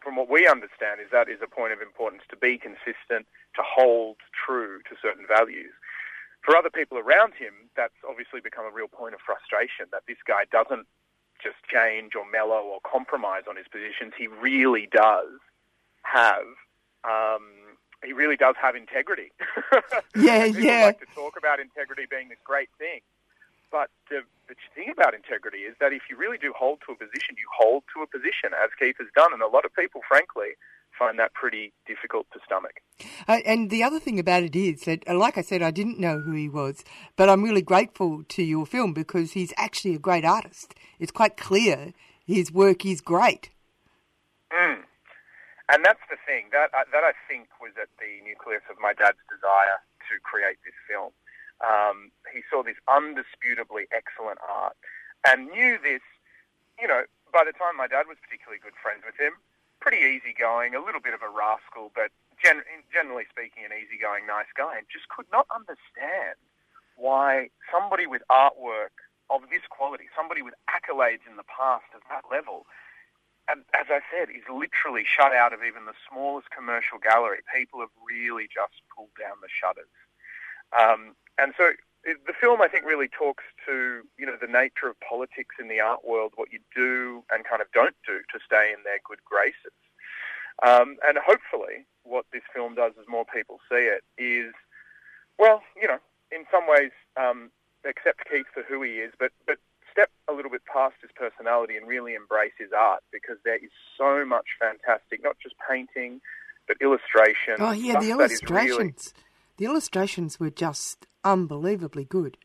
from 0.03 0.15
what 0.15 0.29
we 0.29 0.47
understand, 0.47 0.99
is 1.01 1.07
that 1.11 1.29
is 1.29 1.39
a 1.41 1.47
point 1.47 1.73
of 1.73 1.81
importance 1.81 2.23
to 2.29 2.37
be 2.37 2.57
consistent, 2.57 3.27
to 3.55 3.61
hold 3.63 4.17
true 4.33 4.79
to 4.89 4.95
certain 5.01 5.25
values. 5.27 5.71
For 6.43 6.55
other 6.57 6.69
people 6.71 6.97
around 6.97 7.33
him, 7.35 7.69
that's 7.75 7.93
obviously 8.07 8.41
become 8.41 8.65
a 8.65 8.71
real 8.71 8.87
point 8.87 9.13
of 9.13 9.21
frustration 9.21 9.85
that 9.91 10.03
this 10.07 10.17
guy 10.25 10.45
doesn't 10.51 10.87
just 11.41 11.57
change 11.69 12.13
or 12.15 12.25
mellow 12.29 12.61
or 12.61 12.79
compromise 12.81 13.43
on 13.49 13.55
his 13.57 13.67
positions. 13.67 14.13
He 14.17 14.27
really 14.27 14.87
does 14.91 15.37
have. 16.03 16.45
Um, 17.03 17.77
he 18.03 18.13
really 18.13 18.37
does 18.37 18.55
have 18.61 18.75
integrity. 18.75 19.31
Yeah, 20.15 20.47
People 20.47 20.61
yeah. 20.63 20.85
like 20.85 20.99
to 20.99 21.05
talk 21.15 21.37
about 21.37 21.59
integrity 21.59 22.03
being 22.09 22.29
this 22.29 22.37
great 22.43 22.69
thing. 22.77 22.99
But 23.71 23.89
the, 24.09 24.21
the 24.49 24.55
thing 24.75 24.91
about 24.91 25.15
integrity 25.15 25.63
is 25.63 25.75
that 25.79 25.93
if 25.93 26.03
you 26.09 26.17
really 26.17 26.37
do 26.37 26.53
hold 26.55 26.79
to 26.85 26.93
a 26.93 26.95
position, 26.95 27.39
you 27.39 27.47
hold 27.55 27.83
to 27.95 28.03
a 28.03 28.07
position, 28.07 28.51
as 28.51 28.69
Keith 28.77 28.97
has 28.99 29.07
done. 29.15 29.31
And 29.33 29.41
a 29.41 29.47
lot 29.47 29.63
of 29.63 29.73
people, 29.73 30.01
frankly, 30.07 30.59
find 30.97 31.17
that 31.19 31.33
pretty 31.33 31.73
difficult 31.87 32.27
to 32.33 32.39
stomach. 32.45 32.83
Uh, 33.27 33.39
and 33.45 33.69
the 33.69 33.81
other 33.81 33.99
thing 33.99 34.19
about 34.19 34.43
it 34.43 34.55
is 34.55 34.81
that, 34.81 35.03
uh, 35.07 35.15
like 35.15 35.37
I 35.37 35.41
said, 35.41 35.61
I 35.61 35.71
didn't 35.71 35.99
know 35.99 36.19
who 36.19 36.33
he 36.33 36.49
was, 36.49 36.83
but 37.15 37.29
I'm 37.29 37.43
really 37.43 37.61
grateful 37.61 38.23
to 38.27 38.43
your 38.43 38.65
film 38.65 38.93
because 38.93 39.31
he's 39.31 39.53
actually 39.57 39.95
a 39.95 39.99
great 39.99 40.25
artist. 40.25 40.75
It's 40.99 41.11
quite 41.11 41.37
clear 41.37 41.93
his 42.25 42.51
work 42.51 42.85
is 42.85 43.01
great. 43.01 43.49
Mm. 44.51 44.83
And 45.71 45.85
that's 45.85 46.03
the 46.11 46.19
thing 46.27 46.51
that 46.51 46.67
uh, 46.75 46.83
that 46.91 47.07
I 47.07 47.15
think 47.31 47.47
was 47.63 47.71
at 47.79 47.87
the 47.95 48.19
nucleus 48.27 48.61
of 48.69 48.75
my 48.83 48.91
dad's 48.91 49.23
desire 49.31 49.79
to 50.11 50.19
create 50.19 50.59
this 50.67 50.75
film. 50.83 51.15
Um, 51.61 52.11
he 52.33 52.41
saw 52.49 52.63
this 52.63 52.77
undisputably 52.89 53.85
excellent 53.93 54.39
art 54.41 54.75
and 55.25 55.49
knew 55.49 55.77
this, 55.77 56.01
you 56.81 56.87
know, 56.87 57.05
by 57.31 57.45
the 57.45 57.53
time 57.53 57.77
my 57.77 57.87
dad 57.87 58.09
was 58.09 58.17
particularly 58.17 58.59
good 58.59 58.75
friends 58.81 59.05
with 59.05 59.15
him, 59.15 59.37
pretty 59.79 60.01
easygoing, 60.01 60.73
a 60.73 60.83
little 60.83 61.01
bit 61.01 61.13
of 61.13 61.21
a 61.21 61.29
rascal, 61.29 61.91
but 61.93 62.09
gen- 62.41 62.65
generally 62.91 63.25
speaking, 63.29 63.63
an 63.63 63.71
easygoing, 63.71 64.25
nice 64.25 64.49
guy, 64.57 64.77
and 64.77 64.85
just 64.89 65.07
could 65.09 65.29
not 65.31 65.45
understand 65.53 66.37
why 66.97 67.49
somebody 67.69 68.05
with 68.05 68.21
artwork 68.29 68.93
of 69.29 69.47
this 69.49 69.63
quality, 69.69 70.09
somebody 70.17 70.41
with 70.41 70.53
accolades 70.67 71.23
in 71.29 71.37
the 71.37 71.47
past 71.47 71.87
of 71.95 72.01
that 72.09 72.25
level, 72.29 72.65
and 73.49 73.65
as 73.73 73.87
I 73.89 74.01
said, 74.13 74.29
is 74.29 74.45
literally 74.47 75.03
shut 75.03 75.33
out 75.33 75.51
of 75.53 75.63
even 75.63 75.85
the 75.85 75.97
smallest 76.07 76.51
commercial 76.51 76.99
gallery. 76.99 77.39
People 77.53 77.79
have 77.81 77.93
really 77.99 78.45
just 78.45 78.79
pulled 78.93 79.11
down 79.19 79.41
the 79.41 79.49
shutters. 79.49 79.91
Um, 80.71 81.15
and 81.41 81.53
so 81.57 81.71
it, 82.03 82.17
the 82.25 82.33
film, 82.33 82.61
I 82.61 82.67
think, 82.67 82.85
really 82.85 83.07
talks 83.07 83.43
to 83.65 84.01
you 84.17 84.25
know 84.25 84.37
the 84.39 84.47
nature 84.47 84.87
of 84.87 84.99
politics 84.99 85.55
in 85.59 85.67
the 85.67 85.79
art 85.79 86.05
world, 86.05 86.33
what 86.35 86.51
you 86.51 86.59
do 86.75 87.23
and 87.31 87.45
kind 87.45 87.61
of 87.61 87.67
don't 87.73 87.95
do 88.05 88.19
to 88.19 88.39
stay 88.45 88.71
in 88.75 88.83
their 88.83 88.99
good 89.07 89.19
graces. 89.25 89.75
Um, 90.63 90.97
and 91.05 91.17
hopefully, 91.17 91.85
what 92.03 92.25
this 92.31 92.43
film 92.53 92.75
does, 92.75 92.93
as 92.99 93.07
more 93.07 93.25
people 93.25 93.59
see 93.69 93.89
it, 93.89 94.03
is 94.17 94.53
well, 95.37 95.61
you 95.79 95.87
know, 95.87 95.99
in 96.31 96.45
some 96.51 96.67
ways, 96.67 96.91
um, 97.17 97.51
accept 97.85 98.29
Keith 98.29 98.45
for 98.53 98.63
who 98.63 98.81
he 98.81 99.01
is, 99.01 99.13
but 99.19 99.31
but 99.45 99.57
step 99.91 100.09
a 100.27 100.33
little 100.33 100.51
bit 100.51 100.61
past 100.71 100.95
his 101.01 101.11
personality 101.15 101.75
and 101.75 101.87
really 101.87 102.15
embrace 102.15 102.53
his 102.57 102.69
art 102.77 103.03
because 103.11 103.37
there 103.43 103.57
is 103.57 103.71
so 103.97 104.25
much 104.25 104.55
fantastic, 104.59 105.21
not 105.23 105.35
just 105.41 105.55
painting, 105.69 106.21
but 106.67 106.77
illustration. 106.81 107.55
Oh 107.59 107.71
yeah, 107.71 107.99
the 107.99 108.11
illustrations. 108.11 109.13
The 109.57 109.65
illustrations 109.65 110.39
were 110.39 110.49
just 110.49 111.05
unbelievably 111.23 112.05
good. 112.05 112.37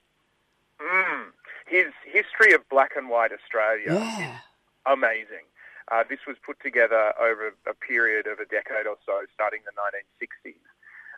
Mm. 0.81 1.27
His 1.67 1.93
history 2.05 2.53
of 2.53 2.69
black 2.69 2.93
and 2.97 3.09
white 3.09 3.33
Australia 3.33 3.87
yeah. 3.89 4.39
amazing. 4.87 5.47
Uh, 5.91 6.03
this 6.09 6.21
was 6.27 6.37
put 6.45 6.59
together 6.61 7.15
over 7.21 7.55
a 7.67 7.75
period 7.75 8.27
of 8.27 8.41
a 8.41 8.45
decade 8.45 8.87
or 8.87 8.97
so, 9.07 9.23
starting 9.33 9.61
the 9.65 9.73
1960s. 9.73 10.59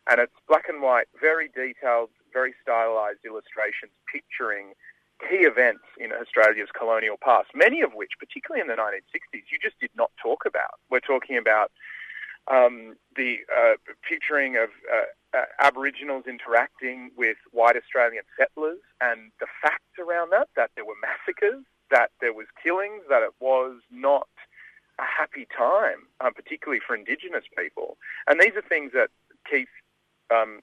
And 0.08 0.20
it's 0.20 0.32
black 0.46 0.68
and 0.68 0.82
white, 0.82 1.08
very 1.18 1.48
detailed, 1.48 2.10
very 2.32 2.54
stylized 2.62 3.20
illustrations 3.24 3.92
picturing 4.10 4.72
key 5.20 5.44
events 5.44 5.84
in 5.98 6.12
Australia's 6.12 6.68
colonial 6.76 7.16
past, 7.20 7.48
many 7.54 7.80
of 7.80 7.92
which, 7.94 8.12
particularly 8.18 8.60
in 8.60 8.68
the 8.68 8.80
1960s, 8.80 9.50
you 9.50 9.58
just 9.60 9.78
did 9.80 9.90
not 9.96 10.10
talk 10.22 10.44
about. 10.46 10.78
We're 10.90 11.00
talking 11.00 11.36
about 11.36 11.72
um, 12.50 12.96
the 13.16 13.38
uh, 13.54 13.74
picturing 14.08 14.56
of 14.56 14.70
uh, 14.92 15.38
uh, 15.38 15.44
Aboriginals 15.60 16.24
interacting 16.26 17.10
with 17.16 17.36
white 17.52 17.76
Australian 17.76 18.24
settlers 18.38 18.78
and 19.00 19.30
the 19.40 19.46
facts 19.62 19.98
around 19.98 20.30
that, 20.30 20.48
that 20.56 20.70
there 20.74 20.84
were 20.84 20.94
massacres, 21.00 21.64
that 21.90 22.10
there 22.20 22.32
was 22.32 22.46
killings, 22.62 23.02
that 23.08 23.22
it 23.22 23.34
was 23.40 23.76
not 23.90 24.28
a 24.98 25.04
happy 25.04 25.46
time, 25.56 26.08
uh, 26.20 26.30
particularly 26.30 26.80
for 26.84 26.94
Indigenous 26.96 27.44
people. 27.56 27.96
And 28.26 28.40
these 28.40 28.56
are 28.56 28.62
things 28.62 28.92
that 28.94 29.10
Keith 29.48 29.68
um, 30.34 30.60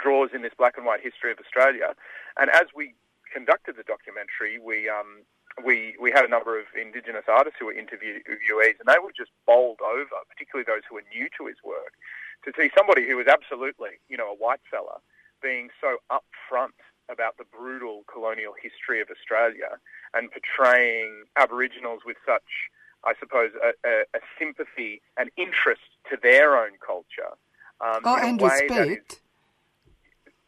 draws 0.00 0.30
in 0.34 0.42
this 0.42 0.52
black 0.56 0.76
and 0.76 0.86
white 0.86 1.00
history 1.02 1.30
of 1.30 1.38
Australia. 1.38 1.94
And 2.38 2.50
as 2.50 2.68
we 2.74 2.94
conducted 3.32 3.76
the 3.76 3.84
documentary, 3.84 4.58
we 4.58 4.88
um, 4.88 5.24
we 5.64 5.94
we 6.00 6.10
had 6.10 6.24
a 6.24 6.28
number 6.28 6.58
of 6.58 6.66
Indigenous 6.80 7.24
artists 7.28 7.58
who 7.58 7.66
were 7.66 7.74
interviewees, 7.74 8.80
and 8.80 8.86
they 8.86 8.98
were 9.02 9.12
just 9.16 9.30
bowled 9.46 9.80
over, 9.80 10.16
particularly 10.28 10.64
those 10.66 10.82
who 10.88 10.96
were 10.96 11.04
new 11.14 11.28
to 11.38 11.46
his 11.46 11.56
work, 11.64 11.92
to 12.44 12.52
see 12.56 12.70
somebody 12.76 13.06
who 13.06 13.16
was 13.16 13.26
absolutely, 13.26 14.00
you 14.08 14.16
know, 14.16 14.30
a 14.30 14.34
white 14.34 14.60
fella 14.70 14.98
being 15.42 15.68
so 15.80 15.98
upfront 16.10 16.78
about 17.10 17.36
the 17.36 17.44
brutal 17.44 18.04
colonial 18.12 18.54
history 18.60 19.00
of 19.00 19.08
Australia 19.10 19.78
and 20.14 20.30
portraying 20.30 21.24
Aboriginals 21.36 22.00
with 22.06 22.16
such, 22.24 22.70
I 23.04 23.14
suppose, 23.18 23.50
a, 23.62 23.72
a, 23.86 24.02
a 24.14 24.20
sympathy 24.38 25.02
and 25.16 25.30
interest 25.36 25.82
to 26.10 26.16
their 26.22 26.56
own 26.56 26.72
culture. 26.84 27.34
Um, 27.80 28.00
oh, 28.04 28.16
and 28.16 28.40
respect. 28.40 29.20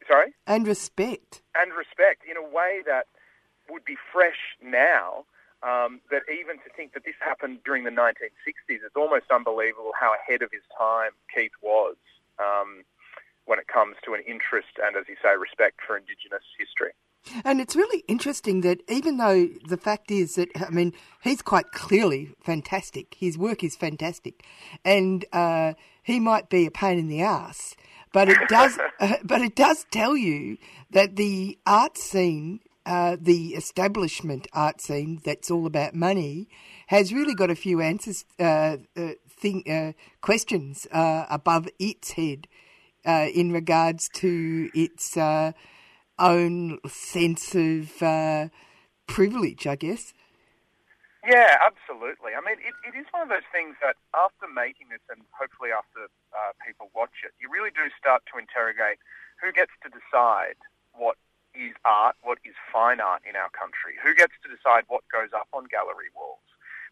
sorry? 0.07 0.35
And 0.47 0.67
respect. 0.67 1.43
And 1.55 1.73
respect 1.73 2.23
in 2.31 2.37
a 2.37 2.49
way 2.49 2.83
that 2.87 3.07
would 3.71 3.85
be 3.85 3.97
fresh 4.13 4.57
now. 4.63 5.25
Um, 5.63 6.03
that 6.11 6.29
even 6.29 6.57
to 6.59 6.69
think 6.77 6.93
that 6.93 7.07
this 7.07 7.15
happened 7.21 7.61
during 7.65 7.85
the 7.85 7.91
1960s, 7.91 8.85
it's 8.85 8.97
almost 8.97 9.31
unbelievable 9.33 9.93
how 9.99 10.13
ahead 10.13 10.43
of 10.43 10.53
his 10.53 10.61
time 10.77 11.13
Keith 11.35 11.57
was 11.63 11.97
um, 12.39 12.85
when 13.47 13.59
it 13.59 13.67
comes 13.67 13.97
to 14.05 14.13
an 14.13 14.21
interest 14.29 14.77
and, 14.77 14.95
as 14.95 15.09
you 15.09 15.17
say, 15.23 15.31
respect 15.41 15.81
for 15.81 15.97
Indigenous 15.97 16.45
history. 16.59 16.93
And 17.45 17.61
it's 17.61 17.75
really 17.75 18.05
interesting 18.09 18.61
that 18.61 18.81
even 18.89 19.17
though 19.17 19.49
the 19.67 19.77
fact 19.77 20.11
is 20.11 20.35
that, 20.35 20.49
I 20.57 20.71
mean, 20.71 20.93
he's 21.23 21.43
quite 21.43 21.73
clearly 21.73 22.31
fantastic. 22.43 23.15
His 23.19 23.39
work 23.39 23.65
is 23.65 23.77
fantastic. 23.77 24.45
And 24.85 25.25
uh, 25.33 25.75
he 26.03 26.21
might 26.21 26.51
be 26.51 26.67
a 26.67 26.71
pain 26.71 26.99
in 26.99 27.09
the 27.09 27.23
ass, 27.23 27.75
but 28.13 28.29
it 28.29 28.39
does, 28.49 28.79
uh, 29.01 29.17
but 29.25 29.41
it 29.41 29.57
does 29.57 29.87
tell 29.91 30.17
you 30.17 30.59
that 30.91 31.17
the 31.17 31.59
art 31.67 31.97
scene 31.97 32.61
uh, 32.87 33.17
the 33.21 33.55
establishment 33.55 34.47
art 34.53 34.81
scene 34.81 35.21
that's 35.25 35.51
all 35.51 35.67
about 35.67 35.95
money 35.95 36.49
has 36.89 37.13
really 37.13 37.35
got 37.35 37.51
a 37.51 37.55
few 37.55 37.81
answers, 37.81 38.25
uh, 38.39 38.77
uh, 38.97 39.13
thing, 39.29 39.65
uh, 39.71 39.93
questions 40.21 40.87
uh, 40.93 41.25
above 41.31 41.69
its 41.79 42.13
head 42.13 42.47
in 43.07 43.53
regards 43.53 44.09
to 44.09 44.71
its 44.75 45.17
own 46.19 46.79
sense 46.87 47.55
of 47.55 48.51
privilege, 49.07 49.67
I 49.67 49.77
guess. 49.77 50.13
Yeah, 51.27 51.57
absolutely. 51.65 52.37
I 52.37 52.45
mean, 52.45 52.61
it, 52.61 52.77
it 52.85 52.99
is 53.01 53.07
one 53.11 53.23
of 53.23 53.31
those 53.31 53.49
things 53.49 53.77
that 53.81 53.97
after 54.13 54.45
making 54.45 54.93
this 54.93 55.01
and 55.09 55.25
hopefully 55.33 55.71
after 55.73 56.09
people 56.67 56.91
watch 56.95 57.25
it, 57.25 57.33
you 57.41 57.49
really 57.49 57.71
do 57.71 57.89
start 57.97 58.23
to 58.33 58.39
interrogate 58.39 59.01
who 59.41 59.53
gets 59.53 59.73
to 59.83 59.89
decide 59.89 60.57
what 60.93 61.17
is 61.55 61.73
art, 61.85 62.17
what 62.23 62.39
is 62.45 62.55
fine 62.71 63.01
art 63.01 63.23
in 63.23 63.35
our 63.35 63.51
country? 63.51 63.95
Who 64.03 64.15
gets 64.15 64.35
to 64.43 64.51
decide 64.51 64.85
what 64.91 65.07
goes 65.11 65.31
up 65.33 65.49
on 65.55 65.71
gallery 65.71 66.11
walls? 66.15 66.43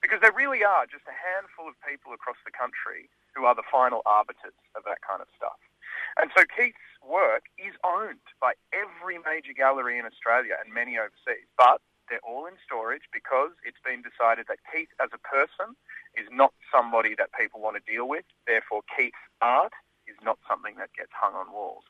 Because 0.01 0.19
there 0.23 0.35
really 0.35 0.65
are 0.65 0.87
just 0.87 1.07
a 1.07 1.15
handful 1.15 1.69
of 1.69 1.79
people 1.87 2.11
across 2.11 2.39
the 2.43 2.51
country 2.51 3.07
who 3.35 3.47
are 3.47 3.55
the 3.55 3.67
final 3.71 4.03
arbiters 4.07 4.57
of 4.75 4.83
that 4.85 5.03
kind 5.07 5.23
of 5.23 5.29
stuff. 5.37 5.59
And 6.19 6.31
so 6.37 6.45
Keith's 6.45 6.83
work 7.01 7.47
is 7.59 7.75
owned 7.85 8.23
by 8.41 8.55
every 8.75 9.19
major 9.23 9.55
gallery 9.55 9.99
in 9.99 10.05
Australia 10.05 10.59
and 10.59 10.75
many 10.75 10.99
overseas, 10.99 11.47
but 11.57 11.81
they're 12.11 12.25
all 12.27 12.47
in 12.47 12.59
storage 12.61 13.07
because 13.13 13.55
it's 13.65 13.81
been 13.81 14.03
decided 14.03 14.47
that 14.49 14.59
Keith 14.69 14.91
as 15.01 15.11
a 15.15 15.23
person 15.23 15.79
is 16.19 16.27
not 16.31 16.53
somebody 16.69 17.15
that 17.17 17.33
people 17.33 17.61
want 17.61 17.79
to 17.79 17.85
deal 17.87 18.09
with. 18.09 18.27
Therefore, 18.47 18.83
Keith's 18.91 19.23
art 19.41 19.73
is 20.07 20.17
not 20.23 20.39
something 20.49 20.77
that 20.77 20.93
gets 20.93 21.13
hung 21.15 21.35
on 21.35 21.53
walls. 21.53 21.85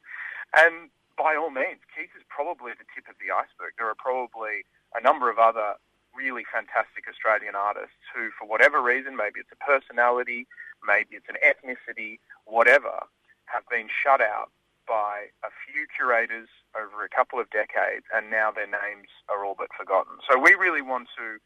And 0.55 0.91
by 1.17 1.37
all 1.37 1.51
means, 1.51 1.81
Keith 1.95 2.13
is 2.17 2.25
probably 2.29 2.73
the 2.73 2.89
tip 2.95 3.09
of 3.09 3.17
the 3.21 3.33
iceberg. 3.33 3.75
There 3.77 3.89
are 3.89 3.99
probably 3.99 4.65
a 4.95 5.01
number 5.01 5.31
of 5.31 5.39
other 5.39 5.77
really 6.15 6.45
fantastic 6.45 7.09
Australian 7.09 7.55
artists 7.55 8.05
who, 8.15 8.31
for 8.37 8.47
whatever 8.47 8.81
reason, 8.81 9.17
maybe 9.17 9.41
it's 9.41 9.53
a 9.53 9.61
personality, 9.65 10.47
maybe 10.85 11.17
it's 11.17 11.29
an 11.29 11.41
ethnicity, 11.41 12.21
whatever, 12.45 13.09
have 13.47 13.65
been 13.69 13.89
shut 13.89 14.21
out 14.21 14.53
by 14.87 15.31
a 15.45 15.51
few 15.65 15.87
curators 15.89 16.49
over 16.77 17.05
a 17.05 17.09
couple 17.09 17.41
of 17.41 17.49
decades, 17.51 18.05
and 18.13 18.31
now 18.31 18.51
their 18.51 18.67
names 18.67 19.09
are 19.29 19.45
all 19.45 19.55
but 19.57 19.73
forgotten. 19.73 20.21
So 20.29 20.39
we 20.39 20.55
really 20.55 20.83
want 20.83 21.09
to 21.17 21.39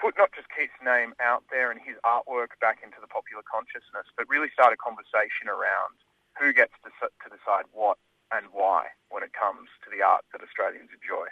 put 0.00 0.18
not 0.18 0.32
just 0.34 0.48
Keith's 0.50 0.74
name 0.82 1.14
out 1.22 1.44
there 1.50 1.70
and 1.70 1.78
his 1.78 1.94
artwork 2.02 2.58
back 2.60 2.82
into 2.82 2.98
the 3.00 3.06
popular 3.06 3.42
consciousness, 3.46 4.10
but 4.16 4.26
really 4.28 4.50
start 4.50 4.72
a 4.72 4.80
conversation 4.80 5.46
around 5.46 5.94
who 6.34 6.52
gets 6.52 6.74
to, 6.82 6.90
to 6.90 7.26
decide 7.30 7.70
what 7.70 7.98
and 8.32 8.46
why 8.52 8.86
when 9.10 9.22
it 9.22 9.32
comes 9.32 9.68
to 9.84 9.90
the 9.90 10.04
art 10.04 10.24
that 10.32 10.42
Australians 10.42 10.90
enjoy. 10.92 11.26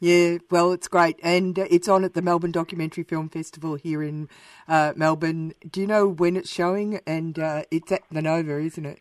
Yeah, 0.00 0.38
well, 0.50 0.72
it's 0.72 0.86
great. 0.86 1.18
And 1.22 1.58
uh, 1.58 1.66
it's 1.70 1.88
on 1.88 2.04
at 2.04 2.14
the 2.14 2.22
Melbourne 2.22 2.52
Documentary 2.52 3.02
Film 3.02 3.28
Festival 3.28 3.74
here 3.74 4.02
in 4.02 4.28
uh, 4.68 4.92
Melbourne. 4.94 5.54
Do 5.68 5.80
you 5.80 5.86
know 5.86 6.06
when 6.06 6.36
it's 6.36 6.50
showing? 6.50 7.00
And 7.06 7.38
uh, 7.38 7.62
it's 7.70 7.90
at 7.90 8.02
the 8.10 8.22
Nova, 8.22 8.60
isn't 8.60 8.86
it? 8.86 9.00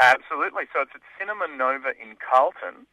Absolutely. 0.00 0.64
So 0.72 0.82
it's 0.82 0.92
at 0.94 1.02
Cinema 1.18 1.48
Nova 1.54 1.90
in 2.00 2.16
Carlton, 2.16 2.86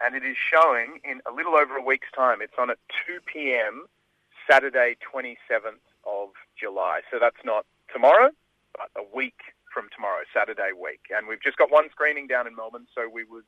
and 0.00 0.14
it 0.16 0.24
is 0.24 0.36
showing 0.36 1.00
in 1.04 1.20
a 1.30 1.32
little 1.32 1.54
over 1.54 1.76
a 1.76 1.82
week's 1.82 2.10
time. 2.14 2.38
It's 2.40 2.54
on 2.58 2.70
at 2.70 2.78
2 3.06 3.20
p.m. 3.24 3.86
Saturday, 4.50 4.96
27th 5.14 5.82
of 6.06 6.30
July. 6.60 7.00
So 7.10 7.18
that's 7.20 7.44
not 7.44 7.66
tomorrow, 7.92 8.30
but 8.76 8.90
a 8.96 9.16
week 9.16 9.53
from 9.74 9.90
tomorrow, 9.94 10.22
Saturday 10.32 10.70
week. 10.70 11.10
And 11.10 11.26
we've 11.26 11.42
just 11.42 11.58
got 11.58 11.70
one 11.70 11.90
screening 11.90 12.28
down 12.30 12.46
in 12.46 12.54
Melbourne, 12.54 12.86
so 12.94 13.10
we 13.10 13.24
would 13.24 13.44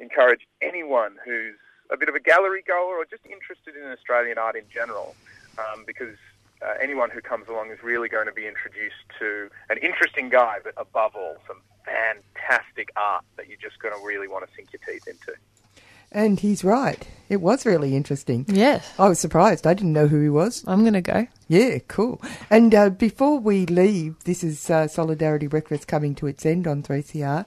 encourage 0.00 0.48
anyone 0.62 1.16
who's 1.24 1.60
a 1.92 1.96
bit 1.96 2.08
of 2.08 2.14
a 2.14 2.20
gallery 2.20 2.64
goer 2.66 2.96
or 2.96 3.04
just 3.04 3.24
interested 3.26 3.76
in 3.76 3.84
Australian 3.92 4.38
art 4.38 4.56
in 4.56 4.64
general, 4.72 5.14
um, 5.58 5.84
because 5.86 6.16
uh, 6.64 6.74
anyone 6.80 7.10
who 7.10 7.20
comes 7.20 7.46
along 7.48 7.70
is 7.70 7.82
really 7.82 8.08
going 8.08 8.26
to 8.26 8.32
be 8.32 8.46
introduced 8.48 9.04
to 9.18 9.50
an 9.68 9.76
interesting 9.78 10.28
guy, 10.28 10.56
but 10.64 10.72
above 10.76 11.14
all, 11.14 11.36
some 11.46 11.60
fantastic 11.84 12.90
art 12.96 13.24
that 13.36 13.48
you're 13.48 13.60
just 13.60 13.78
going 13.78 13.94
to 13.94 14.00
really 14.04 14.28
want 14.28 14.46
to 14.48 14.50
sink 14.56 14.72
your 14.72 14.80
teeth 14.86 15.06
into. 15.06 15.36
And 16.10 16.40
he's 16.40 16.64
right. 16.64 17.06
It 17.28 17.42
was 17.42 17.66
really 17.66 17.94
interesting. 17.94 18.46
Yes. 18.48 18.90
I 18.98 19.08
was 19.08 19.18
surprised. 19.18 19.66
I 19.66 19.74
didn't 19.74 19.92
know 19.92 20.06
who 20.06 20.22
he 20.22 20.30
was. 20.30 20.64
I'm 20.66 20.80
going 20.80 20.94
to 20.94 21.02
go. 21.02 21.26
Yeah, 21.46 21.78
cool. 21.86 22.22
And 22.48 22.74
uh, 22.74 22.90
before 22.90 23.38
we 23.38 23.66
leave, 23.66 24.16
this 24.24 24.42
is 24.42 24.70
uh, 24.70 24.88
Solidarity 24.88 25.46
Breakfast 25.46 25.86
coming 25.86 26.14
to 26.16 26.26
its 26.26 26.46
end 26.46 26.66
on 26.66 26.82
3CR. 26.82 27.44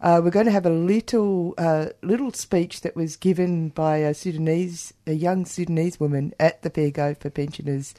Uh, 0.00 0.20
we're 0.22 0.30
going 0.30 0.46
to 0.46 0.52
have 0.52 0.66
a 0.66 0.70
little 0.70 1.54
uh, 1.56 1.86
little 2.02 2.30
speech 2.32 2.82
that 2.82 2.94
was 2.94 3.16
given 3.16 3.70
by 3.70 3.98
a 3.98 4.12
Sudanese, 4.12 4.92
a 5.06 5.14
young 5.14 5.46
Sudanese 5.46 5.98
woman 5.98 6.34
at 6.38 6.62
the 6.62 6.68
Fair 6.68 6.90
Go 6.90 7.14
for 7.14 7.30
Pensioners 7.30 7.94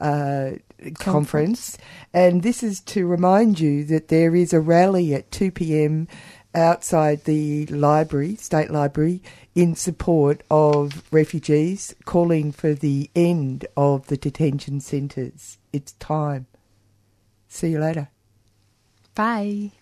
uh, 0.00 0.50
conference. 0.98 1.78
And 2.12 2.42
this 2.42 2.62
is 2.62 2.80
to 2.80 3.06
remind 3.06 3.60
you 3.60 3.84
that 3.84 4.08
there 4.08 4.36
is 4.36 4.52
a 4.52 4.60
rally 4.60 5.14
at 5.14 5.30
2 5.30 5.50
p.m. 5.52 6.06
outside 6.54 7.24
the 7.24 7.66
library, 7.66 8.36
State 8.36 8.70
Library, 8.70 9.22
in 9.58 9.74
support 9.74 10.40
of 10.52 11.02
refugees, 11.10 11.92
calling 12.04 12.52
for 12.52 12.74
the 12.74 13.10
end 13.16 13.66
of 13.76 14.06
the 14.06 14.16
detention 14.16 14.78
centres. 14.78 15.58
It's 15.72 15.94
time. 15.94 16.46
See 17.48 17.70
you 17.70 17.80
later. 17.80 18.08
Bye. 19.16 19.72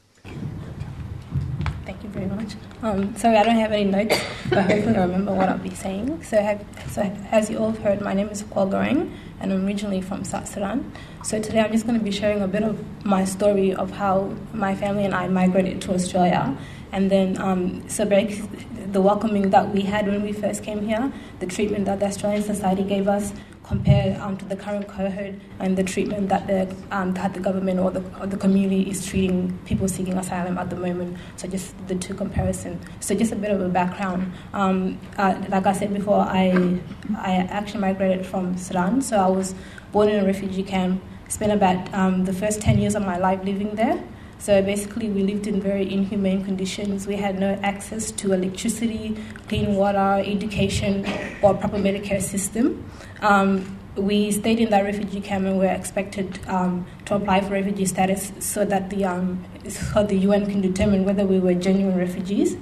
Thank 1.85 2.03
you 2.03 2.09
very 2.09 2.24
much. 2.24 2.55
Um, 2.82 3.15
sorry, 3.16 3.36
I 3.36 3.43
don't 3.43 3.57
have 3.57 3.70
any 3.70 3.85
notes, 3.85 4.19
but 4.48 4.65
hopefully 4.65 4.97
I 4.97 5.03
remember 5.03 5.35
what 5.35 5.51
I'll 5.51 5.59
be 5.59 5.74
saying. 5.74 6.23
So, 6.23 6.40
have, 6.40 6.65
so 6.89 7.03
as 7.31 7.51
you 7.51 7.59
all 7.59 7.73
have 7.73 7.82
heard, 7.82 8.01
my 8.01 8.15
name 8.15 8.31
is 8.31 8.44
Kwal 8.44 8.70
Goreng, 8.70 9.15
and 9.40 9.53
I'm 9.53 9.66
originally 9.66 10.01
from 10.01 10.24
South 10.24 10.48
Sudan. 10.48 10.90
So 11.23 11.39
today 11.39 11.61
I'm 11.61 11.70
just 11.70 11.86
going 11.86 11.98
to 11.98 12.05
be 12.05 12.11
sharing 12.11 12.40
a 12.40 12.48
bit 12.48 12.62
of 12.62 12.82
my 13.05 13.27
story 13.27 13.74
of 13.74 13.90
how 13.90 14.35
my 14.55 14.74
family 14.74 15.05
and 15.05 15.15
I 15.15 15.28
migrated 15.28 15.82
to 15.82 15.93
Australia, 15.93 16.57
and 16.92 17.10
then 17.10 17.38
um, 17.40 17.88
so 17.88 18.04
the 18.04 19.00
welcoming 19.00 19.50
that 19.50 19.74
we 19.74 19.82
had 19.82 20.06
when 20.06 20.22
we 20.22 20.32
first 20.32 20.62
came 20.62 20.86
here, 20.86 21.12
the 21.40 21.46
treatment 21.46 21.84
that 21.86 22.00
the 22.00 22.06
Australian 22.06 22.42
society 22.42 22.82
gave 22.82 23.08
us, 23.08 23.32
compared 23.66 24.16
um, 24.20 24.36
to 24.36 24.44
the 24.44 24.56
current 24.56 24.86
cohort 24.86 25.34
and 25.58 25.76
the 25.76 25.82
treatment 25.82 26.28
that 26.28 26.46
the 26.46 26.74
um, 26.90 27.12
that 27.14 27.34
the 27.34 27.40
government 27.40 27.80
or 27.80 27.90
the, 27.90 28.02
or 28.20 28.26
the 28.26 28.36
community 28.36 28.88
is 28.88 29.04
treating 29.04 29.58
people 29.64 29.88
seeking 29.88 30.16
asylum 30.16 30.56
at 30.56 30.70
the 30.70 30.76
moment. 30.76 31.16
So 31.36 31.48
just 31.48 31.74
the 31.88 31.96
two 31.96 32.14
comparison. 32.14 32.80
So 33.00 33.14
just 33.14 33.32
a 33.32 33.36
bit 33.36 33.50
of 33.50 33.60
a 33.60 33.68
background. 33.68 34.32
Um, 34.52 35.00
uh, 35.18 35.42
like 35.48 35.66
I 35.66 35.72
said 35.72 35.92
before, 35.92 36.20
I 36.20 36.78
I 37.16 37.32
actually 37.50 37.80
migrated 37.80 38.24
from 38.24 38.56
Sudan. 38.56 39.02
So 39.02 39.16
I 39.16 39.28
was 39.28 39.54
born 39.92 40.08
in 40.08 40.22
a 40.22 40.26
refugee 40.26 40.62
camp. 40.62 41.02
Spent 41.28 41.50
about 41.50 41.92
um, 41.92 42.24
the 42.24 42.32
first 42.32 42.60
ten 42.60 42.78
years 42.78 42.94
of 42.94 43.02
my 43.04 43.18
life 43.18 43.42
living 43.42 43.74
there. 43.74 44.00
So 44.38 44.62
basically, 44.62 45.08
we 45.08 45.22
lived 45.22 45.46
in 45.46 45.60
very 45.60 45.90
inhumane 45.92 46.44
conditions. 46.44 47.06
We 47.06 47.16
had 47.16 47.38
no 47.40 47.58
access 47.62 48.10
to 48.12 48.32
electricity, 48.32 49.16
clean 49.48 49.74
water, 49.74 50.22
education, 50.24 51.06
or 51.42 51.54
proper 51.54 51.78
Medicare 51.78 52.22
system. 52.22 52.84
Um, 53.20 53.78
we 53.96 54.30
stayed 54.30 54.60
in 54.60 54.70
that 54.70 54.84
refugee 54.84 55.20
camp 55.20 55.46
and 55.46 55.58
were 55.58 55.66
expected 55.66 56.38
um, 56.48 56.86
to 57.06 57.14
apply 57.14 57.40
for 57.40 57.50
refugee 57.50 57.86
status 57.86 58.30
so 58.40 58.64
that 58.64 58.90
the 58.90 59.04
um, 59.04 59.44
so 59.68 60.04
the 60.04 60.16
UN 60.18 60.46
can 60.46 60.60
determine 60.60 61.04
whether 61.04 61.26
we 61.26 61.38
were 61.38 61.54
genuine 61.54 61.96
refugees. 61.96 62.56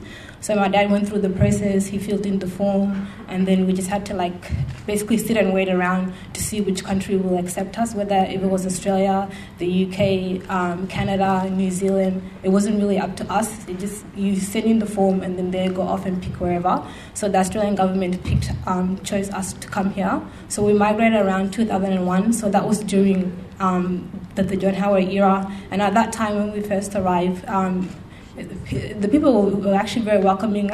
So 0.45 0.55
my 0.55 0.69
dad 0.69 0.91
went 0.91 1.09
through 1.09 1.23
the 1.23 1.31
process. 1.31 1.87
He 1.87 1.97
filled 1.97 2.27
in 2.27 2.39
the 2.39 2.47
form, 2.47 3.09
and 3.29 3.49
then 3.49 3.67
we 3.67 3.73
just 3.73 3.89
had 3.89 4.05
to 4.05 4.15
like 4.15 4.53
basically 4.85 5.17
sit 5.17 5.39
and 5.39 5.55
wait 5.55 5.71
around 5.71 6.13
to 6.35 6.43
see 6.43 6.61
which 6.61 6.85
country 6.85 7.17
will 7.17 7.39
accept 7.39 7.79
us. 7.79 7.95
Whether 7.95 8.17
if 8.17 8.43
it 8.43 8.47
was 8.47 8.67
Australia, 8.67 9.31
the 9.57 9.87
UK, 9.87 10.47
um, 10.51 10.87
Canada, 10.87 11.49
New 11.49 11.71
Zealand, 11.71 12.23
it 12.43 12.51
wasn't 12.51 12.79
really 12.79 12.99
up 12.99 13.17
to 13.17 13.33
us. 13.33 13.67
It 13.67 13.79
just 13.79 14.05
you 14.15 14.37
send 14.37 14.67
in 14.67 14.81
the 14.81 14.85
form, 14.85 15.23
and 15.23 15.39
then 15.39 15.51
they 15.51 15.67
go 15.69 15.81
off 15.81 16.05
and 16.05 16.23
pick 16.23 16.35
wherever. 16.39 16.87
So 17.15 17.27
the 17.27 17.39
Australian 17.39 17.75
government 17.75 18.23
picked 18.23 18.51
um, 18.67 19.03
chose 19.03 19.31
us 19.31 19.55
to 19.55 19.67
come 19.67 19.95
here. 19.95 20.21
So 20.49 20.63
we 20.63 20.75
migrated 20.75 21.25
around 21.25 21.55
2001. 21.55 22.35
So 22.35 22.51
that 22.51 22.69
was 22.69 22.81
during 22.81 23.33
um, 23.61 24.11
the, 24.35 24.43
the 24.43 24.59
John 24.59 24.75
Howard 24.75 25.09
era, 25.09 25.51
and 25.71 25.81
at 25.81 25.95
that 25.95 26.13
time 26.13 26.37
when 26.37 26.53
we 26.53 26.61
first 26.61 26.95
arrived. 26.95 27.47
Um, 27.47 27.89
the 28.37 29.09
people 29.09 29.51
were 29.51 29.75
actually 29.75 30.05
very 30.05 30.23
welcoming. 30.23 30.71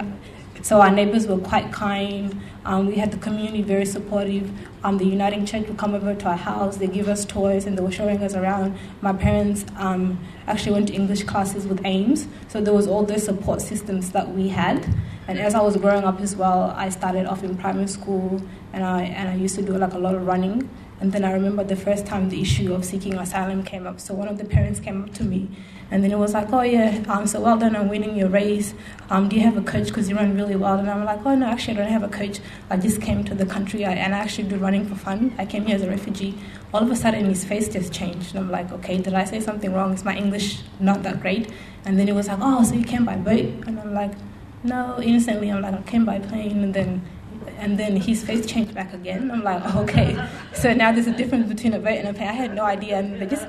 So 0.62 0.81
our 0.81 0.91
neighbors 0.91 1.27
were 1.27 1.39
quite 1.39 1.73
kind. 1.73 2.39
Um, 2.66 2.87
we 2.87 2.97
had 2.97 3.11
the 3.11 3.16
community 3.16 3.62
very 3.62 3.87
supportive. 3.87 4.51
Um, 4.85 4.99
the 4.99 5.07
Uniting 5.07 5.47
Church 5.47 5.66
would 5.66 5.78
come 5.78 5.95
over 5.95 6.15
to 6.15 6.27
our 6.27 6.37
house. 6.37 6.77
They 6.77 6.87
give 6.87 7.09
us 7.09 7.24
toys 7.24 7.65
and 7.65 7.78
they 7.78 7.82
were 7.82 7.91
showing 7.91 8.23
us 8.23 8.35
around. 8.35 8.78
My 9.01 9.15
parents 9.15 9.65
um, 9.77 10.23
actually 10.47 10.73
went 10.73 10.89
to 10.89 10.95
English 10.95 11.24
classes 11.24 11.66
with 11.66 11.85
AMES, 11.85 12.27
so 12.49 12.61
there 12.61 12.74
was 12.74 12.87
all 12.87 13.05
those 13.05 13.24
support 13.24 13.62
systems 13.62 14.12
that 14.12 14.35
we 14.35 14.49
had. 14.49 14.87
And 15.28 15.39
as 15.39 15.55
I 15.55 15.61
was 15.61 15.77
growing 15.77 16.05
up 16.05 16.20
as 16.20 16.37
well, 16.37 16.74
I 16.77 16.91
started 16.91 17.27
off 17.27 17.43
in 17.43 17.57
primary 17.57 17.89
school, 17.89 18.43
and 18.73 18.85
I 18.85 19.03
and 19.05 19.28
I 19.28 19.37
used 19.37 19.55
to 19.57 19.62
do 19.62 19.77
like 19.78 19.95
a 19.95 19.99
lot 19.99 20.15
of 20.15 20.27
running. 20.27 20.69
And 21.01 21.12
then 21.12 21.24
I 21.24 21.32
remember 21.32 21.64
the 21.64 21.77
first 21.77 22.06
time 22.06 22.28
the 22.28 22.43
issue 22.43 22.74
of 22.74 22.85
seeking 22.85 23.14
asylum 23.14 23.62
came 23.62 23.86
up. 23.86 24.01
So 24.01 24.14
one 24.14 24.28
of 24.28 24.36
the 24.36 24.44
parents 24.44 24.81
came 24.81 25.02
up 25.02 25.14
to 25.14 25.24
me 25.24 25.48
and 25.90 26.05
then 26.05 26.12
it 26.12 26.18
was 26.18 26.35
like, 26.35 26.52
oh 26.52 26.60
yeah, 26.62 27.02
um, 27.09 27.27
so 27.27 27.40
well 27.40 27.56
done 27.59 27.74
on 27.74 27.89
winning 27.89 28.16
your 28.16 28.28
race. 28.28 28.74
Um, 29.09 29.28
do 29.28 29.36
you 29.36 29.43
have 29.43 29.56
a 29.56 29.62
coach 29.62 29.89
because 29.89 30.09
you 30.09 30.14
run 30.14 30.36
really 30.36 30.55
well? 30.55 30.78
And 30.78 30.89
I'm 30.89 31.05
like, 31.05 31.24
oh 31.27 31.35
no, 31.35 31.47
actually 31.47 31.74
I 31.74 31.77
don't 31.78 31.93
have 31.93 32.02
a 32.05 32.09
coach. 32.09 32.39
I 32.68 32.77
just 32.77 33.02
came 33.02 33.24
to 33.24 33.35
the 33.35 33.47
country 33.47 33.85
and 33.85 34.14
I 34.14 34.18
actually 34.18 34.48
do 34.48 34.56
running 34.56 34.86
for 34.86 34.94
fun. 34.94 35.35
I 35.39 35.47
came 35.47 35.66
here 35.66 35.74
as 35.74 35.82
a 35.82 35.90
refugee. 35.90 36.39
All 36.72 36.82
of 36.82 36.90
a 36.90 36.97
sudden 36.97 37.24
his 37.24 37.44
face 37.44 37.68
just 37.68 37.93
changed. 37.93 38.35
And 38.35 38.44
I'm 38.44 38.51
like, 38.51 38.70
okay, 38.70 38.98
did 38.98 39.14
I 39.14 39.24
say 39.24 39.40
something 39.40 39.72
wrong? 39.72 39.93
Is 39.93 40.05
my 40.05 40.16
English 40.16 40.60
not 40.78 41.02
that 41.02 41.20
great? 41.20 41.51
And 41.85 41.98
then 41.98 42.09
it 42.09 42.14
was 42.14 42.28
like, 42.28 42.39
oh, 42.40 42.62
so 42.62 42.74
you 42.74 42.85
came 42.85 43.05
by 43.05 43.16
boat? 43.16 43.47
And 43.66 43.81
I'm 43.81 43.93
like, 43.93 44.12
no, 44.62 45.01
innocently, 45.02 45.51
I'm 45.51 45.62
like, 45.62 45.74
I 45.74 45.82
came 45.82 46.05
by 46.05 46.20
plane. 46.20 46.62
And 46.62 46.74
then 46.74 47.02
and 47.61 47.78
then 47.78 47.97
his 47.97 48.24
face 48.24 48.47
changed 48.47 48.74
back 48.74 48.93
again. 48.93 49.31
I'm 49.31 49.45
like, 49.45 49.62
okay. 49.77 50.28
So 50.55 50.73
now 50.73 50.91
there's 50.93 51.07
a 51.07 51.16
difference 51.16 51.49
between 51.49 51.74
a 51.74 51.78
boat 51.78 51.99
and 51.99 52.09
a 52.09 52.15
plane. 52.15 52.28
I 52.28 52.32
had 52.32 52.55
no 52.55 52.65
idea, 52.65 52.99
and 52.99 53.20
they 53.20 53.27
just 53.27 53.47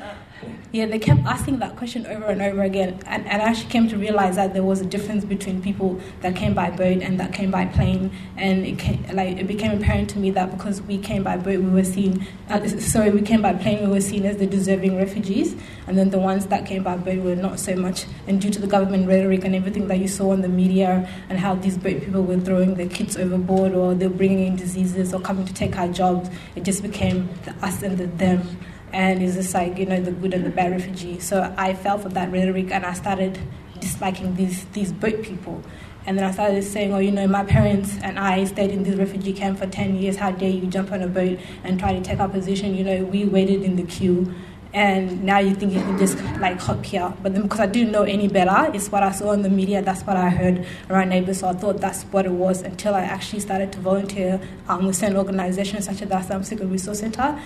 yeah, 0.71 0.85
they 0.85 0.99
kept 0.99 1.25
asking 1.25 1.59
that 1.59 1.75
question 1.75 2.05
over 2.05 2.25
and 2.25 2.41
over 2.41 2.61
again, 2.61 2.97
and, 3.05 3.27
and 3.27 3.41
I 3.41 3.49
actually 3.49 3.69
came 3.69 3.89
to 3.89 3.97
realize 3.97 4.37
that 4.37 4.53
there 4.53 4.63
was 4.63 4.79
a 4.79 4.85
difference 4.85 5.25
between 5.25 5.61
people 5.61 5.99
that 6.21 6.33
came 6.33 6.53
by 6.53 6.69
boat 6.69 7.01
and 7.01 7.19
that 7.19 7.33
came 7.33 7.51
by 7.51 7.65
plane, 7.65 8.09
and 8.37 8.65
it 8.65 8.79
came, 8.79 9.05
like 9.13 9.37
it 9.37 9.47
became 9.47 9.77
apparent 9.77 10.09
to 10.11 10.19
me 10.19 10.31
that 10.31 10.49
because 10.49 10.81
we 10.83 10.97
came 10.97 11.23
by 11.23 11.35
boat, 11.35 11.59
we 11.59 11.69
were 11.69 11.83
seen. 11.83 12.25
Uh, 12.49 12.65
sorry, 12.67 13.09
we 13.11 13.21
came 13.21 13.41
by 13.41 13.53
plane, 13.53 13.81
we 13.85 13.91
were 13.93 14.01
seen 14.01 14.25
as 14.25 14.37
the 14.37 14.47
deserving 14.47 14.95
refugees, 14.95 15.57
and 15.87 15.97
then 15.97 16.09
the 16.09 16.19
ones 16.19 16.47
that 16.47 16.65
came 16.65 16.83
by 16.83 16.95
boat 16.95 17.19
were 17.19 17.35
not 17.35 17.59
so 17.59 17.75
much. 17.75 18.05
And 18.25 18.39
due 18.39 18.49
to 18.51 18.59
the 18.59 18.67
government 18.67 19.09
rhetoric 19.09 19.43
and 19.43 19.53
everything 19.53 19.89
that 19.89 19.99
you 19.99 20.07
saw 20.07 20.31
in 20.31 20.41
the 20.41 20.49
media, 20.49 21.09
and 21.27 21.37
how 21.37 21.55
these 21.55 21.77
boat 21.77 22.01
people 22.01 22.23
were 22.23 22.39
throwing 22.39 22.75
their 22.75 22.87
kids 22.87 23.17
overboard, 23.17 23.73
or 23.73 23.93
they're 23.93 24.09
bringing 24.09 24.47
in 24.47 24.55
diseases, 24.55 25.13
or 25.13 25.19
coming 25.19 25.45
to 25.45 25.53
take 25.53 25.77
our 25.77 25.89
jobs, 25.89 26.29
it 26.55 26.63
just 26.63 26.81
became 26.81 27.27
the 27.43 27.51
us 27.65 27.83
and 27.83 27.97
the 27.97 28.07
them 28.07 28.47
and 28.93 29.21
it's 29.21 29.35
just 29.35 29.53
like 29.53 29.77
you 29.77 29.85
know 29.85 30.01
the 30.01 30.11
good 30.11 30.33
and 30.33 30.45
the 30.45 30.49
bad 30.49 30.71
refugee. 30.71 31.19
So 31.19 31.53
I 31.57 31.73
fell 31.73 31.97
for 31.97 32.09
that 32.09 32.31
rhetoric, 32.31 32.71
and 32.71 32.85
I 32.85 32.93
started 32.93 33.39
disliking 33.79 34.35
these 34.35 34.65
these 34.73 34.91
boat 34.91 35.21
people. 35.23 35.63
And 36.03 36.17
then 36.17 36.25
I 36.25 36.31
started 36.31 36.63
saying, 36.63 36.93
oh, 36.93 36.97
you 36.97 37.11
know, 37.11 37.27
my 37.27 37.43
parents 37.43 37.95
and 38.01 38.17
I 38.17 38.45
stayed 38.45 38.71
in 38.71 38.83
this 38.83 38.95
refugee 38.95 39.33
camp 39.33 39.59
for 39.59 39.67
10 39.67 39.97
years. 39.97 40.15
How 40.15 40.31
dare 40.31 40.49
you 40.49 40.65
jump 40.65 40.91
on 40.91 41.03
a 41.03 41.07
boat 41.07 41.37
and 41.63 41.79
try 41.79 41.93
to 41.93 42.01
take 42.01 42.19
our 42.19 42.27
position? 42.27 42.73
You 42.73 42.83
know, 42.83 43.03
we 43.03 43.25
waited 43.25 43.61
in 43.61 43.75
the 43.75 43.83
queue 43.83 44.33
and 44.73 45.23
now 45.23 45.39
you 45.39 45.53
think 45.53 45.73
you 45.73 45.81
can 45.81 45.97
just 45.97 46.17
like 46.39 46.59
hop 46.59 46.85
here. 46.85 47.13
But 47.21 47.33
then 47.33 47.43
because 47.43 47.59
I 47.59 47.65
didn't 47.65 47.91
know 47.91 48.03
any 48.03 48.27
better, 48.27 48.71
it's 48.73 48.91
what 48.91 49.03
I 49.03 49.11
saw 49.11 49.31
in 49.31 49.41
the 49.41 49.49
media, 49.49 49.81
that's 49.81 50.01
what 50.03 50.15
I 50.15 50.29
heard 50.29 50.65
around 50.89 51.09
neighbors, 51.09 51.39
so 51.39 51.49
I 51.49 51.53
thought 51.53 51.81
that's 51.81 52.03
what 52.03 52.25
it 52.25 52.31
was 52.31 52.61
until 52.61 52.95
I 52.95 53.01
actually 53.01 53.41
started 53.41 53.71
to 53.73 53.79
volunteer 53.79 54.39
um, 54.67 54.85
with 54.85 54.95
certain 54.95 55.17
organizations 55.17 55.85
such 55.85 56.01
as 56.01 56.09
the 56.09 56.17
Asylum 56.17 56.43
Seeker 56.43 56.65
Resource 56.65 56.99
Center. 56.99 57.39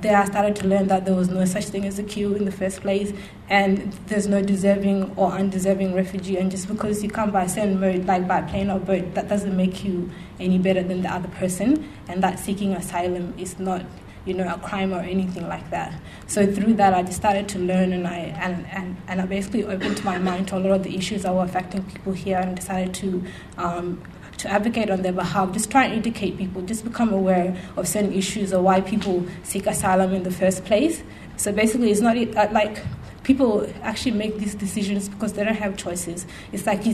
There 0.00 0.16
I 0.16 0.24
started 0.24 0.56
to 0.56 0.66
learn 0.66 0.88
that 0.88 1.04
there 1.04 1.14
was 1.14 1.28
no 1.28 1.44
such 1.44 1.66
thing 1.66 1.84
as 1.84 1.98
a 1.98 2.02
queue 2.02 2.34
in 2.34 2.44
the 2.44 2.52
first 2.52 2.80
place, 2.80 3.12
and 3.48 3.92
there's 4.06 4.26
no 4.26 4.42
deserving 4.42 5.12
or 5.16 5.32
undeserving 5.32 5.94
refugee, 5.94 6.36
and 6.36 6.50
just 6.50 6.66
because 6.68 7.02
you 7.02 7.10
come 7.10 7.30
by 7.30 7.46
certain 7.46 7.78
mode, 7.78 8.06
like 8.06 8.26
by 8.26 8.42
plane 8.42 8.70
or 8.70 8.80
boat, 8.80 9.14
that 9.14 9.28
doesn't 9.28 9.56
make 9.56 9.84
you 9.84 10.10
any 10.40 10.58
better 10.58 10.82
than 10.82 11.02
the 11.02 11.08
other 11.08 11.28
person, 11.28 11.88
and 12.08 12.22
that 12.22 12.38
seeking 12.38 12.72
asylum 12.72 13.34
is 13.38 13.58
not 13.58 13.84
you 14.26 14.34
know, 14.34 14.52
a 14.52 14.58
crime 14.58 14.92
or 14.92 15.00
anything 15.00 15.48
like 15.48 15.70
that. 15.70 15.98
So 16.26 16.46
through 16.46 16.74
that, 16.74 16.92
I 16.92 17.02
just 17.02 17.16
started 17.16 17.48
to 17.50 17.58
learn, 17.58 17.92
and 17.92 18.06
I 18.06 18.18
and, 18.18 18.66
and, 18.66 18.96
and 19.08 19.20
I 19.20 19.26
basically 19.26 19.64
opened 19.64 20.04
my 20.04 20.18
mind 20.18 20.48
to 20.48 20.56
a 20.56 20.58
lot 20.58 20.72
of 20.72 20.82
the 20.82 20.94
issues 20.96 21.22
that 21.22 21.32
were 21.32 21.44
affecting 21.44 21.82
people 21.84 22.12
here, 22.12 22.38
and 22.38 22.54
decided 22.54 22.92
to. 22.94 23.24
Um, 23.56 24.02
to 24.38 24.50
advocate 24.50 24.90
on 24.90 25.00
their 25.00 25.14
behalf, 25.14 25.50
just 25.52 25.70
try 25.70 25.86
and 25.86 25.94
educate 25.94 26.36
people, 26.36 26.60
just 26.60 26.84
become 26.84 27.10
aware 27.10 27.56
of 27.74 27.88
certain 27.88 28.12
issues 28.12 28.52
or 28.52 28.60
why 28.60 28.82
people 28.82 29.24
seek 29.42 29.66
asylum 29.66 30.12
in 30.12 30.24
the 30.24 30.30
first 30.30 30.62
place. 30.66 31.02
So 31.38 31.52
basically, 31.52 31.90
it's 31.90 32.02
not 32.02 32.18
uh, 32.18 32.48
like 32.52 32.82
people 33.26 33.68
actually 33.82 34.12
make 34.12 34.38
these 34.38 34.54
decisions 34.54 35.08
because 35.08 35.32
they 35.32 35.42
don't 35.42 35.56
have 35.56 35.76
choices. 35.76 36.26
It's 36.52 36.64
like 36.64 36.86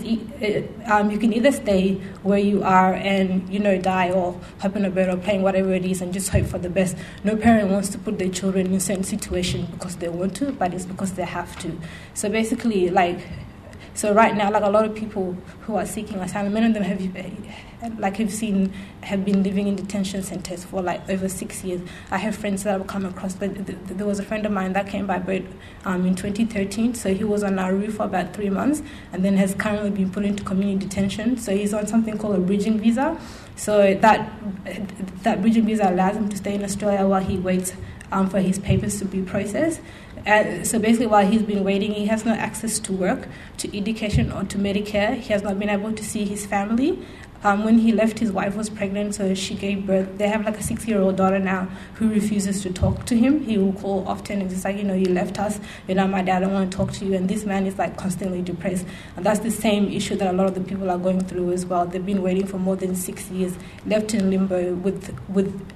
um, 0.90 1.10
you 1.10 1.18
can 1.18 1.30
either 1.34 1.52
stay 1.52 1.96
where 2.22 2.38
you 2.38 2.62
are 2.62 2.94
and 2.94 3.46
you 3.52 3.58
know 3.58 3.76
die 3.78 4.10
or 4.10 4.40
hop 4.58 4.74
in 4.74 4.86
a 4.86 4.90
bed 4.90 5.10
or 5.10 5.18
playing 5.18 5.42
whatever 5.42 5.74
it 5.74 5.84
is 5.84 6.00
and 6.00 6.10
just 6.10 6.30
hope 6.30 6.46
for 6.46 6.58
the 6.58 6.70
best. 6.70 6.96
No 7.22 7.36
parent 7.36 7.70
wants 7.70 7.90
to 7.90 7.98
put 7.98 8.18
their 8.18 8.30
children 8.30 8.66
in 8.68 8.72
a 8.72 8.80
certain 8.80 9.04
situation 9.04 9.66
because 9.72 9.96
they 9.96 10.08
want 10.08 10.34
to, 10.36 10.52
but 10.52 10.72
it's 10.72 10.86
because 10.86 11.12
they 11.12 11.24
have 11.24 11.58
to. 11.60 11.78
So 12.14 12.30
basically, 12.30 12.88
like 12.88 13.20
So 13.94 14.14
right 14.14 14.34
now, 14.34 14.50
like 14.50 14.62
a 14.62 14.70
lot 14.70 14.86
of 14.86 14.94
people 14.94 15.36
who 15.62 15.76
are 15.76 15.84
seeking 15.84 16.16
asylum, 16.18 16.54
many 16.54 16.66
of 16.66 16.72
them 16.74 16.82
have, 16.82 16.98
like 17.98 18.20
I've 18.20 18.32
seen, 18.32 18.72
have 19.02 19.24
been 19.24 19.42
living 19.42 19.66
in 19.66 19.76
detention 19.76 20.22
centers 20.22 20.64
for 20.64 20.82
like 20.82 21.08
over 21.08 21.28
six 21.28 21.64
years. 21.64 21.80
I 22.10 22.18
have 22.18 22.36
friends 22.36 22.62
that 22.64 22.80
I've 22.80 22.86
come 22.86 23.04
across, 23.04 23.34
but 23.34 23.54
th- 23.54 23.66
th- 23.66 23.78
there 23.84 24.06
was 24.06 24.18
a 24.18 24.22
friend 24.22 24.46
of 24.46 24.52
mine 24.52 24.72
that 24.74 24.86
came 24.86 25.06
by 25.06 25.18
boat 25.18 25.44
um, 25.84 26.06
in 26.06 26.14
2013. 26.14 26.94
So 26.94 27.12
he 27.14 27.24
was 27.24 27.42
on 27.42 27.56
Nauru 27.56 27.90
for 27.90 28.04
about 28.04 28.34
three 28.34 28.50
months, 28.50 28.82
and 29.12 29.24
then 29.24 29.36
has 29.36 29.54
currently 29.54 29.90
been 29.90 30.10
put 30.10 30.24
into 30.24 30.44
community 30.44 30.86
detention. 30.86 31.36
So 31.36 31.56
he's 31.56 31.74
on 31.74 31.86
something 31.86 32.18
called 32.18 32.36
a 32.36 32.40
bridging 32.40 32.78
visa. 32.78 33.18
So 33.56 33.94
that 33.94 34.32
that 35.22 35.42
bridging 35.42 35.66
visa 35.66 35.90
allows 35.90 36.16
him 36.16 36.28
to 36.28 36.36
stay 36.36 36.54
in 36.54 36.64
Australia 36.64 37.06
while 37.06 37.22
he 37.22 37.38
waits 37.38 37.72
um, 38.12 38.28
for 38.28 38.40
his 38.40 38.58
papers 38.58 38.98
to 38.98 39.04
be 39.04 39.22
processed. 39.22 39.80
Uh, 40.26 40.62
so 40.62 40.78
basically, 40.78 41.06
while 41.06 41.26
he's 41.26 41.42
been 41.42 41.64
waiting, 41.64 41.92
he 41.92 42.06
has 42.06 42.24
no 42.24 42.32
access 42.32 42.78
to 42.78 42.92
work, 42.92 43.26
to 43.56 43.76
education, 43.76 44.30
or 44.30 44.44
to 44.44 44.56
Medicare. 44.56 45.16
He 45.16 45.32
has 45.32 45.42
not 45.42 45.58
been 45.58 45.68
able 45.68 45.92
to 45.92 46.04
see 46.04 46.24
his 46.24 46.46
family. 46.46 47.04
Um, 47.44 47.64
when 47.64 47.78
he 47.78 47.90
left, 47.90 48.20
his 48.20 48.30
wife 48.30 48.54
was 48.54 48.70
pregnant, 48.70 49.16
so 49.16 49.34
she 49.34 49.54
gave 49.54 49.84
birth. 49.86 50.16
They 50.16 50.28
have 50.28 50.44
like 50.44 50.58
a 50.58 50.62
six 50.62 50.86
year 50.86 51.00
old 51.00 51.16
daughter 51.16 51.40
now 51.40 51.68
who 51.94 52.08
refuses 52.08 52.62
to 52.62 52.72
talk 52.72 53.04
to 53.06 53.16
him. 53.16 53.42
He 53.42 53.58
will 53.58 53.72
call 53.72 54.06
often 54.06 54.40
and 54.40 54.48
just 54.48 54.64
like, 54.64 54.76
you 54.76 54.84
know, 54.84 54.94
you 54.94 55.06
left 55.06 55.40
us, 55.40 55.58
you 55.88 55.94
know, 55.94 56.06
my 56.06 56.22
dad, 56.22 56.36
I 56.36 56.40
don't 56.46 56.52
want 56.52 56.70
to 56.70 56.76
talk 56.76 56.92
to 56.92 57.04
you. 57.04 57.14
And 57.14 57.28
this 57.28 57.44
man 57.44 57.66
is 57.66 57.78
like 57.78 57.96
constantly 57.96 58.42
depressed. 58.42 58.86
And 59.16 59.26
that's 59.26 59.40
the 59.40 59.50
same 59.50 59.90
issue 59.90 60.14
that 60.16 60.32
a 60.32 60.36
lot 60.36 60.46
of 60.46 60.54
the 60.54 60.60
people 60.60 60.88
are 60.88 60.98
going 60.98 61.20
through 61.20 61.52
as 61.52 61.66
well. 61.66 61.84
They've 61.84 62.04
been 62.04 62.22
waiting 62.22 62.46
for 62.46 62.58
more 62.58 62.76
than 62.76 62.94
six 62.94 63.28
years, 63.30 63.54
left 63.86 64.14
in 64.14 64.30
limbo 64.30 64.74
with, 64.74 65.12
with 65.28 65.71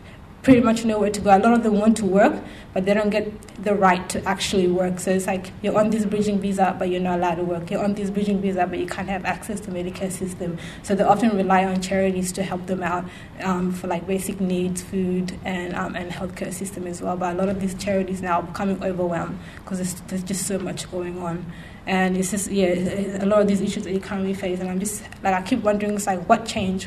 pretty 0.47 0.60
much 0.60 0.85
know 0.85 0.97
where 1.01 1.10
to 1.10 1.20
go. 1.20 1.36
A 1.36 1.40
lot 1.40 1.55
of 1.55 1.64
them 1.64 1.81
want 1.81 1.97
to 1.97 2.06
work, 2.06 2.32
but 2.73 2.85
they 2.85 2.94
don't 2.94 3.10
get 3.10 3.27
the 3.64 3.74
right 3.74 4.09
to 4.09 4.23
actually 4.23 4.68
work. 4.68 5.01
So 5.01 5.10
it's 5.10 5.27
like 5.27 5.51
you're 5.60 5.77
on 5.77 5.90
this 5.90 6.05
bridging 6.05 6.39
visa, 6.39 6.77
but 6.78 6.89
you're 6.89 7.01
not 7.01 7.18
allowed 7.18 7.35
to 7.35 7.43
work. 7.43 7.68
You're 7.68 7.82
on 7.82 7.94
this 7.94 8.10
bridging 8.10 8.40
visa, 8.40 8.64
but 8.64 8.78
you 8.78 8.86
can't 8.86 9.09
have 9.09 9.24
access 9.24 9.59
to 9.62 9.73
Medicare 9.73 10.12
system. 10.12 10.56
So 10.85 10.94
they 10.94 11.02
often 11.02 11.36
rely 11.36 11.64
on 11.64 11.82
charities 11.82 12.31
to 12.31 12.44
help 12.44 12.66
them 12.66 12.85
out 12.85 13.06
um, 13.43 13.73
for 13.73 13.89
like 13.89 14.06
basic 14.06 14.40
needs, 14.40 14.82
food, 14.82 15.36
and 15.44 15.74
um, 15.74 15.97
and 15.97 16.12
healthcare 16.12 16.52
system 16.52 16.86
as 16.86 17.02
well. 17.02 17.16
But 17.16 17.35
a 17.35 17.39
lot 17.39 17.48
of 17.48 17.60
these 17.60 17.74
charities 17.74 18.23
now 18.23 18.39
are 18.39 18.44
becoming 18.44 18.81
overwhelmed 18.85 19.40
because 19.56 20.01
there's 20.02 20.23
just 20.23 20.47
so 20.47 20.60
much 20.60 20.89
going 20.93 21.18
on. 21.18 21.44
And 21.86 22.16
it's 22.16 22.31
just 22.31 22.52
yeah, 22.52 23.20
a 23.20 23.27
lot 23.27 23.43
of 23.43 23.48
these 23.48 23.60
issues 23.60 23.82
that 23.82 23.93
you 23.93 23.98
currently 23.98 24.35
face, 24.35 24.60
and 24.60 24.70
I'm 24.70 24.78
just 24.78 25.02
like 25.24 25.35
I 25.35 25.43
keep 25.43 25.64
wondering, 25.64 25.94
it's 25.94 26.06
like 26.06 26.28
what 26.28 26.47
changed. 26.47 26.86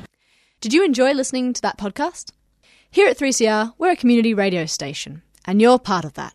Did 0.61 0.73
you 0.73 0.85
enjoy 0.85 1.11
listening 1.11 1.51
to 1.51 1.61
that 1.61 1.77
podcast? 1.77 2.31
Here 2.91 3.07
at 3.07 3.19
3CR, 3.19 3.73
we're 3.77 3.91
a 3.91 3.95
community 3.95 4.33
radio 4.33 4.65
station, 4.65 5.21
and 5.45 5.61
you're 5.61 5.77
part 5.77 6.05
of 6.05 6.15
that. 6.15 6.33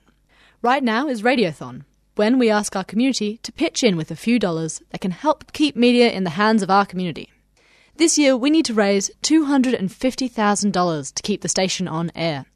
Right 0.62 0.84
now 0.84 1.08
is 1.08 1.24
Radiothon, 1.24 1.82
when 2.14 2.38
we 2.38 2.48
ask 2.48 2.76
our 2.76 2.84
community 2.84 3.38
to 3.38 3.50
pitch 3.50 3.82
in 3.82 3.96
with 3.96 4.12
a 4.12 4.16
few 4.16 4.38
dollars 4.38 4.80
that 4.90 5.00
can 5.00 5.10
help 5.10 5.52
keep 5.52 5.74
media 5.74 6.12
in 6.12 6.22
the 6.22 6.30
hands 6.30 6.62
of 6.62 6.70
our 6.70 6.86
community. 6.86 7.28
This 7.96 8.16
year, 8.18 8.36
we 8.36 8.50
need 8.50 8.66
to 8.66 8.72
raise 8.72 9.10
$250,000 9.24 11.14
to 11.14 11.22
keep 11.24 11.40
the 11.40 11.48
station 11.48 11.88
on 11.88 12.12
air. 12.14 12.46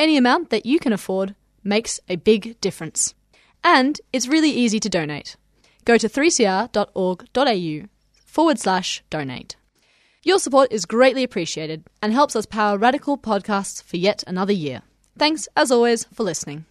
Any 0.00 0.16
amount 0.16 0.50
that 0.50 0.66
you 0.66 0.80
can 0.80 0.92
afford 0.92 1.36
makes 1.62 2.00
a 2.08 2.16
big 2.16 2.60
difference. 2.60 3.14
And 3.62 4.00
it's 4.12 4.26
really 4.26 4.50
easy 4.50 4.80
to 4.80 4.88
donate. 4.88 5.36
Go 5.84 5.96
to 5.96 6.08
3cr.org.au 6.08 7.88
forward 8.26 8.58
slash 8.58 9.04
donate. 9.10 9.54
Your 10.28 10.38
support 10.38 10.70
is 10.70 10.84
greatly 10.84 11.24
appreciated 11.24 11.84
and 12.02 12.12
helps 12.12 12.36
us 12.36 12.44
power 12.44 12.76
radical 12.76 13.16
podcasts 13.16 13.82
for 13.82 13.96
yet 13.96 14.22
another 14.26 14.52
year. 14.52 14.82
Thanks, 15.16 15.48
as 15.56 15.70
always, 15.70 16.04
for 16.12 16.22
listening. 16.22 16.66